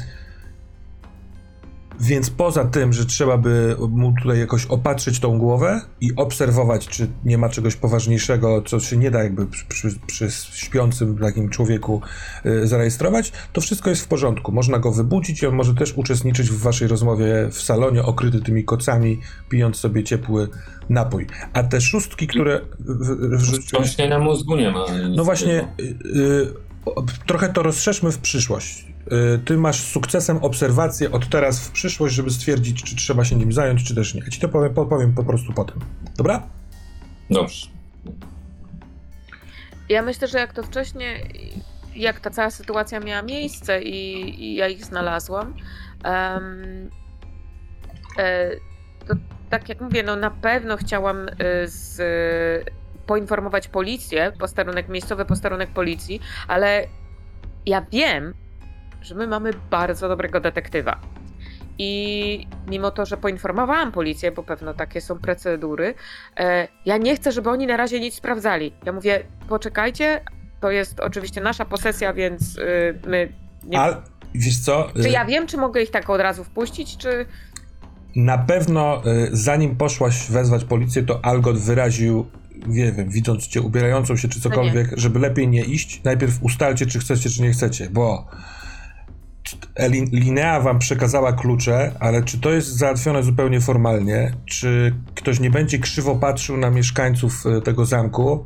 więc 2.01 2.31
poza 2.31 2.65
tym, 2.65 2.93
że 2.93 3.07
trzeba 3.07 3.39
by 3.39 3.77
mu 3.91 4.15
tutaj 4.23 4.39
jakoś 4.39 4.67
opatrzyć 4.67 5.21
tą 5.21 5.39
głowę 5.39 5.81
i 6.01 6.17
obserwować, 6.17 6.89
czy 6.89 7.09
nie 7.25 7.39
ma 7.39 7.49
czegoś 7.49 7.77
poważniejszego, 7.77 8.63
co 8.63 8.81
się 8.81 8.97
nie 8.97 9.11
da 9.11 9.23
jakby 9.23 9.47
przy, 9.47 9.67
przy, 9.67 9.99
przy 10.07 10.31
śpiącym 10.53 11.19
takim 11.19 11.49
człowieku 11.49 12.01
y, 12.47 12.67
zarejestrować, 12.67 13.33
to 13.53 13.61
wszystko 13.61 13.91
jest 13.91 14.03
w 14.03 14.09
porządku. 14.09 14.53
Można 14.53 14.79
go 14.79 14.93
wybudzić 14.93 15.43
i 15.43 15.47
on 15.47 15.55
może 15.55 15.75
też 15.75 15.93
uczestniczyć 15.93 16.51
w 16.51 16.59
waszej 16.59 16.89
rozmowie 16.89 17.49
w 17.51 17.63
salonie, 17.63 18.03
okryty 18.03 18.41
tymi 18.41 18.65
kocami, 18.65 19.21
pijąc 19.49 19.77
sobie 19.77 20.05
ciepły 20.05 20.49
napój. 20.89 21.27
A 21.53 21.63
te 21.63 21.81
szóstki, 21.81 22.27
które... 22.27 22.61
W, 22.79 23.41
w, 23.41 23.61
Wstrząśnienia 23.61 24.19
mózgu 24.19 24.57
nie 24.57 24.71
ma. 24.71 24.87
no 25.17 25.25
właśnie, 25.25 25.69
y, 25.81 25.83
y, 25.83 26.65
trochę 27.27 27.49
to 27.49 27.63
rozszerzmy 27.63 28.13
w 28.13 28.19
przyszłość. 28.19 28.94
Y, 29.13 29.39
Ty 29.39 29.57
masz 29.57 29.81
z 29.81 29.93
sukcesem 29.93 30.37
obserwację 30.37 31.13
od 31.13 31.29
teraz 31.29 31.69
w 31.69 31.71
przyszłość, 31.71 32.15
żeby 32.15 32.31
stwierdzić, 32.31 32.83
czy 32.83 32.97
trzeba 32.97 33.25
się 33.25 33.37
nim 33.37 33.53
zająć, 33.53 33.85
czy 33.85 33.95
też 33.95 34.15
nie. 34.15 34.21
Ja 34.21 34.31
ci 34.31 34.41
to 34.41 34.49
powiem, 34.49 34.75
podpowiem 34.75 35.15
po 35.15 35.25
prostu 35.25 35.53
potem. 35.53 35.81
Dobra? 36.17 36.43
Dobrze. 37.31 37.67
Ja 39.89 40.03
myślę, 40.03 40.29
że 40.29 40.39
jak 40.39 40.53
to 40.53 40.63
wcześniej, 40.63 41.31
jak 41.97 42.21
ta 42.21 42.31
cała 42.31 42.51
sytuacja 42.51 43.01
miała 43.01 43.23
miejsce 43.23 43.83
i, 43.83 44.29
i 44.45 44.55
ja 44.55 44.69
ich 44.69 44.85
znalazłam, 44.85 45.55
em, 46.05 46.91
e, 48.19 48.51
to 49.07 49.15
tak 49.51 49.69
jak 49.69 49.81
mówię, 49.81 50.03
no 50.03 50.17
na 50.17 50.31
pewno 50.31 50.77
chciałam 50.77 51.29
e, 51.29 51.33
z, 51.65 52.01
poinformować 53.07 53.69
policję, 53.69 54.33
posterunek, 54.39 54.89
miejscowy 54.89 55.25
posterunek 55.25 55.71
policji, 55.71 56.21
ale 56.49 56.87
ja 57.67 57.87
wiem, 57.93 58.35
że 59.05 59.15
my 59.15 59.27
mamy 59.27 59.51
bardzo 59.71 60.09
dobrego 60.09 60.41
detektywa. 60.41 61.01
I 61.79 62.47
mimo 62.69 62.91
to, 62.91 63.07
że 63.07 63.17
poinformowałam 63.17 63.93
policję, 63.93 64.33
bo 64.33 64.43
pewno 64.43 64.75
takie 64.75 65.01
są 65.01 65.19
procedury, 65.19 65.95
e, 66.37 66.69
ja 66.85 66.97
nie 66.97 67.17
chcę, 67.17 67.33
żeby 67.33 67.51
oni 67.51 67.67
na 67.67 67.77
razie 67.77 68.01
nic 68.01 68.15
sprawdzali. 68.15 68.73
Ja 68.85 68.93
mówię, 68.93 69.25
poczekajcie, 69.49 70.21
to 70.61 70.71
jest 70.71 71.01
oczywiście 71.01 71.41
nasza 71.41 71.65
posesja, 71.65 72.13
więc 72.13 72.59
y, 72.59 72.99
my. 73.07 73.33
Nie... 73.65 73.81
A 73.81 74.03
wiesz 74.35 74.59
co? 74.59 74.89
Czy 75.03 75.09
Y, 75.09 75.11
ja 75.11 75.25
wiem, 75.25 75.47
czy 75.47 75.57
mogę 75.57 75.83
ich 75.83 75.91
tak 75.91 76.11
od 76.11 76.21
razu 76.21 76.45
wpuścić, 76.45 76.97
czy. 76.97 77.27
Na 78.17 78.39
pewno, 78.39 79.03
y, 79.07 79.29
zanim 79.33 79.77
poszłaś 79.77 80.31
wezwać 80.31 80.65
policję, 80.65 81.03
to 81.03 81.25
Algot 81.25 81.59
wyraził, 81.59 82.27
nie 82.67 82.93
wiem, 82.93 83.09
widząc 83.09 83.47
cię 83.47 83.61
ubierającą 83.61 84.17
się 84.17 84.29
czy 84.29 84.41
cokolwiek, 84.41 84.89
żeby 84.97 85.19
lepiej 85.19 85.49
nie 85.49 85.65
iść. 85.65 86.01
Najpierw 86.05 86.43
ustalcie, 86.43 86.87
czy 86.87 86.99
chcecie, 86.99 87.31
czy 87.31 87.43
nie 87.43 87.51
chcecie, 87.51 87.89
bo 87.91 88.27
Linea 90.13 90.61
wam 90.61 90.79
przekazała 90.79 91.33
klucze, 91.33 91.93
ale 92.01 92.23
czy 92.23 92.41
to 92.41 92.51
jest 92.51 92.69
załatwione 92.69 93.23
zupełnie 93.23 93.61
formalnie? 93.61 94.33
Czy 94.47 94.95
ktoś 95.15 95.41
nie 95.41 95.51
będzie 95.51 95.79
krzywo 95.79 96.15
patrzył 96.17 96.57
na 96.57 96.71
mieszkańców 96.71 97.47
y, 97.47 97.61
tego 97.63 97.87
zamku? 97.87 98.45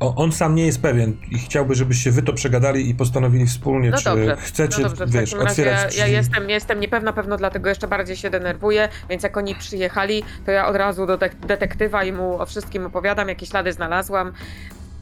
O- 0.00 0.14
On 0.16 0.32
sam 0.32 0.54
nie 0.54 0.66
jest 0.66 0.82
pewien 0.82 1.16
i 1.30 1.38
chciałby, 1.38 1.74
żebyście 1.74 2.10
wy 2.10 2.22
to 2.22 2.32
przegadali 2.32 2.90
i 2.90 2.94
postanowili 2.94 3.46
wspólnie, 3.46 3.90
No 3.90 3.98
czy 3.98 4.04
dobrze, 4.04 4.36
chcecie, 4.36 4.82
no 4.82 4.88
dobrze, 4.88 5.06
w 5.06 5.10
wiesz, 5.10 5.30
takim 5.30 5.46
otwierać 5.46 5.96
ja, 5.96 6.06
jestem, 6.06 6.50
jestem 6.50 6.80
niepewna, 6.80 7.12
pewno 7.12 7.36
dlatego 7.36 7.68
jeszcze 7.68 7.88
bardziej 7.88 8.16
się 8.16 8.30
denerwuję, 8.30 8.88
więc 9.10 9.22
jak 9.22 9.36
oni 9.36 9.54
przyjechali, 9.54 10.22
to 10.46 10.50
ja 10.50 10.66
od 10.66 10.76
razu 10.76 11.06
do 11.06 11.18
detektywa 11.46 12.04
i 12.04 12.12
mu 12.12 12.40
o 12.40 12.46
wszystkim 12.46 12.86
opowiadam, 12.86 13.28
jakie 13.28 13.46
ślady 13.46 13.72
znalazłam 13.72 14.32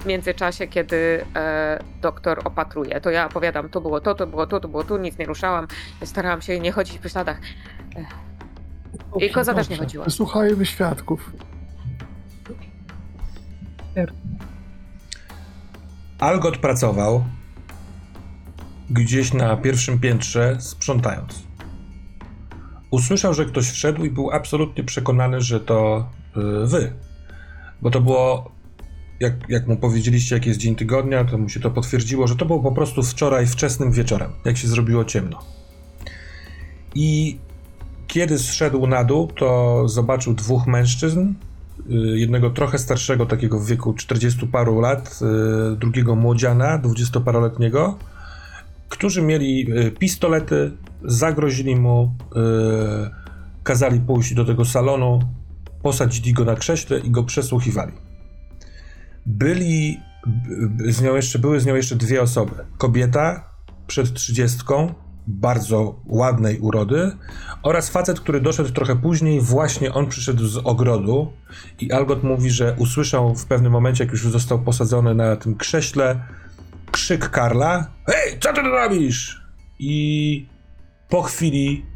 w 0.03 0.07
międzyczasie, 0.07 0.67
kiedy 0.67 1.25
e, 1.37 1.79
doktor 2.01 2.41
opatruje. 2.45 3.01
To 3.01 3.11
ja 3.11 3.27
opowiadam, 3.27 3.69
to 3.69 3.81
było 3.81 4.01
to, 4.01 4.15
to 4.15 4.27
było 4.27 4.47
to, 4.47 4.61
to 4.61 4.69
było 4.69 4.85
tu, 4.85 4.97
nic 4.97 5.19
nie 5.19 5.27
ruszałam, 5.27 5.67
starałam 6.05 6.43
się 6.43 6.61
nie 6.61 6.73
chodzić 6.73 6.99
po 6.99 7.09
śladach. 7.09 7.41
I 9.21 9.31
koza 9.31 9.55
też 9.55 9.69
nie 9.69 9.77
Dobrze. 9.77 9.87
chodziła. 9.87 10.05
Wysłuchajmy 10.05 10.67
świadków. 10.67 11.33
Algot 16.19 16.59
pracował 16.59 17.25
gdzieś 18.91 19.33
na 19.33 19.57
pierwszym 19.57 20.01
piętrze, 20.01 20.57
sprzątając. 20.61 21.43
Usłyszał, 22.91 23.35
że 23.35 23.45
ktoś 23.45 23.71
wszedł 23.71 24.05
i 24.05 24.11
był 24.11 24.31
absolutnie 24.31 24.85
przekonany, 24.85 25.41
że 25.41 25.61
to 25.61 26.09
y, 26.37 26.67
wy. 26.67 26.93
Bo 27.83 27.91
to 27.91 28.01
było, 28.01 28.51
jak, 29.23 29.35
jak 29.49 29.67
mu 29.67 29.77
powiedzieliście, 29.77 30.35
jaki 30.35 30.49
jest 30.49 30.61
dzień 30.61 30.77
tygodnia, 30.77 31.25
to 31.25 31.39
mu 31.39 31.49
się 31.49 31.61
to 31.61 31.71
potwierdziło, 31.71 32.27
że 32.27 32.37
to 32.37 32.47
było 32.47 32.61
po 32.61 32.73
prostu 32.73 33.03
wczoraj 33.03 33.47
wczesnym 33.47 33.93
wieczorem, 33.93 34.31
jak 34.45 34.57
się 34.57 34.69
zrobiło 34.69 35.05
ciemno. 35.05 35.39
I 36.95 37.39
kiedy 38.07 38.39
zszedł 38.39 38.87
na 38.87 39.05
dół, 39.05 39.27
to 39.27 39.83
zobaczył 39.89 40.35
dwóch 40.35 40.67
mężczyzn, 40.67 41.21
y, 41.21 42.19
jednego 42.19 42.51
trochę 42.51 42.79
starszego, 42.79 43.27
takiego 43.27 43.59
w 43.59 43.67
wieku 43.67 43.95
40 43.95 44.47
paru 44.47 44.81
lat, 44.81 45.19
y, 45.73 45.77
drugiego 45.77 46.17
młodziana, 46.17 46.79
20-paroletniego, 46.79 47.95
którzy 48.89 49.23
mieli 49.23 49.73
y, 49.79 49.91
pistolety, 49.91 50.71
zagrozili 51.05 51.77
mu, 51.77 52.15
kazali 53.63 54.01
pójść 54.01 54.35
do 54.35 54.45
tego 54.45 54.65
salonu, 54.65 55.21
posadzili 55.83 56.33
go 56.33 56.45
na 56.45 56.55
krześle 56.55 56.99
i 56.99 57.11
go 57.11 57.23
przesłuchiwali. 57.25 57.93
Byli 59.27 60.01
z 60.89 61.03
nią 61.03 61.15
jeszcze, 61.15 61.39
były 61.39 61.61
z 61.61 61.67
nią 61.67 61.75
jeszcze 61.75 61.97
dwie 61.97 62.23
osoby. 62.23 62.53
Kobieta 62.79 63.51
przed 63.87 64.15
trzydziestką, 64.15 64.95
bardzo 65.27 66.01
ładnej 66.07 66.59
urody, 66.59 67.17
oraz 67.63 67.91
facet, 67.91 68.21
który 68.21 68.41
doszedł 68.41 68.71
trochę 68.71 68.97
później, 68.97 69.41
właśnie 69.41 69.93
on 69.93 70.07
przyszedł 70.07 70.47
z 70.47 70.57
ogrodu 70.57 71.33
i 71.81 71.93
Algot 71.93 72.23
mówi, 72.23 72.51
że 72.51 72.77
usłyszał 72.79 73.35
w 73.35 73.47
pewnym 73.47 73.73
momencie, 73.73 74.05
jak 74.05 74.13
już 74.13 74.29
został 74.29 74.63
posadzony 74.63 75.15
na 75.15 75.37
tym 75.37 75.57
krześle, 75.57 76.21
krzyk 76.91 77.31
Karla: 77.31 77.91
Hej, 78.07 78.39
co 78.41 78.53
ty 78.53 78.61
robisz? 78.61 79.43
I 79.79 80.47
po 81.09 81.23
chwili 81.23 81.87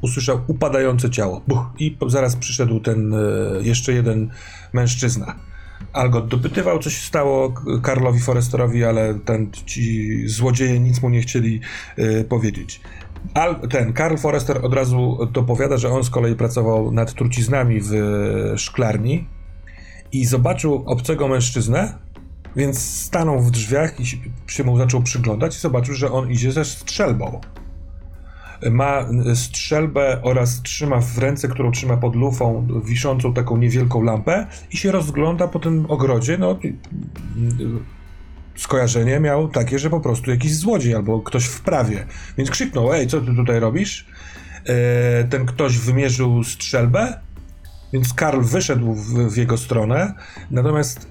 usłyszał 0.00 0.40
upadające 0.46 1.10
ciało. 1.10 1.42
Buch, 1.48 1.66
I 1.78 1.96
zaraz 2.06 2.36
przyszedł 2.36 2.80
ten 2.80 3.14
e, 3.14 3.18
jeszcze 3.62 3.92
jeden 3.92 4.30
mężczyzna. 4.72 5.49
Algot 5.92 6.28
dopytywał, 6.28 6.78
co 6.78 6.90
się 6.90 7.06
stało 7.06 7.54
Karlowi 7.82 8.20
Foresterowi, 8.20 8.84
ale 8.84 9.14
ten, 9.14 9.50
ci 9.66 10.22
złodzieje 10.28 10.80
nic 10.80 11.02
mu 11.02 11.08
nie 11.08 11.20
chcieli 11.20 11.60
e, 11.96 12.24
powiedzieć. 12.24 12.80
Al, 13.34 13.60
ten 13.68 13.92
Karl 13.92 14.16
Forrester 14.16 14.64
od 14.64 14.74
razu 14.74 15.18
dopowiada, 15.32 15.76
że 15.76 15.88
on 15.88 16.04
z 16.04 16.10
kolei 16.10 16.34
pracował 16.34 16.92
nad 16.92 17.14
truciznami 17.14 17.80
w 17.80 17.92
szklarni 18.56 19.28
i 20.12 20.26
zobaczył 20.26 20.82
obcego 20.86 21.28
mężczyznę, 21.28 21.98
więc 22.56 22.78
stanął 22.78 23.40
w 23.40 23.50
drzwiach 23.50 24.00
i 24.00 24.06
się 24.46 24.64
mu 24.64 24.78
zaczął 24.78 25.02
przyglądać 25.02 25.56
i 25.56 25.60
zobaczył, 25.60 25.94
że 25.94 26.12
on 26.12 26.30
idzie 26.30 26.52
ze 26.52 26.64
strzelbą. 26.64 27.40
Ma 28.70 29.06
strzelbę 29.34 30.22
oraz 30.22 30.62
trzyma 30.62 31.00
w 31.00 31.18
ręce, 31.18 31.48
którą 31.48 31.70
trzyma 31.72 31.96
pod 31.96 32.16
lufą, 32.16 32.66
wiszącą 32.84 33.34
taką 33.34 33.56
niewielką 33.56 34.02
lampę 34.02 34.46
i 34.72 34.76
się 34.76 34.92
rozgląda 34.92 35.48
po 35.48 35.58
tym 35.58 35.86
ogrodzie. 35.88 36.38
No, 36.38 36.58
i- 36.62 36.76
skojarzenie 38.56 39.20
miał 39.20 39.48
takie, 39.48 39.78
że 39.78 39.90
po 39.90 40.00
prostu 40.00 40.30
jakiś 40.30 40.56
złodziej 40.56 40.94
albo 40.94 41.20
ktoś 41.20 41.44
w 41.44 41.60
prawie. 41.60 42.06
Więc 42.38 42.50
krzyknął, 42.50 42.92
ej, 42.92 43.06
co 43.06 43.20
ty 43.20 43.34
tutaj 43.34 43.60
robisz? 43.60 44.06
E, 44.66 45.24
ten 45.24 45.46
ktoś 45.46 45.78
wymierzył 45.78 46.44
strzelbę, 46.44 47.20
więc 47.92 48.14
Karl 48.14 48.40
wyszedł 48.40 48.94
w, 48.94 49.32
w 49.32 49.36
jego 49.36 49.56
stronę, 49.58 50.14
natomiast 50.50 51.08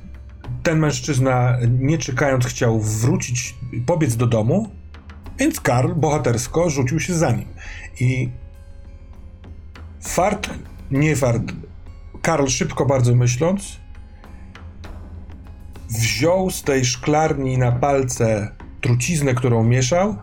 ten 0.63 0.79
mężczyzna, 0.79 1.57
nie 1.79 1.97
czekając, 1.97 2.45
chciał 2.45 2.79
wrócić, 2.79 3.55
pobiec 3.85 4.15
do 4.15 4.27
domu, 4.27 4.69
więc 5.39 5.59
Karl 5.59 5.93
bohatersko 5.95 6.69
rzucił 6.69 6.99
się 6.99 7.13
za 7.13 7.31
nim. 7.31 7.47
I 7.99 8.29
fart, 10.01 10.49
nie 10.91 11.15
fart, 11.15 11.43
Karl 12.21 12.47
szybko 12.47 12.85
bardzo 12.85 13.15
myśląc, 13.15 13.77
wziął 15.89 16.49
z 16.49 16.63
tej 16.63 16.85
szklarni 16.85 17.57
na 17.57 17.71
palce 17.71 18.51
truciznę, 18.81 19.33
którą 19.33 19.63
mieszał, 19.63 20.15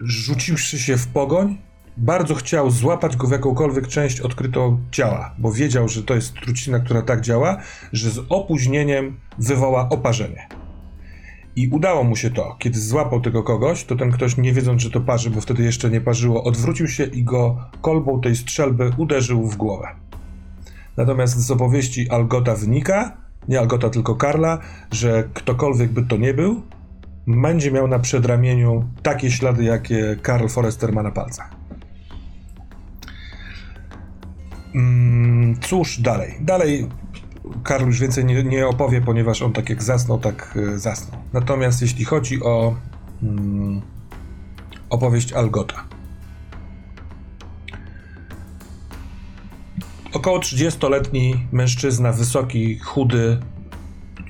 rzuciwszy 0.00 0.78
się 0.78 0.96
w 0.96 1.06
pogoń, 1.06 1.58
bardzo 1.96 2.34
chciał 2.34 2.70
złapać 2.70 3.16
go 3.16 3.26
w 3.26 3.32
jakąkolwiek 3.32 3.88
część 3.88 4.20
odkrytą 4.20 4.80
ciała, 4.90 5.34
bo 5.38 5.52
wiedział, 5.52 5.88
że 5.88 6.02
to 6.02 6.14
jest 6.14 6.34
trucizna, 6.34 6.80
która 6.80 7.02
tak 7.02 7.20
działa, 7.20 7.56
że 7.92 8.10
z 8.10 8.18
opóźnieniem 8.28 9.20
wywoła 9.38 9.88
oparzenie. 9.88 10.48
I 11.56 11.68
udało 11.68 12.04
mu 12.04 12.16
się 12.16 12.30
to. 12.30 12.56
Kiedy 12.58 12.80
złapał 12.80 13.20
tego 13.20 13.42
kogoś, 13.42 13.84
to 13.84 13.96
ten 13.96 14.10
ktoś, 14.10 14.36
nie 14.36 14.52
wiedząc, 14.52 14.82
że 14.82 14.90
to 14.90 15.00
parzy, 15.00 15.30
bo 15.30 15.40
wtedy 15.40 15.62
jeszcze 15.62 15.90
nie 15.90 16.00
parzyło, 16.00 16.44
odwrócił 16.44 16.88
się 16.88 17.04
i 17.04 17.24
go 17.24 17.58
kolbą 17.82 18.20
tej 18.20 18.36
strzelby 18.36 18.92
uderzył 18.96 19.46
w 19.46 19.56
głowę. 19.56 19.88
Natomiast 20.96 21.38
z 21.38 21.50
opowieści 21.50 22.10
Algota 22.10 22.54
wynika, 22.54 23.16
nie 23.48 23.58
Algota, 23.58 23.90
tylko 23.90 24.14
Karla, 24.14 24.58
że 24.92 25.28
ktokolwiek 25.34 25.90
by 25.90 26.02
to 26.02 26.16
nie 26.16 26.34
był, 26.34 26.62
będzie 27.26 27.70
miał 27.72 27.88
na 27.88 27.98
przedramieniu 27.98 28.84
takie 29.02 29.30
ślady, 29.30 29.64
jakie 29.64 30.16
Karl 30.22 30.48
Forrester 30.48 30.92
ma 30.92 31.02
na 31.02 31.10
palcach. 31.10 31.50
Mm, 34.74 35.60
cóż 35.60 36.00
dalej? 36.00 36.34
Dalej 36.40 36.88
Karl 37.62 37.86
już 37.86 38.00
więcej 38.00 38.24
nie, 38.24 38.44
nie 38.44 38.66
opowie, 38.66 39.00
ponieważ 39.00 39.42
on 39.42 39.52
tak 39.52 39.70
jak 39.70 39.82
zasnął, 39.82 40.18
tak 40.18 40.56
y, 40.56 40.78
zasnął. 40.78 41.20
Natomiast 41.32 41.82
jeśli 41.82 42.04
chodzi 42.04 42.42
o 42.42 42.76
mm, 43.22 43.82
opowieść 44.90 45.32
Algota. 45.32 45.84
Około 50.12 50.38
30-letni 50.38 51.46
mężczyzna, 51.52 52.12
wysoki, 52.12 52.78
chudy, 52.78 53.38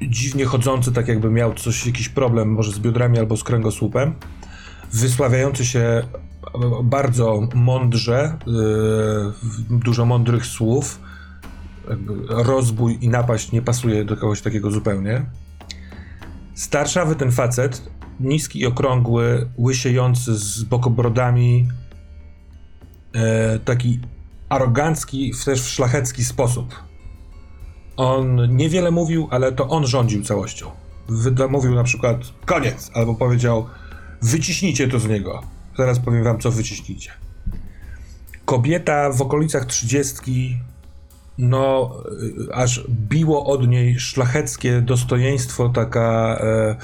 dziwnie 0.03 0.45
chodzący, 0.45 0.93
tak 0.93 1.09
jakby 1.09 1.31
miał 1.31 1.55
coś, 1.55 1.87
jakiś 1.87 2.09
problem, 2.09 2.49
może 2.49 2.73
z 2.73 2.79
biodrami 2.79 3.19
albo 3.19 3.37
z 3.37 3.45
kręgosłupem, 3.45 4.15
wysławiający 4.93 5.67
się 5.67 6.03
bardzo 6.85 7.49
mądrze, 7.55 8.39
yy, 8.47 9.79
dużo 9.79 10.05
mądrych 10.05 10.47
słów. 10.47 11.01
Rozbój 12.29 12.99
i 13.01 13.09
napaść 13.09 13.53
nie 13.53 13.63
pasuje 13.63 14.05
do 14.05 14.17
kogoś 14.17 14.43
takiego 14.43 14.71
zupełnie. 14.71 15.27
Starszawy 16.55 17.15
ten 17.15 17.33
facet, 17.33 17.83
niski 18.21 18.61
i 18.61 18.67
okrągły, 18.67 19.49
łysiejący 19.59 20.35
z 20.37 20.63
bokobrodami, 20.63 21.69
yy, 23.15 23.21
taki 23.65 24.01
arogancki, 24.49 25.33
też 25.45 25.63
w 25.63 25.69
szlachecki 25.69 26.25
sposób. 26.25 26.75
On 27.97 28.57
niewiele 28.57 28.91
mówił, 28.91 29.29
ale 29.31 29.53
to 29.53 29.69
on 29.69 29.87
rządził 29.87 30.23
całością. 30.23 30.71
Wyda- 31.09 31.49
Mówił 31.49 31.75
na 31.75 31.85
przykład 31.85 32.17
koniec, 32.47 32.91
albo 32.95 33.15
powiedział 33.15 33.67
wyciśnijcie 34.23 34.89
to 34.89 34.99
z 35.01 35.09
niego. 35.09 35.43
Zaraz 35.79 35.99
powiem 35.99 36.25
wam, 36.25 36.39
co 36.41 36.51
wyciśnijcie. 36.51 37.11
Kobieta 38.45 39.11
w 39.11 39.23
okolicach 39.23 39.65
trzydziestki, 39.65 40.59
no, 41.39 41.97
y, 42.49 42.55
aż 42.55 42.85
biło 42.91 43.47
od 43.47 43.69
niej 43.69 44.01
szlacheckie 44.01 44.81
dostojeństwo, 44.81 45.69
taka 45.69 46.39
e, 46.41 46.77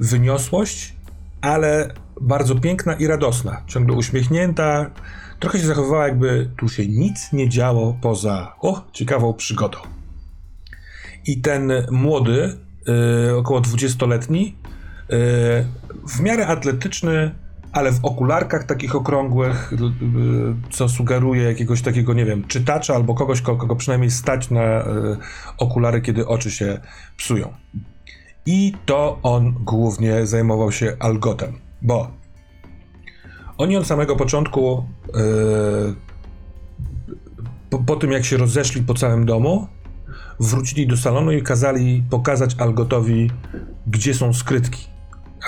wyniosłość, 0.00 0.94
ale 1.40 1.94
bardzo 2.20 2.54
piękna 2.54 2.94
i 2.94 3.06
radosna. 3.06 3.62
Ciągle 3.66 3.96
uśmiechnięta, 3.96 4.90
trochę 5.40 5.58
się 5.58 5.66
zachowywała, 5.66 6.06
jakby 6.06 6.50
tu 6.56 6.68
się 6.68 6.86
nic 6.86 7.32
nie 7.32 7.48
działo 7.48 7.98
poza, 8.00 8.54
o, 8.60 8.84
ciekawą 8.92 9.34
przygodą. 9.34 9.78
I 11.26 11.40
ten 11.40 11.72
młody, 11.90 12.56
y, 13.28 13.36
około 13.36 13.60
20-letni, 13.60 14.46
y, 14.46 15.14
w 16.08 16.20
miarę 16.20 16.46
atletyczny, 16.46 17.34
ale 17.72 17.92
w 17.92 18.04
okularkach 18.04 18.64
takich 18.64 18.94
okrągłych, 18.96 19.72
y, 19.72 19.76
co 20.70 20.88
sugeruje 20.88 21.42
jakiegoś 21.42 21.82
takiego, 21.82 22.14
nie 22.14 22.24
wiem, 22.24 22.44
czytacza 22.48 22.94
albo 22.94 23.14
kogoś, 23.14 23.42
ko- 23.42 23.56
kogo 23.56 23.76
przynajmniej 23.76 24.10
stać 24.10 24.50
na 24.50 24.80
y, 24.80 24.86
okulary, 25.58 26.00
kiedy 26.00 26.26
oczy 26.26 26.50
się 26.50 26.80
psują. 27.16 27.52
I 28.46 28.72
to 28.86 29.18
on 29.22 29.52
głównie 29.64 30.26
zajmował 30.26 30.72
się 30.72 30.96
Algotem, 30.98 31.52
bo 31.82 32.10
oni 33.58 33.76
od 33.76 33.86
samego 33.86 34.16
początku, 34.16 34.84
y, 35.08 35.94
po, 37.70 37.78
po 37.78 37.96
tym 37.96 38.12
jak 38.12 38.24
się 38.24 38.36
rozeszli 38.36 38.82
po 38.82 38.94
całym 38.94 39.26
domu, 39.26 39.68
wrócili 40.40 40.86
do 40.86 40.96
salonu 40.96 41.32
i 41.32 41.42
kazali 41.42 42.04
pokazać 42.10 42.54
Algotowi, 42.58 43.30
gdzie 43.86 44.14
są 44.14 44.32
skrytki. 44.32 44.89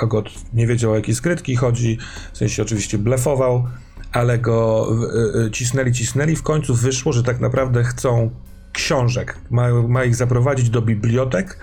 Algot 0.01 0.31
nie 0.55 0.67
wiedział, 0.67 0.93
o 0.93 0.95
jakie 0.95 1.15
skrytki 1.15 1.57
chodzi, 1.57 1.99
w 2.33 2.39
sensie 2.39 2.63
oczywiście 2.63 2.99
blefował, 2.99 3.67
ale 4.13 4.39
go 4.39 4.89
y, 5.35 5.47
y, 5.47 5.51
cisnęli, 5.51 5.93
cisnęli. 5.93 6.37
W 6.37 6.43
końcu 6.43 6.75
wyszło, 6.75 7.13
że 7.13 7.23
tak 7.23 7.41
naprawdę 7.41 7.85
chcą 7.85 8.31
książek. 8.73 9.39
Ma, 9.51 9.83
ma 9.89 10.05
ich 10.05 10.17
zaprowadzić 10.17 10.71
do 10.71 10.83
bibliotek, 10.83 11.59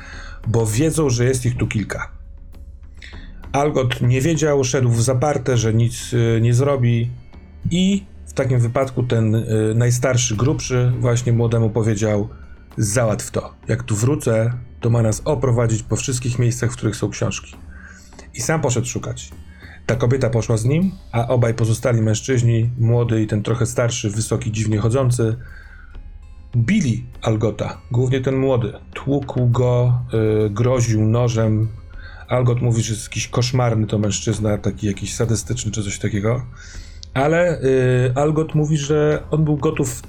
bo 0.47 0.65
wiedzą, 0.65 1.09
że 1.09 1.25
jest 1.25 1.45
ich 1.45 1.57
tu 1.57 1.67
kilka. 1.67 2.11
Algot 3.51 4.01
nie 4.01 4.21
wiedział, 4.21 4.63
szedł 4.63 4.89
w 4.89 5.01
zaparte, 5.01 5.57
że 5.57 5.73
nic 5.73 6.13
y, 6.13 6.39
nie 6.41 6.53
zrobi 6.53 7.09
i 7.71 8.05
w 8.27 8.33
takim 8.33 8.59
wypadku 8.59 9.03
ten 9.03 9.45
najstarszy, 9.75 10.35
grubszy 10.35 10.91
właśnie 10.99 11.33
młodemu 11.33 11.69
powiedział 11.69 12.29
załatw 12.77 13.31
to. 13.31 13.53
Jak 13.67 13.83
tu 13.83 13.95
wrócę, 13.95 14.53
to 14.79 14.89
ma 14.89 15.01
nas 15.01 15.21
oprowadzić 15.25 15.83
po 15.83 15.95
wszystkich 15.95 16.39
miejscach, 16.39 16.71
w 16.71 16.75
których 16.75 16.95
są 16.95 17.09
książki. 17.09 17.55
I 18.33 18.41
sam 18.41 18.61
poszedł 18.61 18.87
szukać. 18.87 19.31
Ta 19.85 19.95
kobieta 19.95 20.29
poszła 20.29 20.57
z 20.57 20.65
nim, 20.65 20.91
a 21.11 21.27
obaj 21.27 21.53
pozostali 21.53 22.01
mężczyźni, 22.01 22.69
młody 22.79 23.21
i 23.21 23.27
ten 23.27 23.43
trochę 23.43 23.65
starszy, 23.65 24.09
wysoki, 24.09 24.51
dziwnie 24.51 24.77
chodzący, 24.77 25.35
bili 26.55 27.05
Algota, 27.21 27.81
głównie 27.91 28.21
ten 28.21 28.35
młody. 28.35 28.73
Tłukł 28.93 29.47
go, 29.47 30.01
y, 30.45 30.49
groził 30.49 31.05
nożem. 31.05 31.67
Algot 32.27 32.61
mówi, 32.61 32.83
że 32.83 32.93
jest 32.93 33.05
jakiś 33.05 33.27
koszmarny 33.27 33.87
to 33.87 33.99
mężczyzna, 33.99 34.57
taki 34.57 34.87
jakiś 34.87 35.15
sadystyczny 35.15 35.71
czy 35.71 35.83
coś 35.83 35.99
takiego. 35.99 36.45
Ale 37.13 37.61
y, 37.61 38.13
Algot 38.15 38.55
mówi, 38.55 38.77
że 38.77 39.23
on 39.31 39.43
był 39.43 39.57
gotów 39.57 40.01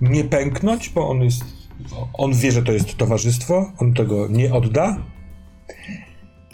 nie 0.00 0.24
pęknąć, 0.24 0.88
bo 0.88 1.08
on 1.08 1.22
jest. 1.22 1.44
On 2.14 2.32
wie, 2.32 2.52
że 2.52 2.62
to 2.62 2.72
jest 2.72 2.96
towarzystwo, 2.96 3.72
on 3.78 3.94
tego 3.94 4.28
nie 4.28 4.54
odda. 4.54 4.96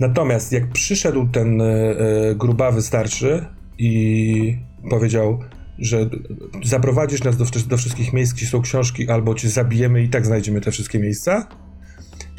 Natomiast 0.01 0.53
jak 0.53 0.69
przyszedł 0.69 1.29
ten 1.33 1.61
e, 1.61 1.65
e, 1.65 2.35
grubawy 2.35 2.83
starszy 2.83 3.47
i 3.79 4.59
powiedział, 4.91 5.39
że 5.79 6.11
zaprowadzisz 6.65 7.25
nas 7.25 7.37
do, 7.37 7.45
do 7.69 7.77
wszystkich 7.77 8.13
miejsc, 8.13 8.33
gdzie 8.33 8.47
są 8.47 8.63
książki, 8.63 9.11
albo 9.11 9.35
cię 9.35 9.49
zabijemy 9.49 10.03
i 10.03 10.09
tak 10.09 10.27
znajdziemy 10.27 10.61
te 10.61 10.71
wszystkie 10.71 10.99
miejsca. 10.99 11.49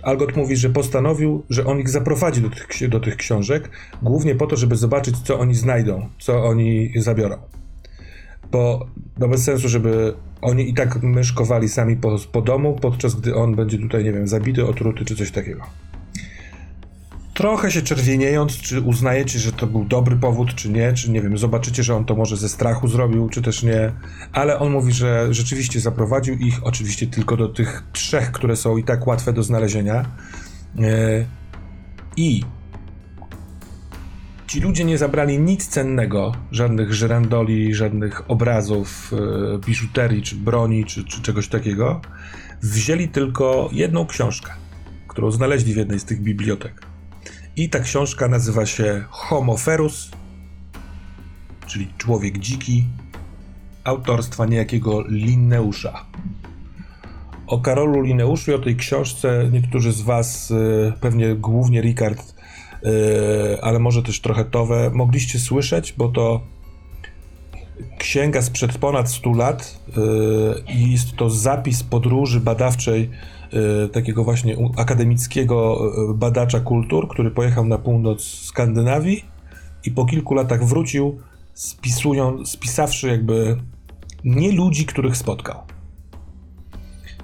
Algot 0.03 0.35
mówi, 0.35 0.57
że 0.57 0.69
postanowił, 0.69 1.43
że 1.49 1.65
on 1.65 1.79
ich 1.79 1.89
zaprowadzi 1.89 2.41
do 2.41 2.49
tych, 2.49 2.89
do 2.89 2.99
tych 2.99 3.17
książek, 3.17 3.69
głównie 4.01 4.35
po 4.35 4.47
to, 4.47 4.55
żeby 4.55 4.75
zobaczyć, 4.75 5.17
co 5.17 5.39
oni 5.39 5.55
znajdą, 5.55 6.09
co 6.19 6.43
oni 6.43 6.91
zabiorą. 6.95 7.37
Bo 8.51 8.87
no 9.19 9.27
bez 9.27 9.43
sensu, 9.43 9.69
żeby 9.69 10.13
oni 10.41 10.69
i 10.69 10.73
tak 10.73 11.03
myszkowali 11.03 11.69
sami 11.69 11.97
po, 11.97 12.17
po 12.31 12.41
domu, 12.41 12.77
podczas 12.81 13.15
gdy 13.15 13.35
on 13.35 13.55
będzie 13.55 13.77
tutaj, 13.77 14.03
nie 14.03 14.11
wiem, 14.13 14.27
zabity, 14.27 14.65
otruty 14.65 15.05
czy 15.05 15.15
coś 15.15 15.31
takiego. 15.31 15.61
Trochę 17.39 17.71
się 17.71 17.81
czerwieniejąc, 17.81 18.57
czy 18.57 18.81
uznajecie, 18.81 19.39
że 19.39 19.51
to 19.51 19.67
był 19.67 19.85
dobry 19.85 20.15
powód, 20.15 20.55
czy 20.55 20.69
nie, 20.69 20.93
czy 20.93 21.11
nie 21.11 21.21
wiem, 21.21 21.37
zobaczycie, 21.37 21.83
że 21.83 21.95
on 21.95 22.05
to 22.05 22.15
może 22.15 22.37
ze 22.37 22.49
strachu 22.49 22.87
zrobił, 22.87 23.29
czy 23.29 23.41
też 23.41 23.63
nie, 23.63 23.91
ale 24.33 24.59
on 24.59 24.71
mówi, 24.71 24.93
że 24.93 25.27
rzeczywiście 25.33 25.79
zaprowadził 25.79 26.35
ich, 26.35 26.59
oczywiście 26.63 27.07
tylko 27.07 27.37
do 27.37 27.49
tych 27.49 27.83
trzech, 27.93 28.31
które 28.31 28.55
są 28.55 28.77
i 28.77 28.83
tak 28.83 29.07
łatwe 29.07 29.33
do 29.33 29.43
znalezienia. 29.43 30.05
E, 30.79 31.25
I 32.17 32.43
ci 34.47 34.59
ludzie 34.59 34.85
nie 34.85 34.97
zabrali 34.97 35.39
nic 35.39 35.67
cennego, 35.67 36.31
żadnych 36.51 36.93
żyrandoli, 36.93 37.75
żadnych 37.75 38.31
obrazów, 38.31 39.11
e, 39.55 39.59
biżuterii, 39.59 40.21
czy 40.21 40.35
broni, 40.35 40.85
czy, 40.85 41.03
czy 41.03 41.21
czegoś 41.21 41.47
takiego. 41.47 42.01
Wzięli 42.61 43.07
tylko 43.07 43.69
jedną 43.71 44.05
książkę, 44.07 44.51
którą 45.07 45.31
znaleźli 45.31 45.73
w 45.73 45.77
jednej 45.77 45.99
z 45.99 46.05
tych 46.05 46.21
bibliotek. 46.21 46.88
I 47.55 47.69
ta 47.69 47.79
książka 47.79 48.27
nazywa 48.27 48.65
się 48.65 49.03
Homo 49.09 49.57
Ferus, 49.57 50.11
czyli 51.67 51.87
Człowiek 51.97 52.37
Dziki, 52.37 52.85
autorstwa 53.83 54.45
niejakiego 54.45 55.03
Linneusza. 55.07 56.05
O 57.47 57.59
Karolu 57.59 58.01
Lineuszu 58.01 58.51
i 58.51 58.53
o 58.53 58.59
tej 58.59 58.75
książce 58.75 59.49
niektórzy 59.51 59.91
z 59.91 60.01
Was, 60.01 60.51
y, 60.51 60.93
pewnie 61.01 61.35
głównie 61.35 61.81
Rikard, 61.81 62.35
y, 62.83 63.61
ale 63.61 63.79
może 63.79 64.03
też 64.03 64.21
trochę 64.21 64.45
Towe, 64.45 64.89
mogliście 64.89 65.39
słyszeć, 65.39 65.93
bo 65.97 66.07
to 66.07 66.41
księga 67.97 68.41
sprzed 68.41 68.77
ponad 68.77 69.11
100 69.11 69.33
lat 69.33 69.79
y, 69.87 70.73
i 70.73 70.91
jest 70.91 71.15
to 71.15 71.29
zapis 71.29 71.83
podróży 71.83 72.39
badawczej 72.39 73.09
takiego 73.91 74.23
właśnie 74.23 74.55
akademickiego 74.77 75.79
y, 76.11 76.13
badacza 76.13 76.59
kultur, 76.59 77.07
który 77.07 77.31
pojechał 77.31 77.65
na 77.65 77.77
północ 77.77 78.23
Skandynawii 78.23 79.25
i 79.85 79.91
po 79.91 80.05
kilku 80.05 80.33
latach 80.33 80.65
wrócił, 80.65 81.19
spisując, 81.53 82.49
spisawszy 82.49 83.07
jakby 83.07 83.57
nie 84.23 84.51
ludzi, 84.51 84.85
których 84.85 85.17
spotkał. 85.17 85.61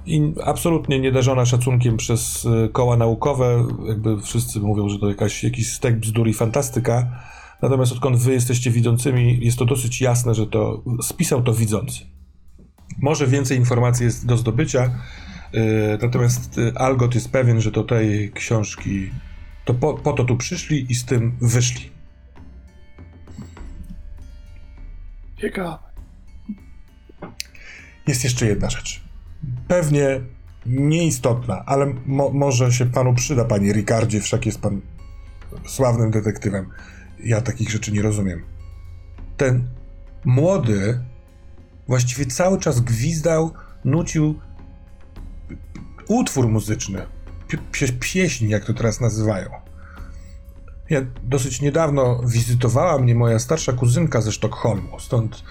I 0.05 0.33
absolutnie 0.43 0.99
niedarzona 0.99 1.45
szacunkiem 1.45 1.97
przez 1.97 2.45
y, 2.45 2.69
koła 2.71 2.97
naukowe, 2.97 3.67
jakby 3.87 4.21
wszyscy 4.21 4.59
mówią, 4.59 4.89
że 4.89 4.99
to 4.99 5.09
jakaś, 5.09 5.43
jakiś 5.43 5.71
stek 5.71 5.99
bzdur 5.99 6.27
i 6.27 6.33
fantastyka. 6.33 7.21
Natomiast 7.61 7.91
odkąd 7.91 8.17
wy 8.17 8.33
jesteście 8.33 8.71
widzącymi, 8.71 9.39
jest 9.41 9.57
to 9.57 9.65
dosyć 9.65 10.01
jasne, 10.01 10.35
że 10.35 10.47
to 10.47 10.83
spisał 11.01 11.43
to 11.43 11.53
widzący. 11.53 12.05
Może 13.01 13.27
więcej 13.27 13.57
informacji 13.57 14.05
jest 14.05 14.25
do 14.25 14.37
zdobycia, 14.37 14.91
natomiast 16.01 16.57
y, 16.57 16.73
Algot 16.75 17.15
jest 17.15 17.29
pewien, 17.29 17.61
że 17.61 17.71
do 17.71 17.83
tej 17.83 18.31
książki 18.31 19.11
to 19.65 19.73
po, 19.73 19.93
po 19.93 20.13
to 20.13 20.23
tu 20.23 20.37
przyszli 20.37 20.91
i 20.91 20.95
z 20.95 21.05
tym 21.05 21.37
wyszli. 21.41 21.89
Ciekawe. 25.41 25.77
Jest 28.07 28.23
jeszcze 28.23 28.45
jedna 28.45 28.69
rzecz. 28.69 29.01
Pewnie 29.67 30.21
nieistotna, 30.65 31.63
ale 31.65 31.93
mo- 32.05 32.29
może 32.29 32.71
się 32.71 32.85
panu 32.85 33.13
przyda, 33.13 33.45
panie 33.45 33.73
Ricardzie, 33.73 34.21
wszak 34.21 34.45
jest 34.45 34.61
pan 34.61 34.81
sławnym 35.65 36.11
detektywem. 36.11 36.69
Ja 37.23 37.41
takich 37.41 37.69
rzeczy 37.69 37.91
nie 37.91 38.01
rozumiem. 38.01 38.43
Ten 39.37 39.67
młody 40.25 40.99
właściwie 41.87 42.25
cały 42.25 42.59
czas 42.59 42.79
gwizdał, 42.81 43.53
nucił 43.85 44.39
utwór 46.07 46.47
muzyczny, 46.47 47.05
pie- 47.47 47.57
pie- 47.71 47.93
pieśń, 47.99 48.47
jak 48.47 48.65
to 48.65 48.73
teraz 48.73 49.01
nazywają. 49.01 49.49
Ja 50.89 51.01
dosyć 51.23 51.61
niedawno 51.61 52.21
wizytowała 52.25 52.99
mnie 52.99 53.15
moja 53.15 53.39
starsza 53.39 53.73
kuzynka 53.73 54.21
ze 54.21 54.31
Sztokholmu, 54.31 54.99
stąd 54.99 55.43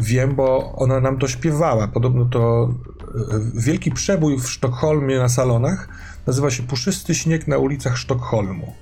Wiem, 0.00 0.34
bo 0.34 0.72
ona 0.76 1.00
nam 1.00 1.18
to 1.18 1.28
śpiewała. 1.28 1.88
Podobno 1.88 2.24
to 2.24 2.68
e, 2.68 2.70
wielki 3.54 3.90
przebój 3.90 4.38
w 4.38 4.50
Sztokholmie 4.50 5.18
na 5.18 5.28
salonach 5.28 5.88
nazywa 6.26 6.50
się 6.50 6.62
Puszysty 6.62 7.14
śnieg 7.14 7.48
na 7.48 7.58
ulicach 7.58 7.98
Sztokholmu. 7.98 8.72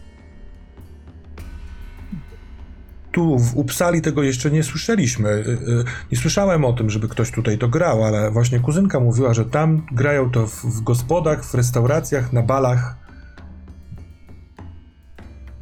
Tu 3.17 3.39
w 3.39 3.57
Uppsali 3.57 4.03
tego 4.03 4.23
jeszcze 4.23 4.51
nie 4.51 4.63
słyszeliśmy. 4.63 5.29
E, 5.29 5.35
e, 5.35 5.85
Nie 6.13 6.19
słyszałem 6.19 6.65
o 6.65 6.73
tym, 6.73 6.91
żeby 6.91 7.09
ktoś 7.09 7.31
tutaj 7.31 7.59
to 7.59 7.69
grał, 7.69 8.05
ale 8.05 8.31
właśnie 8.31 8.61
kuzynka 8.61 9.01
mówiła, 9.01 9.35
że 9.35 9.45
tam 9.45 9.87
grają 9.93 10.31
to 10.31 10.47
w, 10.47 10.65
w 10.65 10.81
gospodach, 10.83 11.45
w 11.45 11.55
restauracjach, 11.55 12.33
na 12.33 12.43
balach. 12.43 12.97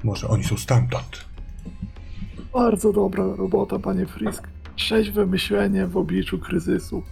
Może 0.05 0.29
oni 0.29 0.45
są 0.45 0.57
stamtąd. 0.57 1.25
Bardzo 2.53 2.93
dobra 2.93 3.25
robota, 3.37 3.79
panie 3.79 4.07
Frisk. 4.07 4.49
Trzeźwe 4.77 5.27
myślenie 5.27 5.87
w 5.87 5.97
obliczu 5.97 6.39
kryzysu. 6.39 7.03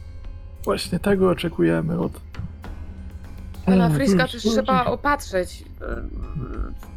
Właśnie 0.64 0.98
tego 0.98 1.30
oczekujemy 1.30 1.98
od... 2.00 2.12
Pana 3.66 3.86
Mm, 3.86 3.96
Friska 3.98 4.22
też 4.22 4.34
już, 4.44 4.54
trzeba 4.54 4.78
już. 4.78 4.88
opatrzyć. 4.88 5.64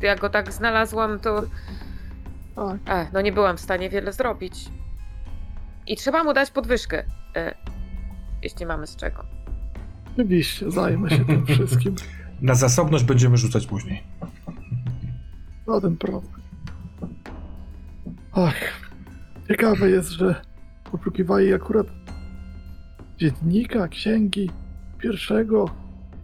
Y, 0.02 0.06
Jak 0.06 0.20
go 0.20 0.30
tak 0.30 0.54
znalazłam, 0.54 1.20
to 1.20 1.44
Ech, 2.86 3.14
no 3.14 3.22
nie 3.22 3.32
byłam 3.32 3.58
w 3.58 3.62
stanie 3.62 3.90
wiele 3.90 4.14
zrobić. 4.14 4.70
I 5.88 5.96
trzeba 5.96 6.24
mu 6.24 6.34
dać 6.34 6.52
podwyżkę. 6.52 7.04
E, 7.36 7.56
jeśli 8.42 8.66
mamy 8.66 8.88
z 8.88 8.96
czego. 8.96 9.26
oczywiście, 10.14 10.72
zajmę 10.72 11.10
się 11.10 11.26
tym 11.26 11.46
wszystkim. 11.46 11.96
Na 12.42 12.56
zasobność 12.56 13.04
będziemy 13.04 13.38
rzucać 13.38 13.68
później. 13.68 14.04
Żaden 15.68 15.98
problem. 15.98 16.42
Ach, 18.32 18.56
ciekawe 19.48 19.90
jest, 19.90 20.10
że 20.10 20.42
poszukiwali 20.92 21.54
akurat 21.54 21.88
dziennika, 23.18 23.88
księgi 23.88 24.50
pierwszego 24.98 25.66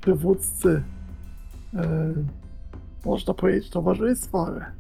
przywódcy, 0.02 0.84
e, 1.74 2.14
można 3.06 3.34
powiedzieć, 3.34 3.70
towarzystwa, 3.70 4.45
ale 4.45 4.72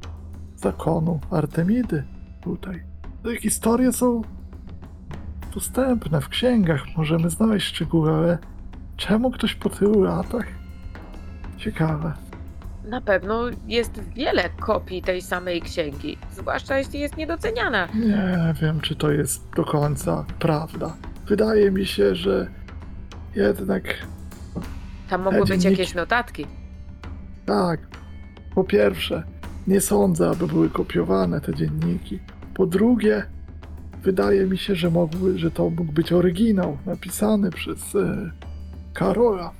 zakonu 0.61 1.19
Artemidy 1.31 2.03
tutaj. 2.41 2.83
Te 3.23 3.35
historie 3.35 3.93
są 3.93 4.21
dostępne 5.53 6.21
w 6.21 6.29
księgach, 6.29 6.83
możemy 6.97 7.29
znaleźć 7.29 7.67
szczegóły, 7.67 8.11
ale 8.11 8.37
czemu 8.97 9.31
ktoś 9.31 9.55
po 9.55 9.69
tylu 9.69 10.01
latach? 10.03 10.45
Ciekawe. 11.57 12.13
Na 12.85 13.01
pewno 13.01 13.43
jest 13.67 14.01
wiele 14.15 14.49
kopii 14.49 15.01
tej 15.01 15.21
samej 15.21 15.61
księgi, 15.61 16.17
zwłaszcza 16.31 16.77
jeśli 16.77 16.99
jest 16.99 17.17
niedoceniana. 17.17 17.87
Nie 17.95 18.53
wiem, 18.61 18.81
czy 18.81 18.95
to 18.95 19.11
jest 19.11 19.49
do 19.55 19.63
końca 19.65 20.25
prawda. 20.39 20.95
Wydaje 21.27 21.71
mi 21.71 21.85
się, 21.85 22.15
że 22.15 22.47
jednak 23.35 23.83
Tam 25.09 25.21
mogły 25.21 25.45
być 25.45 25.63
jakieś 25.63 25.95
notatki. 25.95 26.45
tak. 27.45 27.79
Po 28.55 28.63
pierwsze, 28.63 29.23
nie 29.67 29.81
sądzę, 29.81 30.29
aby 30.29 30.47
były 30.47 30.69
kopiowane 30.69 31.41
te 31.41 31.53
dzienniki. 31.53 32.19
Po 32.53 32.65
drugie, 32.65 33.23
wydaje 34.03 34.45
mi 34.45 34.57
się, 34.57 34.75
że, 34.75 34.91
mogły, 34.91 35.39
że 35.39 35.51
to 35.51 35.69
mógł 35.69 35.91
być 35.91 36.11
oryginał 36.11 36.77
napisany 36.85 37.51
przez 37.51 37.95
e, 37.95 38.31
Karola. 38.93 39.51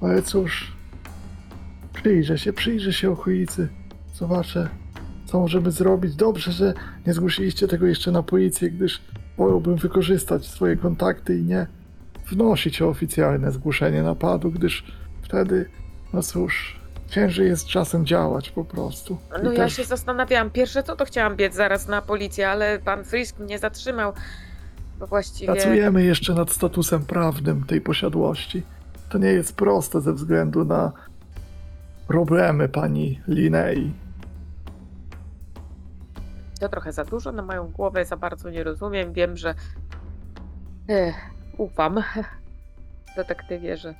Ale 0.00 0.22
cóż, 0.22 0.72
przyjrzę 1.92 2.38
się, 2.38 2.52
przyjrzę 2.52 2.92
się 2.92 3.10
okolicy. 3.10 3.68
Zobaczę, 4.14 4.68
co 5.24 5.40
możemy 5.40 5.70
zrobić. 5.70 6.16
Dobrze, 6.16 6.52
że 6.52 6.74
nie 7.06 7.14
zgłosiliście 7.14 7.68
tego 7.68 7.86
jeszcze 7.86 8.12
na 8.12 8.22
policję, 8.22 8.70
gdyż 8.70 9.02
wolałbym 9.36 9.76
wykorzystać 9.76 10.46
swoje 10.46 10.76
kontakty 10.76 11.38
i 11.38 11.44
nie 11.44 11.66
wnosić 12.30 12.82
o 12.82 12.88
oficjalne 12.88 13.52
zgłoszenie 13.52 14.02
napadu, 14.02 14.50
gdyż 14.50 14.84
wtedy, 15.22 15.68
no 16.12 16.22
cóż, 16.22 16.80
ciężej 17.10 17.48
jest 17.48 17.66
czasem 17.66 18.06
działać 18.06 18.50
po 18.50 18.64
prostu. 18.64 19.18
I 19.40 19.42
No 19.44 19.52
ja 19.52 19.58
też- 19.58 19.76
się 19.76 19.84
zastanawiałam. 19.84 20.50
Pierwsze 20.50 20.82
co 20.82 20.96
to 20.96 21.04
chciałam 21.04 21.36
biec 21.36 21.54
zaraz 21.54 21.88
na 21.88 22.02
policję, 22.02 22.48
ale 22.50 22.78
pan 22.78 23.04
Frisk 23.04 23.38
mnie 23.38 23.58
zatrzymał. 23.58 24.12
Bo 24.98 25.06
właściwie. 25.06 25.52
Pracujemy 25.52 26.02
jeszcze 26.04 26.34
nad 26.34 26.50
statusem 26.50 27.06
prawnym 27.06 27.64
tej 27.64 27.80
posiadłości. 27.80 28.62
To 29.08 29.18
nie 29.18 29.28
jest 29.28 29.56
proste 29.56 30.00
ze 30.00 30.12
względu 30.12 30.64
na 30.64 30.92
problemy 32.08 32.68
pani 32.68 33.20
Linei. 33.28 33.92
To 36.60 36.68
trochę 36.68 36.92
za 36.92 37.04
dużo 37.04 37.32
na 37.32 37.42
moją 37.42 37.70
głowę, 37.70 38.04
za 38.04 38.16
bardzo 38.16 38.50
nie 38.50 38.64
rozumiem. 38.64 39.12
Wiem, 39.12 39.36
że. 39.36 39.54
Ech, 40.88 41.14
ufam 41.58 42.02
detektywie, 43.16 43.76
że. 43.76 43.94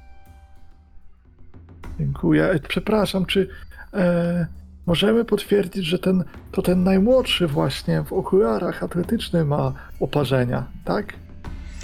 Dziękuję. 1.98 2.44
E, 2.44 2.58
Przepraszam, 2.58 3.26
czy 3.26 3.48
e, 3.94 4.46
możemy 4.86 5.24
potwierdzić, 5.24 5.84
że 5.84 5.98
ten, 5.98 6.24
to 6.52 6.62
ten 6.62 6.84
najmłodszy 6.84 7.46
właśnie 7.46 8.02
w 8.02 8.12
okularach 8.12 8.82
atletyczny 8.82 9.44
ma 9.44 9.72
oparzenia, 10.00 10.66
tak? 10.84 11.14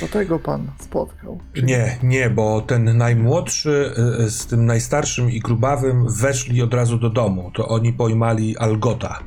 Do 0.01 0.09
tego 0.09 0.39
pan 0.39 0.67
spotkał. 0.79 1.41
czy 1.53 1.63
Nie, 1.63 1.99
nie, 2.03 2.31
bo 2.31 2.61
ten 2.61 2.97
najmłodszy 2.97 3.93
y, 4.25 4.31
z 4.31 4.47
tym 4.47 4.67
najstarszym 4.67 5.31
i 5.31 5.41
grubawym 5.41 6.07
weszli 6.09 6.63
od 6.63 6.75
razu 6.75 6.99
do 6.99 7.11
domu. 7.11 7.51
To 7.55 7.69
oni 7.69 7.93
pojmali 7.93 8.57
Algota. 8.57 9.19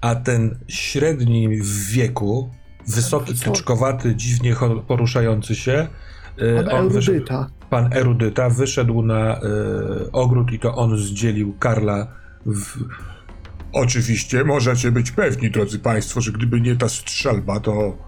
A 0.00 0.14
ten 0.14 0.58
średni 0.68 1.62
w 1.62 1.90
wieku, 1.90 2.50
wysoki, 2.88 3.34
tyczkowaty, 3.34 4.16
dziwnie 4.16 4.56
poruszający 4.86 5.54
się, 5.54 5.86
on 6.72 6.86
erudyta. 6.86 7.50
Pan 7.70 7.92
erudyta 7.92 8.50
wyszedł 8.50 9.02
na 9.02 9.36
y, 9.36 10.12
ogród 10.12 10.52
i 10.52 10.58
to 10.58 10.74
on 10.74 10.98
zdzielił 10.98 11.54
Karla 11.58 12.06
w... 12.46 12.84
Oczywiście 13.72 14.44
możecie 14.44 14.92
być 14.92 15.10
pewni, 15.10 15.50
drodzy 15.50 15.78
państwo, 15.78 16.20
że 16.20 16.32
gdyby 16.32 16.60
nie 16.60 16.76
ta 16.76 16.88
strzelba, 16.88 17.60
to 17.60 17.98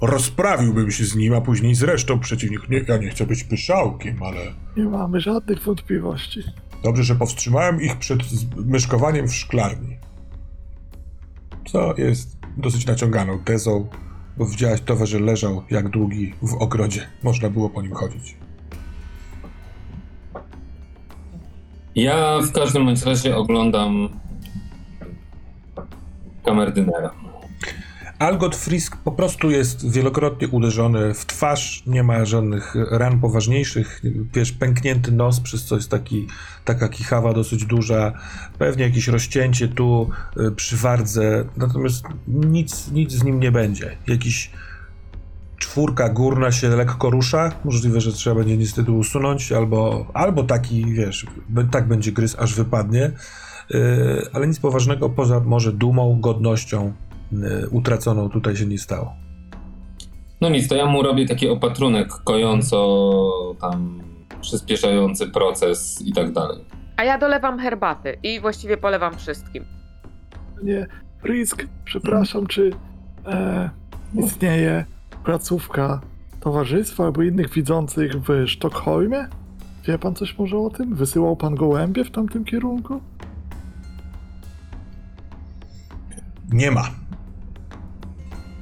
rozprawiłbym 0.00 0.90
się 0.90 1.04
z 1.04 1.16
nim, 1.16 1.34
a 1.34 1.40
później 1.40 1.74
z 1.74 1.82
resztą 1.82 2.20
przeciwników. 2.20 2.68
Nie, 2.68 2.84
ja 2.88 2.96
nie 2.96 3.10
chcę 3.10 3.26
być 3.26 3.44
pyszałkiem, 3.44 4.22
ale 4.22 4.40
Nie 4.76 4.84
mamy 4.84 5.20
żadnych 5.20 5.62
wątpliwości. 5.62 6.40
dobrze, 6.84 7.04
że 7.04 7.14
powstrzymałem 7.14 7.82
ich 7.82 7.96
przed 7.98 8.20
myszkowaniem 8.56 9.28
w 9.28 9.34
szklarni. 9.34 9.96
Co 11.66 11.94
jest 11.98 12.36
dosyć 12.56 12.86
naciąganą 12.86 13.38
tezą, 13.38 13.88
Bo 14.36 14.46
widziałaś 14.46 14.80
to, 14.80 15.06
że 15.06 15.18
leżał 15.18 15.62
jak 15.70 15.88
długi 15.88 16.34
w 16.42 16.54
ogrodzie. 16.54 17.06
Można 17.22 17.50
było 17.50 17.70
po 17.70 17.82
nim 17.82 17.92
chodzić. 17.92 18.36
Ja 21.94 22.38
w 22.40 22.52
każdym 22.52 22.88
razie 23.06 23.36
oglądam 23.36 24.08
kamerdynera. 26.44 27.10
Algot 28.18 28.56
Frisk 28.56 28.96
po 28.96 29.12
prostu 29.12 29.50
jest 29.50 29.90
wielokrotnie 29.90 30.48
uderzony 30.48 31.14
w 31.14 31.26
twarz, 31.26 31.82
nie 31.86 32.02
ma 32.02 32.24
żadnych 32.24 32.74
ran 32.90 33.20
poważniejszych, 33.20 34.02
wiesz, 34.34 34.52
pęknięty 34.52 35.12
nos, 35.12 35.40
przez 35.40 35.64
co 35.64 35.76
jest 35.76 35.90
taki, 35.90 36.26
taka 36.64 36.88
kichawa 36.88 37.32
dosyć 37.32 37.64
duża, 37.64 38.12
pewnie 38.58 38.84
jakieś 38.84 39.08
rozcięcie 39.08 39.68
tu 39.68 40.10
y, 40.36 40.50
przy 40.52 40.76
wardze, 40.76 41.44
natomiast 41.56 42.04
nic, 42.28 42.90
nic 42.92 43.12
z 43.12 43.24
nim 43.24 43.40
nie 43.40 43.52
będzie. 43.52 43.96
Jakiś 44.06 44.50
czwórka 45.72 46.08
górna 46.08 46.52
się 46.52 46.68
lekko 46.68 47.10
rusza, 47.10 47.52
możliwe, 47.64 48.00
że 48.00 48.12
trzeba 48.12 48.36
będzie 48.36 48.56
niestety 48.56 48.92
usunąć, 48.92 49.52
albo, 49.52 50.06
albo 50.14 50.42
taki, 50.42 50.84
wiesz, 50.84 51.26
tak 51.70 51.88
będzie 51.88 52.12
gryz, 52.12 52.38
aż 52.38 52.54
wypadnie, 52.54 53.10
y, 53.74 54.28
ale 54.32 54.46
nic 54.46 54.60
poważnego 54.60 55.08
poza 55.10 55.40
może 55.40 55.72
dumą, 55.72 56.20
godnością 56.20 56.92
y, 57.32 57.68
utraconą 57.70 58.30
tutaj 58.30 58.56
się 58.56 58.66
nie 58.66 58.78
stało. 58.78 59.12
No 60.40 60.48
nic, 60.48 60.68
to 60.68 60.74
ja 60.74 60.86
mu 60.86 61.02
robię 61.02 61.26
taki 61.26 61.48
opatrunek 61.48 62.08
kojąco 62.08 63.30
tam 63.60 64.02
przyspieszający 64.40 65.28
proces 65.28 66.02
i 66.06 66.12
tak 66.12 66.32
dalej. 66.32 66.64
A 66.96 67.04
ja 67.04 67.18
dolewam 67.18 67.58
herbaty 67.58 68.18
i 68.22 68.40
właściwie 68.40 68.76
polewam 68.76 69.16
wszystkim. 69.16 69.64
Nie, 70.62 70.86
Frisk, 71.22 71.66
przepraszam, 71.84 72.46
czy 72.46 72.70
e, 73.26 73.70
istnieje 74.14 74.84
placówka 75.24 76.00
towarzystwa 76.40 77.04
albo 77.04 77.22
innych 77.22 77.50
widzących 77.50 78.12
w 78.12 78.46
Sztokholmie? 78.46 79.28
Wie 79.86 79.98
pan 79.98 80.14
coś 80.14 80.38
może 80.38 80.58
o 80.58 80.70
tym? 80.70 80.94
Wysyłał 80.94 81.36
pan 81.36 81.54
gołębie 81.54 82.04
w 82.04 82.10
tamtym 82.10 82.44
kierunku? 82.44 83.00
Nie 86.52 86.70
ma. 86.70 86.90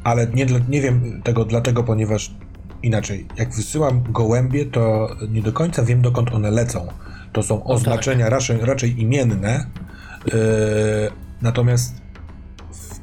Ale 0.04 0.26
nie, 0.26 0.46
nie 0.68 0.80
wiem 0.80 1.22
tego 1.22 1.44
dlatego, 1.44 1.82
ponieważ 1.82 2.34
inaczej, 2.82 3.26
jak 3.36 3.54
wysyłam 3.54 4.02
gołębie, 4.02 4.66
to 4.66 5.08
nie 5.28 5.42
do 5.42 5.52
końca 5.52 5.82
wiem, 5.82 6.02
dokąd 6.02 6.34
one 6.34 6.50
lecą. 6.50 6.86
To 7.32 7.42
są 7.42 7.64
oznaczenia 7.64 8.28
raczej, 8.28 8.60
raczej 8.60 9.00
imienne. 9.00 9.66
Yy, 10.26 10.32
natomiast 11.42 12.00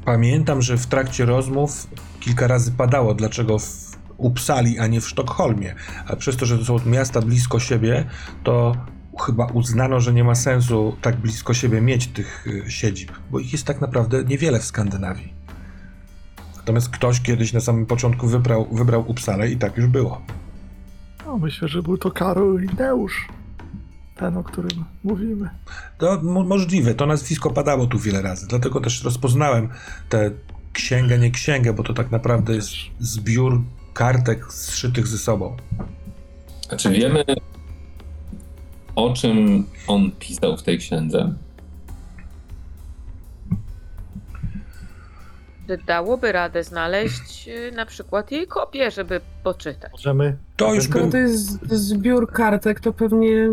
pamiętam, 0.04 0.62
że 0.62 0.76
w 0.76 0.86
trakcie 0.86 1.24
rozmów 1.24 1.86
kilka 2.28 2.46
razy 2.46 2.72
padało, 2.72 3.14
dlaczego 3.14 3.58
w 3.58 3.96
Uppsali, 4.16 4.78
a 4.78 4.86
nie 4.86 5.00
w 5.00 5.08
Sztokholmie. 5.08 5.74
A 6.06 6.16
przez 6.16 6.36
to, 6.36 6.46
że 6.46 6.58
to 6.58 6.64
są 6.64 6.78
miasta 6.86 7.20
blisko 7.22 7.60
siebie, 7.60 8.04
to 8.44 8.76
chyba 9.26 9.46
uznano, 9.46 10.00
że 10.00 10.12
nie 10.12 10.24
ma 10.24 10.34
sensu 10.34 10.96
tak 11.02 11.16
blisko 11.16 11.54
siebie 11.54 11.80
mieć 11.80 12.06
tych 12.06 12.46
y, 12.46 12.70
siedzib, 12.70 13.12
bo 13.30 13.38
ich 13.38 13.52
jest 13.52 13.64
tak 13.64 13.80
naprawdę 13.80 14.24
niewiele 14.24 14.60
w 14.60 14.64
Skandynawii. 14.64 15.32
Natomiast 16.56 16.88
ktoś 16.88 17.20
kiedyś 17.20 17.52
na 17.52 17.60
samym 17.60 17.86
początku 17.86 18.26
wybrał, 18.26 18.68
wybrał 18.72 19.10
Uppsalę 19.10 19.50
i 19.50 19.56
tak 19.56 19.76
już 19.76 19.86
było. 19.86 20.22
No, 21.26 21.38
myślę, 21.38 21.68
że 21.68 21.82
był 21.82 21.98
to 21.98 22.10
Karol 22.10 22.60
Lineusz. 22.60 23.28
Ten, 24.16 24.36
o 24.36 24.44
którym 24.44 24.84
mówimy. 25.04 25.50
To 25.98 26.20
mo- 26.22 26.44
możliwe, 26.44 26.94
to 26.94 27.06
nazwisko 27.06 27.50
padało 27.50 27.86
tu 27.86 27.98
wiele 27.98 28.22
razy, 28.22 28.46
dlatego 28.48 28.80
też 28.80 29.04
rozpoznałem 29.04 29.68
tę 30.08 30.30
księgę, 30.72 31.18
nie 31.18 31.30
księgę, 31.30 31.72
bo 31.72 31.82
to 31.82 31.94
tak 31.94 32.10
naprawdę 32.10 32.54
jest 32.54 32.72
zbiór 33.00 33.62
kartek 33.94 34.52
zszytych 34.52 35.06
ze 35.06 35.18
sobą. 35.18 35.56
A 36.70 36.76
czy 36.76 36.90
wiemy, 36.90 37.24
o 38.94 39.12
czym 39.12 39.66
on 39.86 40.10
pisał 40.10 40.56
w 40.56 40.62
tej 40.62 40.78
księdze? 40.78 41.34
Dałoby 45.86 46.32
radę 46.32 46.64
znaleźć 46.64 47.48
y, 47.48 47.72
na 47.72 47.86
przykład 47.86 48.32
jej 48.32 48.46
kopię, 48.46 48.90
żeby 48.90 49.20
poczytać? 49.42 49.92
Możemy. 49.92 50.36
To 50.56 50.74
już 50.74 50.84
Skoro 50.84 51.00
bym, 51.00 51.12
to 51.12 51.18
jest 51.18 51.70
zbiór 51.70 52.32
kartek, 52.32 52.80
to 52.80 52.92
pewnie 52.92 53.48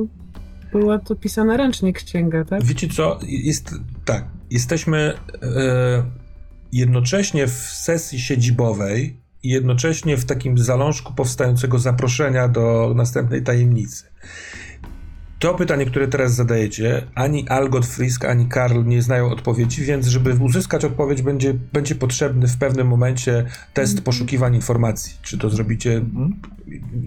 była 0.72 1.00
to 1.00 1.16
pisana 1.16 1.58
ręcznie 1.58 1.94
księga, 1.94 2.46
tak? 2.46 2.64
Wiecie 2.64 2.88
co, 2.88 3.20
jest 3.28 3.76
tak, 4.06 4.26
jesteśmy 4.50 5.14
e, 5.44 6.04
jednocześnie 6.72 7.48
w 7.48 7.52
sesji 7.52 8.20
siedzibowej 8.20 9.18
i 9.44 9.50
jednocześnie 9.50 10.18
w 10.18 10.26
takim 10.26 10.58
zalążku 10.58 11.14
powstającego 11.14 11.80
zaproszenia 11.80 12.48
do 12.48 12.94
następnej 12.96 13.44
tajemnicy. 13.44 14.06
To 15.40 15.54
pytanie, 15.54 15.86
które 15.86 16.08
teraz 16.08 16.36
zadajecie, 16.36 17.08
ani 17.16 17.50
Algot 17.50 17.86
Frisk, 17.86 18.26
ani 18.26 18.48
Karl 18.48 18.84
nie 18.86 19.02
znają 19.02 19.32
odpowiedzi, 19.32 19.84
więc 19.84 20.08
żeby 20.08 20.34
uzyskać 20.44 20.86
odpowiedź, 20.86 21.22
będzie, 21.22 21.54
będzie 21.54 21.96
potrzebny 21.96 22.48
w 22.48 22.58
pewnym 22.58 22.88
momencie 22.88 23.46
test 23.74 24.02
poszukiwań 24.02 24.56
informacji. 24.56 25.18
Czy 25.22 25.38
to 25.38 25.50
zrobicie 25.50 25.94
Mhm. 25.96 26.40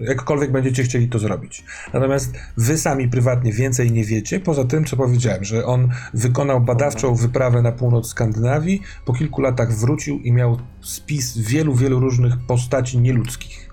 jakkolwiek 0.07 0.51
będziecie 0.51 0.83
chcieli 0.83 1.09
to 1.09 1.19
zrobić. 1.19 1.63
Natomiast 1.93 2.37
wy 2.57 2.77
sami 2.77 3.07
prywatnie 3.07 3.53
więcej 3.53 3.91
nie 3.91 4.05
wiecie, 4.05 4.39
poza 4.39 4.63
tym, 4.65 4.85
co 4.85 4.97
powiedziałem, 4.97 5.43
że 5.43 5.65
on 5.65 5.89
wykonał 6.13 6.61
badawczą 6.61 7.15
wyprawę 7.15 7.61
na 7.61 7.71
północ 7.71 8.07
Skandynawii, 8.07 8.81
po 9.05 9.13
kilku 9.13 9.41
latach 9.41 9.73
wrócił 9.73 10.19
i 10.19 10.31
miał 10.31 10.59
spis 10.81 11.37
wielu, 11.37 11.75
wielu 11.75 11.99
różnych 11.99 12.37
postaci 12.47 12.97
nieludzkich. 12.97 13.69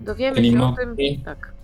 Dowiemy 0.00 0.36
Czyli 0.36 0.52
się 0.52 0.62
o 0.62 0.72
tym. 0.72 0.96
Tak. 1.24 1.59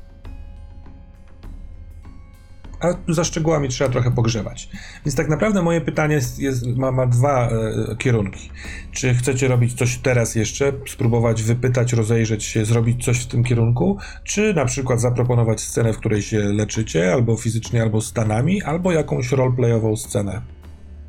A 2.81 3.12
za 3.12 3.24
szczegółami 3.24 3.69
trzeba 3.69 3.90
trochę 3.90 4.11
pogrzebać. 4.11 4.69
Więc 5.05 5.16
tak 5.16 5.28
naprawdę 5.28 5.62
moje 5.62 5.81
pytanie 5.81 6.15
jest, 6.15 6.39
jest, 6.39 6.66
ma, 6.66 6.93
ma 6.93 7.07
dwa 7.07 7.48
e, 7.48 7.97
kierunki. 7.97 8.51
Czy 8.93 9.15
chcecie 9.15 9.48
robić 9.48 9.74
coś 9.74 9.98
teraz 9.98 10.35
jeszcze, 10.35 10.73
spróbować 10.86 11.43
wypytać, 11.43 11.93
rozejrzeć 11.93 12.44
się, 12.44 12.65
zrobić 12.65 13.05
coś 13.05 13.24
w 13.24 13.27
tym 13.27 13.44
kierunku, 13.44 13.98
czy 14.24 14.55
na 14.55 14.65
przykład 14.65 15.01
zaproponować 15.01 15.61
scenę, 15.61 15.93
w 15.93 15.98
której 15.98 16.23
się 16.23 16.39
leczycie, 16.39 17.12
albo 17.12 17.36
fizycznie, 17.36 17.82
albo 17.82 18.01
stanami, 18.01 18.62
albo 18.62 18.93
jakąś 18.93 19.32
roleplayową 19.32 19.97
scenę? 19.97 20.43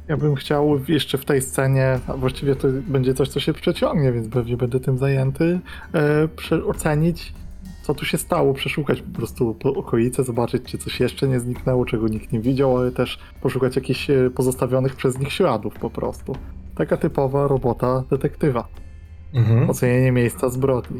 Ja 0.07 0.17
bym 0.17 0.35
chciał 0.35 0.79
jeszcze 0.87 1.17
w 1.17 1.25
tej 1.25 1.41
scenie, 1.41 1.99
a 2.07 2.17
właściwie 2.17 2.55
to 2.55 2.67
będzie 2.87 3.13
coś, 3.13 3.29
co 3.29 3.39
się 3.39 3.53
przeciągnie, 3.53 4.11
więc 4.11 4.29
pewnie 4.29 4.57
będę 4.57 4.79
tym 4.79 4.97
zajęty, 4.97 5.59
e, 6.51 6.65
ocenić, 6.65 7.33
co 7.87 7.93
tu 7.93 8.05
się 8.05 8.17
stało, 8.17 8.53
przeszukać 8.53 9.01
po 9.01 9.17
prostu 9.17 9.53
po 9.53 9.69
okolice, 9.69 10.23
zobaczyć, 10.23 10.63
czy 10.63 10.77
coś 10.77 10.99
jeszcze 10.99 11.27
nie 11.27 11.39
zniknęło, 11.39 11.85
czego 11.85 12.07
nikt 12.07 12.31
nie 12.31 12.39
widział, 12.39 12.77
ale 12.77 12.91
też 12.91 13.19
poszukać 13.41 13.75
jakichś 13.75 14.09
e, 14.09 14.29
pozostawionych 14.29 14.95
przez 14.95 15.19
nich 15.19 15.33
śladów 15.33 15.73
po 15.73 15.89
prostu. 15.89 16.35
Taka 16.75 16.97
typowa 16.97 17.47
robota 17.47 18.03
detektywa. 18.09 18.67
Mhm. 19.33 19.69
Ocenienie 19.69 20.11
miejsca 20.11 20.49
zbrodni. 20.49 20.99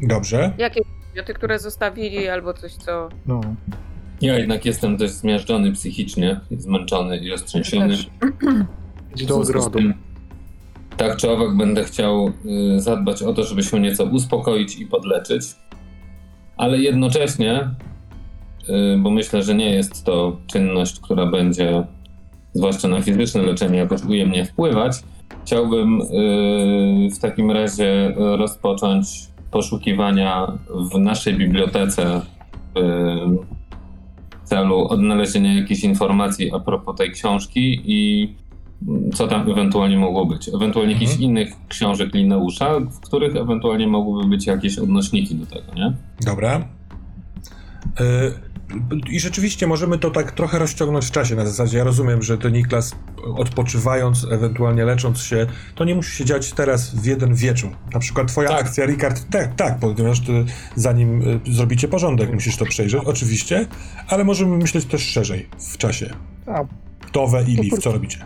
Dobrze. 0.00 0.52
Jakie 0.58 0.80
przedmioty, 1.00 1.34
które 1.34 1.58
zostawili, 1.58 2.28
albo 2.28 2.54
coś, 2.54 2.74
co. 2.74 3.08
No. 3.26 3.40
Ja 4.20 4.38
jednak 4.38 4.64
jestem 4.64 4.96
dość 4.96 5.12
zmiażdżony 5.12 5.72
psychicznie, 5.72 6.40
zmęczony 6.58 7.16
i 7.16 7.30
roztrzęsiony. 7.30 7.96
Idź 9.14 9.26
do 9.26 9.36
ogrodu. 9.36 9.70
tym, 9.70 9.94
Tak 10.96 11.16
czy 11.16 11.30
owak 11.30 11.56
będę 11.56 11.84
chciał 11.84 12.32
y, 12.76 12.80
zadbać 12.80 13.22
o 13.22 13.32
to, 13.32 13.44
żeby 13.44 13.62
się 13.62 13.80
nieco 13.80 14.04
uspokoić 14.04 14.78
i 14.78 14.86
podleczyć, 14.86 15.42
ale 16.56 16.78
jednocześnie, 16.78 17.70
y, 18.68 18.98
bo 18.98 19.10
myślę, 19.10 19.42
że 19.42 19.54
nie 19.54 19.70
jest 19.70 20.04
to 20.04 20.36
czynność, 20.46 21.00
która 21.00 21.26
będzie, 21.26 21.86
zwłaszcza 22.52 22.88
na 22.88 23.02
fizyczne 23.02 23.42
leczenie, 23.42 23.78
jakoś 23.78 24.04
ujemnie 24.04 24.44
wpływać, 24.44 24.96
chciałbym 25.42 26.00
y, 26.00 27.08
w 27.14 27.18
takim 27.18 27.50
razie 27.50 28.14
rozpocząć 28.16 29.06
poszukiwania 29.50 30.46
w 30.94 30.98
naszej 30.98 31.34
bibliotece 31.34 32.20
w 34.44 34.48
celu 34.48 34.88
odnalezienia 34.88 35.54
jakichś 35.54 35.84
informacji 35.84 36.52
a 36.54 36.58
propos 36.58 36.96
tej 36.96 37.10
książki 37.10 37.82
i 37.84 38.28
co 39.14 39.28
tam 39.28 39.50
ewentualnie 39.50 39.98
mogło 39.98 40.26
być. 40.26 40.48
Ewentualnie 40.48 40.92
jakichś 40.92 41.12
Mhm. 41.12 41.30
innych 41.30 41.48
książek 41.68 42.14
Lineusza, 42.14 42.80
w 42.80 43.00
których 43.00 43.36
ewentualnie 43.36 43.86
mogłyby 43.86 44.28
być 44.28 44.46
jakieś 44.46 44.78
odnośniki 44.78 45.34
do 45.34 45.46
tego, 45.46 45.74
nie? 45.74 45.92
Dobra. 46.20 46.68
Y, 48.00 48.54
I 49.10 49.20
rzeczywiście 49.20 49.66
możemy 49.66 49.98
to 49.98 50.10
tak 50.10 50.32
trochę 50.32 50.58
rozciągnąć 50.58 51.04
w 51.06 51.10
czasie. 51.10 51.34
Na 51.36 51.46
zasadzie 51.46 51.78
ja 51.78 51.84
rozumiem, 51.84 52.22
że 52.22 52.38
ty 52.38 52.52
Niklas 52.52 52.96
odpoczywając, 53.36 54.26
ewentualnie 54.30 54.84
lecząc 54.84 55.22
się, 55.22 55.46
to 55.74 55.84
nie 55.84 55.94
musi 55.94 56.16
się 56.16 56.24
dziać 56.24 56.52
teraz 56.52 56.94
w 56.94 57.04
jeden 57.06 57.34
wieczór. 57.34 57.70
Na 57.94 58.00
przykład 58.00 58.28
twoja 58.28 58.48
Tak. 58.48 58.60
akcja, 58.60 58.86
Ricard, 58.86 59.22
tak, 59.30 59.54
tak, 59.54 59.78
ponieważ 59.78 60.20
ty 60.20 60.44
zanim 60.76 61.22
y, 61.22 61.40
zrobicie 61.52 61.88
porządek, 61.88 62.32
musisz 62.34 62.56
to 62.56 62.64
przejrzeć, 62.64 63.02
oczywiście, 63.04 63.66
ale 64.08 64.24
możemy 64.24 64.56
myśleć 64.56 64.84
też 64.84 65.02
szerzej 65.02 65.48
w 65.72 65.76
czasie. 65.78 66.10
Towe 67.12 67.42
i 67.42 67.56
Liv, 67.56 67.76
co 67.80 67.92
robicie? 67.92 68.18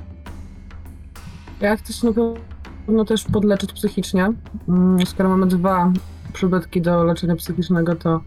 Ja 1.60 1.76
chcę 1.76 1.92
się 1.92 2.06
na 2.06 2.12
no 2.88 3.04
też 3.04 3.24
podleczyć 3.24 3.72
psychicznie. 3.72 4.32
Mm, 4.68 5.06
Skoro 5.06 5.28
mamy 5.28 5.46
dwa 5.46 5.92
przybytki 6.32 6.82
do 6.82 7.04
leczenia 7.04 7.36
psychicznego, 7.36 7.96
to 7.96 8.20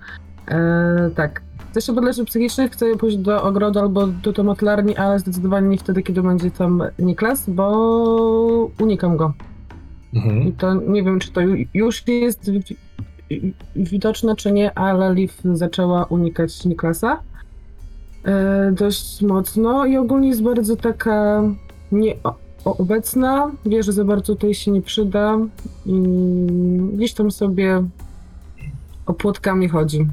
e, 0.47 1.09
tak. 1.15 1.41
Chcę 1.71 1.81
się 1.81 1.93
podleczyć 1.95 2.27
psychicznie, 2.29 2.69
chcę 2.69 2.95
pójść 2.95 3.17
do 3.17 3.43
ogrodu 3.43 3.79
albo 3.79 4.07
do 4.07 4.33
tomotlarni, 4.33 4.95
ale 4.97 5.19
zdecydowanie 5.19 5.67
nie 5.67 5.77
wtedy, 5.77 6.03
kiedy 6.03 6.21
będzie 6.21 6.51
tam 6.51 6.83
Niklas, 6.99 7.49
bo 7.49 8.69
unikam 8.79 9.17
go. 9.17 9.33
I 10.13 10.17
Mhm. 10.17 10.51
to 10.53 10.73
nie 10.73 11.03
wiem, 11.03 11.19
czy 11.19 11.31
to 11.31 11.41
ju- 11.41 11.65
już 11.73 12.07
jest 12.07 12.51
wi- 12.51 13.53
widoczne, 13.75 14.35
czy 14.35 14.51
nie, 14.51 14.77
ale 14.77 15.13
Liv 15.13 15.33
zaczęła 15.53 16.05
unikać 16.05 16.65
Niklasa 16.65 17.19
e, 18.25 18.71
dość 18.71 19.21
mocno 19.21 19.85
i 19.85 19.97
ogólnie 19.97 20.27
jest 20.29 20.43
bardzo 20.43 20.75
taka 20.75 21.41
nieobecna. 22.65 23.51
Wie, 23.65 23.83
że 23.83 23.93
za 23.93 24.05
bardzo 24.05 24.35
tutaj 24.35 24.53
się 24.53 24.71
nie 24.71 24.81
przyda 24.81 25.37
i 25.85 26.01
gdzieś 26.93 27.13
tam 27.13 27.31
sobie 27.31 27.83
opłotkami 29.05 29.69
chodzi. 29.69 30.07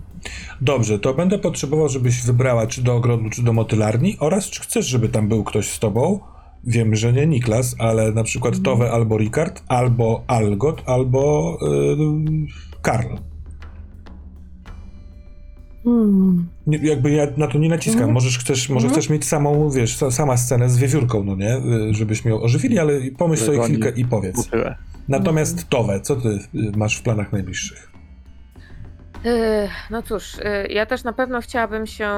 Dobrze, 0.61 0.99
to 0.99 1.15
będę 1.15 1.39
potrzebował, 1.39 1.89
żebyś 1.89 2.23
wybrała 2.23 2.67
czy 2.67 2.83
do 2.83 2.95
ogrodu, 2.95 3.31
czy 3.31 3.43
do 3.43 3.53
motylarni 3.53 4.17
oraz 4.21 4.47
czy 4.47 4.61
chcesz, 4.61 4.87
żeby 4.87 5.09
tam 5.09 5.29
był 5.29 5.45
ktoś 5.45 5.69
z 5.69 5.79
tobą. 5.79 6.21
Wiem, 6.65 6.95
że 6.95 7.13
nie 7.13 7.27
Niklas, 7.27 7.77
ale 7.79 8.13
na 8.13 8.25
przykład 8.25 8.55
Mhm. 8.55 8.65
Tove 8.65 8.93
albo 8.93 9.19
Ricard, 9.19 9.63
albo 9.69 10.23
Algot, 10.27 10.83
albo 10.87 11.57
yy, 11.63 12.47
Karl. 12.83 13.15
Hmm. 15.89 16.49
Nie, 16.67 16.79
jakby 16.79 17.11
ja 17.11 17.27
na 17.37 17.47
to 17.47 17.59
nie 17.59 17.69
naciskam. 17.69 17.99
Mhm. 18.03 18.15
Możesz 18.15 18.39
chcesz, 18.39 18.69
może 18.69 18.87
Mhm. 18.87 18.93
chcesz 19.01 19.11
mieć 19.11 19.25
samą, 19.25 19.71
wiesz, 19.71 19.97
sa- 19.97 20.11
sama 20.11 20.37
scenę 20.37 20.69
z 20.71 20.79
wiewiórką, 20.79 21.25
no 21.25 21.37
nie? 21.37 21.57
Y, 21.57 21.95
Żebyśmy 21.95 22.31
ją 22.31 22.41
ożywili, 22.43 22.79
ale 22.79 22.93
pomyśl 23.19 23.43
sobie 23.45 23.57
Wygoni. 23.59 23.75
chwilkę 23.75 24.01
i 24.01 24.05
powiedz. 24.05 24.49
Natomiast 25.09 25.69
Tove, 25.69 26.01
co 26.01 26.17
ty 26.17 26.29
y, 26.29 26.39
masz 26.77 26.97
w 26.97 27.03
planach 27.03 27.33
najbliższych? 27.33 27.91
Yy, 29.25 29.33
No 29.91 30.03
cóż, 30.03 30.33
ja 30.71 30.87
też 30.87 31.05
na 31.05 31.13
pewno 31.13 31.41
chciałabym 31.41 31.87
się 31.87 32.09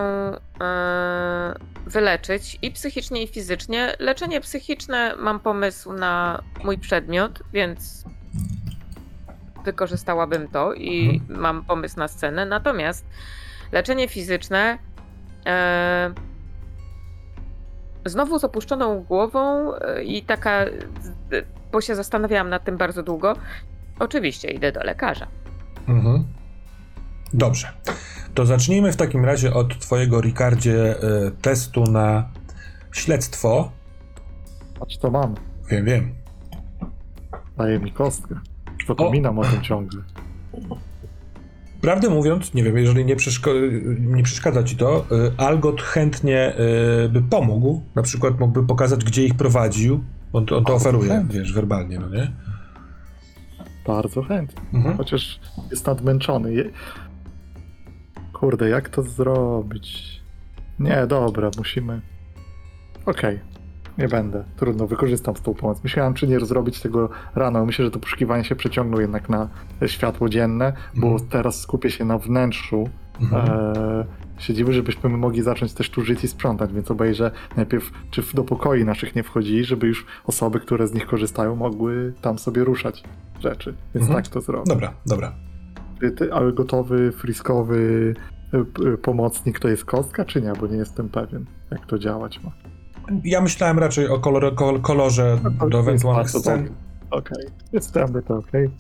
wyleczyć 1.87 2.59
i 2.63 2.71
psychicznie, 2.71 3.23
i 3.23 3.27
fizycznie. 3.27 3.93
Leczenie 3.99 4.41
psychiczne 4.41 5.15
mam 5.19 5.41
pomysł 5.41 5.93
na 5.93 6.43
mój 6.65 6.79
przedmiot, 6.79 7.43
więc 7.53 8.05
wykorzystałabym 9.65 10.49
to 10.49 10.75
i 10.75 11.21
mam 11.29 11.65
pomysł 11.65 11.99
na 11.99 12.09
scenę. 12.09 12.47
Natomiast 12.47 13.05
leczenie 13.73 14.09
fizyczne 14.09 14.79
yy, 15.47 15.53
znowu 18.07 18.39
z 18.39 18.45
opuszczoną 18.45 19.03
głową 19.03 19.73
yy, 19.73 20.05
i 20.05 20.23
taka, 20.23 20.65
bo 21.73 21.81
się 21.81 21.95
zastanawiałam 21.95 22.49
nad 22.49 22.65
tym 22.65 22.77
bardzo 22.77 23.03
długo. 23.03 23.37
Oczywiście 23.99 24.51
idę 24.51 24.73
do 24.73 24.81
lekarza. 24.81 25.27
Mhm. 25.89 26.25
Dobrze. 27.33 27.69
To 28.35 28.47
zacznijmy 28.47 28.93
w 28.93 28.97
takim 28.97 29.25
razie 29.25 29.55
od 29.55 29.79
twojego, 29.79 30.21
Ricardzie, 30.21 30.97
y, 30.97 31.31
testu 31.43 31.85
na 31.85 32.29
śledztwo. 32.93 33.73
Patrz, 34.79 34.97
to 34.99 35.11
mam. 35.11 35.35
Wiem, 35.71 35.85
wiem. 35.85 36.15
Daje 37.57 37.79
mi 37.79 37.93
kostkę. 37.93 38.35
Zapominam 38.89 39.39
o, 39.39 39.45
tym 39.45 39.63
ciągle. 39.63 40.03
Prawdę 41.81 42.09
mówiąc, 42.11 42.55
nie 42.55 42.63
wiem, 42.63 42.77
jeżeli 42.77 43.05
nie, 43.05 43.17
przeszko- 43.17 43.51
nie 44.01 44.23
przeszkadza 44.23 44.63
ci 44.63 44.77
to, 44.77 45.07
y, 45.13 45.33
Algot 45.37 45.83
chętnie 45.83 46.53
y, 47.05 47.09
by 47.09 47.23
pomógł. 47.23 47.83
Na 47.95 48.03
przykład 48.03 48.41
mógłby 48.41 48.67
pokazać, 48.67 49.05
gdzie 49.05 49.25
ich 49.25 49.35
prowadził. 49.35 50.05
On, 50.33 50.47
to- 50.47 50.57
on 50.59 50.65
to 50.65 50.75
oferuje, 50.75 51.09
chętnie. 51.09 51.41
wiesz, 51.41 51.53
werbalnie, 51.53 51.99
no 51.99 52.09
nie? 52.09 52.33
Bardzo 53.87 54.23
chętnie. 54.23 54.63
Mhm. 54.75 54.97
Chociaż 54.97 55.41
jest 55.71 55.87
nadmęczony. 55.87 56.71
Kurde, 58.33 58.69
jak 58.69 58.89
to 58.89 59.03
zrobić? 59.03 60.21
Nie, 60.79 61.07
dobra, 61.07 61.51
musimy. 61.59 62.01
Okej, 63.07 63.41
nie 63.99 64.09
będę. 64.09 64.45
Trudno, 64.57 64.87
wykorzystam 64.87 65.35
tą 65.35 65.55
pomoc. 65.55 65.83
Myślałem, 65.85 66.15
czy 66.15 66.27
nie 66.29 66.41
zrobić 66.41 66.81
tego 66.81 67.09
rano. 67.35 67.67
Myślę, 67.67 67.85
że 67.85 67.91
to 67.91 67.99
poszukiwanie 67.99 68.45
się 68.45 68.57
przeciągną 68.57 69.01
jednak 69.01 69.29
na 69.29 69.49
e, 69.83 69.89
światło 69.89 70.29
dzienne, 70.29 70.73
bo 70.95 71.07
Mhm. 71.07 71.29
teraz 71.31 71.61
skupię 71.61 71.91
się 71.91 72.05
na 72.05 72.19
wnętrzu. 72.19 72.89
Mhm. 73.21 73.45
Eee, 73.51 74.05
siedzimy, 74.39 74.73
żebyśmy 74.73 75.11
mogli 75.11 75.43
zacząć 75.43 75.73
też 75.75 75.91
tu 75.91 76.03
żyć 76.05 76.25
i 76.25 76.29
sprzątać, 76.29 76.73
więc 76.73 76.91
obejrzę 76.91 77.31
najpierw, 77.57 77.91
czy 78.11 78.23
w- 78.23 78.35
do 78.35 78.45
pokoi 78.45 78.85
naszych 78.85 79.17
nie 79.17 79.23
wchodzili, 79.23 79.65
żeby 79.65 79.87
już 79.87 80.07
osoby, 80.27 80.61
które 80.61 80.87
z 80.87 80.95
nich 80.95 81.07
korzystają, 81.07 81.57
mogły 81.57 82.13
tam 82.21 82.39
sobie 82.39 82.65
ruszać 82.65 83.05
rzeczy. 83.41 83.75
Więc 83.95 84.07
Mhm. 84.07 84.23
tak 84.25 84.33
to 84.33 84.41
zrobię. 84.41 84.65
Dobra, 84.69 84.93
dobra. 85.07 85.33
Ty, 86.17 86.35
ale 86.35 86.53
gotowy, 86.53 87.13
friskowy 87.13 88.15
y, 88.95 88.99
pomocnik 88.99 89.59
to 89.59 89.69
jest 89.69 89.85
kostka, 89.85 90.25
czy 90.25 90.43
nie? 90.43 90.53
Bo 90.61 90.67
nie 90.67 90.77
jestem 90.77 91.09
pewien, 91.09 91.45
jak 91.71 91.87
to 91.87 91.99
działać 91.99 92.43
ma. 92.43 92.51
Ja 93.25 93.41
myślałem 93.41 93.79
raczej 93.79 94.09
o 94.09 94.19
kolor, 94.19 94.55
kol, 94.55 94.81
kolorze 94.81 95.39
No 95.43 95.69
do 95.69 95.79
jest 95.79 95.89
ewentualnych 95.89 96.31
scen. 96.31 96.69
Okej, 97.11 97.45
jestem 97.73 98.23
to 98.23 98.37
okej. 98.37 98.71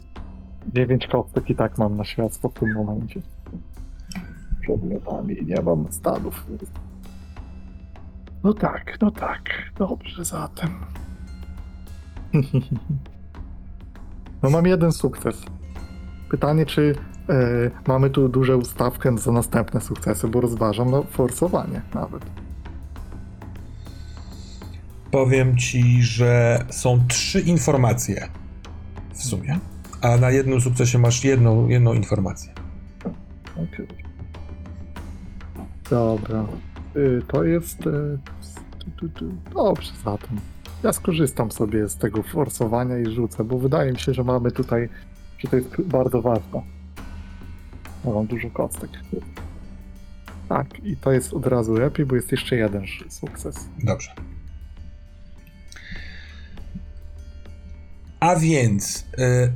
Dziewięć 0.74 1.06
kostek 1.06 1.50
i 1.50 1.54
tak 1.54 1.78
mam 1.78 1.96
na 1.96 2.04
światło 2.04 2.50
w 2.50 2.58
tym 2.58 2.72
momencie. 2.74 3.20
Przedmiotami 4.60 5.36
nie 5.46 5.62
mam 5.62 5.92
stanów. 5.92 6.46
No 8.44 8.54
tak, 8.54 8.96
no 9.00 9.10
tak. 9.10 9.40
Dobrze 9.78 10.24
zatem. 10.24 10.70
No 14.42 14.50
mam 14.50 14.66
jeden 14.66 14.92
sukces. 14.92 15.42
Pytanie, 16.30 16.66
czy 16.66 16.94
e, 17.28 17.34
mamy 17.88 18.10
tu 18.10 18.28
dużą 18.28 18.56
ustawkę 18.56 19.18
za 19.18 19.32
następne 19.32 19.80
sukcesy, 19.80 20.28
bo 20.28 20.40
rozważam 20.40 20.90
no, 20.90 21.02
forsowanie 21.02 21.82
nawet. 21.94 22.24
Powiem 25.10 25.56
ci, 25.56 26.02
że 26.02 26.64
są 26.70 27.06
trzy 27.08 27.40
informacje 27.40 28.28
w 29.12 29.22
sumie, 29.22 29.58
a 30.00 30.16
na 30.16 30.30
jednym 30.30 30.60
sukcesie 30.60 30.98
masz 30.98 31.24
jedną, 31.24 31.68
jedną 31.68 31.94
informację. 31.94 32.52
Okej. 33.52 33.86
Dobra. 35.90 36.46
Y, 36.96 37.22
to 37.28 37.44
jest. 37.44 37.86
y, 37.86 38.18
tu, 38.78 38.90
tu, 38.96 39.08
tu. 39.08 39.32
Dobrze, 39.54 39.92
zatem. 40.04 40.40
Ja 40.82 40.92
skorzystam 40.92 41.50
sobie 41.50 41.88
z 41.88 41.96
tego 41.96 42.22
forsowania 42.22 42.98
i 42.98 43.14
rzucę, 43.14 43.44
bo 43.44 43.58
wydaje 43.58 43.92
mi 43.92 43.98
się, 43.98 44.14
że 44.14 44.24
mamy 44.24 44.50
tutaj, 44.50 44.88
że 45.38 45.48
to 45.48 45.56
jest 45.56 45.82
bardzo 45.82 46.22
ważne. 46.22 46.62
Ja 48.04 48.10
mam 48.10 48.26
dużo 48.26 48.50
kostek. 48.50 48.90
Tak, 50.48 50.84
i 50.84 50.96
to 50.96 51.12
jest 51.12 51.34
od 51.34 51.46
razu 51.46 51.74
lepiej, 51.74 52.06
bo 52.06 52.14
jest 52.14 52.32
jeszcze 52.32 52.56
jeden 52.56 52.84
sukces. 53.08 53.68
Dobrze. 53.84 54.10
A 58.20 58.36
więc 58.36 59.06
y, 59.18 59.52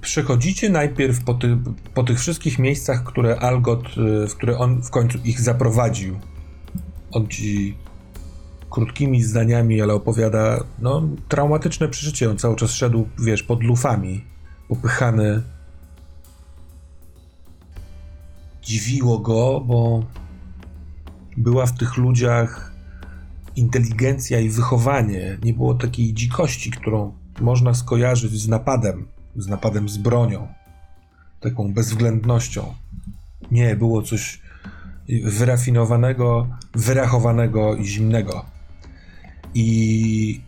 przechodzicie 0.00 0.70
najpierw 0.70 1.24
po, 1.24 1.34
ty, 1.34 1.58
po 1.94 2.02
tych 2.02 2.20
wszystkich 2.20 2.58
miejscach, 2.58 3.04
które 3.04 3.40
Algot, 3.40 3.86
y, 3.86 4.28
w 4.28 4.36
które 4.36 4.58
on 4.58 4.82
w 4.82 4.90
końcu 4.90 5.18
ich 5.24 5.40
zaprowadził. 5.40 6.20
On 7.12 7.28
ci 7.28 7.76
krótkimi 8.70 9.22
zdaniami, 9.22 9.82
ale 9.82 9.94
opowiada 9.94 10.64
no, 10.78 11.02
traumatyczne 11.28 11.88
przeżycie. 11.88 12.30
On 12.30 12.38
cały 12.38 12.56
czas 12.56 12.70
szedł, 12.70 13.08
wiesz, 13.18 13.42
pod 13.42 13.62
lufami, 13.62 14.24
popychany. 14.68 15.42
Dziwiło 18.62 19.18
go, 19.18 19.60
bo 19.60 20.04
była 21.36 21.66
w 21.66 21.78
tych 21.78 21.96
ludziach 21.96 22.72
inteligencja 23.56 24.40
i 24.40 24.48
wychowanie. 24.48 25.38
Nie 25.44 25.54
było 25.54 25.74
takiej 25.74 26.14
dzikości, 26.14 26.70
którą 26.70 27.19
można 27.40 27.74
skojarzyć 27.74 28.32
z 28.32 28.48
napadem, 28.48 29.08
z 29.36 29.46
napadem 29.46 29.88
z 29.88 29.98
bronią, 29.98 30.48
taką 31.40 31.74
bezwzględnością. 31.74 32.74
Nie, 33.50 33.76
było 33.76 34.02
coś 34.02 34.40
wyrafinowanego, 35.24 36.46
wyrachowanego 36.74 37.76
i 37.76 37.84
zimnego. 37.84 38.44
I 39.54 40.40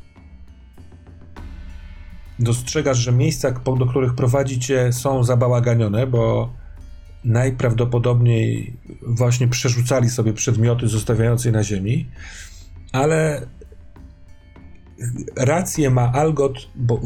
dostrzegasz, 2.39 2.99
że 2.99 3.13
miejsca, 3.13 3.51
do 3.51 3.87
których 3.87 4.15
prowadzicie, 4.15 4.93
są 4.93 5.25
zabałaganione, 5.25 6.07
bo 6.07 6.53
najprawdopodobniej 7.25 8.77
właśnie 9.07 9.49
przerzucali 9.49 10.11
sobie 10.11 10.33
przedmioty, 10.33 10.89
zostawiając 10.89 11.45
je 11.45 11.53
na 11.53 11.65
ziemi, 11.65 12.07
ale 12.93 13.47
rację 15.37 15.91
ma 15.91 16.13
Algot, 16.13 16.69
bo 16.75 17.01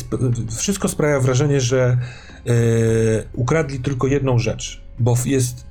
sp- 0.00 0.18
wszystko 0.56 0.88
sprawia 0.88 1.20
wrażenie, 1.20 1.60
że 1.60 1.98
e, 2.46 2.52
ukradli 3.32 3.80
tylko 3.80 4.06
jedną 4.06 4.38
rzecz, 4.38 4.82
bo 4.98 5.14
jest, 5.24 5.66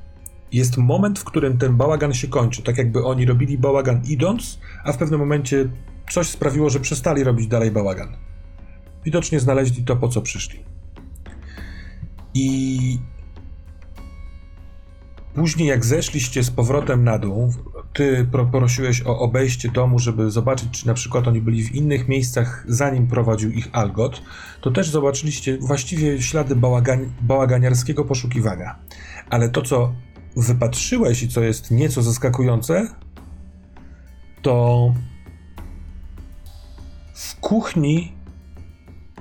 jest 0.52 0.78
moment, 0.78 1.20
w 1.20 1.24
którym 1.24 1.58
ten 1.58 1.78
bałagan 1.78 2.14
się 2.14 2.28
kończy, 2.28 2.64
tak 2.64 2.78
jakby 2.78 3.04
oni 3.06 3.26
robili 3.26 3.58
bałagan 3.58 4.02
idąc, 4.06 4.60
a 4.84 4.94
w 4.94 4.98
pewnym 4.98 5.20
momencie 5.20 5.70
coś 6.12 6.28
sprawiło, 6.28 6.70
że 6.70 6.80
przestali 6.80 7.24
robić 7.24 7.48
dalej 7.48 7.72
bałagan. 7.72 8.16
Widocznie 9.06 9.40
znaleźli 9.40 9.84
to, 9.84 9.96
po 9.96 10.08
co 10.08 10.22
przyszli. 10.22 10.60
I 12.34 13.00
później, 15.34 15.68
jak 15.68 15.86
zeszliście 15.86 16.44
z 16.44 16.52
powrotem 16.52 17.04
na 17.04 17.20
dół, 17.20 17.54
ty 17.94 18.28
pro- 18.32 18.46
prosiłeś 18.46 19.02
o 19.02 19.20
obejście 19.20 19.72
domu, 19.72 20.00
żeby 20.00 20.32
zobaczyć, 20.32 20.70
czy 20.72 20.88
na 20.88 20.94
przykład 20.94 21.28
oni 21.28 21.42
byli 21.42 21.64
w 21.64 21.76
innych 21.76 22.08
miejscach, 22.08 22.66
zanim 22.68 23.08
prowadził 23.08 23.52
ich 23.52 23.70
Algot, 23.72 24.22
to 24.62 24.72
też 24.72 24.90
zobaczyliście 24.90 25.58
właściwie 25.58 26.22
ślady 26.22 26.56
bałagan- 26.56 27.10
bałaganiarskiego 27.22 28.06
poszukiwania. 28.06 28.76
Ale 29.30 29.50
to, 29.50 29.62
co 29.62 29.94
wypatrzyłeś 30.38 31.24
i 31.24 31.28
co 31.28 31.42
jest 31.42 31.72
nieco 31.72 32.02
zaskakujące, 32.02 32.88
to 34.42 34.94
w 37.16 37.36
kuchni 37.40 38.12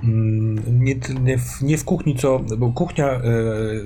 nie, 0.03 0.95
ty- 0.95 1.13
nie, 1.13 1.37
w, 1.37 1.61
nie 1.61 1.77
w 1.77 1.83
kuchni, 1.83 2.15
co. 2.15 2.39
Bo 2.57 2.71
kuchnia 2.71 3.07
e, 3.07 3.21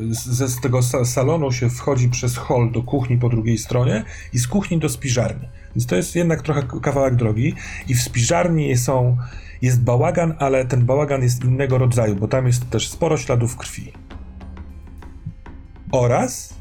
ze 0.10 0.48
z 0.48 0.62
tego 0.62 0.82
sa, 0.82 1.06
salonu 1.06 1.52
się 1.52 1.70
wchodzi 1.70 2.10
przez 2.10 2.38
hol 2.38 2.72
do 2.72 2.84
kuchni 2.84 3.18
po 3.18 3.30
drugiej 3.30 3.58
stronie 3.58 4.04
i 4.34 4.40
z 4.40 4.48
kuchni 4.48 4.80
do 4.80 4.90
spiżarni. 4.90 5.48
Więc 5.76 5.86
to 5.86 5.96
jest 5.96 6.16
jednak 6.16 6.42
trochę 6.42 6.64
kawałek 6.82 7.16
drogi. 7.16 7.54
I 7.88 7.96
w 7.96 8.02
spiżarni 8.02 8.78
są, 8.78 9.18
jest 9.62 9.84
bałagan, 9.84 10.36
ale 10.40 10.66
ten 10.66 10.86
bałagan 10.86 11.22
jest 11.22 11.44
innego 11.44 11.78
rodzaju, 11.78 12.16
bo 12.16 12.28
tam 12.28 12.48
jest 12.48 12.70
też 12.70 12.90
sporo 12.90 13.18
śladów 13.18 13.58
krwi. 13.58 13.94
Oraz 15.92 16.54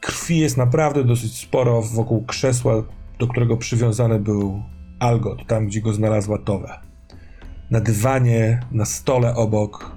krwi 0.00 0.38
jest 0.38 0.56
naprawdę 0.56 1.04
dosyć 1.04 1.38
sporo 1.38 1.82
wokół 1.82 2.24
krzesła, 2.24 2.82
do 3.18 3.26
którego 3.26 3.56
przywiązany 3.56 4.20
był 4.20 4.62
Algot, 4.98 5.46
tam 5.46 5.66
gdzie 5.66 5.80
go 5.80 5.92
znalazła 5.92 6.38
Towe. 6.38 6.87
Na 7.70 7.80
dywanie, 7.80 8.60
na 8.72 8.84
stole 8.84 9.34
obok, 9.34 9.96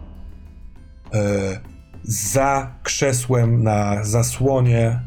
e, 1.14 1.60
za 2.04 2.76
krzesłem, 2.84 3.64
na 3.64 4.04
zasłonie. 4.04 5.00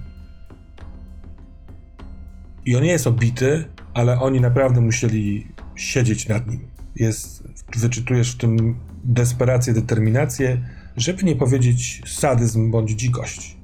I 2.64 2.76
on 2.76 2.82
nie 2.82 2.90
jest 2.90 3.06
obity, 3.06 3.64
ale 3.94 4.20
oni 4.20 4.40
naprawdę 4.40 4.80
musieli 4.80 5.48
siedzieć 5.76 6.28
nad 6.28 6.46
nim. 6.46 6.68
Jest, 6.96 7.44
wyczytujesz 7.76 8.32
w 8.32 8.38
tym 8.38 8.78
desperację, 9.04 9.72
determinację, 9.72 10.68
żeby 10.96 11.22
nie 11.22 11.36
powiedzieć 11.36 12.02
sadyzm 12.06 12.70
bądź 12.70 12.90
dzikość. 12.90 13.56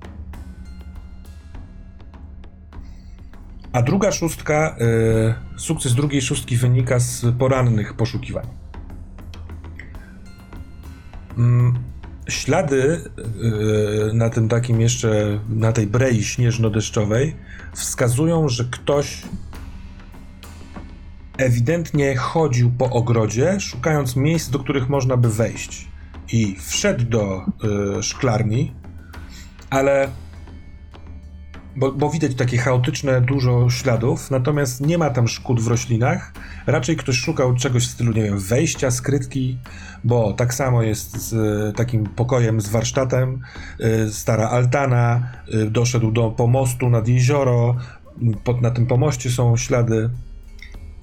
A 3.72 3.82
druga 3.82 4.12
szóstka, 4.12 4.76
y, 5.56 5.60
sukces 5.60 5.94
drugiej 5.94 6.22
szóstki 6.22 6.56
wynika 6.56 6.98
z 6.98 7.26
porannych 7.38 7.94
poszukiwań. 7.94 8.59
Mm, 11.38 11.78
Ślady 12.28 13.10
y, 14.10 14.14
na 14.14 14.30
tym 14.30 14.48
takim 14.48 14.80
jeszcze, 14.80 15.40
na 15.48 15.72
tej 15.72 15.86
brei 15.86 16.24
śnieżno-deszczowej 16.24 17.36
wskazują, 17.72 18.48
że 18.48 18.64
ktoś 18.64 19.22
ewidentnie 21.38 22.16
chodził 22.16 22.70
po 22.78 22.90
ogrodzie, 22.90 23.60
szukając 23.60 24.16
miejsc, 24.16 24.50
do 24.50 24.58
których 24.58 24.88
można 24.88 25.16
by 25.16 25.28
wejść. 25.28 25.88
I 26.32 26.56
wszedł 26.60 27.04
do 27.04 27.46
y, 27.98 28.02
szklarni, 28.02 28.74
ale 29.70 30.08
bo, 31.80 31.92
bo 31.92 32.10
widać 32.10 32.34
takie 32.34 32.58
chaotyczne 32.58 33.20
dużo 33.20 33.70
śladów, 33.70 34.30
natomiast 34.30 34.80
nie 34.80 34.98
ma 34.98 35.10
tam 35.10 35.28
szkód 35.28 35.60
w 35.60 35.66
roślinach. 35.66 36.32
Raczej 36.66 36.96
ktoś 36.96 37.16
szukał 37.16 37.54
czegoś 37.54 37.86
w 37.86 37.90
stylu, 37.90 38.12
nie 38.12 38.22
wiem, 38.22 38.38
wejścia, 38.38 38.90
skrytki, 38.90 39.58
bo 40.04 40.32
tak 40.32 40.54
samo 40.54 40.82
jest 40.82 41.28
z 41.28 41.32
e, 41.32 41.72
takim 41.72 42.06
pokojem 42.06 42.60
z 42.60 42.68
warsztatem. 42.68 43.42
E, 43.80 44.08
stara 44.08 44.48
altana, 44.48 45.32
e, 45.52 45.66
doszedł 45.66 46.12
do 46.12 46.30
pomostu 46.30 46.90
nad 46.90 47.08
jezioro, 47.08 47.76
pod, 48.44 48.62
na 48.62 48.70
tym 48.70 48.86
pomoście 48.86 49.30
są 49.30 49.56
ślady. 49.56 50.10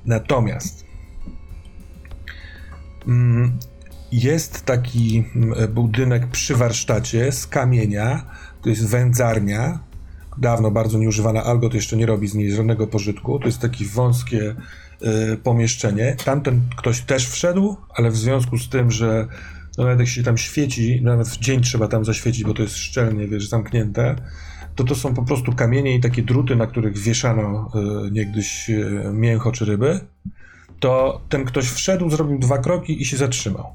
Natomiast 0.06 0.86
mm, 3.08 3.58
jest 4.12 4.66
taki 4.66 5.24
budynek 5.70 6.28
przy 6.28 6.56
warsztacie 6.56 7.32
z 7.32 7.48
kamienia, 7.48 8.26
to 8.62 8.70
jest 8.70 8.88
wędzarnia, 8.88 9.87
dawno 10.38 10.72
bardzo 10.72 10.98
nieużywana 10.98 11.44
Algot 11.44 11.74
jeszcze 11.74 11.98
nie 11.98 12.06
robi 12.06 12.28
z 12.28 12.36
niej 12.36 12.52
żadnego 12.52 12.88
pożytku. 12.88 13.40
To 13.40 13.46
jest 13.46 13.60
takie 13.60 13.86
wąskie 13.86 14.56
y, 15.34 15.38
pomieszczenie. 15.38 16.16
Tamten 16.26 16.62
ktoś 16.76 17.02
też 17.02 17.30
wszedł, 17.30 17.78
ale 17.96 18.12
w 18.12 18.18
związku 18.18 18.58
z 18.58 18.70
tym, 18.70 18.92
że 18.92 19.28
no 19.78 19.84
nawet 19.84 20.00
jak 20.00 20.10
się 20.10 20.24
tam 20.24 20.38
świeci, 20.38 21.02
nawet 21.04 21.28
w 21.28 21.40
dzień 21.40 21.62
trzeba 21.62 21.88
tam 21.88 22.06
zaświecić, 22.06 22.44
bo 22.44 22.54
to 22.54 22.62
jest 22.62 22.78
szczelnie, 22.78 23.28
wiesz, 23.28 23.50
zamknięte, 23.50 24.16
to 24.76 24.84
to 24.84 24.96
są 24.96 25.14
po 25.14 25.24
prostu 25.24 25.54
kamienie 25.54 25.96
i 25.96 26.00
takie 26.00 26.24
druty, 26.24 26.56
na 26.56 26.68
których 26.68 26.98
wieszano 26.98 27.72
y, 28.08 28.12
niegdyś 28.12 28.70
y, 28.70 29.12
mięcho 29.14 29.52
czy 29.52 29.66
ryby. 29.66 30.00
To 30.80 31.22
ten 31.30 31.46
ktoś 31.46 31.70
wszedł, 31.70 32.10
zrobił 32.10 32.40
dwa 32.40 32.58
kroki 32.58 33.02
i 33.02 33.06
się 33.06 33.18
zatrzymał. 33.18 33.66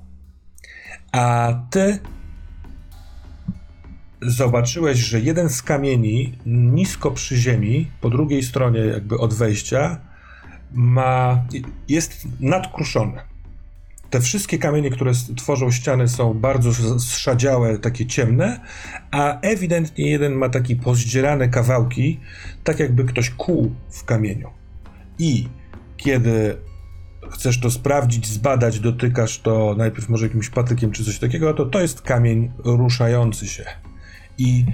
A 1.13 1.55
ty 1.71 1.99
zobaczyłeś, 4.27 4.99
że 4.99 5.21
jeden 5.21 5.49
z 5.49 5.63
kamieni 5.63 6.39
nisko 6.47 7.11
przy 7.11 7.37
ziemi, 7.37 7.91
po 8.01 8.11
drugiej 8.11 8.43
stronie 8.43 8.81
jakby 8.81 9.19
od 9.19 9.35
wejścia, 9.35 10.01
ma, 10.73 11.45
jest 11.89 12.29
nadkruszony. 12.41 13.21
Te 14.11 14.21
wszystkie 14.21 14.59
kamienie, 14.59 14.91
które 14.91 15.13
tworzą 15.37 15.71
ściany 15.71 16.09
są 16.09 16.35
bardzo 16.35 16.99
zszadziałe, 16.99 17.79
takie 17.79 18.07
ciemne, 18.07 18.61
a 19.11 19.41
ewidentnie 19.41 20.11
jeden 20.11 20.33
ma 20.33 20.49
takie 20.49 20.77
pozdzierane 20.77 21.49
kawałki, 21.49 22.21
tak 22.65 22.81
jakby 22.81 23.05
ktoś 23.05 23.31
kłuł 23.31 23.75
w 23.91 24.05
kamieniu. 24.05 24.51
I 25.19 25.49
kiedy 25.97 26.57
chcesz 27.31 27.61
to 27.61 27.71
sprawdzić, 27.71 28.27
zbadać, 28.27 28.81
dotykasz 28.81 29.39
to 29.39 29.75
najpierw 29.79 30.09
może 30.09 30.27
jakimś 30.27 30.51
patykiem 30.51 30.91
czy 30.93 31.05
coś 31.05 31.19
takiego, 31.19 31.55
to 31.55 31.67
to 31.67 31.81
jest 31.81 32.03
kamień 32.03 32.51
ruszający 32.65 33.47
się 33.47 33.65
i 34.39 34.65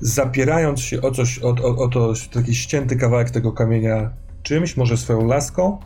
zapierając 0.00 0.80
się 0.80 1.02
o 1.02 1.10
coś, 1.10 1.38
o, 1.38 1.48
o, 1.48 1.76
o 1.76 1.88
to 1.88 2.12
taki 2.32 2.54
ścięty 2.54 2.96
kawałek 2.96 3.30
tego 3.30 3.52
kamienia 3.52 4.10
czymś, 4.42 4.76
może 4.76 4.96
swoją 4.96 5.26
laską, 5.26 5.78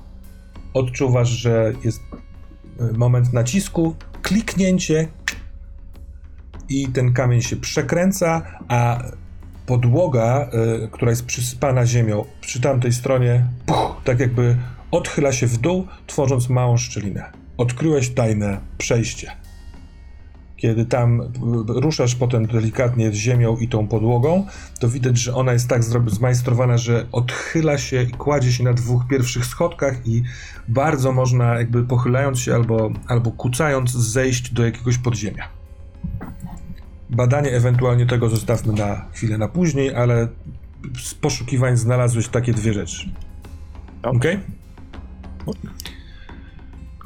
odczuwasz, 0.75 1.29
że 1.29 1.73
jest 1.85 2.01
y, 2.01 2.99
moment 2.99 3.33
nacisku, 3.33 3.95
kliknięcie 4.23 5.09
i 6.69 6.89
ten 6.89 7.13
kamień 7.13 7.43
się 7.43 7.57
przekręca, 7.57 8.43
a 8.69 9.03
podłoga, 9.67 10.51
y, 10.85 10.89
która 10.89 11.11
jest 11.11 11.27
przysypana 11.27 11.87
ziemią 11.87 12.25
przy 12.41 12.61
tamtej 12.61 12.93
stronie, 12.93 13.47
puch, 13.67 14.01
tak 14.05 14.21
jakby 14.21 14.57
odchyla 14.91 15.33
się 15.33 15.47
w 15.47 15.59
dół, 15.59 15.87
tworząc 16.07 16.49
małą 16.49 16.77
szczelinę. 16.77 17.33
Odkryłeś 17.57 18.11
tajne 18.11 18.61
przejście 18.79 19.42
kiedy 20.63 20.85
tam 20.85 21.23
ruszasz 21.69 22.15
potem 22.15 22.47
delikatnie 22.47 23.13
ziemią 23.15 23.57
i 23.57 23.69
tą 23.69 23.89
podłogą, 23.89 24.47
to 24.81 24.89
widać, 24.89 25.19
że 25.19 25.35
ona 25.35 25.53
jest 25.53 25.69
tak 25.69 25.85
zmajstrowana, 26.07 26.79
że 26.79 27.07
odchyla 27.13 27.79
się 27.79 28.03
i 28.03 28.11
kładzie 28.11 28.53
się 28.53 28.65
na 28.65 28.73
dwóch 28.73 29.07
pierwszych 29.07 29.47
schodkach 29.47 30.07
i 30.07 30.23
bardzo 30.69 31.13
można 31.13 31.55
jakby 31.55 31.85
pochylając 31.85 32.39
się 32.39 32.55
albo, 32.55 32.91
albo 33.09 33.31
kucając 33.31 33.93
zejść 33.93 34.53
do 34.53 34.65
jakiegoś 34.65 34.99
podziemia. 34.99 35.49
Badanie 37.11 37.51
ewentualnie 37.51 38.07
tego 38.07 38.29
zostawmy 38.29 38.73
na 38.73 39.05
chwilę 39.13 39.39
na 39.39 39.49
później, 39.49 39.95
ale 39.95 40.29
z 41.03 41.15
poszukiwań 41.15 41.77
znalazłeś 41.77 42.29
takie 42.29 42.53
dwie 42.53 42.73
rzeczy. 42.73 43.09
Dobrze. 44.03 44.39
Ok? 45.47 45.57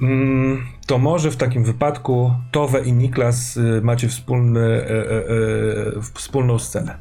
Mm, 0.02 0.75
to 0.86 0.98
może 0.98 1.30
w 1.30 1.36
takim 1.36 1.64
wypadku 1.64 2.32
Towe 2.52 2.80
i 2.84 2.92
Niklas 2.92 3.56
y, 3.56 3.80
macie 3.82 4.08
wspólny, 4.08 4.60
e, 4.60 4.90
e, 4.90 5.16
e, 5.96 6.02
wspólną 6.14 6.58
scenę. 6.58 6.98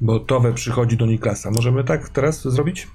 Bo 0.00 0.20
Towe 0.20 0.52
przychodzi 0.52 0.96
do 0.96 1.06
Niklasa. 1.06 1.50
Możemy 1.50 1.84
tak 1.84 2.08
teraz 2.08 2.48
zrobić? 2.48 2.88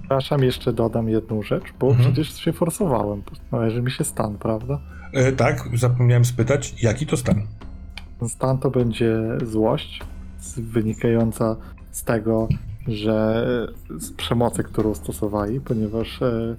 Przepraszam, 0.00 0.42
jeszcze 0.42 0.72
dodam 0.72 1.08
jedną 1.08 1.42
rzecz, 1.42 1.64
bo 1.80 1.86
Mhm. 1.88 2.04
przecież 2.12 2.40
się 2.40 2.52
forsowałem. 2.52 3.22
Należy 3.52 3.82
mi 3.82 3.90
się 3.90 4.04
stan, 4.04 4.38
prawda? 4.38 4.80
E, 5.12 5.32
tak, 5.32 5.68
zapomniałem 5.74 6.24
spytać, 6.24 6.82
jaki 6.82 7.06
to 7.06 7.16
stan? 7.16 7.42
Stan 8.28 8.58
to 8.58 8.70
będzie 8.70 9.16
złość 9.44 10.00
wynikająca 10.56 11.56
z 11.90 12.04
tego, 12.04 12.48
że 12.88 13.46
z 13.98 14.12
przemocy, 14.12 14.62
którą 14.64 14.94
stosowali, 14.94 15.60
ponieważ 15.60 16.22
e, 16.22 16.56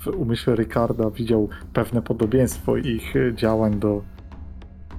w 0.00 0.06
umyśle 0.06 0.54
Ricarda 0.54 1.10
widział 1.10 1.48
pewne 1.72 2.02
podobieństwo 2.02 2.76
ich 2.76 3.16
e, 3.16 3.34
działań 3.34 3.78
do 3.78 4.02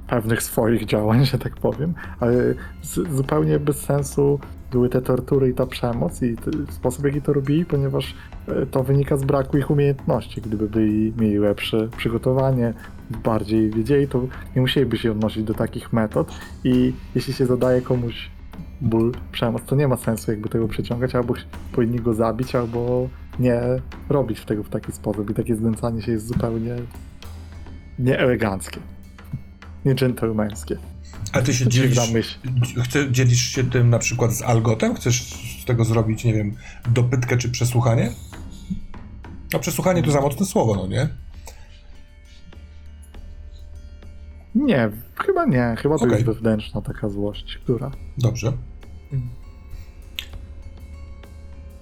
pewnych 0.08 0.44
swoich 0.44 0.86
działań, 0.86 1.26
że 1.32 1.40
tak 1.40 1.56
powiem, 1.56 1.94
ale 2.20 2.34
z, 2.82 3.16
zupełnie 3.16 3.60
bez 3.60 3.80
sensu 3.80 4.40
były 4.72 4.90
te 4.90 5.02
tortury 5.02 5.50
i 5.50 5.54
ta 5.54 5.66
przemoc 5.66 6.22
i 6.22 6.36
sposób, 6.70 7.06
jaki 7.06 7.22
to 7.22 7.34
robili, 7.34 7.66
ponieważ 7.66 8.16
e, 8.48 8.66
to 8.66 8.84
wynika 8.84 9.18
z 9.18 9.24
braku 9.24 9.58
ich 9.58 9.72
umiejętności. 9.72 10.42
Gdyby 10.42 10.70
byli, 10.70 11.14
mieli 11.18 11.38
lepsze 11.38 11.88
przygotowanie, 11.98 12.74
bardziej 13.24 13.70
wiedzieli, 13.70 14.08
to 14.08 14.28
nie 14.56 14.62
musieliby 14.62 14.98
się 14.98 15.12
odnosić 15.12 15.44
do 15.44 15.54
takich 15.54 15.94
metod 15.94 16.32
i 16.64 16.94
jeśli 17.16 17.34
się 17.34 17.46
zadaje 17.46 17.82
komuś 17.82 18.32
ból, 18.82 19.12
przemoc, 19.32 19.64
to 19.66 19.76
nie 19.76 19.88
ma 19.88 19.98
sensu 19.98 20.32
jakby 20.32 20.50
tego 20.50 20.68
przeciągać, 20.68 21.16
albo 21.16 21.34
powinni 21.72 22.00
go 22.00 22.14
zabić, 22.14 22.56
albo 22.56 23.10
nie 23.42 23.62
robić 24.10 24.46
tego 24.46 24.64
w 24.64 24.70
taki 24.70 24.92
sposób 24.92 25.30
i 25.30 25.34
takie 25.34 25.56
znęcanie 25.56 26.02
się 26.02 26.12
jest 26.12 26.28
zupełnie 26.28 26.76
nieeleganckie, 28.00 28.80
nie 29.86 29.96
dżentelmeńskie. 29.96 30.78
A 31.34 31.42
ty 31.42 31.54
się 31.54 31.68
dzielisz, 31.68 31.90
dziwna 31.98 32.14
myśl. 32.14 32.40
chce, 32.84 33.12
dzielisz 33.12 33.42
się 33.42 33.64
tym 33.64 33.90
na 33.90 34.00
przykład 34.00 34.34
z 34.34 34.42
Algotem? 34.42 34.96
Chcesz 34.96 35.22
z 35.62 35.66
tego 35.66 35.86
zrobić, 35.86 36.24
nie 36.24 36.34
wiem, 36.34 36.56
dopytkę 36.90 37.38
czy 37.38 37.50
przesłuchanie? 37.50 38.12
No 39.54 39.60
przesłuchanie 39.60 40.04
to 40.04 40.12
za 40.12 40.22
mocne 40.22 40.46
słowo, 40.46 40.76
no 40.76 40.88
nie? 40.88 41.10
Nie, 44.56 44.92
chyba 45.26 45.46
nie. 45.46 45.76
Chyba 45.78 45.98
to 45.98 46.06
Okej. 46.06 46.14
jest 46.14 46.26
wewnętrzna 46.26 46.82
taka 46.82 47.10
złość, 47.10 47.58
która. 47.64 47.92
Dobrze. 48.18 48.54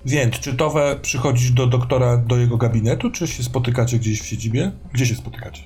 Więc, 0.06 0.40
czy 0.40 0.56
Towe 0.56 0.96
przychodzisz 1.02 1.52
do 1.52 1.68
doktora, 1.68 2.18
do 2.18 2.38
jego 2.38 2.58
gabinetu, 2.58 3.12
czy 3.12 3.28
się 3.28 3.44
spotykacie 3.44 4.00
gdzieś 4.00 4.22
w 4.22 4.26
siedzibie? 4.26 4.72
Gdzie 4.94 5.06
się 5.06 5.16
spotykacie? 5.16 5.64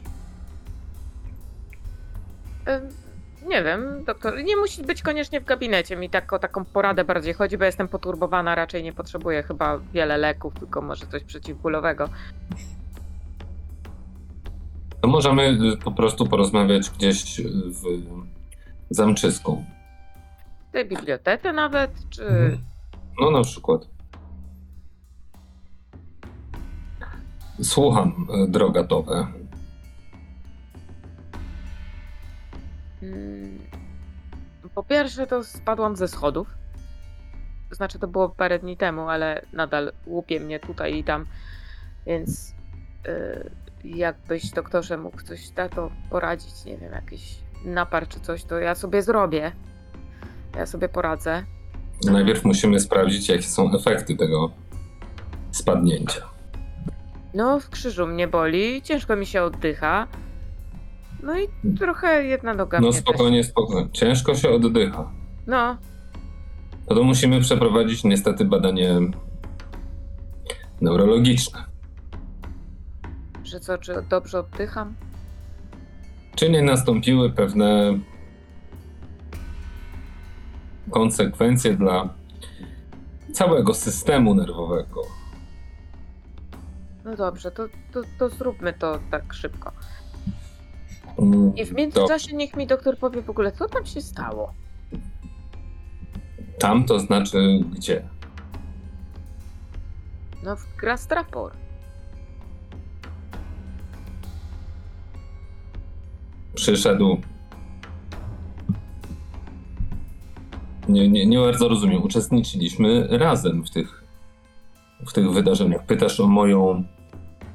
Nie 3.47 3.63
wiem, 3.63 4.03
doktor. 4.05 4.43
Nie 4.43 4.57
musi 4.57 4.81
być 4.83 5.01
koniecznie 5.01 5.41
w 5.41 5.45
gabinecie. 5.45 5.95
Mi 5.95 6.09
tak 6.09 6.33
o 6.33 6.39
taką 6.39 6.65
poradę 6.65 7.03
bardziej 7.03 7.33
chodzi, 7.33 7.57
bo 7.57 7.65
jestem 7.65 7.87
poturbowana, 7.87 8.55
raczej 8.55 8.83
nie 8.83 8.93
potrzebuję 8.93 9.43
chyba 9.43 9.79
wiele 9.93 10.17
leków, 10.17 10.53
tylko 10.59 10.81
może 10.81 11.05
coś 11.07 11.23
przeciwbólowego. 11.23 12.09
To 15.01 15.07
możemy 15.07 15.43
y, 15.43 15.77
po 15.83 15.91
prostu 15.91 16.27
porozmawiać 16.27 16.89
gdzieś 16.89 17.39
y, 17.39 17.43
w 18.91 18.95
zamczysku. 18.95 19.63
W 20.69 20.71
tej 20.71 20.85
bibliotece 20.85 21.53
nawet, 21.53 21.91
czy... 22.09 22.23
Mhm. 22.23 22.57
No 23.19 23.31
na 23.31 23.41
przykład. 23.41 23.92
Słucham, 27.61 28.27
y, 28.43 28.47
droga 28.47 28.83
Towe. 28.83 29.27
Mm, 33.03 33.59
Po 34.75 34.83
pierwsze, 34.83 35.27
to 35.27 35.43
spadłam 35.43 35.95
ze 35.95 36.07
schodów. 36.07 36.47
Znaczy, 37.71 37.99
to 37.99 38.07
było 38.07 38.29
parę 38.29 38.59
dni 38.59 38.77
temu, 38.77 39.09
ale 39.09 39.45
nadal 39.53 39.91
łupie 40.05 40.39
mnie 40.39 40.59
tutaj 40.59 40.97
i 40.97 41.03
tam. 41.03 41.25
Więc 42.05 42.53
y, 43.07 43.49
jakbyś 43.83 44.49
doktorze 44.49 44.97
mógł 44.97 45.21
coś 45.21 45.55
na 45.55 45.69
to 45.69 45.91
poradzić, 46.09 46.65
nie 46.65 46.77
wiem, 46.77 46.91
jakiś 46.91 47.35
napar 47.65 48.07
czy 48.07 48.19
coś, 48.19 48.43
to 48.43 48.59
ja 48.59 48.75
sobie 48.75 49.01
zrobię. 49.01 49.51
Ja 50.55 50.65
sobie 50.65 50.89
poradzę. 50.89 51.43
Najpierw 52.05 52.43
musimy 52.45 52.79
sprawdzić, 52.79 53.29
jakie 53.29 53.43
są 53.43 53.75
efekty 53.75 54.15
tego 54.17 54.51
spadnięcia. 55.51 56.32
No, 57.33 57.59
w 57.59 57.69
krzyżu 57.69 58.07
mnie 58.07 58.27
boli, 58.27 58.81
ciężko 58.81 59.15
mi 59.15 59.25
się 59.25 59.41
oddycha. 59.43 60.07
No 61.23 61.39
i 61.39 61.47
trochę 61.79 62.23
jedna 62.23 62.53
noga 62.53 62.79
No 62.79 62.87
mnie 62.87 62.97
spokojnie, 62.97 63.43
spokojnie. 63.43 63.89
Ciężko 63.91 64.35
się 64.35 64.49
oddycha. 64.49 64.97
Też. 65.03 65.13
No, 65.47 65.77
No 66.89 66.95
to 66.95 67.03
musimy 67.03 67.41
przeprowadzić 67.41 68.03
niestety 68.03 68.45
badanie 68.45 68.99
neurologiczne. 70.81 71.63
że 73.43 73.59
co, 73.59 73.77
czy 73.77 73.93
dobrze 74.09 74.39
oddycham? 74.39 74.93
Czy 76.35 76.49
nie 76.49 76.61
nastąpiły 76.61 77.29
pewne 77.29 77.99
konsekwencje 80.91 81.73
dla 81.73 82.09
całego 83.33 83.73
systemu 83.73 84.35
nerwowego? 84.35 85.01
No 87.05 87.15
dobrze, 87.15 87.51
to, 87.51 87.67
to, 87.91 88.01
to 88.19 88.29
zróbmy 88.29 88.73
to 88.73 88.99
tak 89.11 89.33
szybko. 89.33 89.71
Mm, 91.19 91.55
I 91.55 91.65
w 91.65 91.73
międzyczasie 91.73 92.35
niech 92.35 92.55
mi 92.55 92.67
doktor 92.67 92.97
powie 92.97 93.21
w 93.21 93.29
ogóle, 93.29 93.51
co 93.51 93.69
tam 93.69 93.85
się 93.85 94.01
stało. 94.01 94.53
tam 96.59 96.85
to 96.85 96.99
znaczy 96.99 97.59
gdzie? 97.71 98.07
No, 100.43 100.55
w 100.55 100.75
Grastrapor. 100.75 101.51
Przyszedł. 106.55 107.17
Nie, 110.89 111.09
nie, 111.09 111.25
nie 111.25 111.39
bardzo 111.39 111.67
rozumiem. 111.67 112.03
Uczestniczyliśmy 112.03 113.07
razem 113.09 113.63
w 113.63 113.69
tych, 113.69 114.03
w 115.07 115.13
tych 115.13 115.31
wydarzeniach. 115.31 115.85
Pytasz 115.85 116.19
o 116.19 116.27
moją 116.27 116.83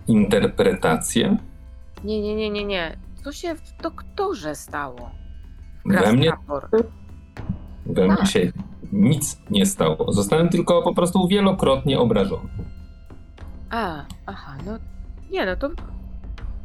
interpretację? 0.09 1.37
Nie, 2.05 2.21
nie, 2.23 2.35
nie, 2.35 2.51
nie, 2.51 2.65
nie. 2.65 2.97
Co 3.25 3.33
się 3.33 3.55
w 3.55 3.83
doktorze 3.83 4.55
stało? 4.55 5.11
We 5.87 6.13
mnie. 6.13 6.33
We 7.87 8.07
mnie 8.07 8.17
Tak. 8.17 8.27
się 8.27 8.53
nic 8.93 9.41
nie 9.51 9.67
stało. 9.67 10.13
Zostałem 10.13 10.49
tylko 10.49 10.83
po 10.83 10.95
prostu 10.95 11.29
wielokrotnie 11.29 11.99
obrażony. 11.99 12.49
A, 13.71 14.05
aha, 14.27 14.55
no 14.67 14.79
nie, 15.31 15.47
no 15.47 15.57
to 15.57 15.71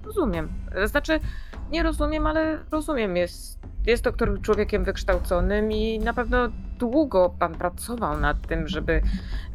rozumiem. 0.06 0.50
Znaczy, 0.86 1.20
nie 1.72 1.84
rozumiem, 1.84 2.28
ale 2.28 2.60
rozumiem. 2.72 3.18
Jest, 3.18 3.60
jest 3.86 4.04
doktor 4.04 4.42
człowiekiem 4.42 4.84
wykształconym 4.84 5.72
i 5.72 6.00
na 6.00 6.14
pewno 6.14 6.38
długo 6.92 7.36
pan 7.40 7.56
pracował 7.56 8.20
nad 8.20 8.48
tym, 8.48 8.68
żeby, 8.68 9.02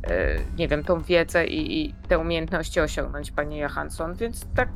e, 0.05 0.39
nie 0.59 0.69
wiem, 0.69 0.85
tą 0.85 1.03
wiedzę 1.03 1.47
i, 1.47 1.81
i 1.81 1.95
te 2.09 2.19
umiejętności 2.19 2.81
osiągnąć, 2.81 3.31
panie 3.31 3.59
Johansson, 3.59 4.15
więc 4.15 4.47
tak, 4.55 4.69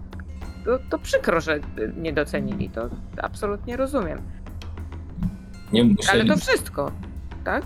to, 0.65 0.79
to 0.91 0.99
przykro, 0.99 1.41
że 1.41 1.61
nie 1.97 2.13
docenili. 2.13 2.71
To 2.71 2.89
absolutnie 3.23 3.77
rozumiem. 3.77 4.19
Nie 5.73 5.81
Ale 5.81 5.91
musieli... 5.91 6.29
to 6.29 6.37
wszystko, 6.37 6.93
tak? 7.45 7.65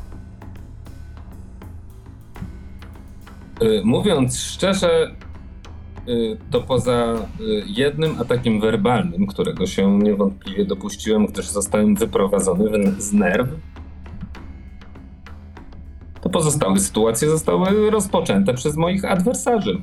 Y, 3.62 3.82
Mówiąc 3.84 4.38
szczerze, 4.38 5.16
to 6.50 6.60
poza 6.60 7.14
jednym 7.66 8.20
atakiem 8.20 8.60
werbalnym, 8.60 9.26
którego 9.26 9.66
się 9.66 9.98
niewątpliwie 9.98 10.64
dopuściłem, 10.64 11.26
gdyż 11.26 11.46
zostałem 11.46 11.94
wyprowadzony 11.94 12.92
z 12.98 13.12
nerw, 13.12 13.48
to 16.26 16.30
pozostałe 16.30 16.80
sytuacje 16.80 17.30
zostały 17.30 17.90
rozpoczęte 17.90 18.54
przez 18.54 18.76
moich 18.76 19.04
adwersarzy. 19.04 19.82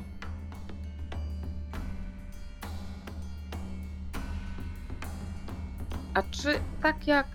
A 6.13 6.23
czy 6.31 6.49
tak 6.81 7.07
jak. 7.07 7.27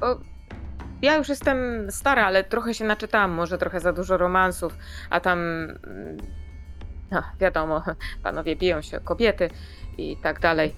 O, 0.00 0.18
ja 1.02 1.16
już 1.16 1.28
jestem 1.28 1.90
stara, 1.90 2.26
ale 2.26 2.44
trochę 2.44 2.74
się 2.74 2.84
naczytałam, 2.84 3.30
może 3.30 3.58
trochę 3.58 3.80
za 3.80 3.92
dużo 3.92 4.16
romansów, 4.16 4.78
a 5.10 5.20
tam. 5.20 5.38
No, 7.10 7.22
wiadomo, 7.40 7.82
panowie 8.22 8.56
biją 8.56 8.82
się 8.82 8.98
o 8.98 9.00
kobiety 9.00 9.50
i 9.98 10.16
tak 10.16 10.40
dalej. 10.40 10.74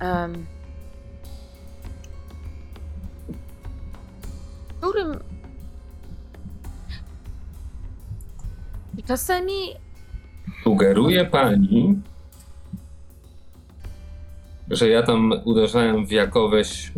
Em, 0.00 0.46
którym. 4.84 5.18
Czasami 9.04 9.52
Sugeruje 10.64 11.24
pani, 11.24 12.02
że 14.70 14.88
ja 14.88 15.02
tam 15.02 15.32
uderzałem 15.44 16.06
w 16.06 16.10
jakoweś 16.10 16.92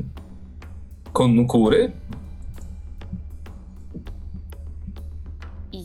konkury? 1.12 1.92
I 5.72 5.84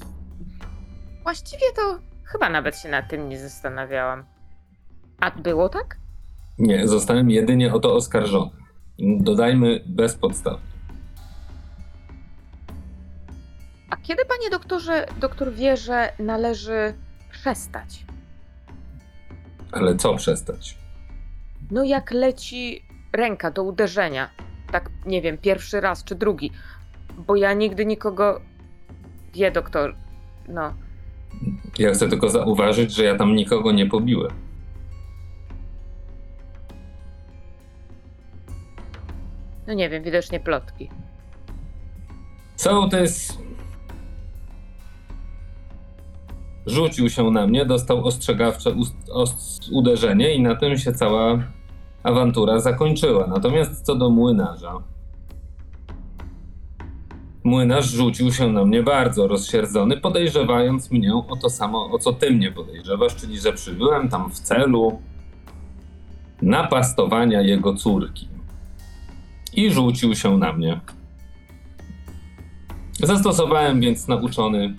właściwie 1.23 1.65
to 1.75 1.99
chyba 2.23 2.49
nawet 2.49 2.77
się 2.77 2.89
nad 2.89 3.09
tym 3.09 3.29
nie 3.29 3.39
zastanawiałam. 3.39 4.23
A 5.19 5.31
było 5.31 5.69
tak? 5.69 5.97
Nie, 6.59 6.87
zostałem 6.87 7.29
jedynie 7.29 7.73
o 7.73 7.79
to 7.79 7.95
oskarżony. 7.95 8.51
Dodajmy 8.99 9.83
bez 9.85 10.15
podstaw. 10.15 10.70
A 13.91 13.97
kiedy, 13.97 14.25
panie 14.25 14.49
doktorze, 14.49 15.05
doktor 15.19 15.53
wie, 15.53 15.77
że 15.77 16.13
należy 16.19 16.93
przestać? 17.31 18.05
Ale 19.71 19.95
co 19.95 20.15
przestać? 20.15 20.77
No 21.71 21.83
jak 21.83 22.11
leci 22.11 22.85
ręka 23.13 23.51
do 23.51 23.63
uderzenia, 23.63 24.29
tak 24.71 24.89
nie 25.05 25.21
wiem, 25.21 25.37
pierwszy 25.37 25.81
raz 25.81 26.03
czy 26.03 26.15
drugi, 26.15 26.51
bo 27.27 27.35
ja 27.35 27.53
nigdy 27.53 27.85
nikogo... 27.85 28.41
Wie, 29.33 29.51
doktor, 29.51 29.95
no... 30.47 30.73
Ja 31.79 31.91
chcę 31.91 32.09
tylko 32.09 32.29
zauważyć, 32.29 32.93
że 32.93 33.03
ja 33.03 33.17
tam 33.17 33.35
nikogo 33.35 33.71
nie 33.71 33.85
pobiłem. 33.85 34.31
No 39.67 39.73
nie 39.73 39.89
wiem, 39.89 40.03
widocznie 40.03 40.39
plotki. 40.39 40.89
Sołtys 42.55 43.37
rzucił 46.65 47.09
się 47.09 47.31
na 47.31 47.47
mnie, 47.47 47.65
dostał 47.65 48.05
ostrzegawcze 48.05 48.75
uderzenie 49.71 50.33
i 50.33 50.41
na 50.41 50.55
tym 50.55 50.77
się 50.77 50.91
cała 50.91 51.43
awantura 52.03 52.59
zakończyła. 52.59 53.27
Natomiast 53.27 53.85
co 53.85 53.95
do 53.95 54.09
młynarza. 54.09 54.73
Młynarz 57.43 57.85
rzucił 57.85 58.31
się 58.31 58.51
na 58.51 58.65
mnie 58.65 58.83
bardzo 58.83 59.27
rozsierdzony, 59.27 59.97
podejrzewając 59.97 60.91
mnie 60.91 61.15
o 61.15 61.35
to 61.41 61.49
samo, 61.49 61.89
o 61.91 61.99
co 61.99 62.13
ty 62.13 62.31
mnie 62.31 62.51
podejrzewasz, 62.51 63.15
czyli 63.15 63.39
że 63.39 63.53
przybyłem 63.53 64.09
tam 64.09 64.31
w 64.31 64.39
celu 64.39 65.01
napastowania 66.41 67.41
jego 67.41 67.73
córki. 67.73 68.27
I 69.53 69.71
rzucił 69.71 70.15
się 70.15 70.37
na 70.37 70.53
mnie. 70.53 70.79
Zastosowałem 72.93 73.81
więc 73.81 74.07
nauczony 74.07 74.75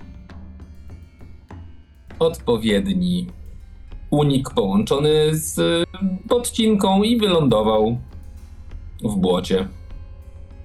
odpowiedni 2.22 3.26
unik 4.10 4.50
połączony 4.50 5.10
z 5.32 5.84
podcinką 6.28 7.02
i 7.02 7.18
wylądował 7.18 7.98
w 9.04 9.16
błocie. 9.16 9.68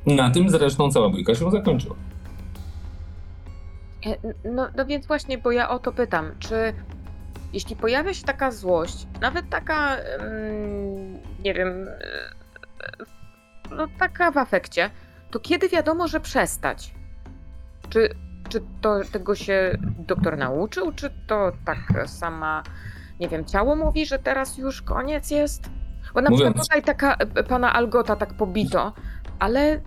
Na 0.05 0.29
tym 0.29 0.49
zresztą 0.49 0.91
cała 0.91 1.09
bójka 1.09 1.35
się 1.35 1.51
zakończyła. 1.51 1.95
E, 4.05 4.17
No, 4.51 4.67
no 4.77 4.85
więc 4.85 5.07
właśnie, 5.07 5.37
bo 5.37 5.51
ja 5.51 5.69
o 5.69 5.79
to 5.79 5.91
pytam, 5.91 6.31
czy 6.39 6.73
jeśli 7.53 7.75
pojawia 7.75 8.13
się 8.13 8.23
taka 8.23 8.51
złość, 8.51 9.07
nawet 9.21 9.49
taka, 9.49 9.95
mm, 9.97 11.19
nie 11.43 11.53
wiem, 11.53 11.87
e, 11.87 13.05
no 13.75 13.87
taka 13.99 14.31
w 14.31 14.37
afekcie, 14.37 14.89
to 15.31 15.39
kiedy 15.39 15.69
wiadomo, 15.69 16.07
że 16.07 16.19
przestać? 16.19 16.93
Czy, 17.89 18.09
czy 18.47 18.61
to 18.81 18.99
tego 19.11 19.35
się 19.35 19.77
doktor 19.99 20.37
nauczył, 20.37 20.91
czy 20.91 21.09
to 21.27 21.51
tak 21.65 21.79
sama, 22.05 22.63
nie 23.19 23.29
wiem, 23.29 23.45
ciało 23.45 23.75
mówi, 23.75 24.05
że 24.05 24.19
teraz 24.19 24.57
już 24.57 24.81
koniec 24.81 25.31
jest? 25.31 25.69
Bo 26.13 26.21
na 26.21 26.31
przykład 26.31 26.57
tutaj 26.63 26.83
taka 26.83 27.15
e, 27.15 27.43
pana 27.43 27.73
Algota 27.73 28.15
tak 28.15 28.33
pobito, 28.33 28.93
ale 29.39 29.81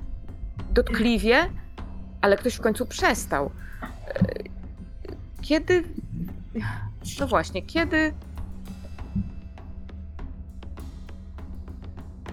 dotkliwie, 0.70 1.50
ale 2.20 2.36
ktoś 2.36 2.54
w 2.54 2.60
końcu 2.60 2.86
przestał. 2.86 3.50
E, 4.08 4.50
Kiedy. 5.42 5.82
No 7.20 7.26
właśnie, 7.26 7.62
kiedy. 7.62 8.14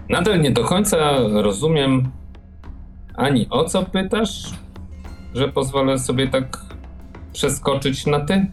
Nadal 0.09 0.41
nie 0.41 0.51
do 0.51 0.63
końca 0.63 0.97
rozumiem 1.33 2.11
ani 3.15 3.47
o 3.49 3.63
co 3.63 3.83
pytasz, 3.83 4.53
że 5.35 5.47
pozwolę 5.47 5.99
sobie 5.99 6.27
tak 6.27 6.57
przeskoczyć 7.33 8.05
na 8.05 8.19
ty, 8.19 8.45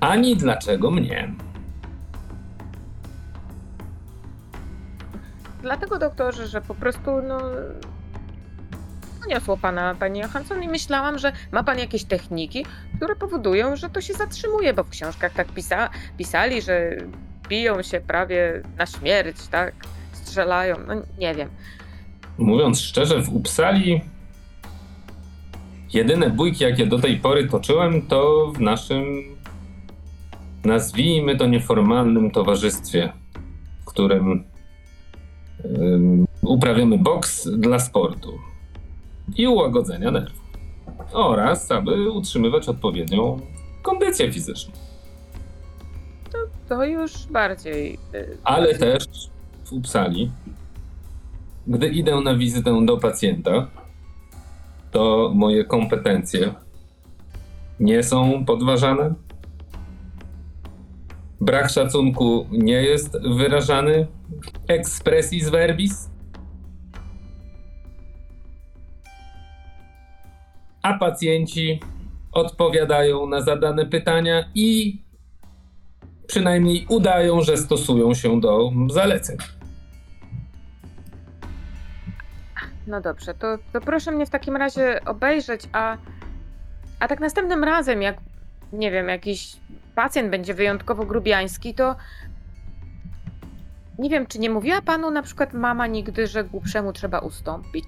ani 0.00 0.36
dlaczego 0.36 0.90
mnie. 0.90 1.32
Dlatego, 5.62 5.98
doktorze, 5.98 6.46
że 6.46 6.60
po 6.60 6.74
prostu, 6.74 7.22
no. 7.22 7.40
Niosło 9.28 9.56
pana, 9.56 9.94
panie 9.94 10.20
Johansson, 10.20 10.62
i 10.62 10.68
myślałam, 10.68 11.18
że 11.18 11.32
ma 11.52 11.64
pan 11.64 11.78
jakieś 11.78 12.04
techniki, 12.04 12.66
które 12.96 13.16
powodują, 13.16 13.76
że 13.76 13.90
to 13.90 14.00
się 14.00 14.14
zatrzymuje, 14.14 14.74
bo 14.74 14.84
w 14.84 14.88
książkach 14.88 15.32
tak 15.32 15.48
pisa 15.48 15.90
pisali, 16.18 16.62
że 16.62 16.96
biją 17.48 17.82
się 17.82 18.00
prawie 18.00 18.62
na 18.78 18.86
śmierć, 18.86 19.46
tak? 19.50 19.74
Strzelają, 20.12 20.76
no 20.86 20.94
nie 21.18 21.34
wiem. 21.34 21.48
Mówiąc 22.38 22.80
szczerze, 22.80 23.22
w 23.22 23.28
Uppsali 23.28 24.00
jedyne 25.92 26.30
bójki, 26.30 26.64
jakie 26.64 26.86
do 26.86 26.98
tej 26.98 27.16
pory 27.16 27.48
toczyłem, 27.48 28.02
to 28.02 28.52
w 28.56 28.60
naszym, 28.60 29.04
nazwijmy 30.64 31.36
to 31.36 31.46
nieformalnym 31.46 32.30
towarzystwie, 32.30 33.12
w 33.82 33.84
którym 33.84 34.44
ym, 35.64 36.26
uprawiamy 36.42 36.98
boks 36.98 37.48
dla 37.48 37.78
sportu 37.78 38.32
i 39.36 39.46
ułagodzenia 39.46 40.10
nerwów 40.10 40.46
oraz 41.12 41.70
aby 41.70 42.10
utrzymywać 42.10 42.68
odpowiednią 42.68 43.40
kondycję 43.82 44.32
fizyczną. 44.32 44.72
To 46.68 46.84
już 46.84 47.26
bardziej. 47.26 47.98
y, 48.14 48.38
Ale 48.44 48.74
też 48.74 49.04
w 49.64 49.72
Uppsali, 49.72 50.30
gdy 51.66 51.88
idę 51.88 52.20
na 52.20 52.34
wizytę 52.34 52.86
do 52.86 52.96
pacjenta, 52.96 53.66
to 54.96 55.30
moje 55.34 55.64
kompetencje 55.64 56.54
nie 57.80 58.02
są 58.02 58.44
podważane. 58.44 59.14
Brak 61.40 61.70
szacunku 61.70 62.46
nie 62.50 62.82
jest 62.82 63.16
wyrażany 63.36 64.06
expressis 64.68 65.48
verbis. 65.48 66.10
A 70.82 70.98
pacjenci 70.98 71.80
odpowiadają 72.32 73.26
na 73.26 73.42
zadane 73.42 73.86
pytania 73.86 74.50
i 74.54 74.98
przynajmniej 76.26 76.86
udają, 76.88 77.42
że 77.42 77.56
stosują 77.56 78.14
się 78.14 78.40
do 78.40 78.70
zaleceń. 78.90 79.36
No 82.86 83.00
dobrze, 83.00 83.34
to, 83.34 83.58
to 83.72 83.80
proszę 83.80 84.12
mnie 84.12 84.26
w 84.26 84.30
takim 84.30 84.56
razie 84.56 85.00
obejrzeć, 85.04 85.62
a, 85.72 85.96
a 87.00 87.08
tak 87.08 87.20
następnym 87.20 87.64
razem, 87.64 88.02
jak 88.02 88.16
nie 88.72 88.90
wiem, 88.90 89.08
jakiś 89.08 89.56
pacjent 89.94 90.30
będzie 90.30 90.54
wyjątkowo 90.54 91.06
grubiański, 91.06 91.74
to 91.74 91.96
nie 93.98 94.10
wiem, 94.10 94.26
czy 94.26 94.38
nie 94.38 94.50
mówiła 94.50 94.82
panu 94.82 95.10
na 95.10 95.22
przykład 95.22 95.54
mama 95.54 95.86
nigdy, 95.86 96.26
że 96.26 96.44
głupszemu 96.44 96.92
trzeba 96.92 97.18
ustąpić? 97.18 97.86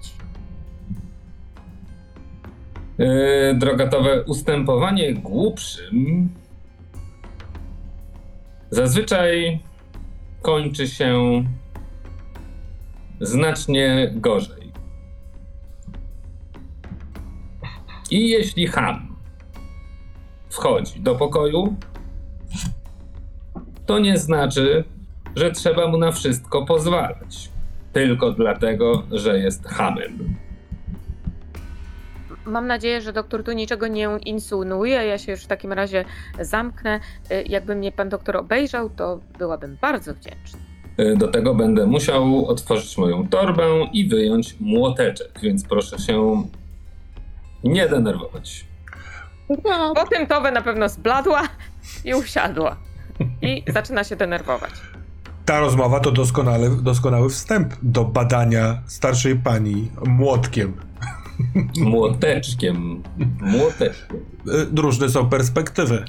Yy, 2.97 3.55
drogatowe 3.57 4.23
ustępowanie 4.23 5.13
głupszym 5.13 6.29
zazwyczaj 8.69 9.59
kończy 10.41 10.87
się 10.87 11.43
znacznie 13.21 14.11
gorzej. 14.15 14.58
I 18.11 18.29
jeśli 18.29 18.67
ham 18.67 19.15
wchodzi 20.49 20.99
do 20.99 21.15
pokoju, 21.15 21.75
to 23.85 23.99
nie 23.99 24.17
znaczy, 24.17 24.83
że 25.35 25.51
trzeba 25.51 25.87
mu 25.87 25.97
na 25.97 26.11
wszystko 26.11 26.65
pozwalać. 26.65 27.49
Tylko 27.93 28.31
dlatego, 28.31 29.03
że 29.11 29.39
jest 29.39 29.67
hamem. 29.67 30.35
Mam 32.45 32.67
nadzieję, 32.67 33.01
że 33.01 33.13
doktor 33.13 33.43
tu 33.43 33.51
niczego 33.51 33.87
nie 33.87 34.09
insynuuje. 34.25 34.93
Ja 34.93 35.17
się 35.17 35.31
już 35.31 35.43
w 35.43 35.47
takim 35.47 35.73
razie 35.73 36.05
zamknę. 36.41 36.99
Y, 37.31 37.43
Jakby 37.49 37.75
mnie 37.75 37.91
pan 37.91 38.09
doktor 38.09 38.37
obejrzał, 38.37 38.89
to 38.89 39.19
byłabym 39.39 39.77
bardzo 39.81 40.13
wdzięczna. 40.13 40.59
Y, 40.99 41.17
Do 41.17 41.27
tego 41.27 41.55
będę 41.55 41.85
musiał 41.85 42.45
otworzyć 42.47 42.97
moją 42.97 43.27
torbę 43.27 43.67
i 43.93 44.07
wyjąć 44.07 44.55
młoteczek, 44.59 45.39
więc 45.43 45.63
proszę 45.63 45.99
się 45.99 46.43
nie 47.63 47.87
denerwować. 47.87 48.65
Potem 49.95 50.27
Towe 50.27 50.51
na 50.51 50.61
pewno 50.61 50.89
zbladła 50.89 51.41
i 52.05 52.13
usiadła. 52.13 52.77
I 53.41 53.63
zaczyna 53.67 54.03
się 54.03 54.15
denerwować. 54.15 54.71
Ta 55.45 55.59
rozmowa 55.59 55.99
to 55.99 56.11
doskonały, 56.11 56.81
doskonały 56.81 57.29
wstęp 57.29 57.73
do 57.81 58.05
badania 58.05 58.81
starszej 58.87 59.35
pani 59.35 59.91
młotkiem. 60.05 60.73
Młoteczkiem. 61.77 63.03
Młoteczkiem. 63.41 64.17
Y, 64.77 64.81
Różne 64.81 65.09
są 65.09 65.29
perspektywy. 65.29 66.05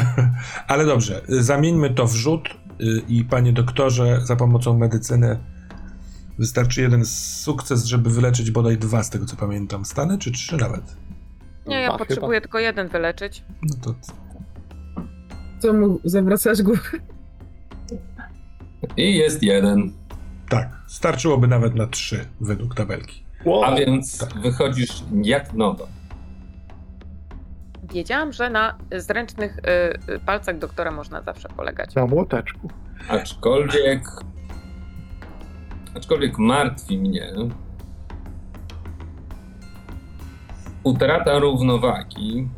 Ale 0.68 0.86
dobrze, 0.86 1.22
zamieńmy 1.28 1.90
to 1.90 2.06
w 2.06 2.14
rzut 2.14 2.48
y, 2.80 3.02
i 3.08 3.24
panie 3.24 3.52
doktorze, 3.52 4.20
za 4.24 4.36
pomocą 4.36 4.78
medycyny 4.78 5.38
wystarczy 6.38 6.80
jeden 6.82 7.04
sukces, 7.06 7.84
żeby 7.84 8.10
wyleczyć 8.10 8.50
bodaj 8.50 8.78
dwa, 8.78 9.02
z 9.02 9.10
tego 9.10 9.26
co 9.26 9.36
pamiętam. 9.36 9.84
Stany 9.84 10.18
czy 10.18 10.32
trzy 10.32 10.56
nawet? 10.56 10.96
Nie, 11.66 11.80
ja 11.80 11.88
Dwa 11.88 11.98
potrzebuję 11.98 12.40
tylko 12.40 12.58
jeden 12.58 12.88
wyleczyć. 12.88 13.44
No 13.62 13.74
to 13.82 13.94
Co 15.58 15.72
mu 15.72 16.00
zawracasz 16.04 16.62
głowę? 16.62 16.80
I 18.96 19.14
jest 19.16 19.42
jeden. 19.42 19.92
tak, 20.48 20.68
starczyłoby 20.86 21.46
nawet 21.48 21.74
na 21.74 21.86
trzy 21.86 22.24
według 22.40 22.74
tabelki. 22.74 23.24
Wow. 23.44 23.64
A 23.64 23.74
więc 23.76 24.26
wychodzisz 24.42 25.04
jak 25.22 25.52
nowa. 25.54 25.84
Wiedziałam, 27.92 28.32
że 28.32 28.50
na 28.50 28.78
zręcznych 28.96 29.58
y, 29.58 30.12
y, 30.14 30.18
palcach 30.20 30.58
doktora 30.58 30.90
można 30.90 31.22
zawsze 31.22 31.48
polegać. 31.48 31.94
Na 31.94 32.06
młoteczku. 32.06 32.70
Aczkolwiek. 33.08 34.04
Aczkolwiek 35.96 36.38
martwi 36.38 36.98
mnie. 36.98 37.32
Utrata 40.82 41.38
równowagi. 41.38 42.48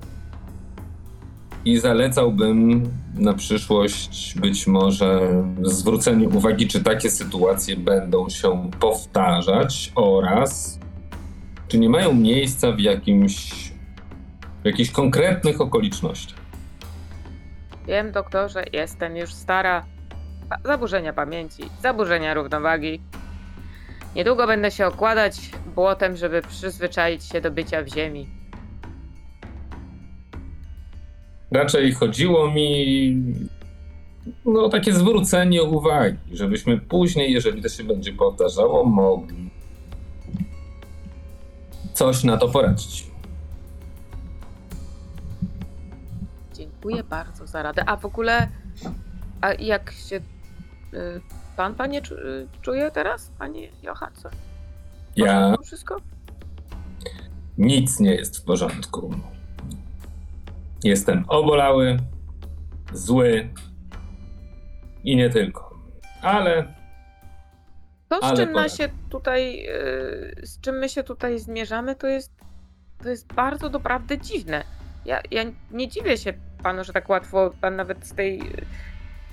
I 1.65 1.79
zalecałbym 1.79 2.83
na 3.15 3.35
przyszłość 3.35 4.35
być 4.41 4.67
może 4.67 5.21
zwrócenie 5.63 6.29
uwagi, 6.29 6.69
czy 6.69 6.83
takie 6.83 7.11
sytuacje 7.11 7.77
będą 7.77 8.29
się 8.29 8.71
powtarzać 8.81 9.93
oraz 9.95 10.79
czy 11.69 11.79
nie 11.79 11.89
mają 11.89 12.15
miejsca 12.15 12.73
w 12.73 12.79
jakimś 12.79 13.53
w 14.63 14.65
jakichś 14.65 14.91
konkretnych 14.91 15.61
okolicznościach. 15.61 16.39
Wiem, 17.87 18.13
doktorze, 18.13 18.65
jestem 18.73 19.17
już 19.17 19.35
stara. 19.35 19.85
Zaburzenia 20.65 21.13
pamięci, 21.13 21.63
zaburzenia 21.83 22.35
równowagi. 22.35 23.01
Niedługo 24.17 24.47
będę 24.47 24.71
się 24.71 24.87
okładać 24.87 25.51
błotem, 25.75 26.17
żeby 26.17 26.43
przyzwyczaić 26.43 27.25
się 27.25 27.41
do 27.41 27.51
bycia 27.51 27.83
w 27.83 27.89
ziemi. 27.89 28.29
Raczej 31.51 31.93
chodziło 31.93 32.51
mi 32.51 33.23
no, 34.45 34.65
o 34.65 34.69
takie 34.69 34.93
zwrócenie 34.93 35.63
uwagi, 35.63 36.19
żebyśmy 36.33 36.79
później, 36.79 37.33
jeżeli 37.33 37.63
to 37.63 37.69
się 37.69 37.85
będzie 37.85 38.13
powtarzało, 38.13 38.85
mogli 38.85 39.51
coś 41.93 42.25
na 42.25 42.37
to 42.37 42.49
poradzić. 42.49 43.07
Dziękuję 46.55 47.05
bardzo 47.05 47.47
za 47.47 47.63
radę. 47.63 47.83
A 47.87 47.97
w 47.97 48.05
ogóle, 48.05 48.49
a 49.41 49.53
jak 49.53 49.93
się 49.93 50.17
y, 50.17 51.21
pan, 51.57 51.75
panie, 51.75 51.99
y, 51.99 52.49
czuje 52.63 52.91
teraz, 52.91 53.31
panie 53.39 53.69
Johansson? 53.83 54.33
Ja 55.17 55.57
Wszystko? 55.65 55.97
nic 57.59 58.01
nie 58.01 58.15
jest 58.15 58.39
w 58.39 58.45
porządku. 58.45 59.15
Jestem 60.85 61.25
obolały, 61.29 61.97
zły 62.93 63.49
i 65.05 65.17
nie 65.17 65.31
tylko. 65.31 65.77
Ale 66.23 66.75
To, 68.09 68.21
z 68.21 68.25
Ale 68.25 68.37
czym, 68.37 68.69
się 68.69 68.89
tutaj, 69.11 69.67
y, 69.69 70.47
z 70.47 70.61
czym 70.61 70.79
my 70.79 70.89
się 70.89 71.03
tutaj 71.03 71.39
zmierzamy, 71.39 71.95
to 71.95 72.07
jest, 72.07 72.33
to 73.03 73.09
jest 73.09 73.33
bardzo 73.33 73.69
doprawdy 73.69 74.19
dziwne. 74.19 74.65
Ja, 75.05 75.21
ja 75.31 75.43
nie 75.71 75.89
dziwię 75.89 76.19
się 76.19 76.33
panu, 76.63 76.85
że 76.85 76.93
tak 76.93 77.09
łatwo 77.09 77.51
pan 77.61 77.77
nawet 77.77 78.07
z 78.07 78.15
tej, 78.15 78.41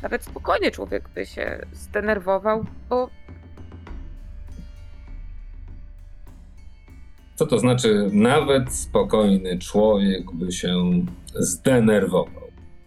nawet 0.04 0.26
spokojny 0.26 0.72
człowiek 0.72 1.10
by 1.10 1.26
się 1.26 1.66
zdenerwował, 1.74 2.66
bo 2.90 3.10
co 7.36 7.48
to 7.48 7.60
znaczy, 7.60 8.10
nawet 8.14 8.74
spokojny 8.74 9.60
człowiek 9.60 10.32
by 10.34 10.52
się 10.52 10.92
zdenerwował. 11.36 12.44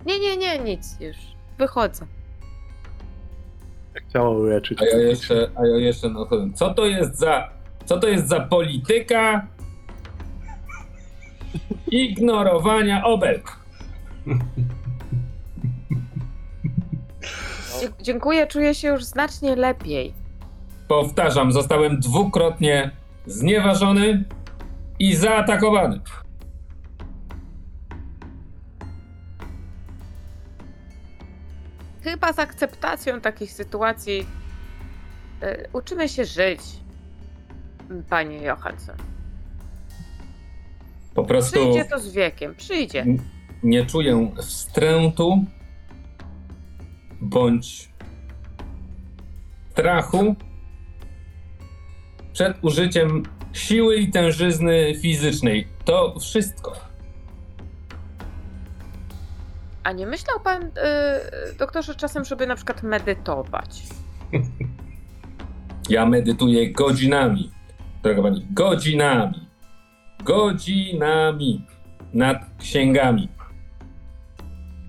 nie, 0.07 0.19
nie, 0.19 0.37
nie, 0.37 0.59
nic 0.59 1.01
już. 1.01 1.17
Wychodzę. 1.59 2.07
Chciała 4.09 4.31
uleczyć. 4.31 4.83
A 4.83 4.85
ja 4.85 4.99
jeszcze, 4.99 5.51
a 5.57 5.67
ja 5.67 5.77
jeszcze 5.77 6.09
no, 6.11 6.29
co 6.55 6.75
to 6.75 6.87
jest 6.87 7.19
za, 7.19 7.51
co 7.85 8.01
to 8.01 8.09
jest 8.09 8.29
za 8.29 8.41
polityka 8.41 9.47
ignorowania 11.91 13.05
obelg? 13.05 13.57
Dzie- 17.81 17.89
dziękuję, 18.01 18.47
czuję 18.47 18.75
się 18.75 18.89
już 18.89 19.05
znacznie 19.05 19.57
lepiej. 19.57 20.15
Powtarzam, 20.89 21.53
zostałem 21.53 22.01
dwukrotnie 22.01 22.91
znieważony 23.27 24.25
i 24.99 25.17
zaatakowany. 25.17 26.01
Chyba 32.03 32.33
z 32.33 32.39
akceptacją 32.39 33.21
takich 33.21 33.53
sytuacji 33.53 34.27
y, 35.43 35.69
uczymy 35.73 36.09
się 36.09 36.25
żyć, 36.25 36.61
panie 38.11 38.37
Johansson. 38.43 38.97
Po 41.15 41.25
prostu 41.25 41.53
Przyjdzie 41.61 41.85
to 41.85 41.99
z 41.99 42.13
wiekiem, 42.13 42.55
przyjdzie. 42.55 43.07
nie 43.63 43.87
czuję 43.87 44.33
wstrętu 44.43 45.45
bądź 47.21 47.89
strachu 49.71 50.37
przed 52.33 52.57
użyciem 52.65 53.23
siły 53.53 53.97
i 53.97 54.11
tężyzny 54.11 54.95
fizycznej. 55.03 55.69
To 55.85 56.15
wszystko. 56.21 56.73
A 59.83 59.93
nie 59.93 60.07
myślał 60.07 60.41
pan, 60.41 60.63
y, 60.65 60.71
doktorze, 61.59 61.95
czasem, 61.95 62.25
żeby 62.25 62.47
na 62.47 62.57
przykład 62.57 62.83
medytować? 62.83 63.83
Ja 65.89 66.07
medytuję 66.07 66.73
godzinami. 66.73 67.51
Droga 68.03 68.23
pani, 68.23 68.47
godzinami. 68.51 69.49
Godzinami 70.25 71.67
nad 72.13 72.37
księgami. 72.59 73.29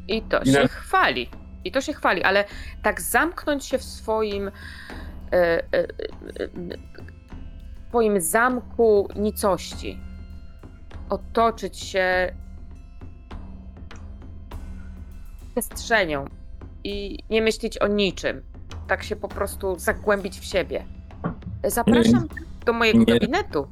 I 0.07 0.21
to 0.21 0.41
I 0.41 0.45
się 0.45 0.51
na- 0.61 0.67
chwali. 0.67 1.29
I 1.67 1.71
to 1.71 1.81
się 1.81 1.93
chwali, 1.93 2.23
ale 2.23 2.45
tak 2.83 3.01
zamknąć 3.01 3.65
się 3.65 3.77
w 3.77 3.83
swoim, 3.83 4.47
y, 4.47 4.51
y, 5.75 5.87
y, 6.41 6.77
swoim 7.89 8.21
zamku 8.21 9.07
nicości, 9.15 9.99
otoczyć 11.09 11.79
się 11.79 12.33
przestrzenią 15.51 16.25
i 16.83 17.19
nie 17.29 17.41
myśleć 17.41 17.77
o 17.77 17.87
niczym, 17.87 18.41
tak 18.87 19.03
się 19.03 19.15
po 19.15 19.27
prostu 19.27 19.79
zagłębić 19.79 20.39
w 20.39 20.45
siebie. 20.45 20.85
Zapraszam 21.63 22.27
do 22.65 22.73
mojego 22.73 22.99
nie. 22.99 23.05
gabinetu. 23.05 23.67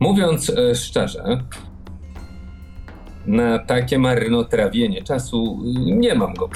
Mówiąc 0.00 0.50
e, 0.50 0.74
szczerze, 0.74 1.44
na 3.26 3.58
takie 3.58 3.98
marnotrawienie 3.98 5.02
czasu 5.02 5.62
y, 5.64 5.92
nie 5.92 6.14
mam 6.14 6.34
go. 6.34 6.48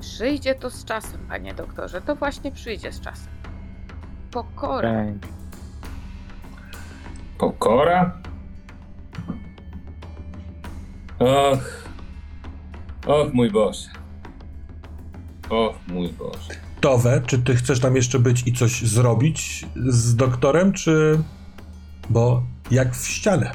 Przyjdzie 0.00 0.54
to 0.54 0.70
z 0.70 0.84
czasem, 0.84 1.20
panie 1.28 1.54
doktorze. 1.54 2.00
To 2.00 2.16
właśnie 2.16 2.52
przyjdzie 2.52 2.92
z 2.92 3.00
czasem. 3.00 3.32
Pokora. 4.30 5.04
Pokora? 7.38 8.18
Och. 11.18 11.80
Och 13.06 13.34
mój 13.34 13.50
Boże. 13.50 13.88
Och 15.50 15.74
mój 15.88 16.08
Boże. 16.08 16.54
Towe, 16.80 17.22
czy 17.26 17.38
ty 17.38 17.54
chcesz 17.54 17.80
tam 17.80 17.96
jeszcze 17.96 18.18
być 18.18 18.46
i 18.46 18.52
coś 18.52 18.82
zrobić 18.82 19.66
z 19.76 20.16
doktorem, 20.16 20.72
czy... 20.72 21.22
Bo 22.10 22.42
jak 22.70 22.94
w 22.94 23.06
ścianę. 23.06 23.52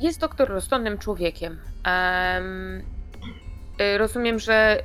Jest 0.00 0.20
doktor 0.20 0.48
rozsądnym 0.48 0.98
człowiekiem. 0.98 1.58
Em, 1.84 2.82
y, 3.80 3.98
rozumiem, 3.98 4.38
że 4.38 4.82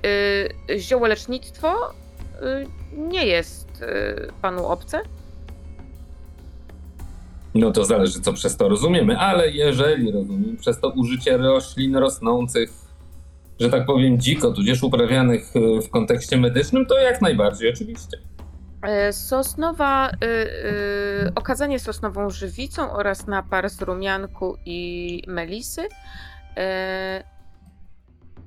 y, 0.70 0.80
ziołolecznictwo 0.80 1.92
y, 1.92 2.68
nie 2.98 3.26
jest 3.26 3.82
y, 3.82 4.32
panu 4.42 4.66
obce? 4.66 5.02
No 7.56 7.72
to 7.72 7.86
zależy, 7.86 8.22
co 8.22 8.34
przez 8.34 8.58
to 8.58 8.70
rozumiemy, 8.70 9.18
ale 9.18 9.52
jeżeli 9.52 10.12
rozumiem 10.12 10.58
przez 10.58 10.80
to 10.80 10.90
użycie 10.90 11.38
roślin 11.38 11.96
rosnących, 11.96 12.70
że 13.60 13.70
tak 13.70 13.86
powiem, 13.86 14.20
dziko, 14.20 14.52
tudzież 14.52 14.84
uprawianych 14.84 15.56
y, 15.56 15.82
w 15.82 15.90
kontekście 15.90 16.38
medycznym, 16.38 16.86
to 16.86 16.98
jak 16.98 17.22
najbardziej 17.22 17.74
oczywiście. 17.74 18.18
E, 18.82 19.14
Sosnowa, 19.14 20.10
y, 20.10 20.28
y, 21.28 21.32
okazanie 21.36 21.80
sosnową 21.80 22.30
żywicą 22.30 22.92
oraz 22.92 23.28
napar 23.28 23.70
z 23.70 23.82
rumianku 23.82 24.58
i 24.66 25.22
melisy 25.28 25.88
e, 26.58 27.24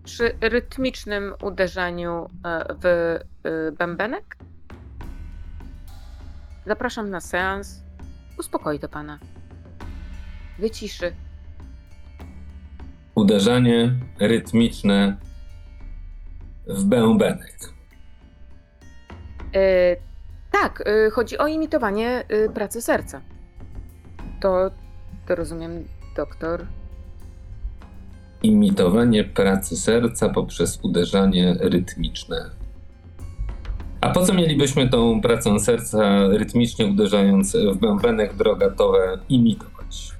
przy 0.04 0.34
rytmicznym 0.40 1.34
uderzaniu 1.42 2.30
e, 2.44 2.74
w 2.82 3.18
bębenek. 3.78 4.36
Zapraszam 6.66 7.10
na 7.10 7.20
seans. 7.20 7.87
Uspokoi 8.38 8.78
to 8.78 8.88
pana. 8.88 9.18
Wyciszy. 10.58 11.12
Uderzanie 13.14 13.92
rytmiczne 14.20 15.16
w 16.66 16.84
bębenek. 16.84 17.72
E, 19.54 19.96
tak, 20.50 20.82
e, 20.86 21.10
chodzi 21.10 21.38
o 21.38 21.46
imitowanie 21.46 22.24
e, 22.28 22.48
pracy 22.48 22.82
serca. 22.82 23.20
To, 24.40 24.70
to 25.26 25.34
rozumiem, 25.34 25.84
doktor. 26.16 26.66
Imitowanie 28.42 29.24
pracy 29.24 29.76
serca 29.76 30.28
poprzez 30.28 30.78
uderzanie 30.82 31.56
rytmiczne. 31.60 32.57
A 34.00 34.10
po 34.10 34.26
co 34.26 34.34
mielibyśmy 34.34 34.88
tą 34.88 35.20
pracę 35.20 35.60
serca 35.60 36.28
rytmicznie 36.28 36.86
uderzając 36.86 37.56
w 37.56 37.76
bębenek 37.76 38.34
drogatowe 38.34 39.18
imitować? 39.28 40.12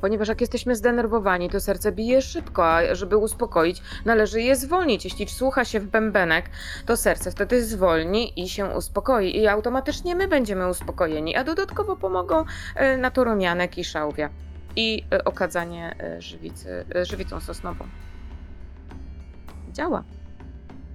Ponieważ 0.00 0.28
jak 0.28 0.40
jesteśmy 0.40 0.76
zdenerwowani, 0.76 1.50
to 1.50 1.60
serce 1.60 1.92
bije 1.92 2.22
szybko, 2.22 2.66
a 2.66 2.94
żeby 2.94 3.16
uspokoić, 3.16 3.82
należy 4.04 4.42
je 4.42 4.56
zwolnić. 4.56 5.04
Jeśli 5.04 5.28
słucha 5.28 5.64
się 5.64 5.80
w 5.80 5.86
bębenek, 5.86 6.50
to 6.86 6.96
serce 6.96 7.30
wtedy 7.30 7.64
zwolni 7.64 8.40
i 8.42 8.48
się 8.48 8.66
uspokoi 8.66 9.36
i 9.36 9.46
automatycznie 9.46 10.14
my 10.14 10.28
będziemy 10.28 10.68
uspokojeni, 10.68 11.36
a 11.36 11.44
dodatkowo 11.44 11.96
pomogą 11.96 12.44
e, 12.74 12.96
na 12.96 13.10
to 13.10 13.24
rumianek 13.24 13.78
i 13.78 13.84
szałwia 13.84 14.30
i 14.76 15.04
e, 15.12 15.24
okadzanie 15.24 15.96
e, 16.00 16.22
żywicy, 16.22 16.84
żywicą 17.02 17.40
sosnową. 17.40 17.84
Działa. 19.72 20.04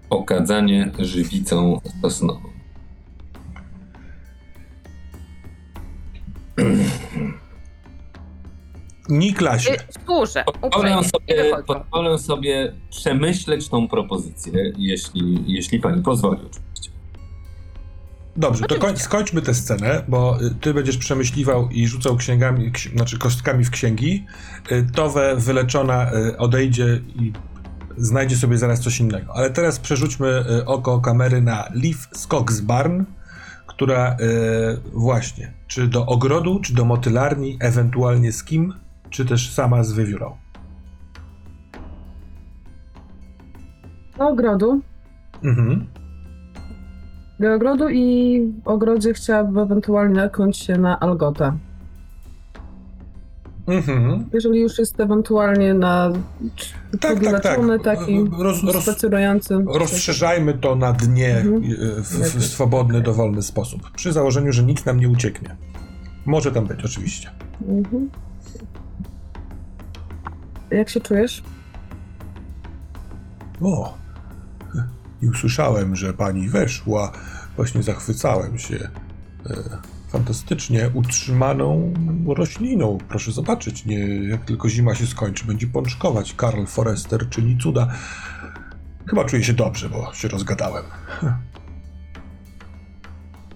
Okadzanie 0.09 0.91
żywicą 0.99 1.81
sosnową. 2.01 2.49
Niklasie, 9.09 9.73
Y, 9.73 9.77
Służę, 10.05 10.43
Pozwolę 10.61 11.03
sobie, 11.03 11.51
pozwolę 11.67 12.19
sobie 12.19 12.73
przemyśleć 12.89 13.69
tą 13.69 13.88
propozycję, 13.88 14.73
jeśli, 14.77 15.43
jeśli 15.47 15.80
pani 15.80 16.03
pozwoli 16.03 16.39
oczywiście. 16.51 16.91
dobrze, 18.35 18.65
to 18.65 18.75
koń, 18.75 18.97
skończmy 18.97 19.41
tę 19.41 19.53
scenę, 19.53 20.03
bo 20.07 20.41
y, 20.41 20.55
ty 20.61 20.73
będziesz 20.73 20.97
przemyśliwał 20.97 21.69
i 21.69 21.88
rzucał 21.88 22.17
księgami, 22.17 22.71
ksi, 22.71 22.89
znaczy 22.89 23.19
kostkami 23.19 23.65
w 23.65 23.69
księgi. 23.69 24.25
Y, 24.71 24.88
Towe 24.95 25.35
wyleczona 25.35 26.11
odejdzie 26.38 27.01
i 27.15 27.34
znajdzie 27.98 28.36
sobie 28.36 28.57
zaraz 28.57 28.80
coś 28.80 28.99
innego. 28.99 29.36
Ale 29.36 29.49
teraz 29.49 29.80
przerzućmy 29.80 30.44
y, 30.60 30.65
oko 30.65 30.99
kamery 30.99 31.41
na 31.41 31.70
Leaf 31.74 32.07
Skogsbarn, 32.11 33.03
która 33.68 34.14
y, 34.14 34.18
właśnie, 34.94 35.53
czy 35.68 35.88
do 35.88 36.06
ogrodu, 36.06 36.60
czy 36.60 36.74
do 36.74 36.86
motylarni, 36.86 37.57
ewentualnie 37.60 38.32
z 38.32 38.44
kim, 38.44 38.74
czy 39.10 39.26
też 39.26 39.52
sama 39.53 39.84
z 39.84 39.94
wiewiórą. 39.94 40.38
Do 44.18 44.28
ogrodu. 44.28 44.82
Mhm. 45.44 45.88
Do 47.40 47.53
ogrodu 47.53 47.90
i 47.90 48.40
w 48.64 48.68
ogrodzie 48.68 49.14
chciałabym 49.14 49.57
ewentualnie 49.57 50.15
natknąć 50.15 50.57
się 50.57 50.78
na 50.78 50.99
Algota. 50.99 51.57
Mhm. 53.68 54.26
Jeżeli 54.34 54.60
już 54.61 54.80
jest 54.80 54.99
ewentualnie 54.99 55.73
na 55.73 56.11
Tak, 57.02 57.23
tak, 57.23 57.44
tak. 57.44 57.60
taki 57.84 58.26
Roz, 58.40 58.64
roz, 58.64 58.84
spacerujący. 58.84 59.64
rozszerzajmy 59.68 60.53
to 60.53 60.76
na 60.76 60.94
dnie 60.94 61.38
Mhm. 61.38 61.64
y, 61.64 62.03
w, 62.03 62.10
w 62.40 62.45
swobodny, 62.45 63.02
dowolny 63.02 63.41
sposób. 63.41 63.91
Przy 63.91 64.14
założeniu, 64.14 64.52
że 64.52 64.64
nic 64.64 64.85
nam 64.85 64.99
nie 64.99 65.10
ucieknie. 65.10 65.56
Może 66.26 66.52
tam 66.52 66.65
być, 66.65 66.85
oczywiście. 66.85 67.31
Mhm. 67.68 68.10
Jak 70.72 70.90
się 70.90 71.02
czujesz? 71.02 71.44
O, 73.61 73.94
i 75.22 75.27
usłyszałem, 75.27 75.95
że 75.95 76.14
pani 76.14 76.49
weszła. 76.49 77.11
Właśnie 77.56 77.84
zachwycałem 77.84 78.57
się 78.57 78.76
e, 78.76 79.53
fantastycznie 80.14 80.90
utrzymaną 80.94 81.94
rośliną. 82.27 82.98
Proszę 83.07 83.31
zobaczyć, 83.31 83.85
nie, 83.85 83.99
jak 84.30 84.45
tylko 84.45 84.69
zima 84.69 84.95
się 84.95 85.07
skończy, 85.07 85.45
będzie 85.45 85.68
pączkować. 85.68 86.34
Karl 86.34 86.65
Forrester 86.65 87.30
czyni 87.30 87.57
cuda. 87.57 87.88
Chyba 89.06 89.26
czuję 89.26 89.44
się 89.44 89.53
dobrze, 89.53 89.90
bo 89.90 90.14
się 90.14 90.27
rozgadałem. 90.27 90.84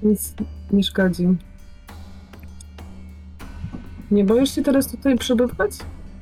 Nic 0.03 0.34
nie 0.71 0.84
szkodzi. 0.84 1.27
Nie 4.11 4.23
boisz 4.23 4.55
się 4.55 4.63
teraz 4.63 4.88
tutaj 4.88 5.17
przebywać? 5.17 5.71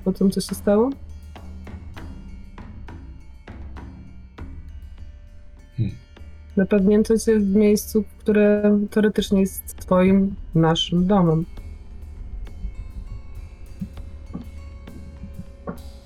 Po 0.06 0.14
tym, 0.14 0.32
co 0.32 0.41
się 0.41 0.56
stało? 0.56 0.90
Napadnięto 6.57 7.18
cię 7.18 7.40
w 7.40 7.56
miejscu, 7.56 8.03
które 8.18 8.80
teoretycznie 8.91 9.41
jest 9.41 9.76
twoim, 9.77 10.36
naszym 10.56 11.07
domem. 11.07 11.45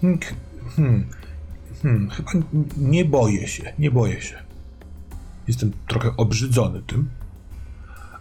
Hmm, 0.02 0.20
hmm, 0.76 1.06
hmm, 1.82 2.10
chyba 2.10 2.32
nie 2.78 3.06
boję 3.06 3.48
się, 3.48 3.74
nie 3.80 3.92
boję 3.92 4.22
się. 4.22 4.38
Jestem 5.48 5.72
trochę 5.88 6.18
obrzydzony 6.18 6.82
tym, 6.82 7.10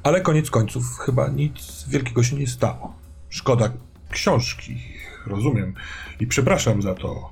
ale 0.03 0.21
koniec 0.21 0.51
końców 0.51 0.99
chyba 0.99 1.29
nic 1.29 1.85
wielkiego 1.89 2.23
się 2.23 2.37
nie 2.37 2.47
stało. 2.47 2.95
Szkoda 3.29 3.73
książki, 4.11 4.77
rozumiem, 5.27 5.75
i 6.21 6.27
przepraszam 6.27 6.83
za 6.83 6.95
to. 6.95 7.31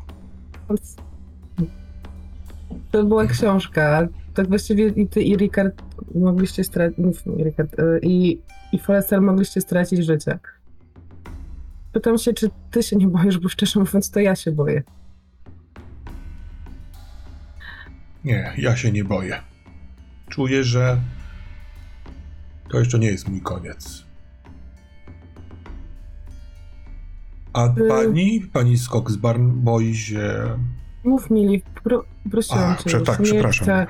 To 2.91 3.05
była 3.05 3.27
książka, 3.27 4.09
tak 4.37 4.49
właściwie 4.49 4.89
i 4.89 5.09
ty 5.09 5.23
i 5.23 5.37
Ricard 5.37 5.83
mogliście 6.15 6.65
stracić, 6.65 6.99
Ricard, 7.45 7.79
y, 7.79 8.01
i, 8.03 8.43
i 8.73 8.79
Forrester 8.79 9.21
mogliście 9.23 9.61
stracić 9.61 10.05
życie. 10.07 10.39
Pytam 11.93 12.19
się, 12.19 12.33
czy 12.33 12.51
ty 12.71 12.83
się 12.83 12.97
nie 12.97 13.09
boisz, 13.09 13.39
bo 13.39 13.49
szczerze 13.49 13.81
mówiąc, 13.81 14.11
to 14.11 14.21
ja 14.21 14.37
się 14.37 14.53
boję. 14.53 14.83
Nie, 18.25 18.53
ja 18.59 18.77
się 18.77 18.93
nie 18.93 19.05
boję. 19.05 19.43
Czuję, 20.29 20.65
że 20.65 21.01
to 22.71 22.79
jeszcze 22.79 22.99
nie 22.99 23.07
jest 23.09 23.29
mój 23.29 23.41
koniec. 23.41 24.07
A 27.53 27.67
Y- 27.67 27.89
pani, 27.89 28.41
pani 28.53 28.79
Skogsbarn 28.79 29.51
boi 29.51 29.95
się 29.95 30.59
Mów 31.07 31.31
mi, 31.31 31.63
pro, 31.85 32.05
prosiłam 32.31 32.73
A, 32.73 32.77
cię. 32.77 32.85
prze- 32.85 33.01
tak, 33.01 33.19
nie 33.19 33.25
przepraszam. 33.25 33.65
Chcę, 33.65 33.87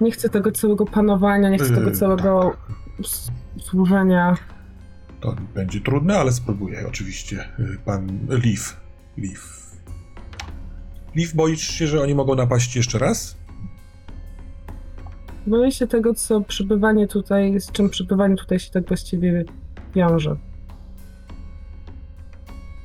nie 0.00 0.10
chcę 0.10 0.28
tego 0.28 0.52
całego 0.52 0.84
panowania, 0.84 1.48
nie 1.50 1.58
chcę 1.58 1.74
tego 1.74 1.90
Yy, 1.90 1.96
całego 1.96 2.56
s- 3.00 3.30
służenia. 3.60 4.36
To 5.20 5.36
będzie 5.54 5.80
trudne, 5.80 6.18
ale 6.18 6.32
spróbuję 6.32 6.86
oczywiście. 6.88 7.48
Y, 7.58 7.78
Pan 7.84 8.18
Leaf. 8.28 8.80
Leaf. 9.18 9.58
Leaf, 11.16 11.34
boisz 11.34 11.60
się, 11.68 11.86
że 11.86 12.02
oni 12.02 12.14
mogą 12.14 12.34
napaść 12.34 12.76
jeszcze 12.76 12.98
raz? 12.98 13.36
Boję 15.46 15.72
się 15.72 15.86
tego, 15.86 16.14
co 16.14 16.40
przebywanie 16.40 17.08
tutaj, 17.08 17.60
z 17.60 17.72
czym 17.72 17.90
przebywanie 17.90 18.36
tutaj 18.36 18.58
się 18.58 18.70
tak 18.70 18.88
właściwie 18.88 19.44
wiąże. 19.94 20.36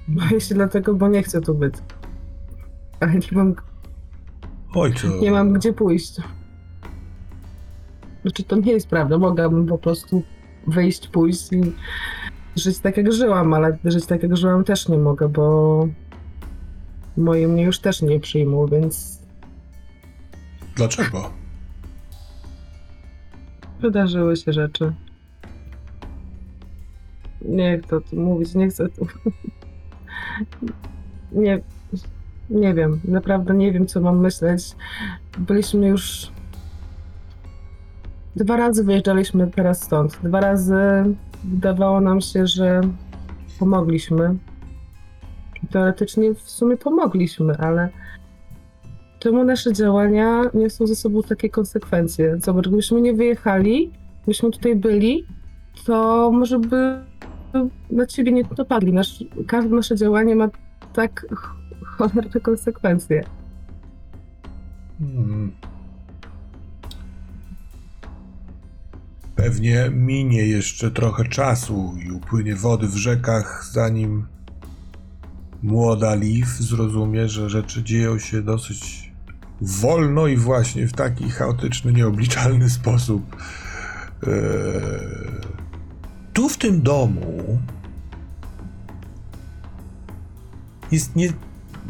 Boję 0.07 0.41
się 0.41 0.55
dlatego, 0.55 0.93
bo 0.93 1.07
nie 1.07 1.23
chcę 1.23 1.41
tu 1.41 1.53
być. 1.55 1.73
Ale 2.99 3.13
nie 3.13 3.27
mam, 3.31 3.55
Oj, 4.73 4.93
to... 4.93 5.07
nie 5.07 5.31
mam 5.31 5.53
gdzie 5.53 5.73
pójść. 5.73 6.15
Znaczy, 8.21 8.43
to 8.43 8.55
nie 8.55 8.71
jest 8.71 8.87
prawda. 8.87 9.17
Mogłabym 9.17 9.67
po 9.67 9.77
prostu 9.77 10.23
wyjść, 10.67 11.07
pójść 11.07 11.53
i 11.53 11.61
żyć 12.55 12.79
tak, 12.79 12.97
jak 12.97 13.13
żyłam, 13.13 13.53
ale 13.53 13.77
żyć 13.85 14.05
tak, 14.05 14.23
jak 14.23 14.37
żyłam 14.37 14.63
też 14.63 14.89
nie 14.89 14.97
mogę, 14.97 15.29
bo 15.29 15.87
moje 17.17 17.47
mnie 17.47 17.63
już 17.63 17.79
też 17.79 18.01
nie 18.01 18.19
przyjmą, 18.19 18.67
więc 18.67 19.19
Dlaczego? 20.75 21.29
wydarzyły 23.79 24.37
się 24.37 24.53
rzeczy. 24.53 24.93
Nie 27.41 27.79
chcę 27.79 27.97
o 27.97 28.01
tym 28.01 28.23
mówić, 28.23 28.55
nie 28.55 28.67
chcę 28.67 28.89
tu. 28.89 29.07
Nie, 31.31 31.61
nie 32.49 32.73
wiem, 32.73 32.99
naprawdę 33.05 33.53
nie 33.53 33.71
wiem, 33.71 33.87
co 33.87 34.01
mam 34.01 34.19
myśleć. 34.19 34.75
Byliśmy 35.37 35.87
już. 35.87 36.31
Dwa 38.35 38.57
razy 38.57 38.83
wyjeżdżaliśmy 38.83 39.51
teraz 39.51 39.83
stąd. 39.83 40.19
Dwa 40.23 40.39
razy 40.39 40.75
wydawało 41.43 42.01
nam 42.01 42.21
się, 42.21 42.47
że 42.47 42.81
pomogliśmy. 43.59 44.35
Teoretycznie 45.71 46.33
w 46.33 46.41
sumie 46.41 46.77
pomogliśmy, 46.77 47.57
ale 47.57 47.89
czemu 49.19 49.43
nasze 49.43 49.73
działania 49.73 50.41
niosą 50.53 50.87
ze 50.87 50.95
sobą 50.95 51.21
takie 51.21 51.49
konsekwencje? 51.49 52.37
Zobacz, 52.39 52.67
gdybyśmy 52.67 53.01
nie 53.01 53.13
wyjechali, 53.13 53.91
gdybyśmy 54.23 54.51
tutaj 54.51 54.75
byli, 54.75 55.27
to 55.85 56.31
może 56.31 56.59
by 56.59 56.99
na 57.91 58.05
ciebie 58.05 58.31
nie 58.31 58.43
dopadli. 58.43 58.93
Nasz, 58.93 59.23
każde 59.47 59.75
nasze 59.75 59.95
działanie 59.95 60.35
ma 60.35 60.49
tak 60.93 61.25
cholerne 61.97 62.39
konsekwencje. 62.41 63.23
Hmm. 64.99 65.51
Pewnie 69.35 69.89
minie 69.91 70.47
jeszcze 70.47 70.91
trochę 70.91 71.23
czasu 71.23 71.95
i 72.05 72.11
upłynie 72.11 72.55
wody 72.55 72.87
w 72.87 72.95
rzekach, 72.95 73.65
zanim 73.71 74.25
młoda 75.63 76.15
Liv 76.15 76.47
zrozumie, 76.59 77.29
że 77.29 77.49
rzeczy 77.49 77.83
dzieją 77.83 78.19
się 78.19 78.41
dosyć 78.41 79.11
wolno 79.61 80.27
i 80.27 80.37
właśnie 80.37 80.87
w 80.87 80.93
taki 80.93 81.29
chaotyczny, 81.29 81.93
nieobliczalny 81.93 82.69
sposób. 82.69 83.35
Eee, 84.23 84.29
Tu 86.33 86.49
w 86.49 86.57
tym 86.57 86.81
domu 86.81 87.59
jest 90.91 91.15
nie, 91.15 91.29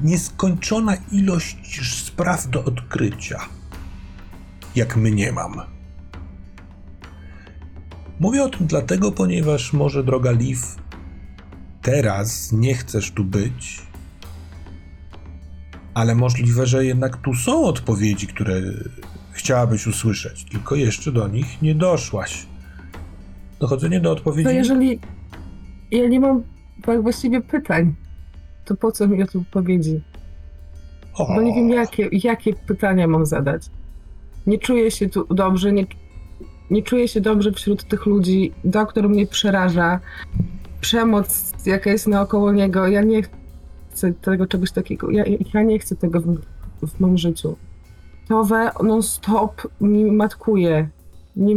nieskończona 0.01 0.97
ilość 1.11 1.97
spraw 2.05 2.49
do 2.49 2.65
odkrycia, 2.65 3.39
jak 4.75 4.97
my 4.97 5.11
nie 5.11 5.31
mam. 5.31 5.61
Mówię 8.19 8.43
o 8.43 8.49
tym 8.49 8.67
dlatego, 8.67 9.11
ponieważ 9.11 9.73
może 9.73 10.03
droga 10.03 10.31
Liv, 10.31 10.61
teraz 11.81 12.51
nie 12.51 12.73
chcesz 12.73 13.11
tu 13.11 13.23
być, 13.23 13.81
ale 15.93 16.15
możliwe, 16.15 16.67
że 16.67 16.85
jednak 16.85 17.17
tu 17.17 17.33
są 17.33 17.63
odpowiedzi, 17.63 18.27
które 18.27 18.61
chciałabyś 19.31 19.87
usłyszeć, 19.87 20.43
tylko 20.43 20.75
jeszcze 20.75 21.11
do 21.11 21.27
nich 21.27 21.61
nie 21.61 21.75
doszłaś. 21.75 22.45
Dochodzenie 23.59 23.99
do 23.99 24.11
odpowiedzi. 24.11 24.45
To 24.45 24.51
jeżeli 24.51 24.99
ja 25.91 26.07
nie 26.07 26.19
mam 26.19 26.43
właściwie 27.01 27.41
pytań, 27.41 27.95
to 28.65 28.75
po 28.75 28.91
co 28.91 29.07
mi 29.07 29.23
o 29.23 29.27
tym 29.27 29.41
odpowiedzi? 29.41 30.01
Bo 31.17 31.41
nie 31.41 31.53
wiem, 31.53 31.69
jakie, 31.69 32.09
jakie 32.11 32.53
pytania 32.53 33.07
mam 33.07 33.25
zadać. 33.25 33.65
Nie 34.47 34.59
czuję 34.59 34.91
się 34.91 35.09
tu 35.09 35.35
dobrze, 35.35 35.71
nie, 35.71 35.85
nie 36.71 36.83
czuję 36.83 37.07
się 37.07 37.21
dobrze 37.21 37.51
wśród 37.51 37.83
tych 37.83 38.05
ludzi. 38.05 38.51
Doktor 38.63 39.09
mnie 39.09 39.27
przeraża. 39.27 39.99
Przemoc, 40.81 41.53
jaka 41.65 41.89
jest 41.89 42.07
naokoło 42.07 42.51
niego. 42.51 42.87
Ja 42.87 43.01
nie 43.01 43.21
chcę 43.91 44.13
tego 44.13 44.47
czegoś 44.47 44.71
takiego. 44.71 45.11
Ja, 45.11 45.23
ja 45.53 45.61
nie 45.61 45.79
chcę 45.79 45.95
tego 45.95 46.21
w, 46.21 46.37
w 46.87 46.99
moim 46.99 47.17
życiu. 47.17 47.55
Towe 48.27 48.71
non-stop 48.83 49.67
mi 49.81 50.11
matkuje. 50.11 50.89
Nie, 51.35 51.55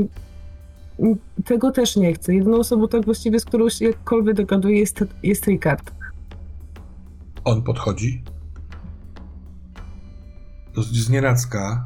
tego 1.45 1.71
też 1.71 1.97
nie 1.97 2.15
chcę. 2.15 2.35
Jedyną 2.35 2.57
osobą 2.57 2.89
tak 2.89 3.05
właściwie, 3.05 3.41
z 3.41 3.45
którą 3.45 3.69
się 3.69 3.85
jakkolwiek 3.85 4.37
dogaduję 4.37 4.79
jest, 4.79 5.05
jest 5.23 5.47
Ricard. 5.47 5.96
On 7.47 7.63
podchodzi. 7.63 8.23
Dosyć 10.75 10.97
znienacka. 10.97 11.85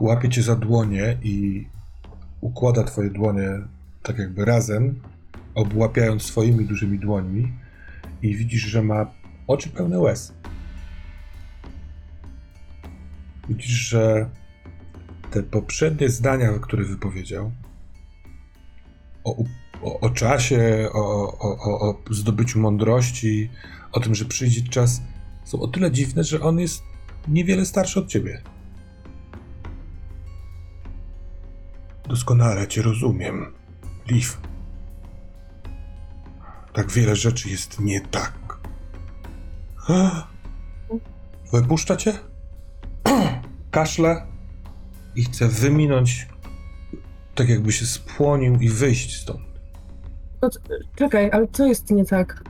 Łapie 0.00 0.28
cię 0.28 0.42
za 0.42 0.56
dłonie 0.56 1.18
i 1.22 1.66
układa 2.40 2.84
twoje 2.84 3.10
dłonie 3.10 3.48
tak 4.02 4.18
jakby 4.18 4.44
razem, 4.44 5.00
obłapiając 5.54 6.22
swoimi 6.22 6.64
dużymi 6.64 6.98
dłońmi 6.98 7.52
i 8.22 8.36
widzisz, 8.36 8.62
że 8.62 8.82
ma 8.82 9.06
oczy 9.46 9.70
pełne 9.70 9.98
łez. 9.98 10.32
Widzisz, 13.48 13.88
że 13.88 14.30
te 15.30 15.42
poprzednie 15.42 16.08
zdania, 16.08 16.58
które 16.58 16.84
wypowiedział 16.84 17.52
o, 19.24 19.44
o, 19.82 20.00
o 20.00 20.10
czasie, 20.10 20.88
o, 20.92 21.38
o, 21.38 21.80
o, 21.80 21.98
zdobyciu 22.10 22.60
mądrości, 22.60 23.50
o 23.92 24.00
tym, 24.00 24.14
że 24.14 24.24
przyjdzie 24.24 24.62
czas, 24.62 25.02
są 25.44 25.60
o 25.60 25.68
tyle 25.68 25.90
dziwne, 25.92 26.24
że 26.24 26.40
on 26.40 26.58
jest 26.58 26.82
niewiele 27.28 27.66
starszy 27.66 28.00
od 28.00 28.08
ciebie. 28.08 28.42
Doskonale 32.08 32.68
cię 32.68 32.82
rozumiem, 32.82 33.52
Liv. 34.08 34.28
Tak 36.72 36.92
wiele 36.92 37.16
rzeczy 37.16 37.50
jest 37.50 37.80
nie 37.80 38.00
tak. 38.00 38.58
Wypuszcza 41.52 41.96
cię? 41.96 42.18
Kaszle 43.70 44.26
i 45.14 45.24
chce 45.24 45.48
wyminąć, 45.48 46.28
tak 47.34 47.48
jakby 47.48 47.72
się 47.72 47.86
spłonił 47.86 48.60
i 48.60 48.68
wyjść 48.68 49.20
stąd. 49.22 49.45
No, 50.42 50.50
c- 50.50 50.60
czekaj, 50.96 51.30
ale 51.32 51.48
co 51.52 51.66
jest 51.66 51.90
nie 51.90 52.04
tak? 52.04 52.42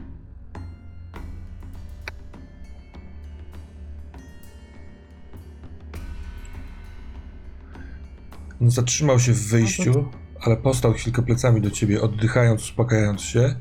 On 8.62 8.70
zatrzymał 8.70 9.20
się 9.20 9.32
w 9.32 9.48
wyjściu, 9.48 10.04
ale 10.40 10.56
postał 10.56 10.92
chwilkę 10.92 11.22
plecami 11.22 11.60
do 11.60 11.70
ciebie, 11.70 12.02
oddychając, 12.02 12.62
uspokajając 12.62 13.20
się. 13.22 13.54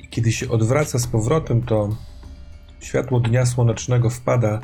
I 0.00 0.08
kiedy 0.08 0.32
się 0.32 0.48
odwraca 0.48 0.98
z 0.98 1.06
powrotem, 1.06 1.62
to 1.62 1.96
światło 2.80 3.20
dnia 3.20 3.46
słonecznego 3.46 4.10
wpada. 4.10 4.60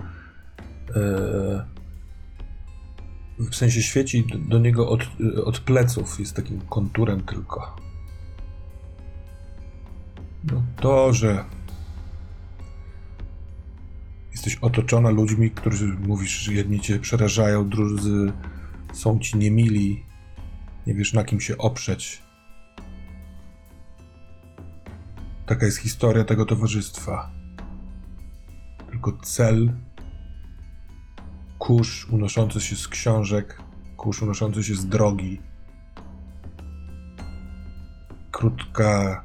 e, 0.96 1.80
w 3.50 3.54
sensie 3.56 3.82
świeci 3.82 4.26
do, 4.32 4.38
do 4.38 4.58
niego 4.58 4.88
od, 4.88 5.00
od 5.44 5.60
pleców, 5.60 6.20
jest 6.20 6.36
takim 6.36 6.60
konturem 6.60 7.20
tylko. 7.22 7.76
No 10.44 10.62
to, 10.76 11.12
że 11.12 11.44
jesteś 14.32 14.56
otoczona 14.56 15.10
ludźmi, 15.10 15.50
którzy 15.50 15.86
mówisz, 15.86 16.30
że 16.30 16.52
jedni 16.52 16.80
cię 16.80 16.98
przerażają, 16.98 17.68
drudzy 17.68 18.32
są 18.92 19.18
ci 19.18 19.38
niemili, 19.38 20.04
nie 20.86 20.94
wiesz 20.94 21.12
na 21.12 21.24
kim 21.24 21.40
się 21.40 21.58
oprzeć. 21.58 22.22
Taka 25.46 25.66
jest 25.66 25.78
historia 25.78 26.24
tego 26.24 26.46
towarzystwa. 26.46 27.30
Tylko 28.90 29.12
cel, 29.12 29.72
kurz 31.58 32.08
unoszący 32.08 32.60
się 32.60 32.76
z 32.76 32.88
książek, 32.88 33.62
kurz 33.96 34.22
unoszący 34.22 34.64
się 34.64 34.74
z 34.74 34.86
drogi. 34.86 35.40
Krótka 38.30 39.24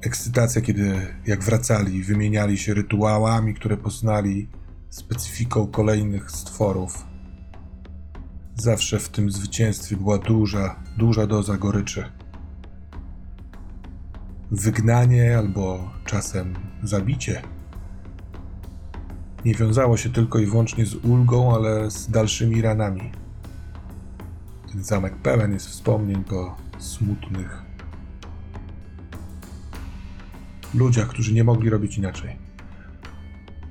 ekscytacja, 0.00 0.60
kiedy 0.62 1.16
jak 1.26 1.44
wracali, 1.44 2.02
wymieniali 2.02 2.58
się 2.58 2.74
rytuałami, 2.74 3.54
które 3.54 3.76
poznali, 3.76 4.48
specyfiką 4.90 5.66
kolejnych 5.66 6.30
stworów. 6.30 7.06
Zawsze 8.54 8.98
w 8.98 9.08
tym 9.08 9.30
zwycięstwie 9.30 9.96
była 9.96 10.18
duża, 10.18 10.82
duża 10.98 11.26
doza 11.26 11.56
goryczy. 11.56 12.04
Wygnanie 14.50 15.38
albo 15.38 15.90
czasem 16.04 16.54
zabicie 16.82 17.42
nie 19.44 19.54
wiązało 19.54 19.96
się 19.96 20.10
tylko 20.10 20.38
i 20.38 20.46
wyłącznie 20.46 20.86
z 20.86 20.94
ulgą, 20.94 21.54
ale 21.54 21.90
z 21.90 22.10
dalszymi 22.10 22.62
ranami. 22.62 23.12
Ten 24.72 24.84
zamek 24.84 25.16
pełen 25.16 25.52
jest 25.52 25.66
wspomnień 25.66 26.24
po 26.24 26.56
smutnych 26.78 27.65
ludziach, 30.76 31.08
którzy 31.08 31.34
nie 31.34 31.44
mogli 31.44 31.70
robić 31.70 31.98
inaczej. 31.98 32.36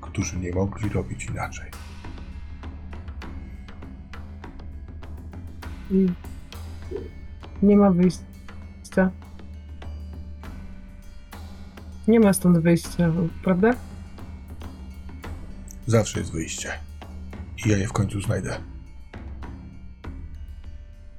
Którzy 0.02 0.40
nie 0.40 0.52
mogli 0.52 0.90
robić 0.90 1.26
inaczej. 1.26 1.72
I 5.92 6.08
nie 7.64 7.78
ma 7.78 7.92
wyjścia. 7.92 9.12
Nie 12.08 12.20
ma 12.20 12.34
stąd 12.34 12.58
wyjścia, 12.58 13.12
prawda? 13.44 13.74
Zawsze 15.88 16.20
jest 16.20 16.32
wyjście. 16.32 16.70
I 17.66 17.70
ja 17.70 17.78
je 17.78 17.88
w 17.88 17.94
końcu 17.94 18.22
znajdę. 18.22 18.58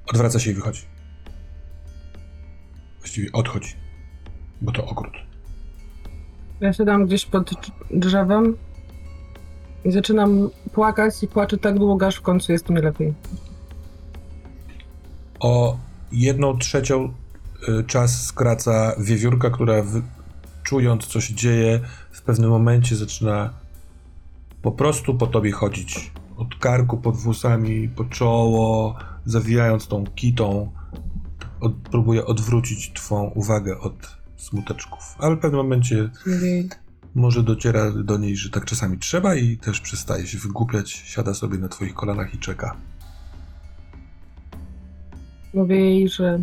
Odwraca 0.07 0.39
się 0.39 0.51
i 0.51 0.53
wychodzi. 0.53 0.81
Właściwie 2.99 3.31
odchodzi, 3.31 3.75
bo 4.61 4.71
to 4.71 4.85
ogród. 4.85 5.26
Ja 6.59 6.73
siadam 6.73 7.05
gdzieś 7.05 7.25
pod 7.25 7.51
drz- 7.51 7.71
drzewem 7.91 8.57
i 9.85 9.91
zaczynam 9.91 10.49
płakać 10.73 11.23
i 11.23 11.27
płaczę 11.27 11.57
tak 11.57 11.79
długo, 11.79 12.07
aż 12.07 12.15
w 12.15 12.21
końcu 12.21 12.51
jest 12.51 12.69
mi 12.69 12.81
lepiej. 12.81 13.13
O 15.39 15.77
jedną 16.11 16.57
trzecią 16.57 17.13
y, 17.69 17.83
czas 17.83 18.25
skraca 18.25 18.95
wiewiórka, 18.99 19.49
która 19.49 19.83
wy, 19.83 20.01
czując 20.63 21.07
co 21.07 21.21
się 21.21 21.35
dzieje, 21.35 21.79
w 22.11 22.21
pewnym 22.21 22.49
momencie 22.49 22.95
zaczyna 22.95 23.53
po 24.61 24.71
prostu 24.71 25.15
po 25.15 25.27
tobie 25.27 25.51
chodzić. 25.51 26.11
Od 26.37 26.55
karku, 26.55 26.97
pod 26.97 27.15
włosami, 27.15 27.89
po 27.89 28.05
czoło, 28.05 28.95
zawijając 29.25 29.87
tą 29.87 30.05
kitą. 30.15 30.71
Od, 31.59 31.73
próbuje 31.73 32.25
odwrócić 32.25 32.93
twą 32.93 33.23
uwagę 33.35 33.79
od 33.79 34.16
smuteczków. 34.37 35.15
Ale 35.19 35.35
w 35.35 35.39
pewnym 35.39 35.61
momencie 35.61 36.09
może 37.15 37.43
dociera 37.43 37.91
do 37.91 38.17
niej, 38.17 38.35
że 38.37 38.49
tak 38.49 38.65
czasami 38.65 38.97
trzeba 38.97 39.35
i 39.35 39.57
też 39.57 39.81
przestaje 39.81 40.27
się 40.27 40.37
wygłupiać, 40.37 40.91
siada 40.91 41.33
sobie 41.33 41.57
na 41.57 41.67
twoich 41.67 41.93
kolanach 41.93 42.33
i 42.33 42.37
czeka. 42.37 42.75
mówię 45.53 45.75
jej, 45.75 46.09
że 46.09 46.39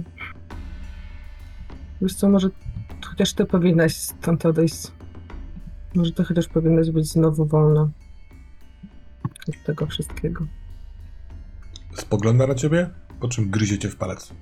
wiesz 2.03 2.15
co, 2.15 2.29
może 2.29 2.49
chociaż 3.05 3.33
ty 3.33 3.45
powinnaś 3.45 3.97
stąd 3.97 4.47
odejść. 4.47 4.93
Może 5.95 6.13
ty 6.13 6.25
chociaż 6.25 6.49
powinnaś 6.49 6.91
być 6.91 7.09
znowu 7.09 7.47
wolna 7.47 7.89
od 9.49 9.65
tego 9.67 9.87
wszystkiego. 9.87 10.47
Spogląda 11.95 12.47
na 12.47 12.55
ciebie, 12.55 12.91
po 13.21 13.29
czym 13.29 13.51
gryzie 13.51 13.79
cię 13.79 13.89
w 13.89 13.97
palec. 13.97 14.33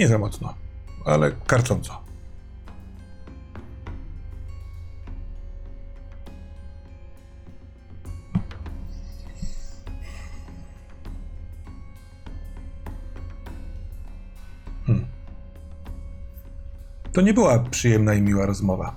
Nie 0.00 0.08
za 0.08 0.18
mocno, 0.18 0.54
ale 1.04 1.32
karcząco. 1.46 2.00
Hmm. 14.86 15.06
To 17.12 17.20
nie 17.20 17.34
była 17.34 17.58
przyjemna 17.58 18.14
i 18.14 18.22
miła 18.22 18.46
rozmowa. 18.46 18.96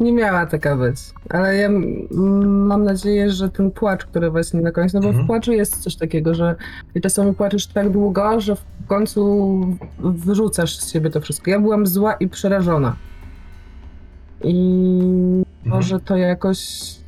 Nie 0.00 0.12
miała 0.12 0.46
taka 0.46 0.76
być, 0.76 0.96
ale 1.30 1.56
ja 1.56 1.68
mam 2.44 2.84
nadzieję, 2.84 3.30
że 3.30 3.48
ten 3.50 3.70
płacz, 3.70 4.04
który 4.06 4.30
właśnie 4.30 4.60
na 4.60 4.72
końcu, 4.72 4.96
no 4.96 5.02
bo 5.02 5.08
Mhm. 5.08 5.24
w 5.24 5.26
płaczu 5.26 5.52
jest 5.52 5.76
coś 5.82 5.96
takiego, 5.96 6.34
że 6.34 6.54
czasami 7.02 7.34
płaczesz 7.34 7.66
tak 7.66 7.90
długo, 7.90 8.40
że 8.40 8.56
w 8.56 8.64
końcu 8.86 9.60
wyrzucasz 9.98 10.78
z 10.78 10.92
siebie 10.92 11.10
to 11.10 11.20
wszystko. 11.20 11.50
Ja 11.50 11.60
byłam 11.60 11.86
zła 11.86 12.14
i 12.14 12.28
przerażona. 12.28 12.96
I 14.44 15.42
może 15.64 16.00
to 16.00 16.16
jakoś 16.16 16.58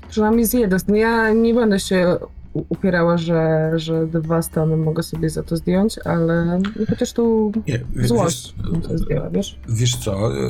przynajmniej 0.08 0.44
z 0.47 0.52
jednej 0.52 0.81
strony. 0.81 0.98
Ja 0.98 1.32
nie 1.32 1.55
będę 1.55 1.81
się 1.81 2.16
upierała, 2.52 3.18
że, 3.18 3.73
że 3.77 4.07
dwa 4.07 4.43
strony 4.43 4.77
mogę 4.77 5.02
sobie 5.02 5.31
za 5.31 5.43
to 5.43 5.57
zdjąć, 5.57 5.99
ale 6.05 6.60
chociaż 6.89 7.12
tu 7.12 7.52
Nie, 7.68 7.81
wiesz, 7.97 8.09
złość 8.09 8.55
to 8.89 8.99
zdjęła, 8.99 9.31
wiesz? 9.31 9.59
Wiesz 9.68 9.97
co, 9.97 10.36
y, 10.36 10.47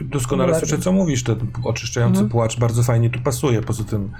y, 0.00 0.04
doskonale 0.04 0.58
słyszę, 0.58 0.78
co 0.78 0.92
mówisz. 0.92 1.22
Ten 1.22 1.36
oczyszczający 1.64 2.20
Mhm. 2.20 2.28
płacz 2.30 2.58
bardzo 2.58 2.82
fajnie 2.82 3.10
tu 3.10 3.20
pasuje. 3.20 3.62
Poza 3.62 3.84
tym 3.84 4.10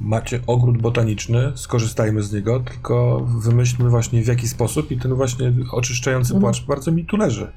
macie 0.00 0.40
ogród 0.46 0.78
botaniczny, 0.82 1.52
skorzystajmy 1.54 2.22
z 2.22 2.32
niego, 2.32 2.60
tylko 2.60 3.26
wymyślmy 3.38 3.90
właśnie 3.90 4.22
w 4.22 4.26
jaki 4.26 4.48
sposób 4.48 4.90
i 4.90 4.98
ten 4.98 5.14
właśnie 5.14 5.52
oczyszczający 5.72 6.34
Mhm. 6.34 6.40
płacz 6.40 6.66
bardzo 6.66 6.92
mi 6.92 7.04
tu 7.04 7.16
leży. 7.16 7.52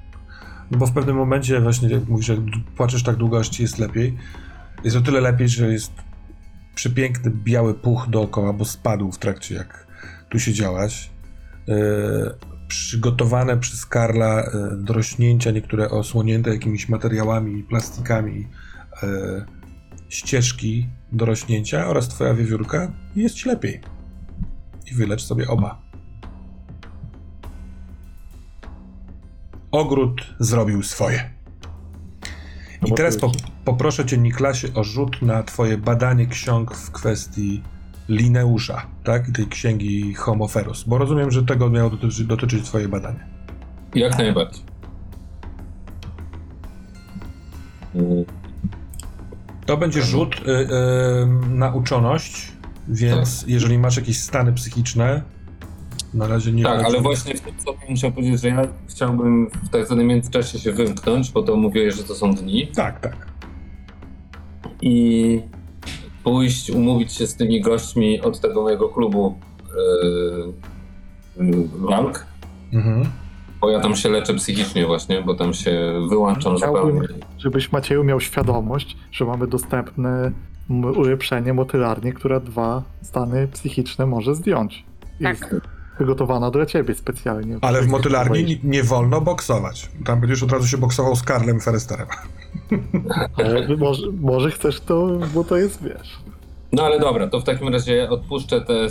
No 0.71 0.77
bo 0.77 0.85
w 0.87 0.91
pewnym 0.91 1.15
momencie 1.15 1.61
właśnie, 1.61 1.89
jak 1.89 2.07
mówisz, 2.07 2.27
jak 2.27 2.39
płaczesz 2.75 3.03
tak 3.03 3.15
długo, 3.15 3.39
aż 3.39 3.49
ci 3.49 3.63
jest 3.63 3.77
lepiej, 3.77 4.17
jest 4.83 4.95
o 4.97 5.01
tyle 5.01 5.21
lepiej, 5.21 5.49
że 5.49 5.71
jest 5.71 5.91
przepiękny 6.77 7.31
biały 7.31 7.73
puch 7.73 8.07
dookoła, 8.09 8.53
bo 8.53 8.65
spadł 8.65 9.11
w 9.11 9.17
trakcie 9.17 9.55
jak 9.55 9.87
tu 10.29 10.39
siedziałaś. 10.39 11.09
Yy, 11.67 11.75
przygotowane 12.67 13.57
przez 13.57 13.85
Karla 13.85 14.41
yy, 14.41 14.77
do 14.83 14.93
rośnięcia, 14.93 15.51
niektóre 15.51 15.89
osłonięte 15.89 16.49
jakimiś 16.49 16.89
materiałami, 16.89 17.63
plastikami, 17.63 18.47
yy, 19.03 19.45
ścieżki 20.09 20.87
do 21.11 21.25
rośnięcia 21.25 21.87
oraz 21.87 22.07
twoja 22.07 22.33
wiewiórka 22.33 22.91
i 23.15 23.21
jest 23.21 23.35
ci 23.35 23.49
lepiej. 23.49 23.81
I 24.91 24.93
wylecz 24.93 25.23
sobie 25.23 25.47
oba. 25.47 25.81
Ogród 29.71 30.33
zrobił 30.39 30.83
swoje. 30.83 31.29
I 32.81 32.89
No 32.89 32.95
teraz 32.95 33.17
po, 33.17 33.31
poproszę 33.67 34.05
cię, 34.05 34.17
Niklasie, 34.17 34.67
o 34.73 34.83
rzut 34.83 35.21
na 35.21 35.43
twoje 35.43 35.77
badanie 35.77 36.25
ksiąg 36.25 36.75
w 36.75 36.91
kwestii 36.91 37.63
Lineusza, 38.09 38.81
tak? 39.03 39.29
I 39.29 39.31
tej 39.31 39.47
księgi 39.47 40.13
Homoferus, 40.13 40.83
bo 40.83 40.97
rozumiem, 40.97 41.31
że 41.31 41.43
tego 41.43 41.69
miało 41.69 41.89
dotyczyć, 41.89 42.25
dotyczyć 42.25 42.65
twoje 42.65 42.87
badanie. 42.87 43.19
Jak 43.95 44.17
najbardziej. 44.17 44.63
To 49.65 49.77
będzie 49.77 50.01
rzut 50.01 50.35
y, 50.35 50.51
y, 50.51 50.67
na 51.49 51.73
uczoność, 51.73 52.51
więc 52.87 53.45
jeżeli 53.47 53.79
masz 53.79 53.97
jakieś 53.97 54.19
stany 54.19 54.53
psychiczne, 54.53 55.21
na 56.13 56.27
razie 56.27 56.51
nie 56.51 56.63
Tak, 56.63 56.85
ale 56.85 57.01
właśnie 57.01 57.35
w 57.35 57.41
tym 57.41 57.53
co 57.65 57.73
muszę 57.89 58.11
powiedzieć, 58.11 58.41
że 58.41 58.47
ja 58.47 58.67
chciałbym 58.87 59.49
w 59.49 59.69
tak 59.69 59.85
zwanym 59.85 60.07
międzyczasie 60.07 60.59
się 60.59 60.71
wymknąć, 60.71 61.31
bo 61.31 61.43
to 61.43 61.55
mówiłeś, 61.55 61.95
że 61.95 62.03
to 62.03 62.15
są 62.15 62.35
dni 62.35 62.67
Tak, 62.67 62.99
tak. 62.99 63.26
I 64.81 65.41
pójść, 66.23 66.69
umówić 66.69 67.13
się 67.13 67.27
z 67.27 67.35
tymi 67.35 67.61
gośćmi 67.61 68.21
od 68.21 68.39
tego 68.39 68.61
mojego 68.61 68.89
klubu 68.89 69.37
yy, 71.37 71.45
yy, 71.47 71.67
walk, 71.89 72.25
Mhm. 72.73 73.05
bo 73.61 73.69
ja 73.69 73.79
tam 73.79 73.95
się 73.95 74.09
leczę 74.09 74.33
psychicznie 74.33 74.85
właśnie, 74.85 75.21
bo 75.21 75.35
tam 75.35 75.53
się 75.53 75.93
wyłączam 76.09 76.57
Chciałbym- 76.57 76.83
zupełnie. 76.95 77.23
Żebyś 77.37 77.71
Macieju 77.71 78.03
miał 78.03 78.19
świadomość, 78.19 78.97
że 79.11 79.25
mamy 79.25 79.47
dostępne 79.47 80.31
ulepszenie 80.95 81.53
motylarni, 81.53 82.13
która 82.13 82.39
dwa 82.39 82.83
stany 83.01 83.47
psychiczne 83.47 84.05
może 84.05 84.35
zdjąć. 84.35 84.85
Tak. 85.23 85.39
Jest 85.39 85.55
przygotowana 85.95 86.51
dla 86.51 86.65
ciebie 86.65 86.95
specjalnie. 86.95 87.57
Ale 87.61 87.81
w 87.81 87.87
motylarni 87.87 88.59
nie 88.63 88.83
wolno 88.83 89.21
boksować. 89.21 89.89
Tam 90.05 90.19
będziesz 90.19 90.43
od 90.43 90.51
razu 90.51 90.67
się 90.67 90.77
boksował 90.77 91.15
z 91.15 91.23
Karlem 91.23 91.59
Feresterem. 91.59 92.07
Ale 93.37 93.77
może, 93.77 94.07
może 94.21 94.51
chcesz 94.51 94.79
to, 94.79 95.07
bo 95.33 95.43
to 95.43 95.57
jest, 95.57 95.83
wiesz... 95.83 96.17
No 96.71 96.83
ale 96.83 96.99
dobra, 96.99 97.27
to 97.27 97.39
w 97.39 97.43
takim 97.43 97.67
razie 97.67 98.09
odpuszczę 98.09 98.61
te, 98.61 98.87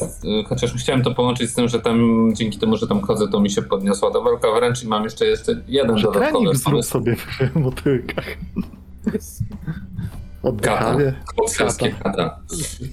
chociaż 0.49 0.75
chciałem 0.75 1.03
to 1.03 1.15
połączyć 1.15 1.51
z 1.51 1.55
tym, 1.55 1.69
że 1.69 1.81
tam 1.81 2.31
dzięki 2.35 2.59
temu, 2.59 2.77
że 2.77 2.87
tam 2.87 3.01
chodzę, 3.01 3.29
to 3.29 3.41
mi 3.41 3.51
się 3.51 3.63
podniosła 3.63 4.11
ta 4.11 4.21
walka 4.21 4.49
wręcz 4.53 4.85
i 4.85 4.89
mam 4.89 5.05
jeszcze, 5.05 5.27
jeszcze 5.27 5.63
jeden 5.69 5.93
Może 5.93 6.03
dodatkowy 6.05 6.33
trening 6.33 6.57
zrób 6.57 6.65
pomysł. 6.73 6.91
sobie 6.91 7.17
w 7.17 7.57
motylkach. 7.57 8.25
Kata, 10.43 10.49
Oddychanie. 10.49 11.15
bokserskie 11.37 11.91
kata. 12.03 12.41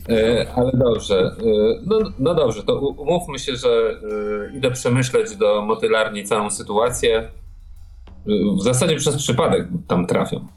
E, 0.10 0.48
ale 0.56 0.72
dobrze, 0.74 1.36
e, 1.40 1.82
no, 1.86 2.00
no 2.20 2.36
dobrze, 2.36 2.64
to 2.64 2.80
umówmy 2.80 3.40
się, 3.40 3.56
że 3.56 3.70
e, 4.53 4.58
idę 4.58 4.72
przemyśleć 4.72 5.36
do 5.36 5.62
motylarni 5.62 6.24
całą 6.24 6.50
sytuację. 6.52 7.30
W 8.60 8.62
zasadzie 8.64 8.95
przez 8.95 9.16
przypadek 9.18 9.68
tam 9.88 10.08
trafiam. 10.08 10.48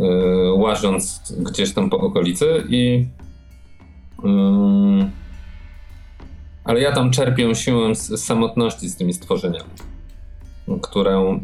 E, 0.00 0.52
łażąc 0.52 1.32
gdzieś 1.38 1.74
tam 1.74 1.90
po 1.90 1.98
okolicy 1.98 2.64
i 2.68 3.06
mm, 4.24 5.10
ale 6.66 6.80
ja 6.80 6.92
tam 6.92 7.10
czerpię 7.10 7.54
siłę 7.54 7.94
z, 7.94 8.06
z 8.08 8.24
samotności 8.24 8.88
z 8.88 8.96
tymi 8.96 9.12
stworzeniami, 9.12 9.70
które 10.82 11.38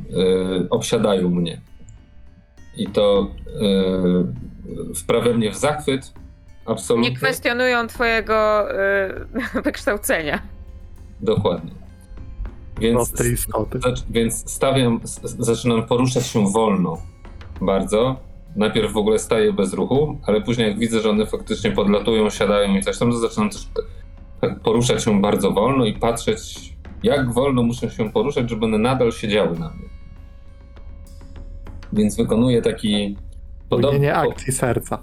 y, 0.64 0.68
obsiadają 0.70 1.30
mnie. 1.30 1.60
I 2.76 2.86
to 2.86 3.30
y, 4.90 4.94
wprawia 4.94 5.34
mnie 5.34 5.50
w 5.50 5.56
zachwyt. 5.56 6.12
Absolutnie. 6.66 7.10
Nie 7.10 7.16
kwestionują 7.16 7.86
twojego 7.86 8.66
y, 9.54 9.62
wykształcenia. 9.64 10.42
Dokładnie. 11.20 11.70
Więc, 12.80 13.12
więc 14.10 14.50
stawiam, 14.50 15.00
zaczynam 15.38 15.86
poruszać 15.86 16.26
się 16.26 16.48
wolno. 16.52 16.98
Bardzo. 17.60 18.16
Najpierw 18.56 18.92
w 18.92 18.96
ogóle 18.96 19.18
staję 19.18 19.52
bez 19.52 19.72
ruchu, 19.74 20.18
ale 20.26 20.40
później 20.40 20.68
jak 20.68 20.78
widzę, 20.78 21.00
że 21.00 21.10
one 21.10 21.26
faktycznie 21.26 21.70
podlatują, 21.70 22.30
siadają 22.30 22.74
i 22.76 22.82
coś 22.82 22.98
tam, 22.98 23.10
to 23.10 23.18
zaczynam 23.18 23.50
też 23.50 23.68
tak 24.40 24.60
poruszać 24.60 25.04
się 25.04 25.20
bardzo 25.20 25.50
wolno 25.50 25.84
i 25.84 25.92
patrzeć, 25.92 26.72
jak 27.02 27.32
wolno 27.32 27.62
muszę 27.62 27.90
się 27.90 28.12
poruszać, 28.12 28.50
żeby 28.50 28.64
one 28.64 28.78
nadal 28.78 29.12
siedziały 29.12 29.58
na 29.58 29.68
mnie. 29.70 29.88
Więc 31.92 32.16
wykonuję 32.16 32.62
taki 32.62 33.16
Płynienie 33.68 34.12
po- 34.12 34.32
akcji 34.32 34.52
serca. 34.52 34.98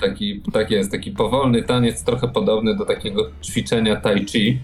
taki, 0.00 0.42
tak 0.52 0.70
jest, 0.70 0.90
taki 0.90 1.10
powolny 1.10 1.62
taniec, 1.62 2.04
trochę 2.04 2.28
podobny 2.28 2.76
do 2.76 2.84
takiego 2.84 3.30
ćwiczenia 3.42 3.96
tai 3.96 4.24
chi. 4.26 4.58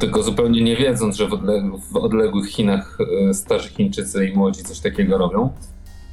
Tylko 0.00 0.22
zupełnie 0.22 0.62
nie 0.62 0.76
wiedząc, 0.76 1.16
że 1.16 1.28
w 1.92 1.96
odległych 1.96 2.48
Chinach 2.50 2.98
e, 3.28 3.34
starzy 3.34 3.68
Chińczycy 3.68 4.26
i 4.28 4.36
młodzi 4.36 4.62
coś 4.62 4.80
takiego 4.80 5.18
robią. 5.18 5.52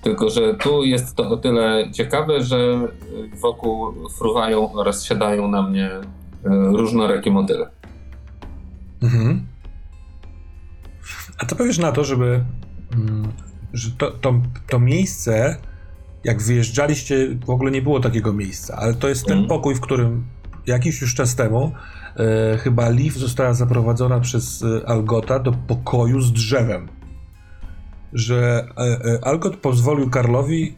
Tylko, 0.10 0.30
że 0.30 0.54
tu 0.54 0.84
jest 0.84 1.16
to 1.16 1.30
o 1.30 1.38
tyle 1.38 1.92
ciekawe, 1.92 2.44
że 2.44 2.88
wokół 3.42 3.94
fruwają 4.18 4.74
oraz 4.74 5.06
siadają 5.06 5.48
na 5.48 5.62
mnie 5.62 5.92
e, 5.92 6.02
różnorakie 6.52 7.32
modele. 7.32 7.70
Mhm. 9.04 9.48
A 11.38 11.46
co 11.46 11.56
powiesz 11.56 11.78
na 11.78 11.92
to, 11.92 12.04
żeby. 12.04 12.44
mm, 12.94 13.32
że 13.74 13.92
to, 13.92 14.12
to, 14.12 14.34
to 14.70 14.80
miejsce, 14.80 15.58
jak 16.24 16.42
wyjeżdżaliście, 16.42 17.36
w 17.46 17.50
ogóle 17.50 17.72
nie 17.72 17.82
było 17.82 18.00
takiego 18.00 18.34
miejsca, 18.34 18.76
ale 18.76 18.94
to 18.94 19.10
jest 19.10 19.26
ten 19.26 19.38
Mhm. 19.38 19.50
pokój, 19.50 19.76
w 19.76 19.82
którym 19.82 20.26
jakiś 20.68 21.02
już 21.02 21.16
czas 21.16 21.36
temu 21.36 21.72
e, 22.16 22.58
chyba 22.58 22.90
Liv 22.90 23.20
została 23.20 23.54
zaprowadzona 23.54 24.20
przez 24.20 24.64
e, 24.64 24.90
Algota 24.90 25.40
do 25.40 25.52
pokoju 25.52 26.22
z 26.22 26.32
drzewem. 26.34 26.88
Że 28.14 28.68
e, 28.78 28.82
e, 28.82 29.20
Algot 29.24 29.58
pozwolił 29.58 30.10
Karlowi 30.10 30.76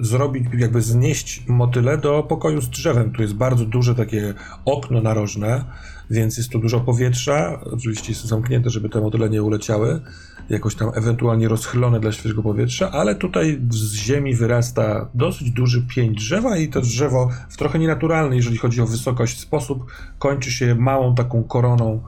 zrobić, 0.00 0.44
jakby 0.58 0.82
znieść 0.82 1.44
motyle 1.48 1.98
do 1.98 2.22
pokoju 2.22 2.60
z 2.60 2.68
drzewem. 2.68 3.12
Tu 3.12 3.22
jest 3.22 3.34
bardzo 3.34 3.64
duże 3.64 3.94
takie 3.94 4.34
okno 4.64 5.00
narożne, 5.00 5.64
więc 6.10 6.36
jest 6.36 6.50
tu 6.50 6.58
dużo 6.58 6.80
powietrza. 6.80 7.60
Oczywiście 7.72 8.14
to 8.14 8.28
zamknięte, 8.28 8.70
żeby 8.70 8.88
te 8.88 9.00
motyle 9.00 9.30
nie 9.30 9.42
uleciały. 9.42 10.00
Jakoś 10.48 10.74
tam 10.74 10.90
ewentualnie 10.94 11.48
rozchylone 11.48 12.00
dla 12.00 12.12
świeżego 12.12 12.42
powietrza, 12.42 12.90
ale 12.90 13.14
tutaj 13.14 13.60
z 13.70 13.92
ziemi 13.92 14.34
wyrasta 14.34 15.08
dosyć 15.14 15.50
duży 15.50 15.82
pień 15.94 16.14
drzewa 16.14 16.56
i 16.56 16.68
to 16.68 16.80
drzewo 16.80 17.30
w 17.48 17.56
trochę 17.56 17.78
nienaturalny, 17.78 18.36
jeżeli 18.36 18.58
chodzi 18.58 18.80
o 18.80 18.86
wysokość, 18.86 19.40
sposób 19.40 19.86
kończy 20.18 20.50
się 20.52 20.74
małą 20.74 21.14
taką 21.14 21.44
koroną 21.44 22.00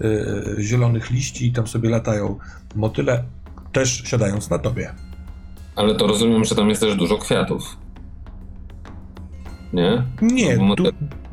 yy, 0.00 0.56
zielonych 0.60 1.10
liści 1.10 1.46
i 1.46 1.52
tam 1.52 1.66
sobie 1.66 1.90
latają 1.90 2.38
motyle, 2.74 3.24
też 3.72 4.02
siadając 4.06 4.50
na 4.50 4.58
tobie. 4.58 4.94
Ale 5.76 5.94
to 5.94 6.06
rozumiem, 6.06 6.44
że 6.44 6.54
tam 6.54 6.68
jest 6.68 6.80
też 6.80 6.96
dużo 6.96 7.18
kwiatów. 7.18 7.76
Nie? 9.72 10.02
Nie, 10.22 10.56
Bo 10.56 10.76
tu, 10.76 10.84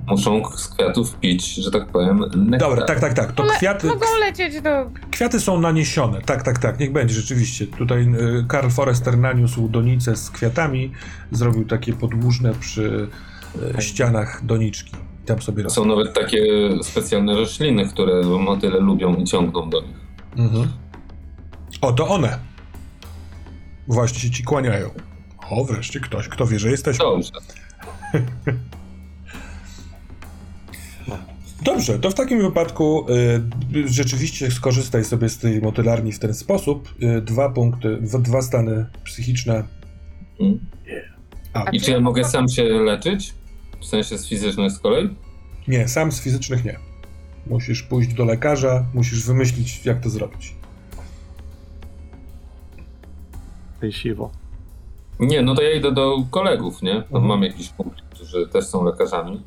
Muszą 0.10 0.42
z 0.58 0.68
kwiatów 0.68 1.16
pić, 1.16 1.56
że 1.56 1.72
tak 1.72 1.88
powiem, 1.88 2.20
nektar. 2.36 2.70
Dobra, 2.70 2.86
tak, 2.86 3.00
tak, 3.00 3.14
tak. 3.14 3.32
To 3.32 3.44
Ale 3.44 3.54
kwiaty, 3.54 3.88
mogą 3.88 4.06
lecieć 4.20 4.62
do... 4.62 4.70
kwiaty 5.12 5.40
są 5.40 5.60
naniesione. 5.60 6.22
Tak, 6.22 6.44
tak, 6.44 6.60
tak. 6.60 6.80
Niech 6.80 6.92
będzie 6.92 7.14
rzeczywiście. 7.14 7.68
Tutaj 7.68 8.02
y, 8.02 8.46
Karl 8.48 8.70
Forrester 8.70 9.18
naniósł 9.18 9.70
donicę 9.70 10.16
z 10.16 10.30
kwiatami, 10.30 10.92
zrobił 11.32 11.66
takie 11.66 11.94
podłużne 11.94 12.54
przy 12.60 13.08
y, 13.78 13.82
ścianach 13.82 14.46
doniczki. 14.46 14.92
Tam 15.26 15.42
sobie. 15.42 15.70
Są 15.70 15.86
nawet 15.86 16.14
takie 16.14 16.44
specjalne 16.84 17.36
rośliny, 17.36 17.88
które 17.88 18.24
motyle 18.24 18.80
lubią 18.80 19.16
i 19.16 19.24
ciągną 19.24 19.70
do 19.70 19.82
nich. 19.82 19.98
Mhm. 20.38 20.68
O, 21.82 21.92
to 21.94 22.08
one. 22.08 22.40
Właśnie 23.88 24.20
się 24.20 24.30
ci 24.32 24.44
kłaniają. 24.44 24.90
O, 25.50 25.66
wreszcie 25.66 26.00
ktoś, 26.00 26.28
kto 26.28 26.48
wie, 26.48 26.60
że 26.60 26.72
jesteś. 26.72 26.98
Dobrze. 26.98 27.32
Dobrze, 31.64 32.00
to 32.00 32.12
w 32.12 32.14
takim 32.14 32.42
wypadku 32.42 33.06
y, 33.76 33.88
rzeczywiście 33.88 34.52
skorzystaj 34.52 35.06
sobie 35.06 35.30
z 35.30 35.38
tej 35.38 35.62
motylarni 35.62 36.12
w 36.12 36.20
ten 36.20 36.34
sposób. 36.34 36.94
Y, 37.04 37.22
dwa 37.22 37.50
punkty, 37.50 37.98
w- 37.98 38.22
dwa 38.22 38.42
stany 38.42 38.86
psychiczne. 39.04 39.64
Mm. 40.40 40.60
A, 41.54 41.64
I 41.72 41.82
czy 41.82 41.92
ja 41.92 42.00
mogę 42.00 42.24
sam 42.24 42.50
się 42.50 42.64
leczyć? 42.64 43.34
W 43.82 43.86
sensie 43.86 44.18
z 44.18 44.28
fizycznych 44.30 44.72
z 44.72 44.80
kolei? 44.80 45.10
nie, 45.68 45.88
sam 45.88 46.12
z 46.12 46.22
fizycznych 46.22 46.66
nie. 46.66 46.80
Musisz 47.48 47.84
pójść 47.84 48.14
do 48.14 48.26
lekarza, 48.26 48.86
musisz 48.94 49.26
wymyślić, 49.26 49.86
jak 49.86 50.00
to 50.00 50.10
zrobić. 50.10 50.56
Siwo. 53.92 54.32
Nie, 55.20 55.42
no 55.42 55.56
to 55.56 55.62
ja 55.62 55.72
idę 55.72 55.92
do 55.92 56.18
kolegów, 56.32 56.82
nie? 56.82 56.94
Tam 56.94 57.04
Mhm. 57.04 57.26
mam 57.26 57.44
jakiś 57.44 57.70
punkt, 57.70 58.02
którzy 58.10 58.48
też 58.48 58.66
są 58.66 58.84
lekarzami. 58.84 59.42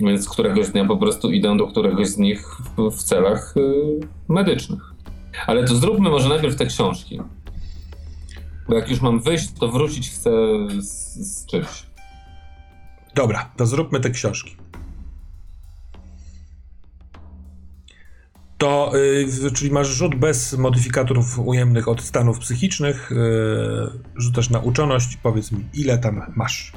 Więc 0.00 0.28
któregoś 0.28 0.68
dnia 0.68 0.84
po 0.84 0.96
prostu 0.96 1.30
idę 1.30 1.56
do 1.56 1.66
któregoś 1.66 2.08
z 2.08 2.18
nich 2.18 2.46
w, 2.76 2.90
w 2.90 3.02
celach 3.02 3.56
y, 3.56 4.00
medycznych. 4.28 4.92
Ale 5.46 5.64
to 5.64 5.74
zróbmy 5.74 6.10
może 6.10 6.28
najpierw 6.28 6.56
te 6.56 6.66
książki. 6.66 7.20
Bo 8.68 8.74
jak 8.74 8.90
już 8.90 9.00
mam 9.00 9.20
wyjść, 9.20 9.52
to 9.60 9.68
wrócić 9.68 10.10
chcę 10.10 10.30
z, 10.80 11.14
z 11.14 11.46
czymś. 11.46 11.86
Dobra, 13.14 13.50
to 13.56 13.66
zróbmy 13.66 14.00
te 14.00 14.10
książki. 14.10 14.56
To, 18.62 18.92
y, 19.46 19.50
czyli 19.50 19.70
masz 19.70 19.88
rzut 19.88 20.14
bez 20.14 20.58
modyfikatorów 20.58 21.38
ujemnych 21.38 21.88
od 21.88 22.00
stanów 22.00 22.38
psychicznych. 22.38 23.12
Y, 23.12 23.16
rzucasz 24.16 24.50
na 24.50 24.58
uczoność. 24.58 25.16
Powiedz 25.16 25.52
mi, 25.52 25.64
ile 25.74 25.98
tam 25.98 26.22
masz? 26.36 26.72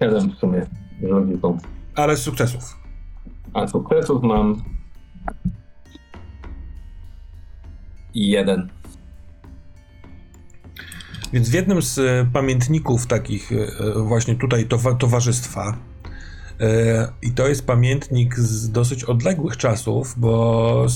Siedem 0.00 0.30
w 0.30 0.34
sumie 0.38 0.66
rządziką. 1.08 1.58
Ale 1.94 2.16
z 2.16 2.22
sukcesów. 2.22 2.76
A 3.54 3.66
sukcesów 3.68 4.22
mam... 4.22 4.64
Jeden. 8.14 8.68
Więc 11.32 11.48
w 11.48 11.52
jednym 11.52 11.82
z 11.82 11.98
e, 11.98 12.26
pamiętników 12.32 13.06
takich 13.06 13.52
e, 13.52 14.02
właśnie 14.02 14.34
tutaj 14.34 14.66
towa- 14.66 14.96
towarzystwa 14.96 15.76
i 17.22 17.30
to 17.32 17.48
jest 17.48 17.66
pamiętnik 17.66 18.38
z 18.38 18.70
dosyć 18.70 19.04
odległych 19.04 19.56
czasów, 19.56 20.14
bo 20.16 20.86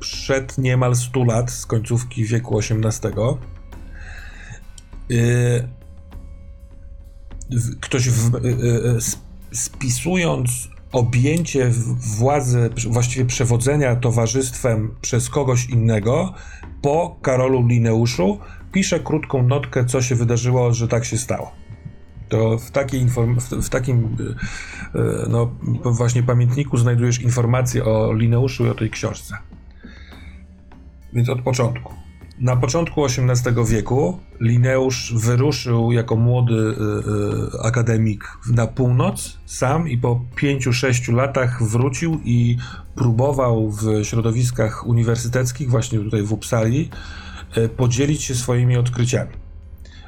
sprzed 0.00 0.58
niemal 0.58 0.96
100 0.96 1.24
lat, 1.24 1.50
z 1.50 1.66
końcówki 1.66 2.24
wieku 2.24 2.58
XVIII. 2.58 3.12
e, 5.10 5.68
Ktoś 7.80 8.08
w, 8.08 8.34
e, 8.34 8.38
e, 8.38 8.96
sp- 9.10 9.24
spisując 9.52 10.68
objęcie 10.92 11.70
władzy, 12.18 12.70
właściwie 12.88 13.24
przewodzenia 13.24 13.96
towarzystwem 13.96 14.94
przez 15.00 15.30
kogoś 15.30 15.68
innego 15.68 16.34
po 16.82 17.16
Karolu 17.22 17.66
Lineuszu, 17.66 18.38
pisze 18.72 19.00
krótką 19.00 19.42
notkę, 19.42 19.84
co 19.84 20.02
się 20.02 20.14
wydarzyło, 20.14 20.74
że 20.74 20.88
tak 20.88 21.04
się 21.04 21.18
stało. 21.18 21.52
To 22.30 22.58
w, 22.58 22.70
takiej 22.70 23.06
inform- 23.06 23.40
w, 23.40 23.66
w 23.66 23.68
takim 23.68 24.16
y, 24.94 24.98
no, 25.28 25.50
właśnie 25.84 26.22
pamiętniku 26.22 26.76
znajdujesz 26.76 27.20
informacje 27.20 27.84
o 27.84 28.12
Lineuszu 28.12 28.66
i 28.66 28.68
o 28.68 28.74
tej 28.74 28.90
książce. 28.90 29.38
Więc 31.12 31.28
od 31.28 31.42
początku. 31.42 31.94
Na 32.40 32.56
początku 32.56 33.04
XVIII 33.04 33.64
wieku 33.66 34.18
Lineusz 34.40 35.14
wyruszył 35.16 35.92
jako 35.92 36.16
młody 36.16 36.54
y, 36.54 37.56
y, 37.56 37.62
akademik 37.62 38.24
na 38.52 38.66
północ 38.66 39.38
sam 39.46 39.88
i 39.88 39.98
po 39.98 40.20
5-6 40.36 41.12
latach 41.14 41.62
wrócił 41.62 42.20
i 42.24 42.56
próbował 42.94 43.70
w 43.70 44.04
środowiskach 44.04 44.86
uniwersyteckich, 44.86 45.70
właśnie 45.70 45.98
tutaj 45.98 46.22
w 46.22 46.32
Uppsali, 46.32 46.90
y, 47.56 47.68
podzielić 47.68 48.22
się 48.22 48.34
swoimi 48.34 48.76
odkryciami. 48.76 49.49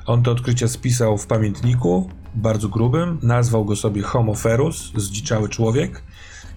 On 0.06 0.22
te 0.22 0.30
odkrycia 0.30 0.68
spisał 0.68 1.18
w 1.18 1.26
pamiętniku, 1.26 2.10
bardzo 2.34 2.68
grubym, 2.68 3.18
nazwał 3.22 3.64
go 3.64 3.76
sobie 3.76 4.02
Homo 4.02 4.34
ferus, 4.34 4.92
zdziczały 4.96 5.48
człowiek, 5.48 6.02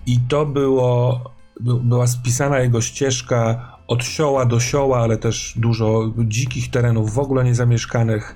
i 0.06 0.20
to 0.20 0.46
było, 0.46 1.22
by- 1.60 1.80
była 1.80 2.08
spisana 2.08 2.60
jego 2.60 2.82
ścieżka 2.82 3.72
od 3.88 4.04
sioła 4.04 4.46
do 4.46 4.60
sioła, 4.60 5.00
ale 5.00 5.18
też 5.18 5.54
dużo 5.58 6.14
dzikich 6.18 6.72
terenów, 6.72 7.14
w 7.14 7.20
ogóle 7.20 7.44
niezamieszkanych. 7.44 8.36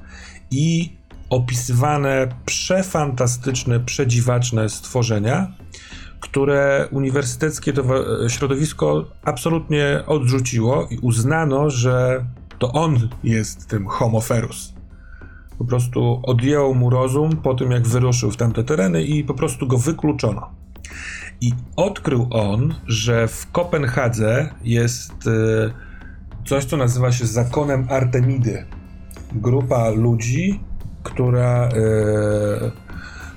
I 0.51 0.97
opisywane 1.29 2.27
przefantastyczne, 2.45 3.79
przedziwaczne 3.79 4.69
stworzenia, 4.69 5.53
które 6.19 6.87
uniwersyteckie 6.91 7.73
środowisko 8.27 9.05
absolutnie 9.23 10.03
odrzuciło 10.07 10.87
i 10.91 10.97
uznano, 10.97 11.69
że 11.69 12.25
to 12.59 12.71
on 12.71 13.09
jest 13.23 13.67
tym 13.67 13.87
Homo 13.87 14.21
ferus. 14.21 14.73
Po 15.59 15.65
prostu 15.65 16.19
odjęło 16.23 16.73
mu 16.73 16.89
rozum 16.89 17.37
po 17.37 17.53
tym, 17.53 17.71
jak 17.71 17.87
wyruszył 17.87 18.31
w 18.31 18.37
tamte 18.37 18.63
tereny 18.63 19.03
i 19.03 19.23
po 19.23 19.33
prostu 19.33 19.67
go 19.67 19.77
wykluczono. 19.77 20.49
I 21.41 21.51
odkrył 21.75 22.27
on, 22.31 22.75
że 22.87 23.27
w 23.27 23.51
Kopenhadze 23.51 24.49
jest 24.63 25.13
e, 25.27 25.71
coś, 26.45 26.65
co 26.65 26.77
nazywa 26.77 27.11
się 27.11 27.25
zakonem 27.25 27.87
Artemidy. 27.89 28.65
Grupa 29.31 29.89
ludzi, 29.89 30.59
która, 31.03 31.69
e, 31.69 32.71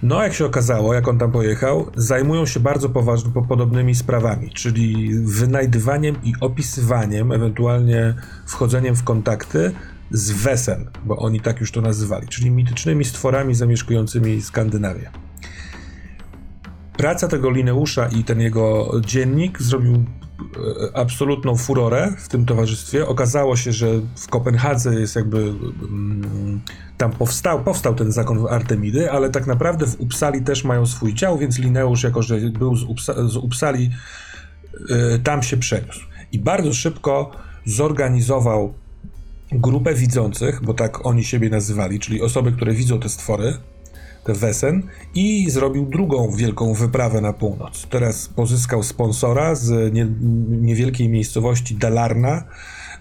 no 0.03 0.23
jak 0.23 0.35
się 0.35 0.47
okazało, 0.47 0.95
jak 0.95 1.09
on 1.09 1.19
tam 1.19 1.33
pojechał, 1.33 1.87
zajmują 1.97 2.47
się 2.47 2.61
bardzo 2.61 2.89
poważnie, 2.89 3.31
po- 3.33 3.43
podobnymi 3.43 3.95
sprawami, 3.95 4.51
czyli 4.51 5.15
wynajdywaniem 5.25 6.17
i 6.25 6.33
opisywaniem, 6.41 7.33
ewentualnie 7.33 8.15
wchodzeniem 8.47 8.97
w 8.97 9.05
kontakty 9.05 9.73
z 10.13 10.31
Wesen, 10.31 10.91
bo 11.05 11.17
oni 11.17 11.41
tak 11.41 11.61
już 11.61 11.73
to 11.73 11.81
nazywali, 11.81 12.29
czyli 12.29 12.51
mitycznymi 12.51 13.05
stworami 13.05 13.55
zamieszkującymi 13.55 14.43
Skandynawię. 14.43 15.11
Praca 16.97 17.29
tego 17.29 17.51
Lineusza 17.51 18.09
i 18.09 18.25
ten 18.25 18.41
jego 18.41 18.93
dziennik 19.01 19.63
zrobił 19.63 19.95
e, 19.95 20.97
absolutną 20.97 21.57
furorę 21.57 22.13
w 22.19 22.29
tym 22.29 22.47
towarzystwie. 22.47 23.07
Okazało 23.07 23.57
się, 23.57 23.73
że 23.73 23.87
w 24.17 24.29
Kopenhadze 24.29 24.95
jest 24.95 25.17
jakby 25.17 25.39
mm, 25.39 26.61
tam 26.97 27.13
powstał, 27.13 27.65
powstał 27.65 27.95
ten 27.95 28.13
zakon 28.13 28.47
Artemidy, 28.51 29.11
ale 29.11 29.31
tak 29.31 29.47
naprawdę 29.47 29.87
w 29.87 30.01
Uppsali 30.01 30.43
też 30.43 30.65
mają 30.65 30.87
swój 30.87 31.15
dział, 31.15 31.39
więc 31.39 31.59
Lineusz, 31.59 32.03
jako 32.03 32.23
że 32.23 32.41
był 32.41 32.77
z, 32.77 32.83
Upsa, 32.83 33.29
z 33.29 33.37
Uppsali, 33.37 33.91
e, 34.91 35.19
tam 35.19 35.43
się 35.43 35.57
przeniósł. 35.57 36.07
I 36.33 36.39
bardzo 36.39 36.75
szybko 36.75 37.31
zorganizował 37.65 38.75
grupę 39.55 39.95
widzących, 39.95 40.63
bo 40.65 40.75
tak 40.75 41.07
oni 41.07 41.25
siebie 41.25 41.51
nazywali, 41.51 42.01
czyli 42.01 42.23
osoby, 42.23 42.53
które 42.53 42.73
widzą 42.73 43.01
te 43.01 43.09
stwory, 43.09 43.55
te 44.25 44.33
Wesen 44.33 44.83
i 45.15 45.51
zrobił 45.51 45.87
drugą 45.87 46.31
wielką 46.31 46.75
wyprawę 46.75 47.21
na 47.21 47.33
północ. 47.33 47.87
Teraz 47.91 48.29
pozyskał 48.29 48.83
sponsora 48.83 49.55
z 49.55 49.95
nie, 49.95 50.07
niewielkiej 50.49 51.09
miejscowości 51.09 51.75
Dalarna. 51.75 52.45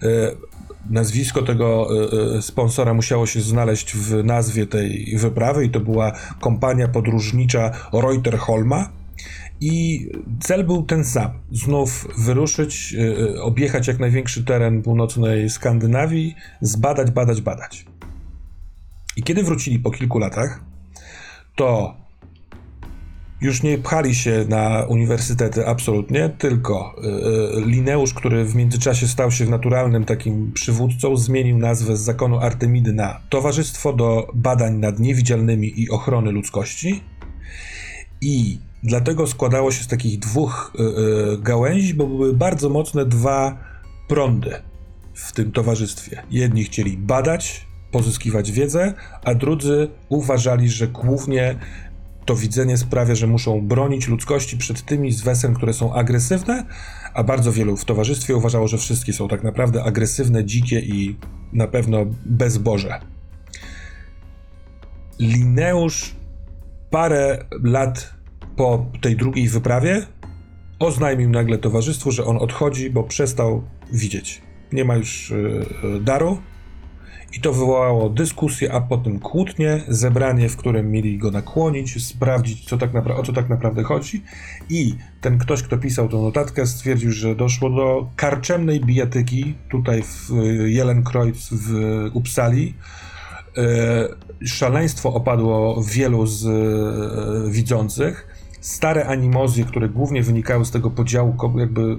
E, 0.02 0.52
Nazwisko 0.90 1.42
tego 1.42 1.88
e, 1.90 2.36
e, 2.36 2.42
sponsora 2.42 2.94
musiało 2.94 3.26
się 3.26 3.40
znaleźć 3.40 3.96
w 3.96 4.24
nazwie 4.24 4.66
tej 4.66 5.16
wyprawy 5.18 5.64
i 5.64 5.70
to 5.70 5.80
była 5.80 6.12
kompania 6.40 6.88
podróżnicza 6.88 7.70
Reuterholma. 7.92 9.01
I 9.64 10.08
cel 10.40 10.64
był 10.64 10.82
ten 10.82 11.04
sam. 11.04 11.30
Znów 11.52 12.08
wyruszyć, 12.18 12.94
e, 12.94 13.34
e, 13.36 13.42
objechać 13.42 13.88
jak 13.88 13.98
największy 13.98 14.44
teren 14.44 14.82
północnej 14.82 15.50
Skandynawii, 15.50 16.34
zbadać, 16.60 17.10
badać, 17.10 17.40
badać. 17.40 17.86
I 19.16 19.22
kiedy 19.22 19.42
wrócili 19.42 19.78
po 19.78 19.90
kilku 19.90 20.18
latach, 20.18 20.64
to 21.56 21.96
już 23.40 23.62
nie 23.62 23.78
pchali 23.78 24.14
się 24.14 24.44
na 24.48 24.86
uniwersytety 24.88 25.66
absolutnie, 25.66 26.28
tylko 26.28 26.94
y, 27.58 27.66
Lineusz, 27.66 28.14
który 28.14 28.44
w 28.44 28.54
międzyczasie 28.54 29.08
stał 29.08 29.30
się 29.30 29.46
naturalnym 29.46 30.04
takim 30.04 30.52
przywódcą, 30.52 31.16
zmienił 31.16 31.58
nazwę 31.58 31.96
z 31.96 32.00
zakonu 32.00 32.38
Artemidy 32.38 32.92
na 32.92 33.20
Towarzystwo 33.28 33.92
do 33.92 34.28
Badań 34.34 34.74
nad 34.76 34.98
Niewidzialnymi 34.98 35.80
i 35.80 35.90
Ochrony 35.90 36.32
Ludzkości. 36.32 37.00
I 38.20 38.58
dlatego 38.82 39.26
składało 39.26 39.72
się 39.72 39.84
z 39.84 39.88
takich 39.88 40.18
dwóch 40.18 40.72
y, 40.74 40.82
y, 40.82 41.38
gałęzi, 41.38 41.94
bo 41.94 42.06
były 42.06 42.34
bardzo 42.34 42.68
mocne 42.68 43.06
dwa 43.06 43.58
prądy 44.08 44.62
w 45.14 45.32
tym 45.32 45.52
towarzystwie. 45.52 46.22
Jedni 46.30 46.64
chcieli 46.64 46.96
badać, 46.96 47.66
pozyskiwać 47.90 48.52
wiedzę, 48.52 48.94
a 49.24 49.34
drudzy 49.34 49.88
uważali, 50.08 50.70
że 50.70 50.88
głównie 50.88 51.58
to 52.24 52.36
widzenie 52.36 52.76
sprawia, 52.76 53.14
że 53.14 53.26
muszą 53.26 53.60
bronić 53.60 54.08
ludzkości 54.08 54.58
przed 54.58 54.82
tymi 54.82 55.12
z 55.12 55.22
wesen, 55.22 55.54
które 55.54 55.72
są 55.72 55.94
agresywne, 55.94 56.64
a 57.14 57.24
bardzo 57.24 57.52
wielu 57.52 57.76
w 57.76 57.84
towarzystwie 57.84 58.36
uważało, 58.36 58.68
że 58.68 58.78
wszystkie 58.78 59.12
są 59.12 59.28
tak 59.28 59.42
naprawdę 59.42 59.84
agresywne, 59.84 60.44
dzikie 60.44 60.80
i 60.80 61.16
na 61.52 61.66
pewno 61.66 62.06
bezboże. 62.26 63.00
Lineusz 65.18 66.14
parę 66.90 67.44
lat 67.62 68.21
po 68.56 68.86
tej 69.00 69.16
drugiej 69.16 69.48
wyprawie 69.48 70.06
oznajmił 70.78 71.30
nagle 71.30 71.58
towarzystwu, 71.58 72.10
że 72.10 72.24
on 72.24 72.36
odchodzi, 72.36 72.90
bo 72.90 73.02
przestał 73.02 73.62
widzieć. 73.92 74.42
Nie 74.72 74.84
ma 74.84 74.96
już 74.96 75.30
yy, 75.82 76.00
daru, 76.00 76.38
i 77.36 77.40
to 77.40 77.52
wywołało 77.52 78.08
dyskusję, 78.08 78.72
a 78.72 78.80
potem 78.80 79.18
kłótnie, 79.18 79.80
zebranie, 79.88 80.48
w 80.48 80.56
którym 80.56 80.90
mieli 80.90 81.18
go 81.18 81.30
nakłonić, 81.30 82.06
sprawdzić, 82.06 82.68
co 82.68 82.78
tak 82.78 82.90
o 82.94 83.22
co 83.22 83.32
tak 83.32 83.48
naprawdę 83.48 83.82
chodzi. 83.82 84.22
I 84.70 84.94
ten 85.20 85.38
ktoś, 85.38 85.62
kto 85.62 85.78
pisał 85.78 86.08
tą 86.08 86.22
notatkę, 86.22 86.66
stwierdził, 86.66 87.12
że 87.12 87.34
doszło 87.34 87.70
do 87.70 88.10
karczemnej 88.16 88.80
bijatyki 88.80 89.54
tutaj 89.70 90.02
w 90.02 90.30
y, 90.30 90.70
Jelenkreuz 90.70 91.48
w 91.52 91.74
Uppsali. 92.12 92.74
E, 93.56 94.46
Szaleństwo 94.46 95.14
opadło 95.14 95.82
wielu 95.84 96.26
z 96.26 96.46
widzących. 97.52 98.31
Stare 98.62 99.06
animozje, 99.06 99.64
które 99.64 99.88
głównie 99.88 100.22
wynikały 100.22 100.64
z 100.64 100.70
tego 100.70 100.90
podziału, 100.90 101.36
jakby 101.56 101.98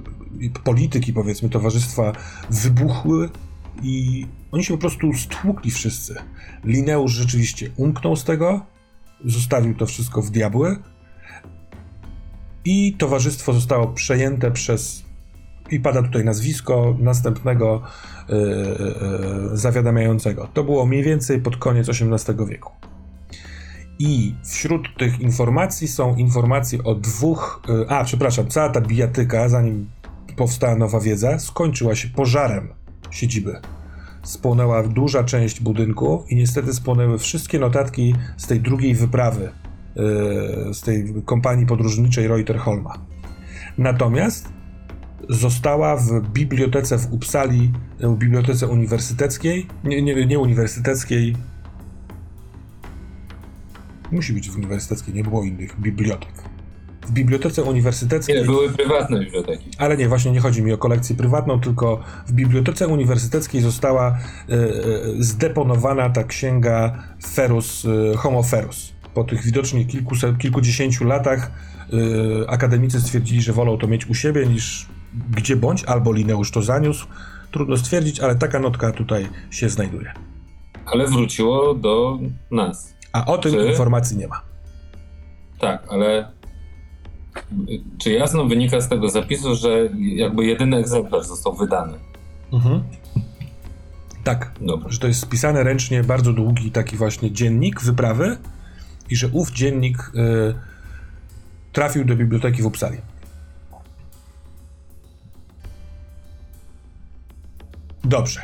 polityki, 0.64 1.12
powiedzmy, 1.12 1.48
towarzystwa, 1.48 2.12
wybuchły 2.50 3.28
i 3.82 4.26
oni 4.52 4.64
się 4.64 4.74
po 4.74 4.80
prostu 4.80 5.12
stłukli 5.12 5.70
wszyscy. 5.70 6.14
Lineusz 6.64 7.12
rzeczywiście 7.12 7.70
umknął 7.76 8.16
z 8.16 8.24
tego, 8.24 8.66
zostawił 9.24 9.74
to 9.74 9.86
wszystko 9.86 10.22
w 10.22 10.30
diabły 10.30 10.76
i 12.64 12.94
towarzystwo 12.98 13.52
zostało 13.52 13.86
przejęte 13.86 14.50
przez 14.50 15.04
i 15.70 15.80
pada 15.80 16.02
tutaj 16.02 16.24
nazwisko 16.24 16.96
następnego 16.98 17.82
yy, 18.28 18.36
yy, 19.50 19.56
zawiadamiającego. 19.56 20.48
To 20.54 20.64
było 20.64 20.86
mniej 20.86 21.02
więcej 21.02 21.40
pod 21.40 21.56
koniec 21.56 21.88
XVIII 21.88 22.46
wieku. 22.48 22.72
I 23.98 24.34
wśród 24.44 24.96
tych 24.98 25.20
informacji 25.20 25.88
są 25.88 26.16
informacje 26.16 26.84
o 26.84 26.94
dwóch. 26.94 27.62
Yy, 27.68 27.86
a, 27.88 28.04
przepraszam, 28.04 28.48
cała 28.48 28.68
ta 28.68 28.80
bijatyka, 28.80 29.48
zanim 29.48 29.90
powstała 30.36 30.76
nowa 30.76 31.00
wiedza, 31.00 31.38
skończyła 31.38 31.94
się 31.94 32.08
pożarem 32.08 32.68
siedziby. 33.10 33.60
Spłonęła 34.22 34.82
duża 34.82 35.24
część 35.24 35.60
budynku 35.60 36.24
i 36.28 36.36
niestety 36.36 36.74
spłonęły 36.74 37.18
wszystkie 37.18 37.58
notatki 37.58 38.14
z 38.36 38.46
tej 38.46 38.60
drugiej 38.60 38.94
wyprawy, 38.94 39.52
yy, 39.96 40.74
z 40.74 40.80
tej 40.80 41.14
kompanii 41.24 41.66
podróżniczej 41.66 42.28
Reuterholma. 42.28 42.98
Natomiast 43.78 44.48
została 45.28 45.96
w 45.96 46.20
bibliotece 46.32 46.98
w 46.98 47.12
Uppsali, 47.12 47.72
w 48.00 48.16
bibliotece 48.16 48.68
uniwersyteckiej, 48.68 49.66
nie, 49.84 50.02
nie, 50.02 50.26
nie 50.26 50.38
uniwersyteckiej, 50.38 51.36
musi 54.12 54.32
być 54.32 54.50
w 54.50 54.56
uniwersyteckiej, 54.56 55.14
nie 55.14 55.24
było 55.24 55.44
innych 55.44 55.80
bibliotek. 55.80 56.32
W 57.06 57.12
bibliotece 57.12 57.62
uniwersyteckiej... 57.62 58.36
Nie, 58.36 58.44
były 58.44 58.70
prywatne 58.70 59.20
biblioteki. 59.20 59.70
Ale 59.78 59.96
nie, 59.96 60.08
właśnie 60.08 60.30
nie 60.30 60.40
chodzi 60.40 60.62
mi 60.62 60.72
o 60.72 60.78
kolekcję 60.78 61.16
prywatną, 61.16 61.60
tylko 61.60 62.00
w 62.26 62.32
bibliotece 62.32 62.88
uniwersyteckiej 62.88 63.60
została 63.60 64.08
e, 64.08 64.52
e, 64.52 64.58
zdeponowana 65.18 66.10
ta 66.10 66.24
księga 66.24 67.02
Ferus, 67.26 67.84
e, 67.84 68.16
Homo 68.16 68.42
Ferus. 68.42 68.92
Po 69.14 69.24
tych 69.24 69.42
widocznie 69.42 69.84
kilkuset, 69.84 70.38
kilkudziesięciu 70.38 71.04
latach 71.04 71.50
akademicy 72.48 73.00
stwierdzili, 73.00 73.42
że 73.42 73.52
wolą 73.52 73.78
to 73.78 73.86
mieć 73.86 74.06
u 74.06 74.14
siebie 74.14 74.46
niż 74.46 74.88
gdzie 75.30 75.56
bądź, 75.56 75.84
albo 75.84 76.12
Lineusz 76.12 76.50
to 76.50 76.62
zaniósł. 76.62 77.06
Trudno 77.50 77.76
stwierdzić, 77.76 78.20
ale 78.20 78.34
taka 78.34 78.58
notka 78.58 78.92
tutaj 78.92 79.28
się 79.50 79.68
znajduje. 79.68 80.12
Ale 80.86 81.06
wróciło 81.06 81.74
do 81.74 82.18
nas. 82.50 82.93
A 83.14 83.24
o 83.26 83.38
tym 83.38 83.52
Czy- 83.52 83.66
informacji 83.70 84.16
nie 84.16 84.28
ma. 84.28 84.40
Tak, 85.58 85.86
ale 85.90 86.28
czy 87.98 88.10
jasno 88.12 88.44
wynika 88.44 88.80
z 88.80 88.88
tego 88.88 89.08
zapisu, 89.08 89.56
że 89.56 89.88
jakby 89.98 90.44
jedyny 90.46 90.76
egzemplarz 90.76 91.26
został 91.26 91.54
wydany? 91.54 91.98
Mhm. 92.52 92.82
Tak, 94.24 94.52
Dobra. 94.60 94.90
że 94.90 94.98
to 94.98 95.06
jest 95.06 95.20
spisane 95.20 95.62
ręcznie 95.62 96.04
bardzo 96.04 96.32
długi 96.32 96.70
taki 96.70 96.96
właśnie 96.96 97.30
dziennik 97.32 97.80
wyprawy 97.80 98.36
i 99.10 99.16
że 99.16 99.28
ów 99.28 99.50
dziennik 99.52 99.98
y, 100.14 100.54
trafił 101.72 102.04
do 102.04 102.16
biblioteki 102.16 102.62
w 102.62 102.66
Uppsali. 102.66 102.98
Dobrze. 108.04 108.40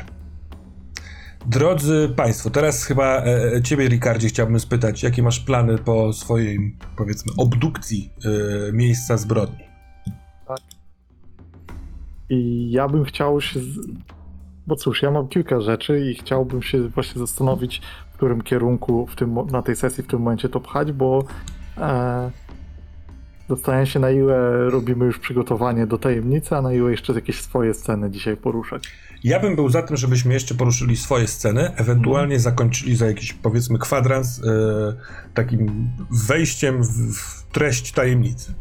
Drodzy 1.45 2.13
Państwo, 2.15 2.49
teraz 2.49 2.83
chyba 2.83 3.05
e, 3.05 3.53
e, 3.55 3.61
Ciebie, 3.61 3.87
Ricardzie, 3.87 4.27
chciałbym 4.27 4.59
spytać, 4.59 5.03
jakie 5.03 5.23
masz 5.23 5.39
plany 5.39 5.77
po 5.77 6.13
swojej, 6.13 6.75
powiedzmy, 6.97 7.31
obdukcji 7.37 8.09
e, 8.69 8.73
miejsca 8.73 9.17
zbrodni? 9.17 9.63
I 12.29 12.71
ja 12.71 12.87
bym 12.87 13.05
chciał 13.05 13.41
się. 13.41 13.59
Z... 13.59 13.79
Bo 14.67 14.75
cóż, 14.75 15.01
ja 15.01 15.11
mam 15.11 15.27
kilka 15.27 15.61
rzeczy 15.61 16.11
i 16.11 16.15
chciałbym 16.15 16.61
się 16.61 16.87
właśnie 16.87 17.19
zastanowić, 17.19 17.81
w 18.11 18.13
którym 18.13 18.41
kierunku 18.41 19.07
w 19.07 19.15
tym, 19.15 19.35
na 19.51 19.61
tej 19.61 19.75
sesji 19.75 20.03
w 20.03 20.07
tym 20.07 20.19
momencie 20.19 20.49
to 20.49 20.59
pchać, 20.59 20.91
bo 20.91 21.23
e, 21.77 22.31
zastanawiam 23.55 23.85
się, 23.85 23.99
na 23.99 24.11
ile 24.11 24.69
robimy 24.69 25.05
już 25.05 25.19
przygotowanie 25.19 25.87
do 25.87 25.97
tajemnicy, 25.97 26.55
a 26.55 26.61
na 26.61 26.73
ile 26.73 26.91
jeszcze 26.91 27.13
jakieś 27.13 27.41
swoje 27.41 27.73
sceny 27.73 28.09
dzisiaj 28.09 28.37
poruszać. 28.37 28.83
Ja 29.23 29.39
bym 29.39 29.55
był 29.55 29.69
za 29.69 29.81
tym, 29.81 29.97
żebyśmy 29.97 30.33
jeszcze 30.33 30.55
poruszyli 30.55 30.97
swoje 30.97 31.27
sceny, 31.27 31.75
ewentualnie 31.75 32.39
zakończyli 32.39 32.95
za 32.95 33.05
jakiś, 33.05 33.33
powiedzmy, 33.33 33.79
kwadrans 33.79 34.41
e, 34.43 34.93
takim 35.33 35.89
wejściem 36.27 36.83
w, 36.83 37.15
w 37.17 37.51
treść 37.51 37.91
tajemnicy. 37.91 38.53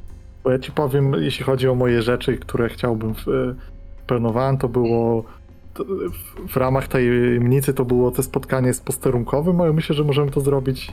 Bo 0.45 0.51
ja 0.51 0.59
ci 0.59 0.73
powiem, 0.73 1.13
jeśli 1.13 1.45
chodzi 1.45 1.69
o 1.69 1.75
moje 1.75 2.03
rzeczy, 2.03 2.39
które 2.39 2.69
chciałbym, 2.69 3.15
w, 3.15 3.29
e, 3.29 3.55
planowałem, 4.07 4.59
to 4.59 4.69
było 4.69 5.25
w, 5.75 6.53
w 6.53 6.57
ramach 6.57 6.89
tajemnicy 6.89 7.75
to 7.75 7.85
było 7.85 8.11
to 8.11 8.23
spotkanie 8.23 8.75
z 8.75 8.81
posterunkowym, 8.81 9.61
ale 9.61 9.73
myślę, 9.73 9.97
że 9.97 10.05
możemy 10.05 10.31
to 10.31 10.41
zrobić 10.41 10.93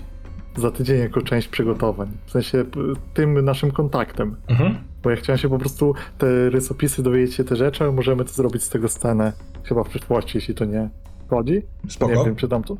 za 0.57 0.71
tydzień 0.71 0.99
jako 0.99 1.21
część 1.21 1.47
przygotowań. 1.47 2.07
W 2.25 2.31
sensie 2.31 2.65
tym 3.13 3.45
naszym 3.45 3.71
kontaktem. 3.71 4.35
Mhm. 4.47 4.75
Bo 5.03 5.09
ja 5.09 5.15
chciałem 5.15 5.37
się 5.37 5.49
po 5.49 5.57
prostu 5.57 5.93
te 6.17 6.49
rysopisy 6.49 7.03
dowiedzieć 7.03 7.35
się 7.35 7.43
te 7.43 7.55
rzeczy, 7.55 7.83
ale 7.83 7.93
możemy 7.93 8.25
to 8.25 8.31
zrobić 8.31 8.63
z 8.63 8.69
tego 8.69 8.89
scenę 8.89 9.33
chyba 9.63 9.83
w 9.83 9.89
przyszłości, 9.89 10.37
jeśli 10.37 10.55
to 10.55 10.65
nie 10.65 10.89
chodzi. 11.29 11.61
Spoko. 11.89 12.13
Nie 12.15 12.25
wiem, 12.25 12.35
czy 12.35 12.47
dam 12.47 12.63
to. 12.63 12.77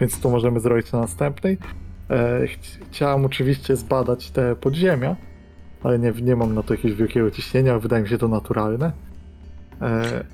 Więc 0.00 0.20
to 0.20 0.30
możemy 0.30 0.60
zrobić 0.60 0.92
na 0.92 1.00
następnej. 1.00 1.58
E, 2.10 2.46
ch- 2.46 2.78
chciałem 2.90 3.24
oczywiście 3.24 3.76
zbadać 3.76 4.30
te 4.30 4.56
podziemia, 4.56 5.16
ale 5.82 5.98
nie, 5.98 6.12
nie 6.22 6.36
mam 6.36 6.54
na 6.54 6.62
to 6.62 6.74
jakiegoś 6.74 6.98
wielkiego 6.98 7.30
ciśnienia, 7.30 7.78
wydaje 7.78 8.02
mi 8.02 8.08
się 8.08 8.18
to 8.18 8.28
naturalne. 8.28 8.92
E, 9.82 10.24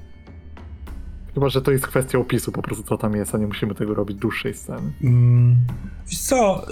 Chyba, 1.35 1.49
że 1.49 1.63
to 1.63 1.71
jest 1.71 1.87
kwestia 1.87 2.19
opisu 2.19 2.53
po 2.53 2.63
prostu, 2.63 2.85
co 2.85 2.99
tam 2.99 3.17
jest, 3.17 3.35
a 3.35 3.39
nie 3.39 3.47
musimy 3.47 3.75
tego 3.75 3.95
robić 3.95 4.17
dłuższej 4.17 4.55
sceny. 4.55 4.93
Mm, 5.05 5.57
co, 6.21 6.67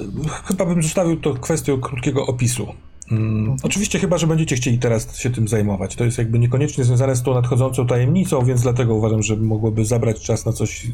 chyba 0.45 0.67
bym 0.67 0.83
zostawił 0.83 1.17
to 1.21 1.35
kwestią 1.35 1.81
krótkiego 1.81 2.27
opisu. 2.27 2.67
Mm, 3.13 3.57
oczywiście 3.63 3.99
chyba, 3.99 4.19
że 4.19 4.27
będziecie 4.27 4.57
chcieli 4.57 4.79
teraz 4.79 5.17
się 5.17 5.31
tym 5.31 5.49
zajmować. 5.49 5.97
To 5.97 6.05
jest 6.05 6.19
jakby 6.19 6.39
niekoniecznie 6.39 6.85
związane 6.85 7.17
z 7.17 7.23
tą 7.23 7.35
nadchodzącą 7.35 7.87
tajemnicą, 7.87 8.45
więc 8.45 8.63
dlatego 8.63 8.95
uważam, 8.95 9.23
że 9.23 9.37
mogłoby 9.37 9.85
zabrać 9.85 10.21
czas 10.21 10.47
na 10.47 10.53
coś 10.53 10.87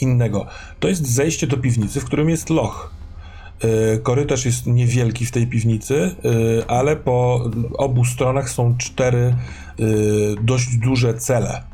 innego. 0.00 0.46
To 0.80 0.88
jest 0.88 1.06
zejście 1.06 1.46
do 1.46 1.56
piwnicy, 1.56 2.00
w 2.00 2.04
którym 2.04 2.30
jest 2.30 2.50
loch. 2.50 2.94
Yy, 3.62 3.98
Korytarz 4.02 4.44
jest 4.44 4.66
niewielki 4.66 5.26
w 5.26 5.30
tej 5.30 5.46
piwnicy, 5.46 5.94
yy, 6.24 6.64
ale 6.68 6.96
po 6.96 7.50
obu 7.78 8.04
stronach 8.04 8.50
są 8.50 8.76
cztery 8.78 9.34
yy, 9.78 9.86
dość 10.42 10.76
duże 10.76 11.14
cele. 11.14 11.73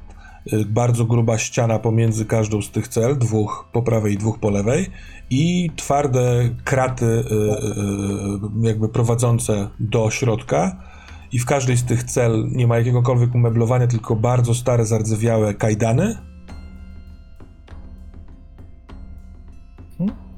Bardzo 0.67 1.05
gruba 1.05 1.39
ściana 1.39 1.79
pomiędzy 1.79 2.25
każdą 2.25 2.63
z 2.63 2.71
tych 2.71 2.89
cel, 2.89 3.19
dwóch 3.19 3.69
po 3.73 3.83
prawej 3.83 4.15
i 4.15 4.19
dwóch 4.19 4.39
po 4.39 4.51
lewej, 4.51 4.87
i 5.31 5.71
twarde 5.77 6.51
kraty, 6.65 7.25
yy, 7.31 7.37
yy, 8.63 8.69
jakby 8.69 8.89
prowadzące 8.89 9.69
do 9.81 10.11
środka. 10.11 10.77
I 11.33 11.39
w 11.39 11.47
każdej 11.47 11.77
z 11.77 11.85
tych 11.85 12.05
cel 12.05 12.49
nie 12.53 12.67
ma 12.67 12.79
jakiegokolwiek 12.79 13.35
umeblowania, 13.35 13.87
tylko 13.87 14.17
bardzo 14.17 14.55
stare, 14.55 14.87
zardzewiałe 14.87 15.55
kajdany. 15.55 16.17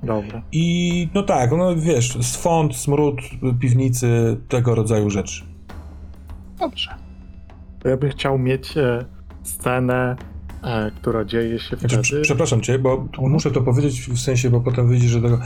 Dobra. 0.02 0.42
I 0.52 1.08
no 1.15 1.23
tak, 1.23 1.50
no 1.52 1.76
wiesz, 1.76 2.18
swąd, 2.20 2.76
smród, 2.76 3.20
piwnicy, 3.60 4.36
tego 4.49 4.74
rodzaju 4.74 5.10
rzeczy. 5.10 5.44
Dobrze. 6.58 6.94
To 7.78 7.89
ja 7.89 7.97
bym 7.97 8.10
chciał 8.10 8.39
mieć 8.39 8.76
e, 8.76 9.05
scenę, 9.42 10.16
e, 10.64 10.90
która 10.96 11.24
dzieje 11.24 11.58
się 11.58 11.76
Znaczy, 11.76 11.88
wtedy. 11.88 12.02
prze- 12.02 12.20
przepraszam 12.20 12.60
cię, 12.60 12.78
bo 12.78 13.04
muszę 13.18 13.50
to 13.50 13.60
powiedzieć 13.62 14.00
w 14.00 14.18
sensie, 14.18 14.50
bo 14.50 14.60
potem 14.60 14.88
wyjdzie, 14.88 15.08
że 15.08 15.22
tego. 15.22 15.38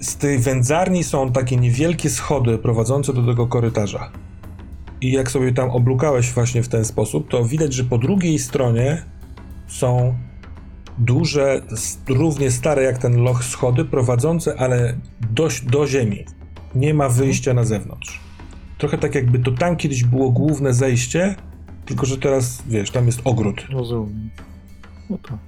Z 0.00 0.16
tej 0.16 0.38
wędzarni 0.38 1.04
są 1.04 1.32
takie 1.32 1.56
niewielkie 1.56 2.10
schody 2.10 2.58
prowadzące 2.58 3.12
do 3.12 3.26
tego 3.26 3.46
korytarza. 3.46 4.10
I 5.00 5.12
jak 5.12 5.30
sobie 5.30 5.52
tam 5.52 5.70
oblukałeś 5.70 6.32
właśnie 6.32 6.62
w 6.62 6.68
ten 6.68 6.84
sposób, 6.84 7.28
to 7.30 7.44
widać, 7.44 7.74
że 7.74 7.84
po 7.84 7.98
drugiej 7.98 8.38
stronie 8.38 9.02
są 9.66 10.14
duże, 10.98 11.62
równie 12.08 12.50
stare 12.50 12.82
jak 12.82 12.98
ten 12.98 13.22
loch 13.22 13.44
schody 13.44 13.84
prowadzące, 13.84 14.56
ale 14.58 14.96
dość 15.30 15.64
do 15.64 15.86
ziemi. 15.86 16.24
Nie 16.74 16.94
ma 16.94 17.08
wyjścia 17.08 17.54
na 17.54 17.64
zewnątrz. 17.64 18.20
Trochę 18.78 18.98
tak 18.98 19.14
jakby 19.14 19.38
to 19.38 19.52
tam 19.52 19.76
kiedyś 19.76 20.04
było 20.04 20.30
główne 20.30 20.74
zejście, 20.74 21.34
tylko 21.90 22.06
że 22.06 22.18
teraz, 22.18 22.62
wiesz, 22.68 22.90
tam 22.90 23.06
jest 23.06 23.20
ogród. 23.24 23.66
Rozumiem. 23.70 24.30
No 25.10 25.18
to 25.18 25.38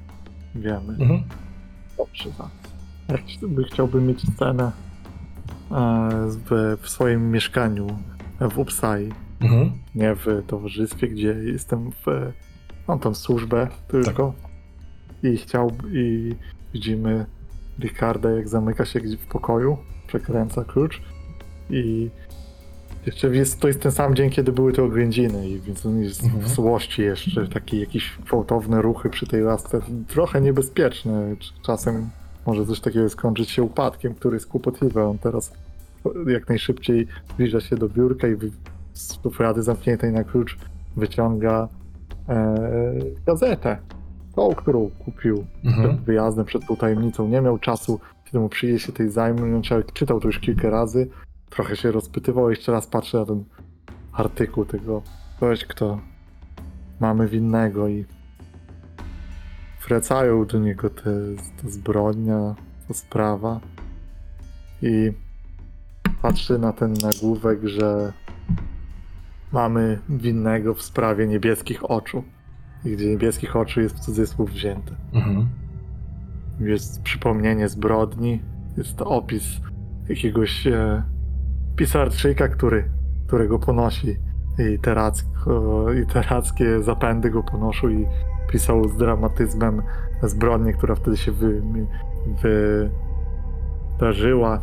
wiemy. 0.54 0.92
Mhm. 0.92 1.22
Dobrze, 1.98 2.30
tak. 2.38 3.20
Chciałbym 3.72 4.06
mieć 4.06 4.22
scenę 4.34 4.64
e, 4.64 4.72
w, 6.50 6.76
w 6.82 6.88
swoim 6.88 7.30
mieszkaniu 7.30 7.86
w 8.40 8.58
Upsai, 8.58 9.08
Mhm. 9.40 9.72
nie 9.94 10.14
w 10.14 10.26
towarzystwie, 10.46 11.08
gdzie 11.08 11.28
jestem 11.44 11.90
w. 11.92 12.32
Mam 12.88 12.98
tam 12.98 13.14
służbę 13.14 13.68
tylko. 13.88 14.34
I 15.22 15.36
chciał. 15.36 15.72
I 15.92 16.34
widzimy 16.74 17.26
Ricarda, 17.80 18.30
jak 18.30 18.48
zamyka 18.48 18.84
się 18.84 19.00
gdzieś 19.00 19.20
w 19.20 19.26
pokoju, 19.26 19.78
przekręca 20.06 20.64
klucz. 20.64 21.02
I 21.70 22.10
jeszcze 23.06 23.36
jest, 23.36 23.60
to 23.60 23.68
jest 23.68 23.80
ten 23.82 23.92
sam 23.92 24.14
dzień, 24.14 24.30
kiedy 24.30 24.52
były 24.52 24.72
te 24.72 24.82
oględziny, 24.82 25.48
i 25.48 25.60
więc 25.60 25.86
on 25.86 26.00
jest 26.02 26.24
Mhm. 26.24 26.42
w 26.42 26.48
złości 26.48 27.02
jeszcze, 27.02 27.48
takie 27.48 27.80
jakieś 27.80 28.18
gwałtowne 28.26 28.82
ruchy 28.82 29.10
przy 29.10 29.26
tej 29.26 29.42
lasce, 29.42 29.80
trochę 30.08 30.40
niebezpieczne. 30.40 31.36
Czasem 31.62 32.10
może 32.46 32.66
coś 32.66 32.80
takiego 32.80 33.08
skończyć 33.08 33.50
się 33.50 33.62
upadkiem, 33.62 34.14
który 34.14 34.36
jest 34.36 34.46
kłopotliwy. 34.46 35.02
On 35.02 35.18
teraz 35.18 35.52
jak 36.26 36.48
najszybciej 36.48 37.06
zbliża 37.34 37.60
się 37.60 37.76
do 37.76 37.88
biurka 37.88 38.28
i 38.28 38.36
z 38.92 39.22
szuflady 39.22 39.62
zamkniętej 39.62 40.12
na 40.12 40.24
klucz 40.24 40.56
wyciąga 40.96 41.68
e, 42.28 42.54
gazetę. 43.26 43.78
Tą, 44.34 44.54
którą 44.54 44.90
kupił 45.04 45.44
Mhm. 45.64 45.88
przed 45.88 46.00
wyjazdem, 46.04 46.44
przed 46.44 46.66
tą 46.66 46.76
tajemnicą. 46.76 47.28
Nie 47.28 47.40
miał 47.40 47.58
czasu 47.58 48.00
się 48.24 48.32
temu 48.32 48.48
przyjrzeć 48.48 48.82
się 48.82 48.92
tej. 48.92 49.08
Człowiek 49.62 49.92
czytał 49.92 50.20
to 50.20 50.28
już 50.28 50.38
kilka 50.38 50.70
razy. 50.70 51.08
Trochę 51.54 51.76
się 51.76 51.90
rozpytywał. 51.90 52.50
Jeszcze 52.50 52.72
raz 52.72 52.86
patrzy 52.86 53.16
na 53.16 53.26
ten 53.26 53.44
artykuł 54.12 54.64
tego 54.64 55.02
ktoś, 55.36 55.64
kto 55.64 56.00
mamy 57.00 57.28
winnego 57.28 57.88
i 57.88 58.04
wracają 59.88 60.46
do 60.46 60.58
niego 60.58 60.90
te, 60.90 61.10
te 61.62 61.70
zbrodnia, 61.70 62.54
ta 62.88 62.94
sprawa 62.94 63.60
i 64.82 65.12
patrzy 66.22 66.58
na 66.58 66.72
ten 66.72 66.92
nagłówek, 66.92 67.58
że 67.64 68.12
mamy 69.52 69.98
winnego 70.08 70.74
w 70.74 70.82
sprawie 70.82 71.26
niebieskich 71.26 71.90
oczu. 71.90 72.24
I 72.84 72.90
gdzie 72.90 73.06
niebieskich 73.06 73.56
oczu 73.56 73.80
jest 73.80 73.96
w 73.96 74.00
cudzysłów 74.00 74.50
wzięte. 74.50 74.94
Mhm. 75.12 75.48
Jest 76.60 77.02
przypomnienie 77.02 77.68
zbrodni, 77.68 78.42
jest 78.76 78.96
to 78.96 79.04
opis 79.06 79.44
jakiegoś 80.08 80.66
e, 80.66 81.02
pisarczyka, 81.76 82.48
który, 82.48 82.90
którego 83.26 83.58
ponosi 83.58 84.16
i, 84.74 84.78
teracko, 84.78 85.86
i 85.92 86.04
zapędy 86.82 87.30
go 87.30 87.42
ponoszą 87.42 87.88
i 87.88 88.06
pisał 88.50 88.88
z 88.88 88.96
dramatyzmem 88.96 89.82
zbrodnię, 90.22 90.72
która 90.72 90.94
wtedy 90.94 91.16
się 91.16 91.32
wy, 91.32 91.62
wydarzyła. 93.98 94.60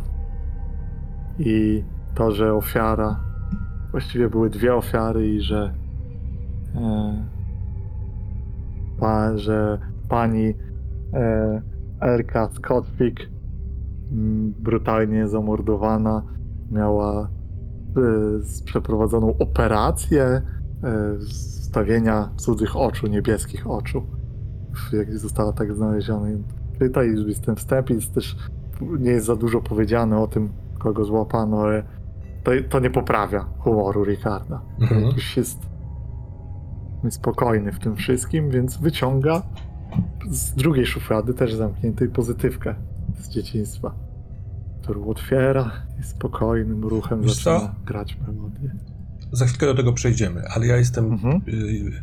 I 1.38 1.84
to, 2.14 2.30
że 2.30 2.54
ofiara 2.54 3.20
właściwie 3.90 4.28
były 4.28 4.50
dwie 4.50 4.74
ofiary 4.74 5.28
i 5.28 5.40
że 5.40 5.74
e, 6.74 7.24
pa, 9.00 9.38
że 9.38 9.78
pani 10.08 10.54
e, 11.14 11.62
Elka 12.00 12.48
Scottwick 12.48 13.20
brutalnie 14.60 15.28
zamordowana 15.28 16.22
miała 16.70 17.28
z- 18.40 18.62
przeprowadzoną 18.62 19.34
operację 19.38 20.22
e, 20.24 20.42
stawienia 21.28 22.30
cudzych 22.36 22.76
oczu, 22.76 23.06
niebieskich 23.06 23.66
oczu. 23.70 24.02
Jak 24.92 25.18
została 25.18 25.52
tak 25.52 25.74
znaleziona. 25.74 26.26
Tutaj 26.80 27.08
już 27.08 27.26
jest 27.28 27.44
ten 27.44 27.56
wstęp 27.56 27.90
jest 27.90 28.14
też 28.14 28.36
nie 28.80 29.10
jest 29.10 29.26
za 29.26 29.36
dużo 29.36 29.60
powiedziane 29.60 30.18
o 30.18 30.26
tym, 30.26 30.48
kogo 30.78 31.04
złapano, 31.04 31.60
ale 31.60 31.82
to, 32.44 32.50
to 32.68 32.80
nie 32.80 32.90
poprawia 32.90 33.44
humoru 33.58 34.04
Ricarda. 34.04 34.60
Mhm. 34.80 35.04
Jakiś 35.04 35.36
jest 35.36 35.58
spokojny 37.10 37.72
w 37.72 37.78
tym 37.78 37.96
wszystkim, 37.96 38.50
więc 38.50 38.76
wyciąga 38.76 39.42
z 40.30 40.54
drugiej 40.54 40.86
szuflady 40.86 41.34
też 41.34 41.54
zamkniętej 41.54 42.08
pozytywkę 42.08 42.74
z 43.20 43.28
dzieciństwa, 43.28 43.94
którą 44.82 45.06
otwiera 45.06 45.72
i 46.00 46.02
spokojnym 46.02 46.84
ruchem 46.84 47.22
Wiesz 47.22 47.34
zaczyna 47.34 47.60
co? 47.60 47.74
grać 47.86 48.18
melodię. 48.26 48.70
Za 49.32 49.46
chwilkę 49.46 49.66
do 49.66 49.74
tego 49.74 49.92
przejdziemy, 49.92 50.42
ale 50.48 50.66
ja 50.66 50.76
jestem. 50.76 51.04
Mhm. 51.04 51.42
y, 51.48 52.02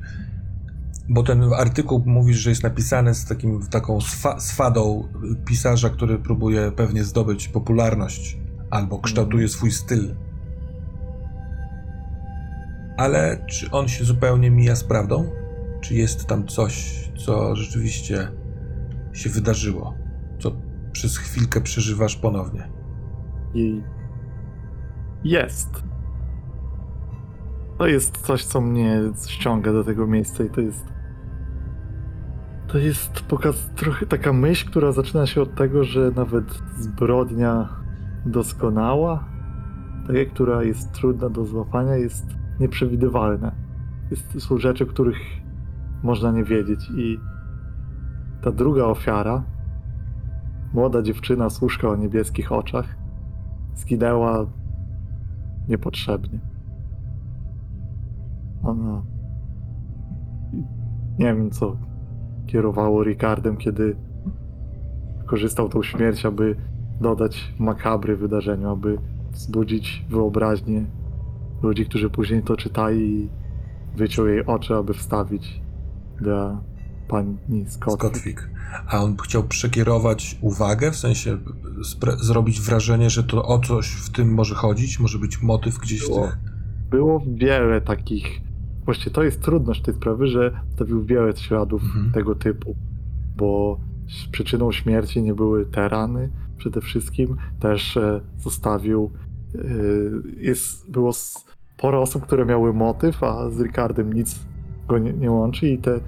bo 1.10 1.24
ten 1.24 1.44
artykuł 1.54 2.04
mówisz, 2.06 2.38
że 2.38 2.50
jest 2.50 2.64
napisany 2.64 3.14
z 3.16 3.26
takim, 3.26 3.68
taką 3.68 4.02
swa, 4.02 4.40
swadą 4.40 5.08
pisarza, 5.46 5.90
który 5.90 6.20
próbuje 6.20 6.72
pewnie 6.72 7.04
zdobyć 7.04 7.48
popularność 7.48 8.38
albo 8.70 9.00
kształtuje 9.00 9.48
swój 9.48 9.72
styl. 9.72 10.16
Ale 12.98 13.46
czy 13.48 13.72
on 13.72 13.88
się 13.88 14.06
zupełnie 14.06 14.52
mija 14.52 14.76
z 14.76 14.84
prawdą? 14.84 15.30
Czy 15.82 15.96
jest 15.96 16.26
tam 16.26 16.48
coś, 16.48 17.04
co 17.26 17.56
rzeczywiście 17.56 18.28
się 19.14 19.30
wydarzyło? 19.30 19.94
Co 20.40 20.52
przez 20.98 21.17
chwilkę 21.17 21.61
przeżywasz 21.61 22.16
ponownie? 22.16 22.69
I 23.53 23.82
jest. 25.24 25.84
To 27.77 27.88
jest 27.88 28.17
coś, 28.17 28.45
co 28.45 28.61
mnie 28.61 29.01
ściąga 29.27 29.74
do 29.74 29.84
tego 29.84 30.08
miejsca 30.08 30.43
i 30.43 30.50
to 30.50 30.61
jest 30.61 30.85
to 32.67 32.77
jest 32.77 33.22
pokaz, 33.22 33.69
trochę 33.76 34.06
taka 34.06 34.34
myśl, 34.34 34.69
która 34.69 34.92
zaczyna 34.92 35.26
się 35.27 35.42
od 35.42 35.56
tego, 35.56 35.84
że 35.84 36.11
nawet 36.16 36.61
zbrodnia 36.77 37.69
doskonała, 38.26 39.26
taka, 40.08 40.26
która 40.26 40.64
jest 40.64 40.92
trudna 40.92 41.30
do 41.30 41.45
złapania, 41.45 41.95
jest 41.95 42.26
nieprzewidywalna. 42.59 43.51
Jest, 44.11 44.42
są 44.42 44.58
rzeczy, 44.58 44.85
których 44.85 45.17
można 46.03 46.32
nie 46.32 46.43
wiedzieć 46.43 46.90
i 46.98 47.19
ta 48.42 48.51
druga 48.51 48.84
ofiara, 48.84 49.57
młoda 50.78 51.02
dziewczyna 51.02 51.50
z 51.50 51.84
o 51.84 51.96
niebieskich 51.96 52.52
oczach, 52.52 52.96
zginęła 53.76 54.46
niepotrzebnie. 55.70 56.40
Ona 58.64 59.02
nie 61.20 61.26
wiem 61.26 61.52
co 61.52 61.78
kierowało 62.46 63.04
Ricardem, 63.04 63.58
kiedy 63.58 63.96
korzystał 65.26 65.70
tą 65.70 65.84
śmierć, 65.84 66.26
aby 66.26 66.56
dodać 67.02 67.54
makabry 67.60 68.18
wydarzeniu, 68.18 68.70
aby 68.70 68.98
wzbudzić 69.32 70.06
wyobraźnię 70.10 70.86
ludzi, 71.64 71.86
którzy 71.86 72.10
później 72.10 72.44
to 72.44 72.58
czytali 72.58 73.22
i 73.22 73.30
wyciął 73.96 74.28
jej 74.28 74.46
oczy, 74.46 74.76
aby 74.76 74.94
wstawić 74.94 75.62
dla 76.22 76.62
pani 77.08 77.38
Scott. 77.68 77.94
Scottwick. 78.00 78.50
A 78.88 79.03
on 79.03 79.18
chciał 79.18 79.44
przekierować 79.44 80.38
uwagę, 80.42 80.92
w 80.92 80.95
sensie 80.95 81.38
zrobić 82.22 82.61
wrażenie, 82.61 83.10
że 83.10 83.24
to 83.24 83.45
o 83.45 83.60
coś 83.60 83.88
w 83.92 84.10
tym 84.10 84.34
może 84.34 84.56
chodzić, 84.56 85.00
może 85.00 85.19
być 85.19 85.42
motyw 85.42 85.77
gdzieś 85.77 86.02
w 86.02 86.08
Było. 86.08 86.27
tych... 86.27 86.38
Było 86.90 87.24
wiele 87.27 87.82
takich. 87.82 88.42
Właściwie 88.86 89.11
to 89.11 89.24
jest 89.24 89.42
trudność 89.42 89.82
tej 89.82 89.94
sprawy, 89.94 90.27
że 90.27 90.52
stawił 90.76 91.03
wiele 91.06 91.38
śladów 91.38 91.82
Mhm. 91.84 92.11
tego 92.11 92.36
typu, 92.36 92.76
bo 93.38 93.80
przyczyną 94.32 94.72
śmierci 94.72 95.22
nie 95.22 95.34
były 95.34 95.66
te 95.66 95.90
rany 95.90 96.30
przede 96.58 96.82
wszystkim. 96.82 97.38
Też 97.60 97.98
e, 97.98 98.22
zostawił. 98.38 99.11
e, 99.56 99.60
jest, 100.38 100.92
było 100.92 101.14
sporo 101.14 102.02
osób, 102.02 102.24
które 102.24 102.45
miały 102.45 102.74
motyw, 102.74 103.24
a 103.24 103.50
z 103.50 103.60
Ricardem 103.61 104.14
nic 104.14 104.40
go 104.88 104.98
nie, 104.98 105.14
nie 105.14 105.32
łączy 105.32 105.68
i, 105.69 105.77
te, 105.77 106.00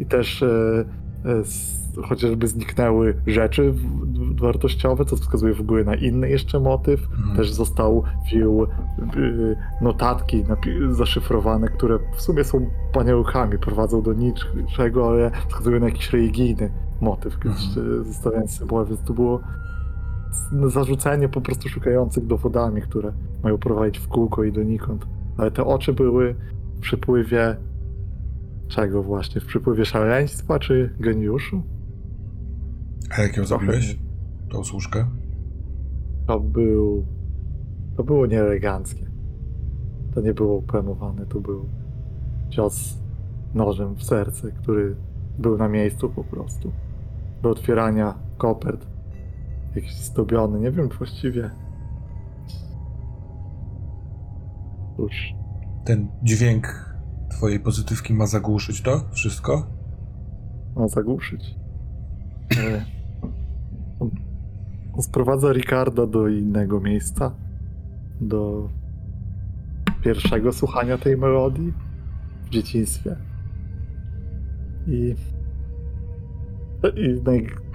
i 0.00 0.06
też 0.06 0.42
e, 0.42 0.84
e, 1.24 2.02
chociażby 2.02 2.48
zniknęły 2.48 3.14
rzeczy 3.26 3.74
wartościowe, 4.40 5.04
co 5.04 5.16
wskazuje 5.16 5.54
w 5.54 5.60
ogóle 5.60 5.84
na 5.84 5.94
inny 5.94 6.30
jeszcze 6.30 6.60
motyw. 6.60 7.08
Mhm. 7.10 7.36
Też 7.36 7.52
został 7.52 8.02
wziął 8.26 8.64
y, 8.64 9.56
notatki 9.80 10.44
zaszyfrowane, 10.90 11.68
które 11.68 11.98
w 12.16 12.22
sumie 12.22 12.44
są 12.44 12.70
paniełkami, 12.92 13.58
prowadzą 13.58 14.02
do 14.02 14.12
niczego, 14.12 15.08
ale 15.08 15.30
wskazują 15.48 15.80
na 15.80 15.86
jakiś 15.86 16.12
religijny 16.12 16.70
motyw, 17.00 17.38
y, 17.46 18.04
zostawiając 18.04 18.58
symbole, 18.58 18.86
więc 18.86 19.02
to 19.02 19.14
było 19.14 19.40
zarzucenie 20.66 21.28
po 21.28 21.40
prostu 21.40 21.68
szukających 21.68 22.26
dowodami, 22.26 22.82
które 22.82 23.12
mają 23.42 23.58
prowadzić 23.58 23.98
w 23.98 24.08
kółko 24.08 24.44
i 24.44 24.52
donikąd. 24.52 25.06
Ale 25.38 25.50
te 25.50 25.64
oczy 25.64 25.92
były 25.92 26.34
w 26.76 26.80
przypływie 26.80 27.56
czego 28.70 29.02
właśnie? 29.02 29.40
W 29.40 29.46
przypływie 29.46 29.84
szaleństwa 29.84 30.58
czy 30.58 30.94
geniuszu? 31.00 31.62
A 33.10 33.22
jak 33.22 33.36
ją 33.36 33.44
zabiłeś? 33.44 33.98
Tą 34.48 34.64
służkę? 34.64 35.06
To 36.26 36.40
był. 36.40 37.06
To 37.96 38.04
było 38.04 38.26
nieeleganckie. 38.26 39.06
To 40.14 40.20
nie 40.20 40.34
było 40.34 40.62
planowane, 40.62 41.26
to 41.26 41.40
był 41.40 41.68
cios 42.48 42.98
nożem 43.54 43.94
w 43.94 44.02
serce, 44.04 44.52
który 44.52 44.96
był 45.38 45.56
na 45.58 45.68
miejscu 45.68 46.08
po 46.08 46.24
prostu. 46.24 46.72
Do 47.42 47.50
otwierania 47.50 48.14
kopert. 48.38 48.86
Jakiś 49.74 49.94
zdobiony, 49.94 50.60
nie 50.60 50.70
wiem 50.70 50.88
właściwie. 50.88 51.50
Cóż, 54.96 55.34
Ten 55.84 56.08
dźwięk 56.22 56.89
twojej 57.30 57.60
pozytywki 57.60 58.14
ma 58.14 58.26
zagłuszyć 58.26 58.82
to 58.82 59.04
wszystko? 59.12 59.80
ma 60.76 60.88
zagłuszyć. 60.88 61.54
E, 62.56 62.84
sprowadza 65.02 65.52
Ricarda 65.52 66.06
do 66.06 66.28
innego 66.28 66.80
miejsca. 66.80 67.34
Do 68.20 68.68
pierwszego 70.04 70.52
słuchania 70.52 70.98
tej 70.98 71.16
melodii 71.16 71.72
w 72.44 72.50
dzieciństwie. 72.50 73.16
I, 74.86 75.14
i 76.96 77.20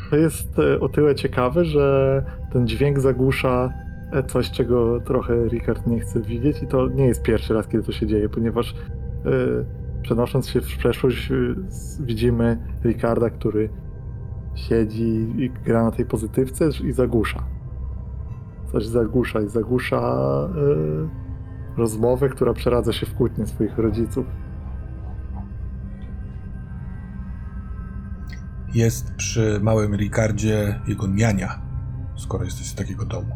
to 0.10 0.16
jest 0.16 0.60
e, 0.60 0.80
o 0.80 0.90
tyle 0.90 1.16
ciekawe, 1.16 1.66
że 1.66 2.24
ten 2.52 2.68
dźwięk 2.68 3.00
zagłusza 3.00 3.74
e, 4.12 4.24
coś, 4.24 4.52
czego 4.52 5.00
trochę 5.00 5.48
Ricard 5.48 5.88
nie 5.88 6.00
chce 6.00 6.22
widzieć 6.22 6.64
i 6.64 6.68
to 6.68 6.88
nie 6.88 7.06
jest 7.06 7.22
pierwszy 7.22 7.54
raz, 7.54 7.68
kiedy 7.68 7.84
to 7.84 7.92
się 7.92 8.08
dzieje, 8.08 8.30
ponieważ 8.30 8.76
przenosząc 10.02 10.48
się 10.50 10.62
w 10.62 10.66
przeszłość 10.78 11.32
s- 11.68 12.02
widzimy 12.02 12.58
Ricarda, 12.84 13.30
który 13.30 13.70
siedzi 14.56 15.28
i 15.38 15.50
gra 15.66 15.84
na 15.84 15.92
tej 15.92 16.06
pozytywce 16.06 16.70
i 16.84 16.92
zagłusza. 16.92 17.44
Coś 18.72 18.86
zagłusza 18.86 19.42
i 19.42 19.48
zagłusza 19.50 19.98
e, 19.98 21.78
rozmowę, 21.78 22.30
która 22.30 22.54
przeradza 22.54 22.94
się 22.94 23.06
w 23.06 23.14
kłótnię 23.14 23.48
swoich 23.48 23.78
rodziców. 23.78 24.26
Jest 28.74 29.14
przy 29.16 29.60
małym 29.64 29.96
Ricardzie 29.96 30.80
jego 30.88 31.08
niania, 31.08 31.62
skoro 32.16 32.44
jesteś 32.44 32.68
z 32.68 32.76
takiego 32.76 33.06
domu. 33.06 33.36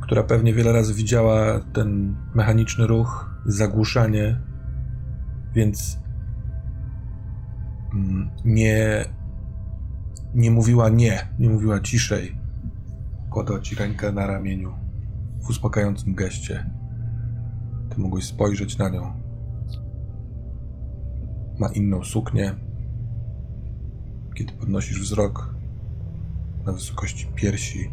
Która 0.00 0.22
pewnie 0.22 0.54
wiele 0.54 0.72
razy 0.72 0.94
widziała 0.94 1.60
ten 1.72 2.16
mechaniczny 2.34 2.86
ruch, 2.86 3.27
zagłuszanie, 3.46 4.40
więc 5.54 5.98
mm, 7.94 8.30
nie, 8.44 9.04
nie 10.34 10.50
mówiła 10.50 10.88
nie, 10.88 11.28
nie 11.38 11.50
mówiła 11.50 11.80
ciszej. 11.80 12.38
Kładła 13.30 13.60
ci 13.60 13.74
rękę 13.74 14.12
na 14.12 14.26
ramieniu 14.26 14.72
w 15.40 15.50
uspokajającym 15.50 16.14
geście. 16.14 16.70
Ty 17.90 18.00
mogłeś 18.00 18.24
spojrzeć 18.24 18.78
na 18.78 18.88
nią. 18.88 19.12
Ma 21.58 21.68
inną 21.68 22.04
suknię, 22.04 22.54
kiedy 24.34 24.52
podnosisz 24.52 25.00
wzrok 25.00 25.54
na 26.66 26.72
wysokości 26.72 27.28
piersi, 27.34 27.90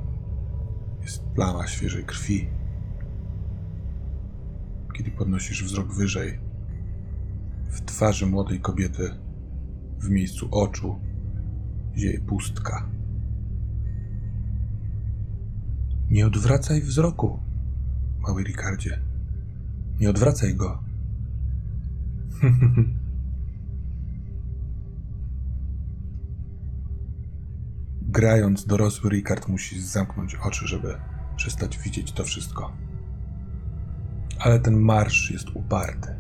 jest 1.02 1.24
plama 1.24 1.68
świeżej 1.68 2.04
krwi. 2.04 2.48
Kiedy 4.98 5.12
podnosisz 5.12 5.64
wzrok 5.64 5.94
wyżej, 5.94 6.40
w 7.70 7.82
twarzy 7.82 8.26
młodej 8.26 8.60
kobiety, 8.60 9.10
w 10.00 10.10
miejscu 10.10 10.48
oczu, 10.52 11.00
zieje 11.98 12.22
pustka. 12.22 12.90
Nie 16.10 16.28
odwracaj 16.28 16.82
wzroku, 16.82 17.40
mały 18.20 18.44
Ricardzie. 18.44 19.02
Nie 20.00 20.10
odwracaj 20.10 20.56
go. 20.56 20.84
Grając, 28.02 28.66
dorosły 28.66 29.10
Ricard 29.10 29.48
musi 29.48 29.82
zamknąć 29.82 30.36
oczy, 30.36 30.68
żeby 30.68 30.98
przestać 31.36 31.78
widzieć 31.78 32.12
to 32.12 32.24
wszystko. 32.24 32.85
Ale 34.40 34.60
ten 34.60 34.80
marsz 34.80 35.32
jest 35.32 35.50
uparty. 35.56 36.16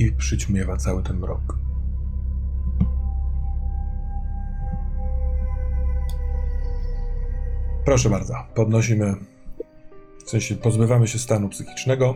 I 0.00 0.12
przyćmiewa 0.12 0.76
cały 0.76 1.02
ten 1.02 1.16
mrok. 1.18 1.58
Proszę 7.84 8.10
bardzo, 8.10 8.34
podnosimy. 8.54 9.14
W 10.26 10.30
sensie 10.30 10.54
pozbywamy 10.56 11.08
się 11.08 11.18
stanu 11.18 11.48
psychicznego. 11.48 12.14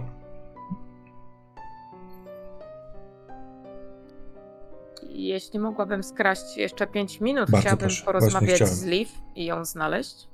Jeśli 5.10 5.58
mogłabym 5.58 6.02
skraść 6.02 6.56
jeszcze 6.56 6.86
5 6.86 7.20
minut, 7.20 7.50
Bardzo 7.50 7.60
chciałabym 7.60 7.86
proszę, 7.88 8.04
porozmawiać 8.04 8.40
właśnie 8.40 8.54
chciałem. 8.56 8.74
z 8.74 8.84
Liv 8.84 9.10
i 9.36 9.44
ją 9.44 9.64
znaleźć. 9.64 10.28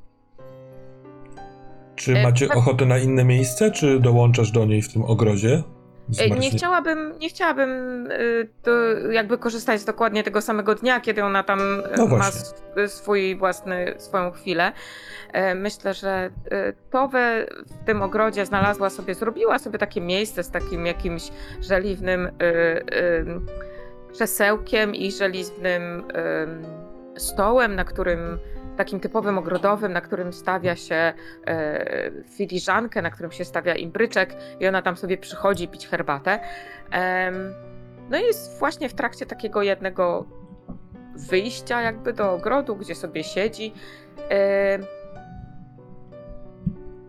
Czy 1.97 2.13
E, 2.19 2.23
macie 2.23 2.49
tak. 2.49 2.57
ochotę 2.57 2.87
na 2.87 2.99
inne 2.99 3.25
miejsce, 3.25 3.71
czy 3.71 4.01
dołączasz 4.01 4.51
do 4.51 4.65
niej 4.65 4.83
w 4.83 4.93
tym 4.93 5.03
ogrodzie? 5.03 5.63
E, 6.11 6.13
Zmarznie- 6.15 6.39
Nie 6.39 6.51
chciałabym, 6.51 7.13
nie 7.19 7.29
chciałabym 7.29 7.71
to 8.63 8.71
jakby 9.11 9.39
korzystać 9.39 9.85
dokładnie 9.85 10.23
tego 10.23 10.41
samego 10.43 10.75
dnia, 10.75 11.01
kiedy 11.01 11.25
ona 11.25 11.43
tam 11.43 11.61
e, 11.61 11.97
No 11.97 12.07
ma 12.07 12.25
swój 12.87 13.37
własny, 13.37 13.95
swoją 13.99 14.31
chwilę. 14.31 14.73
E, 15.33 15.55
Myślę, 15.55 15.95
że 15.95 16.31
Towe 16.91 17.47
w 17.83 17.87
tym 17.87 18.03
ogrodzie 18.03 18.47
znalazła 18.47 18.91
sobie, 18.91 19.15
zrobiła 19.15 19.59
sobie 19.59 19.79
takie 19.79 20.01
miejsce 20.01 20.43
z 20.43 20.51
takim 20.51 20.87
jakimś 20.87 21.23
żeliwnym 21.61 22.29
krzesełkiem 24.13 24.95
i 24.95 25.13
żeliwnym 25.13 26.03
stołem, 27.17 27.75
na 27.75 27.85
którym 27.85 28.39
takim 28.77 29.01
typowym 29.01 29.39
ogrodowym, 29.39 29.93
na 29.93 30.01
którym 30.01 30.33
stawia 30.33 30.77
się 30.77 31.13
e, 31.47 32.11
filiżankę, 32.37 33.03
na 33.03 33.11
którym 33.11 33.33
się 33.33 33.45
stawia 33.45 33.75
imbryczek 33.75 34.37
i 34.61 34.67
ona 34.69 34.83
tam 34.83 34.97
sobie 34.97 35.19
przychodzi 35.19 35.69
pić 35.69 35.89
herbatę. 35.89 36.41
Em, 36.91 37.55
No 38.11 38.19
i 38.19 38.23
jest 38.23 38.59
właśnie 38.59 38.89
w 38.89 38.95
trakcie 38.95 39.27
takiego 39.27 39.63
jednego 39.63 40.27
wyjścia 41.15 41.83
jakby 41.83 42.13
do 42.13 42.33
ogrodu, 42.33 42.77
gdzie 42.77 42.95
sobie 42.95 43.25
siedzi. 43.25 43.73
Em, 44.29 44.85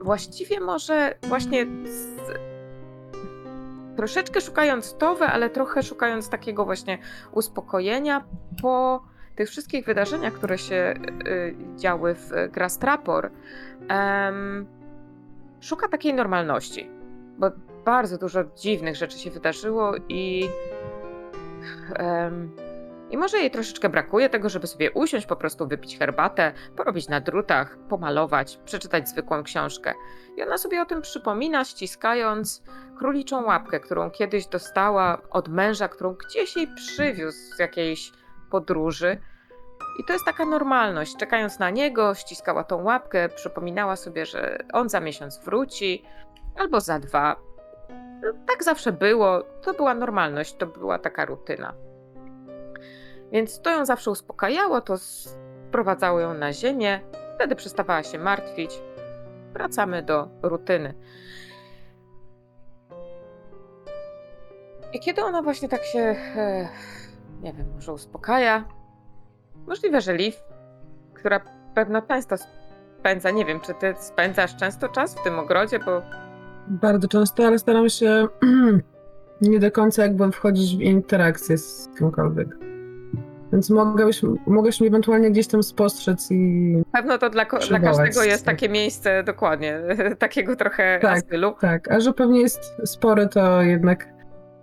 Właściwie 0.02 0.60
może 0.60 1.16
właśnie 1.24 1.66
z... 1.86 2.20
troszeczkę 3.98 4.42
szukając 4.42 4.98
towy, 4.98 5.26
ale 5.26 5.50
trochę 5.50 5.84
szukając 5.84 6.30
takiego 6.30 6.66
właśnie 6.66 6.98
uspokojenia 7.32 8.26
po 8.62 9.02
tych 9.36 9.50
wszystkich 9.50 9.86
wydarzeniach, 9.86 10.34
które 10.34 10.58
się 10.58 10.94
y, 11.28 11.56
działy 11.76 12.16
w 12.16 12.32
Grastrapor, 12.52 13.32
em, 13.88 14.66
szuka 15.60 15.88
takiej 15.88 16.14
normalności, 16.14 16.90
bo 17.38 17.52
bardzo 17.86 18.18
dużo 18.18 18.44
dziwnych 18.44 18.96
rzeczy 18.96 19.20
się 19.20 19.32
wydarzyło 19.32 19.94
i 20.10 20.50
em, 21.96 22.52
i 23.10 23.18
może 23.18 23.38
jej 23.38 23.52
troszeczkę 23.52 23.90
brakuje 23.90 24.30
tego, 24.30 24.50
żeby 24.50 24.68
sobie 24.68 24.92
usiąść, 24.92 25.26
po 25.26 25.36
prostu 25.36 25.68
wypić 25.68 25.98
herbatę, 25.98 26.54
porobić 26.76 27.10
na 27.10 27.22
drutach, 27.22 27.78
pomalować, 27.90 28.60
przeczytać 28.66 29.10
zwykłą 29.10 29.44
książkę. 29.44 29.94
I 30.38 30.44
ona 30.44 30.58
sobie 30.58 30.82
o 30.82 30.86
tym 30.86 31.02
przypomina, 31.02 31.66
ściskając 31.66 32.64
króliczą 32.98 33.46
łapkę, 33.46 33.80
którą 33.80 34.12
kiedyś 34.12 34.48
dostała 34.48 35.22
od 35.30 35.48
męża, 35.48 35.88
którą 35.88 36.14
gdzieś 36.14 36.56
jej 36.56 36.68
przywiózł 36.76 37.56
z 37.56 37.60
jakiejś 37.60 38.12
podróży. 38.56 39.18
I 40.00 40.04
to 40.04 40.14
jest 40.14 40.26
taka 40.26 40.46
normalność. 40.46 41.18
Czekając 41.18 41.60
na 41.60 41.70
niego, 41.70 42.16
ściskała 42.16 42.64
tą 42.64 42.84
łapkę, 42.84 43.30
przypominała 43.30 43.96
sobie, 43.96 44.26
że 44.26 44.58
on 44.74 44.90
za 44.90 45.00
miesiąc 45.00 45.40
wróci, 45.40 46.04
albo 46.56 46.80
za 46.80 47.00
dwa. 47.00 47.36
No, 48.24 48.34
Tak 48.48 48.64
zawsze 48.64 48.92
było. 48.92 49.44
To 49.62 49.74
była 49.74 49.94
normalność, 49.94 50.56
to 50.56 50.68
była 50.68 51.00
taka 51.00 51.26
rutyna. 51.26 51.74
Więc 53.32 53.62
to 53.62 53.70
ją 53.70 53.86
zawsze 53.86 54.12
uspokajało, 54.12 54.82
to 54.82 54.98
sprowadzało 54.98 56.20
ją 56.20 56.34
na 56.34 56.54
ziemię, 56.54 57.00
wtedy 57.36 57.56
przestawała 57.56 58.04
się 58.04 58.20
martwić. 58.20 58.82
Wracamy 59.54 60.04
do 60.04 60.28
rutyny. 60.42 60.94
I 64.94 65.00
kiedy 65.00 65.24
ona 65.24 65.42
właśnie 65.42 65.70
tak 65.70 65.84
się, 65.84 66.00
e, 66.00 66.70
nie 67.46 67.54
wiem, 67.54 67.68
może 67.76 67.94
uspokaja, 67.94 68.66
możliwe, 69.68 70.02
że 70.02 70.14
Liv, 70.14 70.38
która 71.14 71.42
pewno 71.76 72.02
często 72.02 72.36
spędza, 73.00 73.32
nie 73.32 73.46
wiem, 73.46 73.60
czy 73.60 73.74
ty 73.74 73.94
spędzasz 74.00 74.56
często 74.56 74.90
czas 74.90 75.16
w 75.16 75.24
tym 75.24 75.40
ogrodzie, 75.40 75.80
bo 75.80 76.02
Bardzo 76.68 77.08
często, 77.08 77.48
ale 77.48 77.60
staram 77.60 77.90
się 77.90 78.28
nie 79.42 79.60
do 79.60 79.72
końca 79.72 80.04
jakby 80.04 80.32
wchodzić 80.32 80.78
w 80.78 80.82
interakcję 80.82 81.58
z 81.58 81.90
kimkolwiek. 81.98 82.48
Więc 83.52 83.70
mogłeś, 83.70 84.22
mogłeś 84.48 84.80
mnie 84.80 84.90
ewentualnie 84.90 85.32
gdzieś 85.32 85.48
tam 85.48 85.64
spostrzec 85.64 86.32
i 86.32 86.84
pewno 86.92 87.18
to 87.18 87.30
dla, 87.30 87.46
dla 87.46 87.80
każdego 87.80 88.24
jest 88.24 88.46
tak. 88.46 88.56
takie 88.56 88.70
miejsce 88.70 89.24
dokładnie, 89.24 89.82
takiego 90.20 90.56
trochę 90.56 91.00
Tak. 91.02 91.18
azylu. 91.18 91.56
tak, 91.62 91.92
a 91.92 92.00
że 92.00 92.14
pewnie 92.14 92.42
jest 92.42 92.74
spory, 92.86 93.28
to 93.28 93.62
jednak 93.62 94.15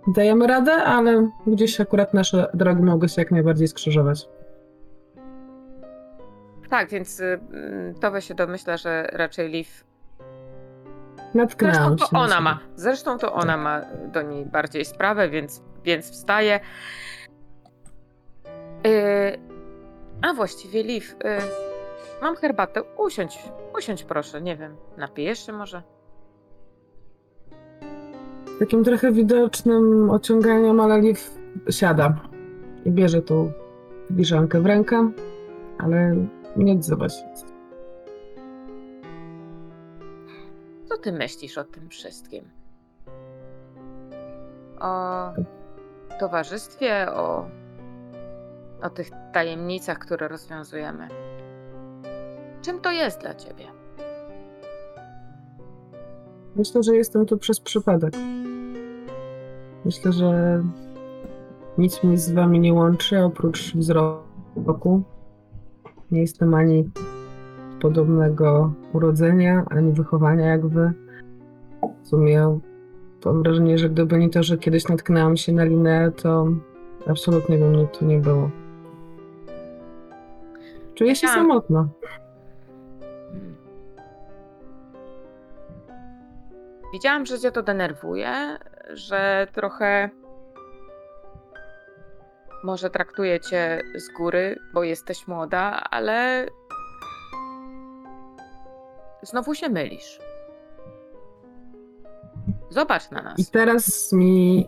dajemy 0.07 0.47
radę, 0.47 0.73
ale 0.73 1.29
gdzieś 1.47 1.81
akurat 1.81 2.13
nasze 2.13 2.49
drogi 2.53 2.83
mogły 2.83 3.09
się 3.09 3.21
jak 3.21 3.31
najbardziej 3.31 3.67
skrzyżować. 3.67 4.29
Tak, 6.69 6.89
więc 6.89 7.19
y, 7.19 7.39
mm, 7.53 7.95
to 7.95 8.21
się 8.21 8.35
domyśla, 8.35 8.77
że 8.77 9.09
raczej 9.11 9.49
Liv 9.49 9.69
Zresztą 11.33 11.95
to 11.95 12.07
na 12.11 12.19
ona 12.19 12.41
ma. 12.41 12.59
Zresztą 12.75 13.17
to 13.17 13.33
ona 13.33 13.57
ma 13.57 13.81
do 14.13 14.21
niej 14.21 14.45
bardziej 14.45 14.85
sprawę, 14.85 15.29
więc, 15.29 15.61
więc 15.83 16.11
wstaje. 16.11 16.59
Yy, 18.83 18.91
a 20.21 20.33
właściwie, 20.33 20.83
Liv, 20.83 21.05
yy, 21.23 21.37
mam 22.21 22.35
herbatę. 22.35 22.83
Usiądź, 22.97 23.39
usiądź 23.77 24.03
proszę, 24.03 24.41
nie 24.41 24.57
wiem. 24.57 24.75
Napijesz 24.97 25.45
się 25.45 25.53
może? 25.53 25.83
Takim 28.63 28.83
trochę 28.83 29.11
widocznym 29.11 30.09
ociąganiem, 30.09 30.79
ale 30.79 31.01
Liv 31.01 31.19
siada 31.69 32.15
i 32.85 32.91
bierze 32.91 33.21
tą 33.21 33.51
filiżankę 34.07 34.61
w 34.61 34.65
rękę, 34.65 35.11
ale 35.77 36.15
nie 36.55 36.73
odzywa 36.73 37.09
się. 37.09 37.23
Co 40.85 40.97
ty 40.97 41.11
myślisz 41.11 41.57
o 41.57 41.63
tym 41.63 41.89
wszystkim? 41.89 42.45
O 44.79 45.29
towarzystwie, 46.19 47.11
o, 47.11 47.45
o 48.81 48.89
tych 48.89 49.09
tajemnicach, 49.33 49.99
które 49.99 50.27
rozwiązujemy. 50.27 51.07
Czym 52.61 52.81
to 52.81 52.91
jest 52.91 53.21
dla 53.21 53.33
ciebie? 53.33 53.65
Myślę, 56.55 56.83
że 56.83 56.95
jestem 56.95 57.25
tu 57.25 57.37
przez 57.37 57.59
przypadek. 57.59 58.13
Myślę, 59.85 60.13
że 60.13 60.61
nic 61.77 62.03
mnie 62.03 62.17
z 62.17 62.31
wami 62.31 62.59
nie 62.59 62.73
łączy 62.73 63.23
oprócz 63.23 63.75
wzroku. 63.75 65.03
Nie 66.11 66.21
jestem 66.21 66.53
ani 66.53 66.89
podobnego 67.81 68.73
urodzenia, 68.93 69.65
ani 69.69 69.91
wychowania 69.93 70.45
jak 70.45 70.67
wy. 70.67 70.93
W 72.03 72.07
sumie 72.07 72.59
mam 73.25 73.43
wrażenie, 73.43 73.77
że 73.77 73.89
gdyby 73.89 74.17
nie 74.17 74.29
to, 74.29 74.43
że 74.43 74.57
kiedyś 74.57 74.87
natknęłam 74.87 75.37
się 75.37 75.53
na 75.53 75.63
linę, 75.63 76.11
to 76.11 76.47
absolutnie 77.07 77.57
by 77.57 77.69
mnie 77.69 77.87
tu 77.87 78.05
nie 78.05 78.19
było. 78.19 78.49
Czuję 80.95 81.15
się 81.15 81.27
Tak. 81.27 81.35
samotna. 81.35 81.87
Widziałam, 86.93 87.25
że 87.25 87.39
cię 87.39 87.51
to 87.51 87.63
denerwuje, 87.63 88.57
że 88.89 89.47
trochę 89.53 90.09
może 92.63 92.89
traktuje 92.89 93.39
cię 93.39 93.81
z 93.95 94.13
góry, 94.17 94.59
bo 94.73 94.83
jesteś 94.83 95.27
młoda, 95.27 95.83
ale 95.91 96.45
znowu 99.21 99.55
się 99.55 99.69
mylisz. 99.69 100.19
Zobacz 102.69 103.11
na 103.11 103.19
I 103.19 103.23
nas. 103.23 103.51
teraz 103.51 104.13
mi 104.13 104.67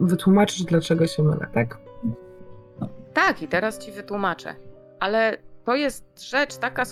wytłumaczysz, 0.00 0.62
dlaczego 0.62 1.06
się 1.06 1.22
mylę, 1.22 1.46
tak? 1.54 1.78
Tak, 3.14 3.42
i 3.42 3.48
teraz 3.48 3.78
ci 3.78 3.92
wytłumaczę. 3.92 4.54
Ale 5.00 5.36
to 5.64 5.74
jest 5.74 6.22
rzecz 6.30 6.56
taka, 6.56 6.82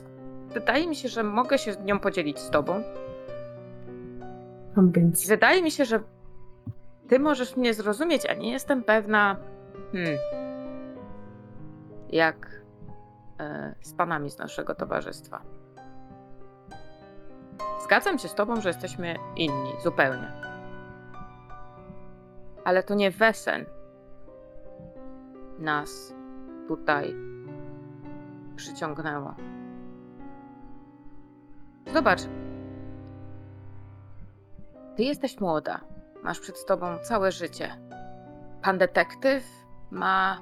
wydaje 0.49 0.87
mi 0.89 0.97
się, 0.97 1.09
że 1.09 1.23
mogę 1.23 1.59
się 1.59 1.73
nią 1.85 2.01
podzielić 2.01 2.39
z 2.39 2.51
tobą. 2.51 2.83
I 4.77 4.93
Więc 4.93 5.29
wydaje 5.29 5.63
mi 5.63 5.71
się, 5.71 5.85
że 5.85 6.01
ty 7.09 7.19
możesz 7.19 7.57
mnie 7.57 7.75
zrozumieć, 7.75 8.27
a 8.27 8.35
nie 8.35 8.53
jestem 8.53 8.83
pewna, 8.83 9.37
hmm, 9.93 10.19
jak 12.09 12.63
e, 13.41 13.75
z 13.81 13.95
panami 13.95 14.31
z 14.31 14.39
naszego 14.39 14.75
towarzystwa. 14.75 15.43
Zgadzam 17.85 18.19
się 18.19 18.29
z 18.29 18.35
tobą, 18.35 18.61
że 18.61 18.69
jesteśmy 18.69 19.17
inni, 19.37 19.73
zupełnie. 19.83 20.33
Ale 22.65 22.83
to 22.83 22.95
nie 22.95 23.11
Wesen 23.11 23.65
nas 25.59 26.15
tutaj 26.69 27.15
przyciągnęło. 28.57 29.35
Zobacz, 31.93 32.21
ty 34.97 35.03
jesteś 35.03 35.41
młoda, 35.41 35.81
masz 36.25 36.41
przed 36.41 36.67
tobą 36.67 36.99
całe 36.99 37.33
życie. 37.33 37.77
Pan 38.63 38.79
detektyw 38.79 39.45
ma. 39.91 40.41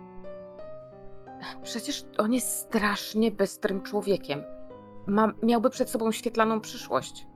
Przecież 1.62 2.04
on 2.18 2.32
jest 2.32 2.58
strasznie 2.58 3.30
bystrym 3.30 3.82
człowiekiem. 3.82 4.44
Ma, 5.06 5.32
miałby 5.42 5.70
przed 5.70 5.90
sobą 5.90 6.12
świetlaną 6.12 6.60
przyszłość. 6.60 7.26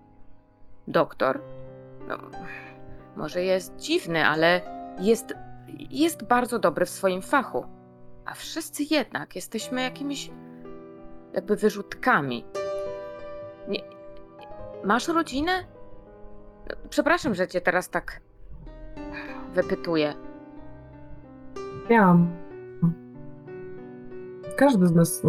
Doktor? 0.89 1.41
No, 2.09 2.19
może 3.17 3.43
jest 3.43 3.77
dziwny, 3.77 4.27
ale 4.27 4.61
jest, 5.01 5.35
jest 5.91 6.25
bardzo 6.25 6.59
dobry 6.59 6.87
w 6.87 6.91
swoim 6.91 7.23
fachu. 7.23 7.67
A 8.25 8.35
wszyscy 8.35 8.83
jednak 8.91 9.37
jesteśmy 9.37 9.83
jakimiś 9.83 10.31
jakby 11.33 11.57
wyrzutkami. 11.57 12.45
Nie, 13.69 13.81
masz 14.85 15.09
rodzinę? 15.09 15.53
Przepraszam, 16.91 17.35
że 17.35 17.49
cię 17.49 17.61
teraz 17.61 17.91
tak 17.91 18.21
wypytuję. 19.55 20.15
miałam. 21.91 22.31
Każdy 24.57 24.87
z 24.87 24.93
nas, 24.93 25.23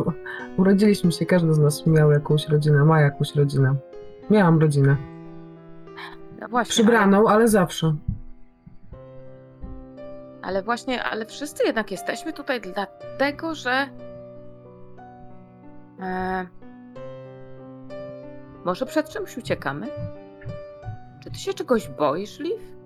urodziliśmy 0.58 1.12
się, 1.12 1.26
każdy 1.26 1.54
z 1.54 1.60
nas 1.60 1.88
miał 1.88 2.12
jakąś 2.12 2.48
rodzinę, 2.50 2.86
ma 2.86 3.02
jakąś 3.02 3.36
rodzinę. 3.36 3.76
Miałam 4.30 4.60
rodzinę. 4.60 4.98
No 6.40 6.48
właśnie. 6.48 6.72
Przybraną, 6.72 7.28
ale 7.28 7.48
zawsze. 7.48 7.88
Ale, 7.88 7.98
ale 10.42 10.64
właśnie, 10.64 11.04
ale 11.04 11.26
wszyscy 11.26 11.64
jednak 11.64 11.92
jesteśmy 11.92 12.34
tutaj 12.34 12.62
dlatego, 12.62 13.56
że. 13.56 13.88
E, 16.00 16.46
może 18.66 18.86
przed 18.86 19.10
czymś 19.10 19.38
uciekamy? 19.38 19.88
Czy 21.24 21.32
ty 21.32 21.40
się 21.40 21.54
czegoś 21.54 21.88
boisz, 21.88 22.40
Liv? 22.40 22.77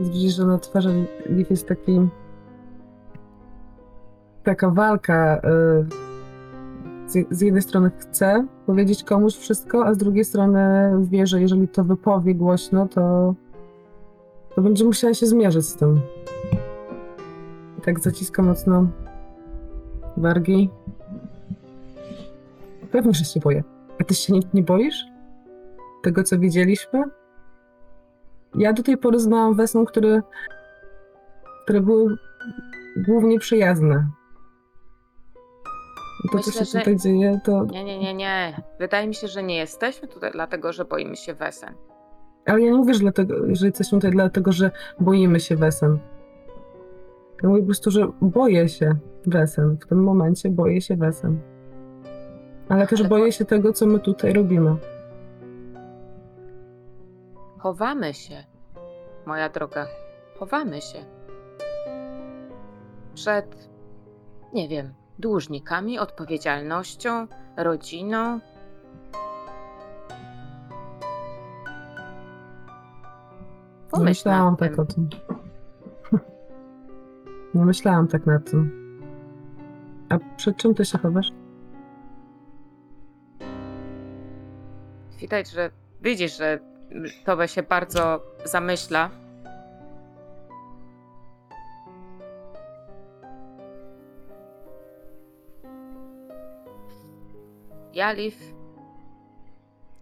Widzisz, 0.00 0.34
że 0.34 0.46
na 0.46 0.58
twarzy 0.58 1.06
Liv 1.26 1.46
jest 1.50 1.68
taki... 1.68 2.08
taka 4.42 4.70
walka. 4.70 5.40
Y, 5.44 6.06
z 7.30 7.40
jednej 7.40 7.62
strony 7.62 7.90
chce 7.98 8.46
powiedzieć 8.66 9.04
komuś 9.04 9.36
wszystko, 9.36 9.86
a 9.86 9.94
z 9.94 9.98
drugiej 9.98 10.24
strony 10.24 10.90
wie, 11.00 11.26
że 11.26 11.40
jeżeli 11.40 11.68
to 11.68 11.84
wypowie 11.84 12.34
głośno, 12.34 12.88
to, 12.88 13.34
to 14.54 14.62
będzie 14.62 14.84
musiała 14.84 15.14
się 15.14 15.26
zmierzyć 15.26 15.66
z 15.66 15.76
tym. 15.76 16.00
I 17.78 17.80
tak 17.80 18.00
zaciska 18.00 18.42
mocno 18.42 18.86
wargi. 20.16 20.70
Pewnie, 22.92 23.14
że 23.14 23.24
się 23.24 23.40
boję. 23.40 23.64
A 24.00 24.04
ty 24.04 24.14
się 24.14 24.32
nie 24.54 24.62
boisz? 24.62 25.15
Tego, 26.06 26.22
co 26.22 26.38
widzieliśmy? 26.38 27.02
Ja 28.54 28.72
do 28.72 28.82
tej 28.82 28.96
pory 28.96 29.20
znałam 29.20 29.54
wesną, 29.54 29.84
które, 29.86 30.22
które 31.64 31.80
były 31.80 32.16
głównie 32.96 33.38
przyjazne. 33.38 34.08
I 36.24 36.28
to, 36.28 36.36
Myślę, 36.36 36.52
co 36.52 36.58
się 36.58 36.64
że- 36.64 36.78
tutaj 36.78 36.96
dzieje, 36.96 37.40
to... 37.44 37.64
Nie, 37.64 37.84
nie, 37.84 37.98
nie, 37.98 38.14
nie. 38.14 38.60
Wydaje 38.78 39.08
mi 39.08 39.14
się, 39.14 39.28
że 39.28 39.42
nie 39.42 39.56
jesteśmy 39.56 40.08
tutaj 40.08 40.32
dlatego, 40.32 40.72
że 40.72 40.84
boimy 40.84 41.16
się 41.16 41.34
wesen. 41.34 41.74
Ale 42.46 42.60
ja 42.60 42.70
nie 42.70 42.76
mówię, 42.76 42.94
że, 42.94 43.00
dlatego, 43.00 43.34
że 43.52 43.66
jesteśmy 43.66 43.98
tutaj 43.98 44.10
dlatego, 44.10 44.52
że 44.52 44.70
boimy 45.00 45.40
się 45.40 45.56
wesen. 45.56 45.98
Ja 47.42 47.48
mówię 47.48 47.60
po 47.60 47.66
prostu, 47.66 47.90
że 47.90 48.08
boję 48.20 48.68
się 48.68 48.96
wesen. 49.26 49.76
W 49.80 49.86
tym 49.86 50.04
momencie 50.04 50.50
boję 50.50 50.80
się 50.80 50.96
wesen. 50.96 51.40
Ale 52.68 52.86
też 52.86 53.00
Ale 53.00 53.08
boję 53.08 53.32
się 53.32 53.44
tego, 53.44 53.72
co 53.72 53.86
my 53.86 53.98
tutaj 54.00 54.32
robimy. 54.32 54.76
Chowamy 57.66 58.14
się, 58.14 58.44
moja 59.26 59.48
droga. 59.48 59.86
Chowamy 60.38 60.80
się. 60.80 61.04
Przed, 63.14 63.68
nie 64.52 64.68
wiem, 64.68 64.94
dłużnikami, 65.18 65.98
odpowiedzialnością, 65.98 67.26
rodziną. 67.56 68.34
Nie 68.34 68.40
Pomyśl 73.90 74.10
myślałam 74.10 74.50
nad 74.50 74.60
tak 74.60 74.70
tym. 74.70 74.80
o 74.80 74.84
tym. 74.84 75.08
Nie 77.54 77.64
myślałam 77.64 78.08
tak 78.08 78.26
nad 78.26 78.50
tym. 78.50 78.70
A 80.08 80.18
przed 80.36 80.56
czym 80.56 80.74
ty 80.74 80.84
się 80.84 80.98
chowasz? 80.98 81.32
Widać, 85.20 85.50
że 85.50 85.70
widzisz, 86.02 86.38
że 86.38 86.75
Towe 87.24 87.48
się 87.48 87.62
bardzo 87.62 88.22
zamyśla. 88.44 89.10
Ja, 97.92 98.12
Liv, 98.12 98.36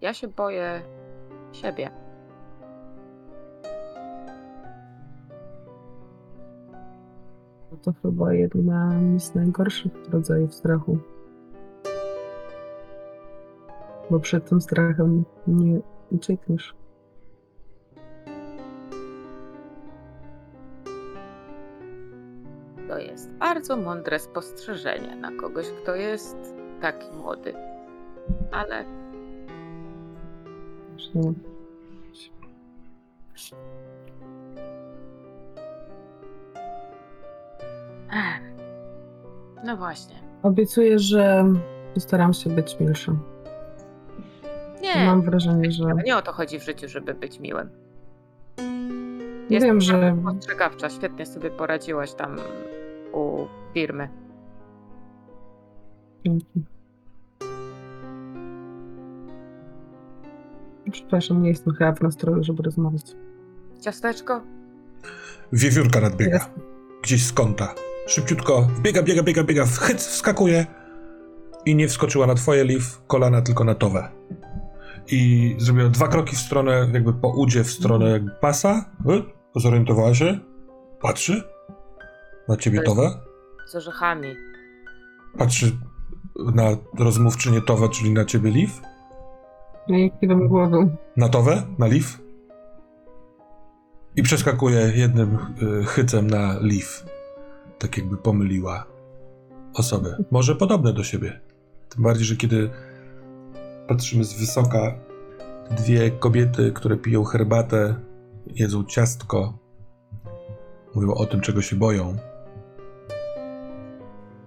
ja 0.00 0.14
się 0.14 0.28
boję 0.28 0.82
siebie. 1.52 1.90
No 7.72 7.78
To 7.82 7.92
chyba 8.02 8.34
jedna 8.34 8.92
z 9.18 9.34
najgorszych 9.34 9.92
rodzajów 10.12 10.54
strachu. 10.54 10.98
Bo 14.10 14.20
przed 14.20 14.48
tym 14.48 14.60
strachem 14.60 15.24
nie 15.46 15.80
uciekniesz. 16.14 16.74
To 22.88 22.98
jest 22.98 23.30
bardzo 23.30 23.76
mądre 23.76 24.18
spostrzeżenie 24.18 25.16
na 25.16 25.32
kogoś, 25.32 25.66
kto 25.66 25.94
jest 25.94 26.36
taki 26.80 27.12
młody. 27.16 27.54
Ale 28.52 28.84
no 39.64 39.76
właśnie. 39.76 40.14
Obiecuję, 40.42 40.98
że 40.98 41.44
postaram 41.94 42.34
się 42.34 42.50
być 42.50 42.80
milsza. 42.80 43.12
Nie, 44.96 45.06
Mam 45.06 45.22
wrażenie, 45.22 45.72
że 45.72 45.84
nie 46.04 46.16
o 46.16 46.22
to 46.22 46.32
chodzi 46.32 46.58
w 46.60 46.64
życiu, 46.64 46.88
żeby 46.88 47.14
być 47.14 47.40
miłym. 47.40 47.68
nie 49.50 49.60
wiem, 49.60 49.80
że 49.80 50.16
Ostrzegawcza, 50.26 50.90
świetnie 50.90 51.26
sobie 51.26 51.50
poradziłaś 51.50 52.14
tam 52.14 52.36
u 53.12 53.46
firmy. 53.74 54.08
Dzięki. 56.24 56.64
Przepraszam, 60.92 61.42
nie 61.42 61.48
jestem 61.48 61.74
chyba 61.74 61.92
w 61.92 62.00
nastroju, 62.02 62.44
żeby 62.44 62.62
rozmawiać. 62.62 63.02
Ciasteczko? 63.80 64.42
Wiewiórka 65.52 66.00
nadbiega. 66.00 66.50
Gdzieś 67.02 67.26
z 67.26 67.32
kąta. 67.32 67.74
Szybciutko 68.06 68.68
biega, 68.82 69.02
biega, 69.02 69.22
biega, 69.22 69.44
biega, 69.44 69.66
chyc, 69.66 70.06
wskakuje 70.06 70.66
i 71.66 71.74
nie 71.76 71.88
wskoczyła 71.88 72.26
na 72.26 72.34
twoje 72.34 72.64
liv, 72.64 72.84
kolana 73.06 73.42
tylko 73.42 73.64
na 73.64 73.74
towe. 73.74 74.08
I 75.08 75.54
zrobiła 75.58 75.88
dwa 75.88 76.08
kroki 76.08 76.36
w 76.36 76.38
stronę, 76.38 76.88
jakby 76.92 77.12
po 77.12 77.28
udzie 77.28 77.64
w 77.64 77.70
stronę 77.70 78.20
pasa. 78.40 78.90
Zorientowała 79.56 80.14
się. 80.14 80.38
Patrzy. 81.00 81.42
Na 82.48 82.56
ciebie 82.56 82.82
To 82.82 82.84
towe. 82.84 83.10
Z 83.66 83.74
orzechami. 83.74 84.28
Patrzy 85.38 85.78
na 86.54 86.64
rozmówczynię 86.98 87.60
towe, 87.60 87.88
czyli 87.88 88.12
na 88.12 88.24
ciebie 88.24 88.50
liv. 88.50 88.72
Ja 89.88 89.96
nie 89.96 90.10
kiwam 90.10 90.48
głową. 90.48 90.96
Na 91.16 91.28
towe, 91.28 91.62
na 91.78 91.86
liv. 91.86 92.06
I 94.16 94.22
przeskakuje 94.22 94.92
jednym 94.94 95.38
y, 95.80 95.84
chycem 95.84 96.26
na 96.26 96.58
liv. 96.60 96.86
Tak 97.78 97.96
jakby 97.96 98.16
pomyliła 98.16 98.86
osobę. 99.74 100.24
Może 100.30 100.56
podobne 100.56 100.92
do 100.92 101.04
siebie. 101.04 101.40
Tym 101.88 102.02
bardziej, 102.02 102.24
że 102.24 102.36
kiedy 102.36 102.70
patrzymy 103.88 104.24
z 104.24 104.32
wysoka, 104.32 104.94
dwie 105.70 106.10
kobiety, 106.10 106.72
które 106.72 106.96
piją 106.96 107.24
herbatę, 107.24 107.94
jedzą 108.46 108.84
ciastko, 108.84 109.58
mówią 110.94 111.14
o 111.14 111.26
tym, 111.26 111.40
czego 111.40 111.62
się 111.62 111.76
boją. 111.76 112.16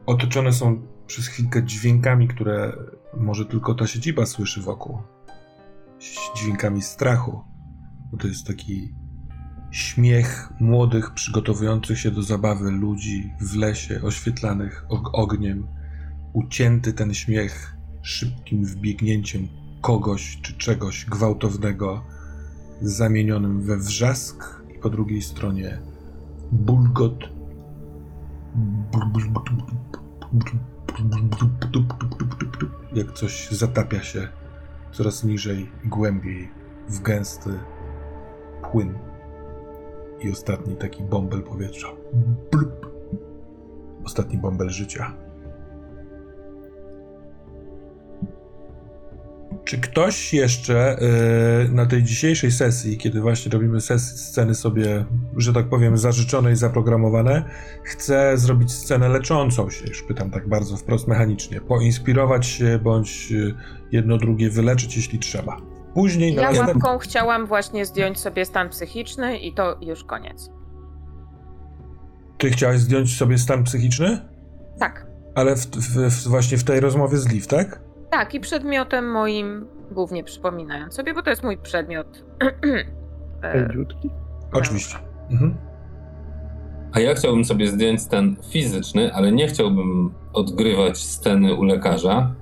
Otoczone 0.05 0.53
są 0.53 0.81
przez 1.07 1.27
chwilkę 1.27 1.63
dźwiękami, 1.63 2.27
które 2.27 2.73
może 3.13 3.45
tylko 3.45 3.75
ta 3.75 3.87
siedziba 3.87 4.25
słyszy 4.25 4.61
wokół 4.61 4.97
dźwiękami 6.35 6.81
strachu. 6.81 7.43
Bo 8.11 8.17
to 8.17 8.27
jest 8.27 8.47
taki 8.47 8.93
śmiech 9.71 10.49
młodych, 10.59 11.13
przygotowujących 11.13 11.99
się 11.99 12.11
do 12.11 12.23
zabawy 12.23 12.71
ludzi 12.71 13.33
w 13.41 13.55
lesie, 13.55 14.01
oświetlanych 14.03 14.85
og- 14.89 15.09
ogniem. 15.13 15.67
Ucięty 16.33 16.93
ten 16.93 17.13
śmiech 17.13 17.76
szybkim 18.07 18.65
wbiegnięciem 18.65 19.47
kogoś 19.81 20.39
czy 20.41 20.57
czegoś 20.57 21.05
gwałtownego, 21.05 22.03
zamienionym 22.81 23.61
we 23.61 23.77
wrzask, 23.77 24.61
i 24.75 24.79
po 24.79 24.89
drugiej 24.89 25.21
stronie 25.21 25.79
bulgot. 26.51 27.19
Jak 32.95 33.11
coś 33.13 33.49
zatapia 33.51 34.03
się 34.03 34.27
coraz 34.91 35.23
niżej 35.23 35.69
i 35.85 35.87
głębiej 35.87 36.51
w 36.89 37.01
gęsty 37.01 37.49
płyn. 38.71 38.93
I 40.21 40.31
ostatni 40.31 40.75
taki 40.75 41.03
bąbel 41.03 41.43
powietrza. 41.43 41.87
Ostatni 44.03 44.37
bąbel 44.37 44.69
życia. 44.69 45.26
Czy 49.65 49.77
ktoś 49.77 50.33
jeszcze 50.33 50.97
yy, 51.63 51.69
na 51.73 51.85
tej 51.85 52.03
dzisiejszej 52.03 52.51
sesji, 52.51 52.97
kiedy 52.97 53.21
właśnie 53.21 53.51
robimy 53.51 53.81
sesy, 53.81 54.17
sceny 54.17 54.55
sobie, 54.55 55.05
że 55.37 55.53
tak 55.53 55.69
powiem, 55.69 55.97
zażyczone 55.97 56.51
i 56.51 56.55
zaprogramowane, 56.55 57.43
chce 57.83 58.37
zrobić 58.37 58.71
scenę 58.71 59.09
leczącą 59.09 59.69
się, 59.69 59.85
już 59.87 60.03
pytam 60.03 60.31
tak 60.31 60.49
bardzo 60.49 60.77
wprost 60.77 61.07
mechanicznie, 61.07 61.61
poinspirować 61.61 62.45
się 62.45 62.79
bądź 62.83 63.31
yy, 63.31 63.55
jedno 63.91 64.17
drugie 64.17 64.49
wyleczyć, 64.49 64.97
jeśli 64.97 65.19
trzeba. 65.19 65.57
Później 65.93 66.33
Ja 66.33 66.41
następny... 66.41 66.73
łapką 66.73 66.97
chciałam 66.97 67.45
właśnie 67.47 67.85
zdjąć 67.85 68.19
sobie 68.19 68.45
stan 68.45 68.69
psychiczny 68.69 69.37
i 69.37 69.53
to 69.53 69.77
już 69.81 70.03
koniec. 70.03 70.49
Ty 72.37 72.49
chciałeś 72.49 72.79
zdjąć 72.79 73.17
sobie 73.17 73.37
stan 73.37 73.63
psychiczny? 73.63 74.19
Tak. 74.79 75.07
Ale 75.35 75.55
w, 75.55 75.65
w, 75.65 76.09
w, 76.09 76.27
właśnie 76.27 76.57
w 76.57 76.63
tej 76.63 76.79
rozmowie 76.79 77.17
z 77.17 77.27
Liv, 77.27 77.47
tak? 77.47 77.86
Tak, 78.09 78.33
i 78.33 78.39
przedmiotem 78.39 79.11
moim, 79.11 79.67
głównie 79.91 80.23
przypominając 80.23 80.93
sobie, 80.93 81.13
bo 81.13 81.21
to 81.21 81.29
jest 81.29 81.43
mój 81.43 81.57
przedmiot. 81.57 82.23
e, 83.41 83.53
Pędziutki. 83.53 84.09
Oczywiście. 84.53 84.97
Mhm. 85.31 85.57
A 86.91 86.99
ja 86.99 87.13
chciałbym 87.15 87.45
sobie 87.45 87.67
zdjąć 87.67 88.01
stan 88.01 88.35
fizyczny, 88.49 89.13
ale 89.13 89.31
nie 89.31 89.47
chciałbym 89.47 90.13
odgrywać 90.33 90.97
sceny 90.97 91.55
u 91.55 91.63
lekarza. 91.63 92.35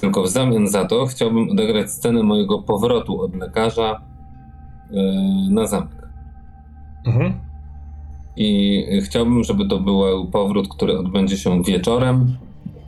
Tylko 0.00 0.22
w 0.22 0.28
zamian 0.28 0.68
za 0.68 0.84
to 0.84 1.06
chciałbym 1.06 1.50
odegrać 1.50 1.90
scenę 1.90 2.22
mojego 2.22 2.62
powrotu 2.62 3.20
od 3.20 3.36
lekarza 3.36 4.00
yy, 4.90 5.02
na 5.50 5.66
zamek. 5.66 6.08
Mhm. 7.06 7.40
I 8.36 8.84
chciałbym, 9.04 9.44
żeby 9.44 9.68
to 9.68 9.80
był 9.80 10.30
powrót, 10.30 10.68
który 10.68 10.98
odbędzie 10.98 11.36
się 11.36 11.62
wieczorem, 11.62 12.36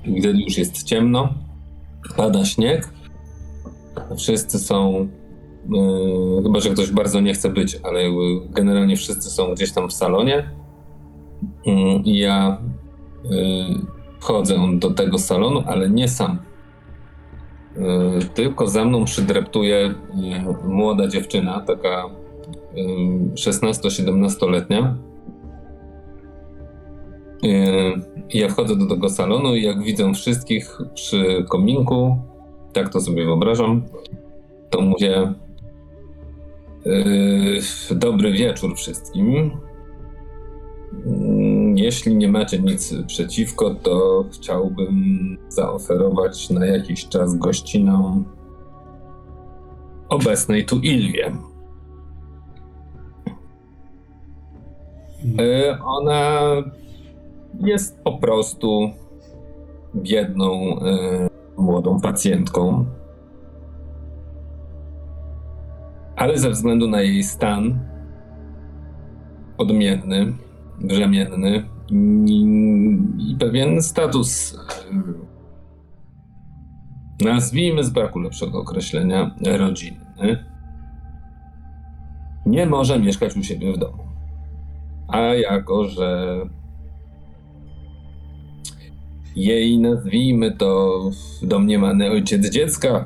gdy 0.07 0.28
już 0.28 0.58
jest 0.58 0.83
ciemno, 0.83 1.34
pada 2.16 2.44
śnieg. 2.44 2.89
Wszyscy 4.16 4.58
są, 4.58 5.08
yy, 5.68 6.42
chyba 6.42 6.60
że 6.60 6.70
ktoś 6.70 6.91
bardzo 6.91 7.20
nie 7.20 7.34
chce 7.34 7.50
być, 7.50 7.78
ale 7.83 8.00
generalnie 8.50 8.97
wszyscy 8.97 9.31
są 9.31 9.55
gdzieś 9.55 9.73
tam 9.73 9.89
w 9.89 9.92
salonie. 9.92 10.50
Yy, 11.66 11.74
ja 12.05 12.58
yy, 13.24 13.31
wchodzę 14.20 14.57
do 14.78 14.91
tego 14.91 15.18
salonu, 15.18 15.62
ale 15.66 15.91
nie 15.91 16.08
sam. 16.08 16.39
Yy, 17.76 18.24
tylko 18.34 18.68
za 18.68 18.84
mną 18.84 19.05
przydreptuje 19.05 19.94
młoda 20.65 21.08
dziewczyna, 21.08 21.60
taka 21.60 22.05
yy, 22.74 23.34
16-17-letnia. 23.34 24.97
Yy, 27.44 28.00
Ja 28.34 28.48
wchodzę 28.48 28.76
do 28.76 28.86
tego 28.86 29.10
salonu 29.10 29.56
i 29.56 29.62
jak 29.62 29.82
widzę 29.82 30.14
wszystkich 30.14 30.78
przy 30.94 31.44
kominku, 31.48 32.18
tak 32.73 32.89
to 32.92 33.00
sobie 33.00 33.24
wyobrażam, 33.24 33.82
to 34.70 34.81
mówię 34.81 35.32
yy, 36.84 37.60
dobry 37.90 38.32
wieczór 38.32 38.76
wszystkim. 38.76 39.34
Yy, 39.34 39.50
Jeśli 41.76 42.16
nie 42.16 42.28
macie 42.28 42.58
nic 42.58 42.94
przeciwko, 43.06 43.74
to 43.74 44.24
chciałbym 44.32 44.97
zaoferować 45.48 46.50
na 46.50 46.66
jakiś 46.66 47.08
czas 47.08 47.39
gościnę 47.39 48.23
obecnej 50.08 50.66
tu 50.66 50.81
Ilwie. 50.81 51.32
Yy, 55.24 55.78
Ona 55.84 56.40
jest 57.60 58.00
po 58.05 58.18
prostu 58.18 58.91
biedną, 59.94 60.81
e, 60.81 61.28
młodą 61.57 62.00
pacjentką. 62.00 62.86
Ale 66.16 66.39
ze 66.39 66.50
względu 66.50 66.89
na 66.89 67.00
jej 67.00 67.23
stan 67.23 67.78
odmienny, 69.58 70.33
brzemienny 70.81 71.65
i, 72.26 72.42
i 73.18 73.36
pewien 73.39 73.83
status, 73.83 74.58
e, 77.20 77.24
nazwijmy 77.24 77.84
z 77.84 77.91
braku 77.91 78.18
lepszego 78.18 78.60
określenia, 78.60 79.34
rodzinny, 79.58 80.44
nie 82.47 82.66
może 82.66 82.99
mieszkać 82.99 83.36
u 83.36 83.42
siebie 83.42 83.73
w 83.73 83.78
domu. 83.78 84.05
A 85.08 85.18
jako, 85.18 85.84
że 85.84 86.36
jej, 89.36 89.78
nazwijmy 89.78 90.56
to, 90.56 91.00
domniemany 91.42 92.10
ojciec 92.10 92.50
dziecka 92.50 93.04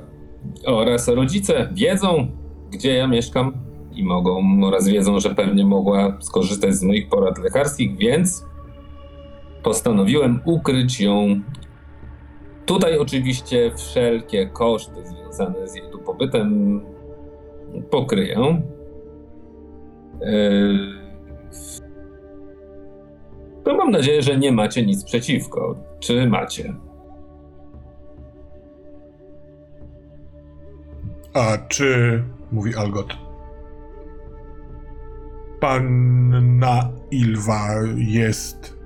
oraz 0.66 1.08
rodzice 1.08 1.68
wiedzą, 1.72 2.26
gdzie 2.70 2.94
ja 2.94 3.06
mieszkam 3.06 3.52
i 3.92 4.04
mogą, 4.04 4.64
oraz 4.64 4.88
wiedzą, 4.88 5.20
że 5.20 5.34
pewnie 5.34 5.64
mogła 5.66 6.16
skorzystać 6.20 6.74
z 6.74 6.82
moich 6.82 7.08
porad 7.08 7.38
lekarskich, 7.38 7.96
więc 7.96 8.44
postanowiłem 9.62 10.40
ukryć 10.44 11.00
ją. 11.00 11.40
Tutaj 12.66 12.98
oczywiście 12.98 13.70
wszelkie 13.76 14.46
koszty 14.46 15.06
związane 15.06 15.68
z 15.68 15.74
jej 15.74 15.90
tu 15.92 15.98
pobytem 15.98 16.80
pokryję. 17.90 18.62
Yy, 20.20 20.98
no 23.68 23.74
mam 23.76 23.90
nadzieję, 23.90 24.22
że 24.22 24.38
nie 24.38 24.52
macie 24.52 24.86
nic 24.86 25.04
przeciwko. 25.04 25.76
Czy 26.00 26.26
macie? 26.26 26.74
A 31.34 31.58
czy, 31.68 32.22
mówi 32.52 32.74
Algot, 32.74 33.16
panna 35.60 36.92
Ilwa 37.10 37.68
jest 37.96 38.78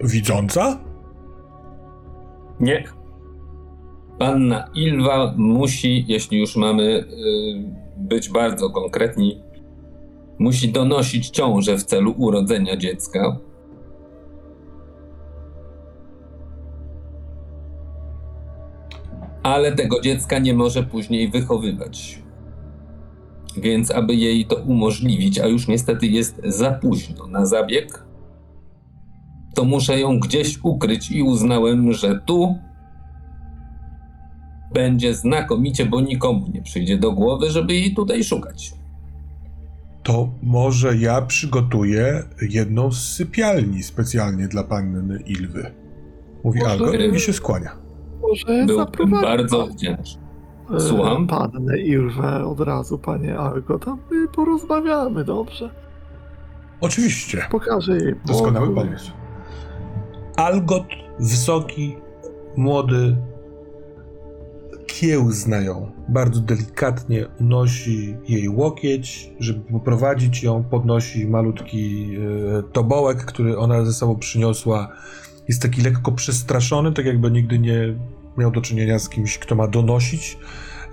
widząca? 0.00 0.80
Nie. 2.60 2.84
Panna 4.18 4.68
Ilwa 4.74 5.34
musi, 5.36 6.04
jeśli 6.08 6.40
już 6.40 6.56
mamy 6.56 6.82
y, 6.82 7.06
być 7.96 8.30
bardzo 8.30 8.70
konkretni, 8.70 9.45
musi 10.38 10.72
donosić 10.72 11.30
ciążę 11.30 11.78
w 11.78 11.84
celu 11.84 12.14
urodzenia 12.18 12.76
dziecka. 12.76 13.36
Ale 19.42 19.72
tego 19.72 20.00
dziecka 20.00 20.38
nie 20.38 20.54
może 20.54 20.82
później 20.82 21.28
wychowywać. 21.28 22.22
Więc, 23.56 23.90
aby 23.90 24.14
jej 24.14 24.46
to 24.46 24.56
umożliwić, 24.56 25.38
a 25.38 25.46
już 25.46 25.68
niestety 25.68 26.06
jest 26.06 26.40
za 26.44 26.70
późno 26.70 27.26
na 27.26 27.46
zabieg, 27.46 28.04
to 29.54 29.64
muszę 29.64 30.00
ją 30.00 30.20
gdzieś 30.20 30.58
ukryć 30.62 31.10
i 31.10 31.22
uznałem, 31.22 31.92
że 31.92 32.20
tu 32.26 32.54
będzie 34.74 35.14
znakomicie, 35.14 35.86
bo 35.86 36.00
nikomu 36.00 36.46
nie 36.54 36.62
przyjdzie 36.62 36.98
do 36.98 37.12
głowy, 37.12 37.50
żeby 37.50 37.74
jej 37.74 37.94
tutaj 37.94 38.24
szukać. 38.24 38.72
To 40.06 40.28
może 40.42 40.96
ja 40.96 41.22
przygotuję 41.22 42.22
jedną 42.42 42.92
z 42.92 43.12
sypialni 43.14 43.82
specjalnie 43.82 44.48
dla 44.48 44.64
panny 44.64 45.22
Ilwy. 45.26 45.70
Mówi 46.44 46.58
Może- 46.60 46.70
Algot 46.72 46.94
i 47.16 47.20
się 47.20 47.32
skłania. 47.32 47.70
Może 48.22 48.66
Byłbym 48.66 49.10
bardzo 49.10 49.66
wdzięczny. 49.66 50.22
e, 50.76 50.80
Słucham? 50.80 51.26
Pannę 51.26 51.78
Ilwę 51.78 52.44
od 52.44 52.60
razu, 52.60 52.98
panie 52.98 53.38
Argo. 53.38 53.78
Tam 53.78 53.98
my 54.10 54.28
porozmawiamy, 54.28 55.24
dobrze? 55.24 55.70
Oczywiście. 56.80 57.46
Pokażę 57.50 57.96
jej 57.96 58.14
Doskonały 58.26 58.74
pomysł. 58.74 59.10
Algot, 60.36 60.86
wysoki, 61.20 61.96
młody, 62.56 63.16
kiełzna 65.00 65.60
ją. 65.60 65.92
Bardzo 66.08 66.40
delikatnie 66.40 67.26
unosi 67.40 68.16
jej 68.28 68.48
łokieć, 68.48 69.30
żeby 69.40 69.60
poprowadzić 69.60 70.42
ją. 70.42 70.64
Podnosi 70.64 71.26
malutki 71.26 72.10
e, 72.16 72.62
tobołek, 72.62 73.24
który 73.24 73.58
ona 73.58 73.84
ze 73.84 73.92
sobą 73.92 74.16
przyniosła. 74.16 74.92
Jest 75.48 75.62
taki 75.62 75.82
lekko 75.82 76.12
przestraszony, 76.12 76.92
tak 76.92 77.06
jakby 77.06 77.30
nigdy 77.30 77.58
nie 77.58 77.94
miał 78.38 78.50
do 78.50 78.60
czynienia 78.60 78.98
z 78.98 79.08
kimś, 79.08 79.38
kto 79.38 79.54
ma 79.54 79.68
donosić, 79.68 80.38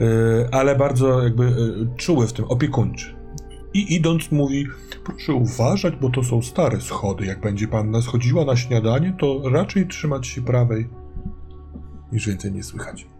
e, 0.01 0.05
ale 0.51 0.75
bardzo 0.75 1.23
jakby 1.23 1.45
e, 1.45 1.51
czuły 1.97 2.27
w 2.27 2.33
tym, 2.33 2.45
opiekuńczy. 2.45 3.15
I 3.73 3.95
idąc 3.95 4.31
mówi, 4.31 4.65
proszę 5.03 5.33
uważać, 5.33 5.93
bo 6.01 6.09
to 6.09 6.23
są 6.23 6.41
stare 6.41 6.81
schody. 6.81 7.25
Jak 7.25 7.41
będzie 7.41 7.67
panna 7.67 8.01
schodziła 8.01 8.45
na 8.45 8.55
śniadanie, 8.55 9.15
to 9.19 9.49
raczej 9.49 9.87
trzymać 9.87 10.27
się 10.27 10.41
prawej, 10.41 10.89
niż 12.11 12.27
więcej 12.27 12.51
nie 12.51 12.63
słychać. 12.63 13.12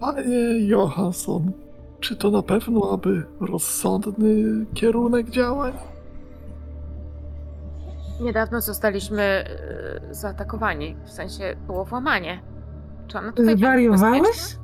Panie 0.00 0.66
Johansson, 0.66 1.52
czy 2.00 2.16
to 2.16 2.30
na 2.30 2.42
pewno 2.42 2.92
aby 2.92 3.26
rozsądny 3.40 4.66
kierunek 4.74 5.30
działań? 5.30 5.72
Niedawno 8.20 8.60
zostaliśmy 8.60 9.22
e, 9.22 10.14
zaatakowani, 10.14 10.96
w 11.04 11.10
sensie 11.10 11.56
było 11.66 11.84
włamanie. 11.84 12.42
Czy 13.06 13.18
ona 13.18 13.32
tutaj 13.32 13.56
Zwariowałeś? 13.56 14.22
bezpieczna? 14.22 14.60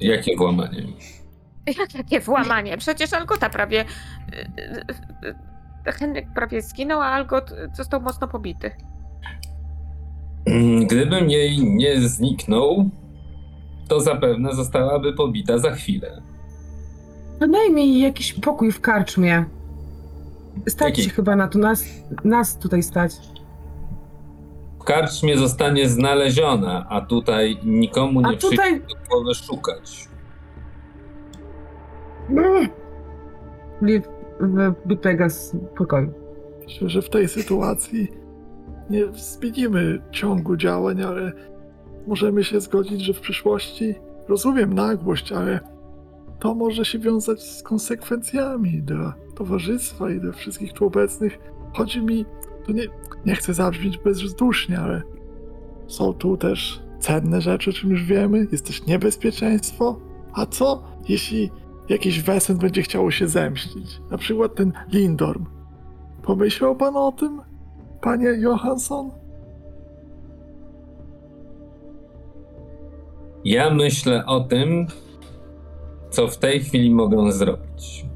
Jakie 0.00 0.36
włamanie? 0.36 0.82
Jak, 1.78 1.94
jakie 1.94 2.20
włamanie? 2.20 2.76
Przecież 2.78 3.12
Algota 3.12 3.50
prawie... 3.50 3.84
e, 4.32 4.84
e, 5.86 5.92
Henryk 5.92 6.26
prawie 6.34 6.62
zginął, 6.62 7.00
a 7.00 7.06
Algot 7.06 7.54
został 7.76 8.00
mocno 8.00 8.28
pobity. 8.28 8.70
Mm, 10.46 10.86
Gdybym 10.86 11.30
jej 11.30 11.64
nie 11.64 12.00
zniknął, 12.00 12.90
to 13.88 14.00
zapewne 14.00 14.54
zostałaby 14.54 15.12
pobita 15.12 15.58
za 15.58 15.70
chwilę. 15.70 16.22
No 17.40 17.48
daj 17.48 17.70
mi 17.72 18.00
jakiś 18.00 18.32
pokój 18.32 18.72
w 18.72 18.80
karczmie. 18.80 19.44
Stać 20.68 20.88
Jaki? 20.88 21.02
się 21.02 21.10
chyba 21.10 21.36
na 21.36 21.48
to, 21.48 21.58
nas, 21.58 21.84
nas 22.24 22.58
tutaj 22.58 22.82
stać. 22.82 23.12
W 24.80 24.84
karczmie 24.84 25.38
zostanie 25.38 25.88
znaleziona, 25.88 26.86
a 26.88 27.00
tutaj 27.00 27.58
nikomu 27.64 28.20
nie 28.20 28.26
A 28.26 28.32
przyjdzie 28.36 28.56
tutaj 28.56 28.80
do 28.80 28.94
głowy 29.10 29.34
szukać. 29.34 30.08
Liv 33.82 34.02
wybiega 34.86 35.28
z 35.28 35.56
pokoju. 35.76 36.12
Myślę, 36.64 36.88
że 36.88 37.02
w 37.02 37.10
tej 37.10 37.28
sytuacji 37.28 38.08
nie 38.90 39.04
zmienimy 39.12 40.02
ciągu 40.10 40.56
działań, 40.56 41.02
ale 41.02 41.32
możemy 42.06 42.44
się 42.44 42.60
zgodzić, 42.60 43.00
że 43.00 43.12
w 43.12 43.20
przyszłości 43.20 43.94
rozumiem 44.28 44.72
nagłość, 44.72 45.32
ale 45.32 45.60
to 46.38 46.54
może 46.54 46.84
się 46.84 46.98
wiązać 46.98 47.42
z 47.42 47.62
konsekwencjami 47.62 48.82
dla 48.82 49.14
towarzystwa 49.34 50.10
i 50.10 50.20
dla 50.20 50.32
wszystkich 50.32 50.72
tu 50.72 50.86
obecnych. 50.86 51.38
Chodzi 51.74 52.02
mi, 52.02 52.24
to 52.66 52.72
nie, 52.72 52.86
nie 53.26 53.34
chcę 53.34 53.54
zabrzmieć 53.54 53.98
bezwzdusznie, 53.98 54.78
ale 54.78 55.02
są 55.86 56.12
tu 56.12 56.36
też 56.36 56.82
cenne 56.98 57.40
rzeczy, 57.40 57.70
o 57.70 57.72
czym 57.72 57.90
już 57.90 58.04
wiemy, 58.04 58.46
jest 58.52 58.66
też 58.66 58.86
niebezpieczeństwo. 58.86 60.00
A 60.32 60.46
co, 60.46 60.82
jeśli 61.08 61.50
jakiś 61.88 62.22
Wesen 62.22 62.58
będzie 62.58 62.82
chciało 62.82 63.10
się 63.10 63.28
zemścić? 63.28 64.00
Na 64.10 64.18
przykład 64.18 64.54
ten 64.54 64.72
Lindorm. 64.92 65.44
Pomyślał 66.22 66.76
pan 66.76 66.96
o 66.96 67.12
tym, 67.12 67.40
panie 68.00 68.28
Johansson? 68.28 69.10
Ja 73.44 73.70
myślę 73.70 74.26
o 74.26 74.40
tym, 74.40 74.86
co 76.10 76.28
w 76.28 76.38
tej 76.38 76.60
chwili 76.60 76.90
mogę 76.94 77.32
zrobić. 77.32 78.06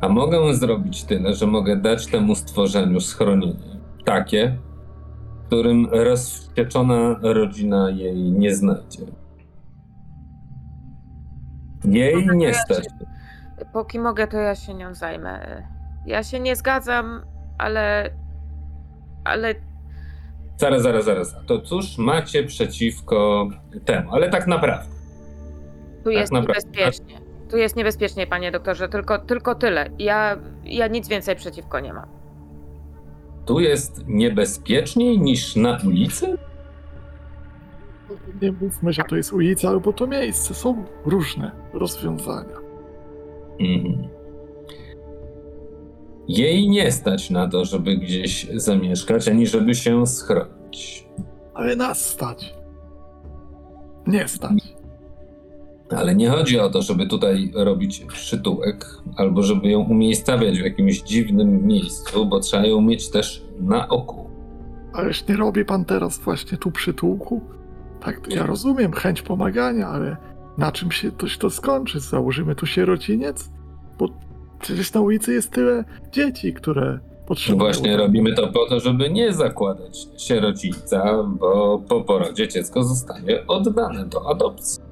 A 0.00 0.08
mogę 0.08 0.54
zrobić 0.54 1.04
tyle, 1.04 1.34
że 1.34 1.46
mogę 1.46 1.76
dać 1.76 2.06
temu 2.06 2.34
stworzeniu 2.34 3.00
schronienie. 3.00 3.80
Takie, 4.04 4.58
w 5.42 5.46
którym 5.46 5.86
rozwścieczona 5.90 7.16
rodzina 7.22 7.90
jej 7.90 8.32
nie 8.32 8.54
znajdzie. 8.54 9.06
Jej 11.84 12.26
nie 12.36 12.54
stać. 12.54 12.84
Póki 13.72 13.98
mogę, 13.98 14.26
to 14.26 14.36
ja 14.36 14.54
się 14.54 14.74
nią 14.74 14.94
zajmę. 14.94 15.62
Ja 16.06 16.22
się 16.22 16.40
nie 16.40 16.56
zgadzam, 16.56 17.22
ale. 17.58 18.10
Ale 19.26 19.54
Zaraz, 20.56 20.82
zaraz, 20.82 21.04
zaraz. 21.04 21.36
To 21.46 21.60
cóż 21.60 21.98
macie 21.98 22.44
przeciwko 22.44 23.48
temu? 23.84 24.10
Ale 24.12 24.30
tak 24.30 24.46
naprawdę. 24.46 24.90
tu 26.04 26.10
jest 26.10 26.32
naprawdę. 26.32 26.62
niebezpiecznie. 26.68 27.20
Tu 27.50 27.56
jest 27.56 27.76
niebezpiecznie, 27.76 28.26
panie 28.26 28.52
doktorze, 28.52 28.88
tylko, 28.88 29.18
tylko 29.18 29.54
tyle. 29.54 29.90
Ja, 29.98 30.38
ja 30.64 30.86
nic 30.86 31.08
więcej 31.08 31.36
przeciwko 31.36 31.80
nie 31.80 31.92
mam. 31.92 32.06
Tu 33.46 33.60
jest 33.60 34.04
niebezpieczniej 34.06 35.20
niż 35.20 35.56
na 35.56 35.78
ulicy? 35.86 36.38
Nie 38.42 38.52
mówmy, 38.52 38.92
że 38.92 39.02
to 39.02 39.16
jest 39.16 39.32
ulica 39.32 39.68
albo 39.68 39.92
to 39.92 40.06
miejsce. 40.06 40.54
Są 40.54 40.84
różne 41.04 41.50
rozwiązania. 41.72 42.56
Mhm. 43.60 44.15
Jej 46.28 46.68
nie 46.68 46.92
stać 46.92 47.30
na 47.30 47.48
to, 47.48 47.64
żeby 47.64 47.96
gdzieś 47.96 48.46
zamieszkać, 48.54 49.28
ani 49.28 49.46
żeby 49.46 49.74
się 49.74 50.06
schronić. 50.06 51.06
Ale 51.54 51.76
nas 51.76 52.06
stać. 52.06 52.54
Nie 54.06 54.28
stać. 54.28 54.76
Ale 55.90 56.14
nie 56.14 56.30
chodzi 56.30 56.58
o 56.58 56.70
to, 56.70 56.82
żeby 56.82 57.06
tutaj 57.06 57.52
robić 57.54 58.00
przytułek, 58.00 58.86
albo 59.16 59.42
żeby 59.42 59.68
ją 59.68 59.80
umiejscawiać 59.80 60.58
w 60.58 60.64
jakimś 60.64 61.02
dziwnym 61.02 61.66
miejscu, 61.66 62.26
bo 62.26 62.40
trzeba 62.40 62.66
ją 62.66 62.80
mieć 62.80 63.10
też 63.10 63.42
na 63.60 63.88
oku. 63.88 64.30
Ależ 64.92 65.26
nie 65.28 65.36
robi 65.36 65.64
pan 65.64 65.84
teraz 65.84 66.18
właśnie 66.18 66.58
tu 66.58 66.70
przytułku? 66.70 67.40
Tak, 68.00 68.20
ja 68.34 68.46
rozumiem 68.46 68.92
chęć 68.92 69.22
pomagania, 69.22 69.88
ale 69.88 70.16
na 70.58 70.72
czym 70.72 70.90
się 70.92 71.12
to, 71.12 71.26
to 71.38 71.50
skończy? 71.50 72.00
Założymy 72.00 72.54
tu 72.54 72.66
sierociniec? 72.66 73.50
Bo 73.98 74.08
przecież 74.60 74.92
na 74.94 75.00
ulicy 75.00 75.32
jest 75.32 75.52
tyle 75.52 75.84
dzieci, 76.12 76.52
które 76.54 76.98
potrzebują... 77.26 77.58
Właśnie 77.64 77.96
robimy 77.96 78.34
to 78.34 78.46
po 78.52 78.66
to, 78.68 78.80
żeby 78.80 79.10
nie 79.10 79.32
zakładać 79.32 80.06
sierocińca, 80.18 81.22
bo 81.24 81.78
po 81.88 82.00
porodzie 82.00 82.48
dziecko 82.48 82.82
zostanie 82.84 83.46
oddane 83.46 84.04
do 84.06 84.30
adopcji. 84.30 84.82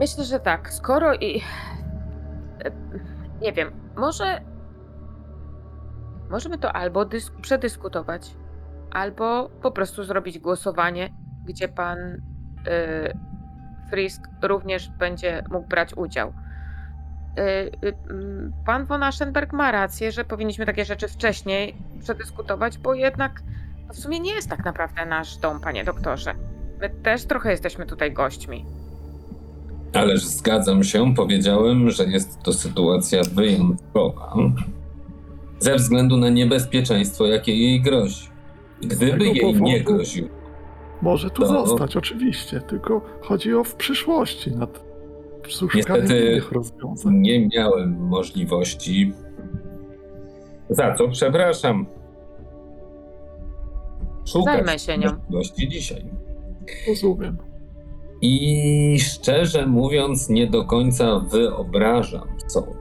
Myślę, 0.00 0.24
że 0.24 0.40
tak. 0.40 0.72
Skoro 0.72 1.14
i. 1.14 1.42
e, 2.64 2.70
Nie 3.42 3.52
wiem, 3.52 3.70
może. 3.96 4.40
Możemy 6.30 6.58
to 6.58 6.72
albo 6.72 7.02
dysk- 7.02 7.40
przedyskutować, 7.40 8.36
albo 8.90 9.48
po 9.62 9.70
prostu 9.70 10.04
zrobić 10.04 10.38
głosowanie, 10.38 11.08
gdzie 11.44 11.68
pan 11.68 11.98
y, 11.98 12.20
Frisk 13.90 14.22
również 14.42 14.88
będzie 14.98 15.44
mógł 15.50 15.68
brać 15.68 15.94
udział. 15.96 16.32
Y, 17.38 17.86
y, 17.88 17.94
mm, 18.10 18.52
pan 18.66 18.84
von 18.84 19.02
Aschenberg 19.02 19.52
ma 19.52 19.72
rację, 19.72 20.12
że 20.12 20.24
powinniśmy 20.24 20.66
takie 20.66 20.84
rzeczy 20.84 21.08
wcześniej 21.08 21.76
przedyskutować, 22.00 22.78
bo 22.78 22.94
jednak 22.94 23.42
to 23.88 23.94
w 23.94 23.96
sumie 23.98 24.20
nie 24.20 24.34
jest 24.34 24.50
tak 24.50 24.64
naprawdę 24.64 25.06
nasz 25.06 25.36
dom, 25.36 25.60
panie 25.60 25.84
doktorze. 25.84 26.34
My 26.80 26.90
też 26.90 27.24
trochę 27.24 27.50
jesteśmy 27.50 27.86
tutaj 27.86 28.12
gośćmi. 28.12 28.64
Ależ 29.92 30.24
zgadzam 30.26 30.84
się, 30.84 31.14
powiedziałem, 31.14 31.90
że 31.90 32.04
jest 32.04 32.42
to 32.42 32.52
sytuacja 32.52 33.20
wyjątkowa. 33.34 34.34
Ze 35.58 35.76
względu 35.76 36.16
na 36.16 36.28
niebezpieczeństwo, 36.28 37.26
jakie 37.26 37.56
jej 37.56 37.80
grozi. 37.80 38.28
Gdyby 38.82 39.24
jej 39.24 39.34
nie 39.34 39.80
powodu- 39.80 39.84
groził, 39.84 40.28
Może 41.02 41.30
tu 41.30 41.42
To- 41.42 41.66
zostać, 41.66 41.96
oczywiście, 41.96 42.60
tylko 42.60 43.00
chodzi 43.22 43.54
o 43.54 43.64
w 43.64 43.74
przyszłości 43.74 44.50
nad 44.56 44.85
Niestety- 45.74 46.42
nie 47.10 47.48
miałem 47.48 47.96
możliwości. 48.08 49.12
Za 50.70 50.94
co 50.94 51.08
przepraszam. 51.08 51.86
Szukać 54.24 54.54
Zajmę 54.54 54.78
się 54.78 54.98
nią. 54.98 55.10
możliwości 55.12 55.68
dzisiaj. 55.68 56.04
Rozumiem. 56.88 57.36
I 58.22 58.96
szczerze 59.00 59.66
mówiąc, 59.66 60.28
nie 60.28 60.46
do 60.46 60.64
końca 60.64 61.18
wyobrażam 61.18 62.28
sobie 62.48 62.72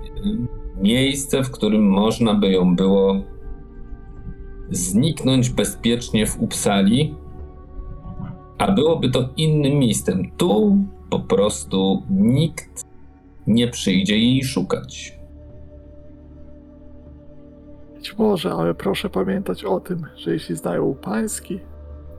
miejsce, 0.82 1.44
w 1.44 1.52
którym 1.52 1.90
można 1.90 2.34
by 2.34 2.52
ją 2.52 2.76
było 2.76 3.16
zniknąć 4.69 5.50
bezpiecznie 5.50 6.26
w 6.26 6.42
Uppsali, 6.42 7.16
a 8.58 8.72
byłoby 8.72 9.10
to 9.10 9.30
innym 9.38 9.74
miejscem. 9.80 10.32
Tu 10.38 10.77
po 11.09 11.19
prostu 11.19 12.03
nikt 12.09 12.85
nie 13.48 13.67
przyjdzie 13.67 14.17
jej 14.17 14.43
szukać. 14.43 15.19
Być 17.95 18.17
może, 18.17 18.53
ale 18.53 18.74
proszę 18.74 19.09
pamiętać 19.09 19.64
o 19.64 19.80
tym, 19.80 20.01
że 20.16 20.34
jeśli 20.34 20.56
znają 20.56 20.93
pański 20.93 21.59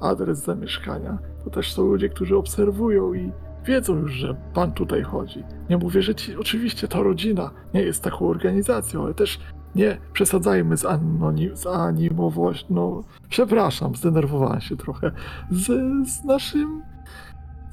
adres 0.01 0.39
zamieszkania, 0.39 1.19
to 1.45 1.51
też 1.51 1.73
są 1.73 1.83
ludzie, 1.83 2.09
którzy 2.09 2.37
obserwują 2.37 3.15
i 3.15 3.33
wiedzą 3.65 3.97
już, 3.97 4.13
że 4.13 4.37
pan 4.55 4.73
tutaj 4.73 5.03
chodzi. 5.03 5.45
Nie 5.71 5.77
mówię, 5.77 6.03
że 6.03 6.15
ci, 6.15 6.37
oczywiście 6.37 6.89
ta 6.89 7.03
rodzina 7.03 7.51
nie 7.75 7.83
jest 7.83 8.03
taką 8.03 8.29
organizacją, 8.29 9.05
ale 9.05 9.15
też 9.15 9.39
nie 9.75 9.99
przesadzajmy 10.13 10.77
z, 10.77 10.85
anonim, 10.85 11.57
z 11.57 11.67
animowością. 11.67 12.67
No, 12.71 13.05
przepraszam, 13.29 13.95
zdenerwowałem 13.95 14.61
się 14.61 14.77
trochę. 14.77 15.13
Z, 15.51 15.67
z 16.09 16.25
naszym. 16.25 16.83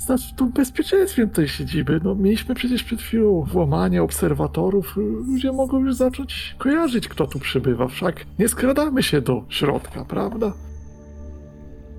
Z 0.04 0.08
naszym 0.08 0.52
bezpieczeństwem 0.52 1.30
tej 1.30 1.48
siedziby. 1.48 2.00
No, 2.04 2.16
mieliśmy 2.16 2.56
przecież 2.56 2.84
przed 2.84 3.02
chwilą 3.02 3.42
włamanie 3.42 4.04
obserwatorów. 4.04 4.94
Ludzie 5.28 5.52
mogą 5.52 5.80
już 5.80 5.96
zacząć 5.96 6.56
kojarzyć, 6.58 7.08
kto 7.08 7.28
tu 7.28 7.40
przybywa. 7.40 7.88
Wszak 7.88 8.26
nie 8.40 8.48
skradamy 8.50 9.04
się 9.04 9.22
do 9.22 9.44
środka, 9.50 10.06
prawda? 10.06 10.54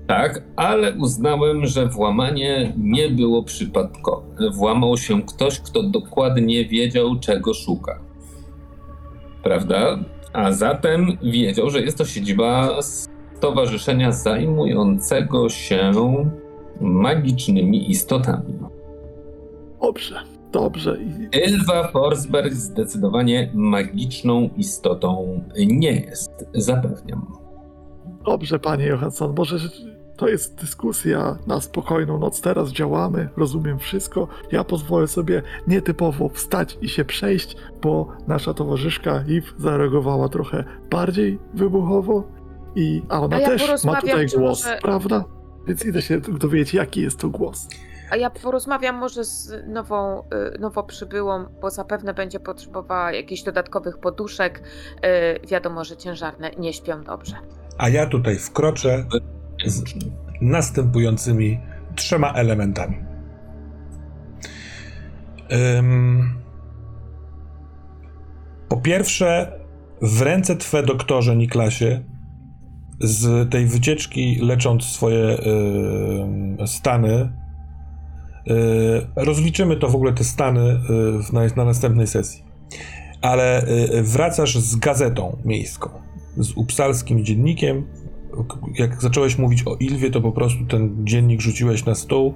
Tak, 0.07 0.43
ale 0.55 0.93
uznałem, 0.93 1.65
że 1.65 1.87
włamanie 1.87 2.73
nie 2.77 3.09
było 3.09 3.43
przypadkowe. 3.43 4.49
Włamał 4.53 4.97
się 4.97 5.21
ktoś, 5.21 5.59
kto 5.59 5.83
dokładnie 5.83 6.65
wiedział, 6.65 7.19
czego 7.19 7.53
szuka. 7.53 7.99
Prawda? 9.43 9.99
A 10.33 10.51
zatem 10.51 11.17
wiedział, 11.23 11.69
że 11.69 11.81
jest 11.81 11.97
to 11.97 12.05
siedziba 12.05 12.69
stowarzyszenia 13.35 14.11
zajmującego 14.11 15.49
się 15.49 15.91
magicznymi 16.81 17.91
istotami. 17.91 18.53
Dobrze, 19.81 20.15
dobrze. 20.51 20.97
I 21.33 21.37
Ylwa 21.49 21.87
Forsberg 21.87 22.53
zdecydowanie 22.53 23.51
magiczną 23.53 24.49
istotą 24.57 25.41
nie 25.57 25.91
jest, 26.01 26.45
zapewniam. 26.53 27.25
Dobrze, 28.25 28.59
panie 28.59 28.85
Johansson, 28.85 29.33
może 29.37 29.57
to 30.17 30.27
jest 30.27 30.61
dyskusja 30.61 31.37
na 31.47 31.61
spokojną 31.61 32.19
noc. 32.19 32.41
Teraz 32.41 32.71
działamy, 32.71 33.29
rozumiem 33.37 33.79
wszystko. 33.79 34.27
Ja 34.51 34.63
pozwolę 34.63 35.07
sobie 35.07 35.41
nietypowo 35.67 36.29
wstać 36.29 36.77
i 36.81 36.89
się 36.89 37.05
przejść, 37.05 37.55
bo 37.81 38.07
nasza 38.27 38.53
towarzyszka 38.53 39.23
Liv 39.27 39.47
zareagowała 39.57 40.29
trochę 40.29 40.63
bardziej 40.91 41.39
wybuchowo. 41.53 42.23
I, 42.75 43.01
a 43.09 43.19
ona 43.21 43.35
A 43.35 43.39
ja 43.39 43.47
też 43.47 43.83
ma 43.83 44.01
tutaj 44.01 44.25
głos, 44.37 44.63
może- 44.65 44.79
prawda? 44.81 45.23
Więc 45.67 45.85
idę 45.85 46.01
się 46.01 46.19
dowiedzieć, 46.19 46.73
jaki 46.73 47.01
jest 47.01 47.19
to 47.19 47.29
głos. 47.29 47.67
A 48.09 48.15
ja 48.15 48.29
porozmawiam 48.29 48.95
może 48.95 49.23
z 49.23 49.67
nową, 49.67 50.23
y, 50.55 50.59
nowo 50.59 50.83
przybyłą, 50.83 51.45
bo 51.61 51.69
zapewne 51.69 52.13
będzie 52.13 52.39
potrzebowała 52.39 53.11
jakichś 53.11 53.43
dodatkowych 53.43 53.97
poduszek. 53.97 54.61
Y, 55.43 55.47
Wiadomo, 55.47 55.83
że 55.83 55.97
ciężarne 55.97 56.51
nie 56.57 56.73
śpią 56.73 57.03
dobrze. 57.03 57.35
A 57.77 57.89
ja 57.89 58.05
tutaj 58.05 58.35
wkroczę 58.35 59.05
z 59.65 59.83
następującymi 60.41 61.59
trzema 61.95 62.33
elementami. 62.33 63.05
Po 68.69 68.77
pierwsze, 68.77 69.59
w 70.01 70.21
ręce 70.21 70.55
twe 70.55 70.83
doktorze 70.83 71.35
Niklasie 71.35 72.03
z 72.99 73.51
tej 73.51 73.65
wycieczki 73.65 74.39
lecząc 74.41 74.83
swoje 74.83 75.37
ym, 76.21 76.57
stany 76.67 77.31
yy, 78.45 78.55
rozliczymy 79.15 79.77
to 79.77 79.89
w 79.89 79.95
ogóle 79.95 80.13
te 80.13 80.23
stany 80.23 80.79
w, 81.27 81.33
na, 81.33 81.41
na 81.55 81.65
następnej 81.65 82.07
sesji. 82.07 82.43
Ale 83.21 83.65
yy, 83.91 84.03
wracasz 84.03 84.57
z 84.57 84.75
gazetą 84.75 85.37
miejską, 85.45 85.89
z 86.37 86.51
upsalskim 86.51 87.25
dziennikiem. 87.25 87.87
Jak 88.77 89.01
zacząłeś 89.01 89.37
mówić 89.37 89.63
o 89.67 89.75
Ilwie, 89.75 90.11
to 90.11 90.21
po 90.21 90.31
prostu 90.31 90.65
ten 90.65 91.05
dziennik 91.05 91.41
rzuciłeś 91.41 91.85
na 91.85 91.95
stół. 91.95 92.33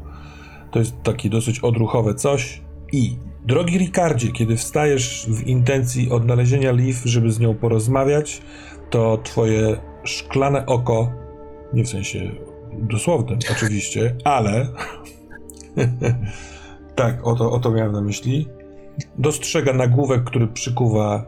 To 0.71 0.79
jest 0.79 1.03
takie 1.03 1.29
dosyć 1.29 1.59
odruchowe 1.59 2.15
coś. 2.15 2.61
I 2.91 3.17
drogi 3.45 3.77
Ricardzie, 3.77 4.31
kiedy 4.31 4.55
wstajesz 4.55 5.27
w 5.29 5.47
intencji 5.47 6.11
odnalezienia 6.11 6.71
Liv, 6.71 6.99
żeby 7.05 7.31
z 7.31 7.39
nią 7.39 7.55
porozmawiać, 7.55 8.41
to 8.89 9.17
twoje 9.23 9.77
szklane 10.03 10.65
oko, 10.65 11.11
nie 11.73 11.83
w 11.83 11.89
sensie 11.89 12.31
dosłownym 12.71 13.39
oczywiście, 13.51 14.15
ale 14.23 14.67
tak, 16.95 17.27
o 17.27 17.35
to, 17.35 17.51
o 17.51 17.59
to 17.59 17.71
miałem 17.71 17.91
na 17.91 18.01
myśli, 18.01 18.47
dostrzega 19.17 19.73
nagłówek, 19.73 20.23
który 20.23 20.47
przykuwa 20.47 21.25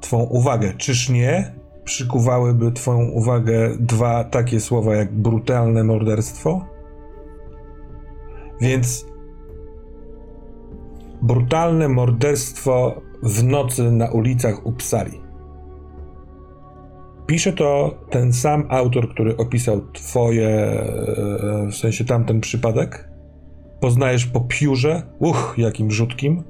Twą 0.00 0.18
uwagę. 0.18 0.72
Czyż 0.74 1.08
nie? 1.08 1.54
Przykuwałyby 1.84 2.72
Twoją 2.72 3.08
uwagę 3.08 3.76
dwa 3.80 4.24
takie 4.24 4.60
słowa 4.60 4.94
jak 4.94 5.14
brutalne 5.14 5.84
morderstwo? 5.84 6.64
Więc 8.60 9.06
brutalne 11.22 11.88
morderstwo 11.88 13.02
w 13.22 13.44
nocy 13.44 13.90
na 13.90 14.10
ulicach 14.10 14.66
Uppsali. 14.66 15.21
Pisze 17.32 17.52
to 17.52 17.94
ten 18.10 18.32
sam 18.32 18.64
autor, 18.68 19.08
który 19.08 19.36
opisał 19.36 19.80
Twoje, 19.92 20.48
e, 20.48 21.66
w 21.70 21.74
sensie 21.74 22.04
tamten 22.04 22.40
przypadek. 22.40 23.08
Poznajesz 23.80 24.26
po 24.26 24.40
piórze, 24.40 25.02
uch, 25.18 25.54
jakim 25.58 25.90
rzutkim. 25.90 26.42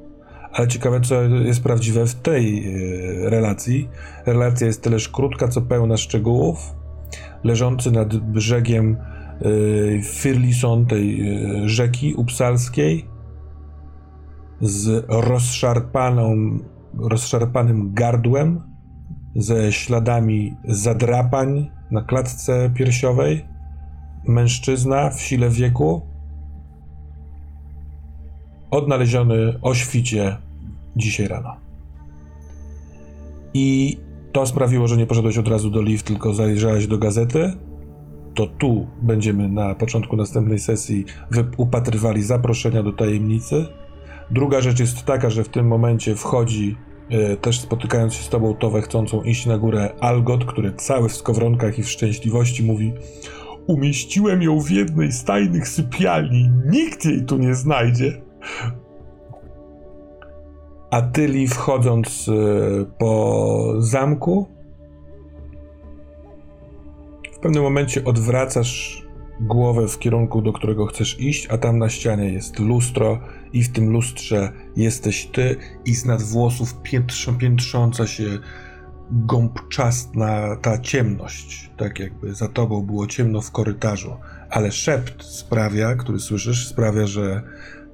Ale 0.52 0.68
ciekawe, 0.68 1.00
co 1.00 1.22
jest 1.22 1.62
prawdziwe 1.62 2.06
w 2.06 2.14
tej 2.14 2.66
e, 2.66 3.30
relacji. 3.30 3.88
Relacja 4.26 4.66
jest 4.66 4.82
tyleż 4.82 5.08
krótka, 5.08 5.48
co 5.48 5.62
pełna 5.62 5.96
szczegółów. 5.96 6.58
Leżący 7.44 7.90
nad 7.90 8.16
brzegiem 8.16 8.96
e, 8.96 10.02
Firlison, 10.02 10.86
tej 10.86 11.22
rzeki 11.64 12.14
upsalskiej, 12.14 13.06
z 14.60 15.04
rozszarpaną, 15.08 16.58
rozszarpanym 16.98 17.94
gardłem, 17.94 18.71
ze 19.36 19.72
śladami 19.72 20.56
zadrapań 20.64 21.70
na 21.90 22.02
klatce 22.02 22.70
piersiowej. 22.74 23.44
Mężczyzna 24.28 25.10
w 25.10 25.20
sile 25.20 25.50
wieku, 25.50 26.02
odnaleziony 28.70 29.58
o 29.62 29.74
świcie 29.74 30.36
dzisiaj 30.96 31.28
rano. 31.28 31.56
I 33.54 33.98
to 34.32 34.46
sprawiło, 34.46 34.88
że 34.88 34.96
nie 34.96 35.06
poszedłeś 35.06 35.38
od 35.38 35.48
razu 35.48 35.70
do 35.70 35.82
Liv, 35.82 36.02
tylko 36.02 36.34
zajrzałeś 36.34 36.86
do 36.86 36.98
gazety. 36.98 37.52
To 38.34 38.46
tu 38.46 38.86
będziemy 39.02 39.48
na 39.48 39.74
początku 39.74 40.16
następnej 40.16 40.58
sesji 40.58 41.04
upatrywali 41.56 42.22
zaproszenia 42.22 42.82
do 42.82 42.92
tajemnicy. 42.92 43.66
Druga 44.30 44.60
rzecz 44.60 44.80
jest 44.80 45.04
taka, 45.04 45.30
że 45.30 45.44
w 45.44 45.48
tym 45.48 45.66
momencie 45.66 46.14
wchodzi, 46.14 46.76
też 47.40 47.60
spotykając 47.60 48.14
się 48.14 48.22
z 48.22 48.28
tobą, 48.28 48.54
Towę 48.54 48.82
chcącą 48.82 49.22
iść 49.22 49.46
na 49.46 49.58
górę, 49.58 49.90
Algot, 50.00 50.44
który 50.44 50.72
cały 50.72 51.08
w 51.08 51.16
skowronkach 51.16 51.78
i 51.78 51.82
w 51.82 51.90
szczęśliwości 51.90 52.62
mówi 52.62 52.92
Umieściłem 53.66 54.42
ją 54.42 54.60
w 54.60 54.70
jednej 54.70 55.12
z 55.12 55.24
tajnych 55.24 55.68
sypialni. 55.68 56.50
Nikt 56.66 57.04
jej 57.04 57.24
tu 57.24 57.38
nie 57.38 57.54
znajdzie. 57.54 58.22
A 60.90 61.02
Tyli 61.02 61.48
wchodząc 61.48 62.28
e, 62.28 62.32
po 62.98 63.74
zamku, 63.78 64.46
w 67.32 67.38
pewnym 67.38 67.62
momencie 67.62 68.04
odwracasz 68.04 69.02
głowę 69.40 69.88
w 69.88 69.98
kierunku, 69.98 70.42
do 70.42 70.52
którego 70.52 70.86
chcesz 70.86 71.20
iść, 71.20 71.48
a 71.50 71.58
tam 71.58 71.78
na 71.78 71.88
ścianie 71.88 72.32
jest 72.32 72.58
lustro 72.58 73.18
i 73.52 73.64
w 73.64 73.72
tym 73.72 73.90
lustrze 73.90 74.52
jesteś 74.76 75.26
ty 75.26 75.56
i 75.84 75.94
z 75.94 76.04
nad 76.04 76.22
włosów 76.22 76.82
piętrz, 76.82 77.30
piętrząca 77.38 78.06
się 78.06 78.38
gąbczastna 79.10 80.56
ta 80.56 80.78
ciemność, 80.78 81.70
tak 81.76 81.98
jakby 81.98 82.34
za 82.34 82.48
tobą 82.48 82.82
było 82.82 83.06
ciemno 83.06 83.40
w 83.40 83.50
korytarzu, 83.50 84.16
ale 84.50 84.72
szept 84.72 85.22
sprawia, 85.22 85.94
który 85.94 86.18
słyszysz, 86.18 86.68
sprawia, 86.68 87.06
że 87.06 87.42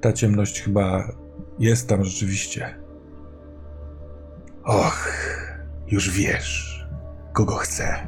ta 0.01 0.13
ciemność 0.13 0.61
chyba 0.61 1.11
jest 1.59 1.89
tam 1.89 2.03
rzeczywiście. 2.03 2.79
Och, 4.63 5.11
już 5.87 6.11
wiesz, 6.11 6.85
kogo 7.33 7.55
chcę 7.55 8.07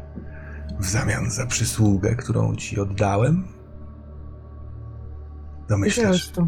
w 0.79 0.85
zamian 0.85 1.31
za 1.31 1.45
przysługę, 1.45 2.15
którą 2.15 2.55
ci 2.55 2.79
oddałem? 2.79 3.47
Domyślasz? 5.69 6.31
to. 6.31 6.47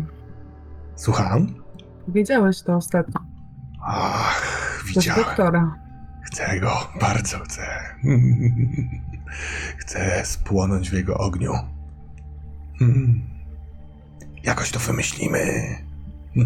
Słucham? 0.96 1.48
Wiedziałeś 2.08 2.62
to 2.62 2.76
ostatnio. 2.76 3.20
Ach, 3.82 4.84
widziałem. 4.88 5.24
doktora. 5.24 5.76
Chcę 6.24 6.60
go, 6.60 6.88
bardzo 7.02 7.40
chcę. 7.40 7.62
Chcę 9.78 10.26
spłonąć 10.26 10.90
w 10.90 10.94
jego 10.94 11.18
ogniu. 11.18 11.54
Hmm. 12.80 13.22
Jakoś 14.44 14.72
to 14.72 14.80
wymyślimy. 14.80 15.40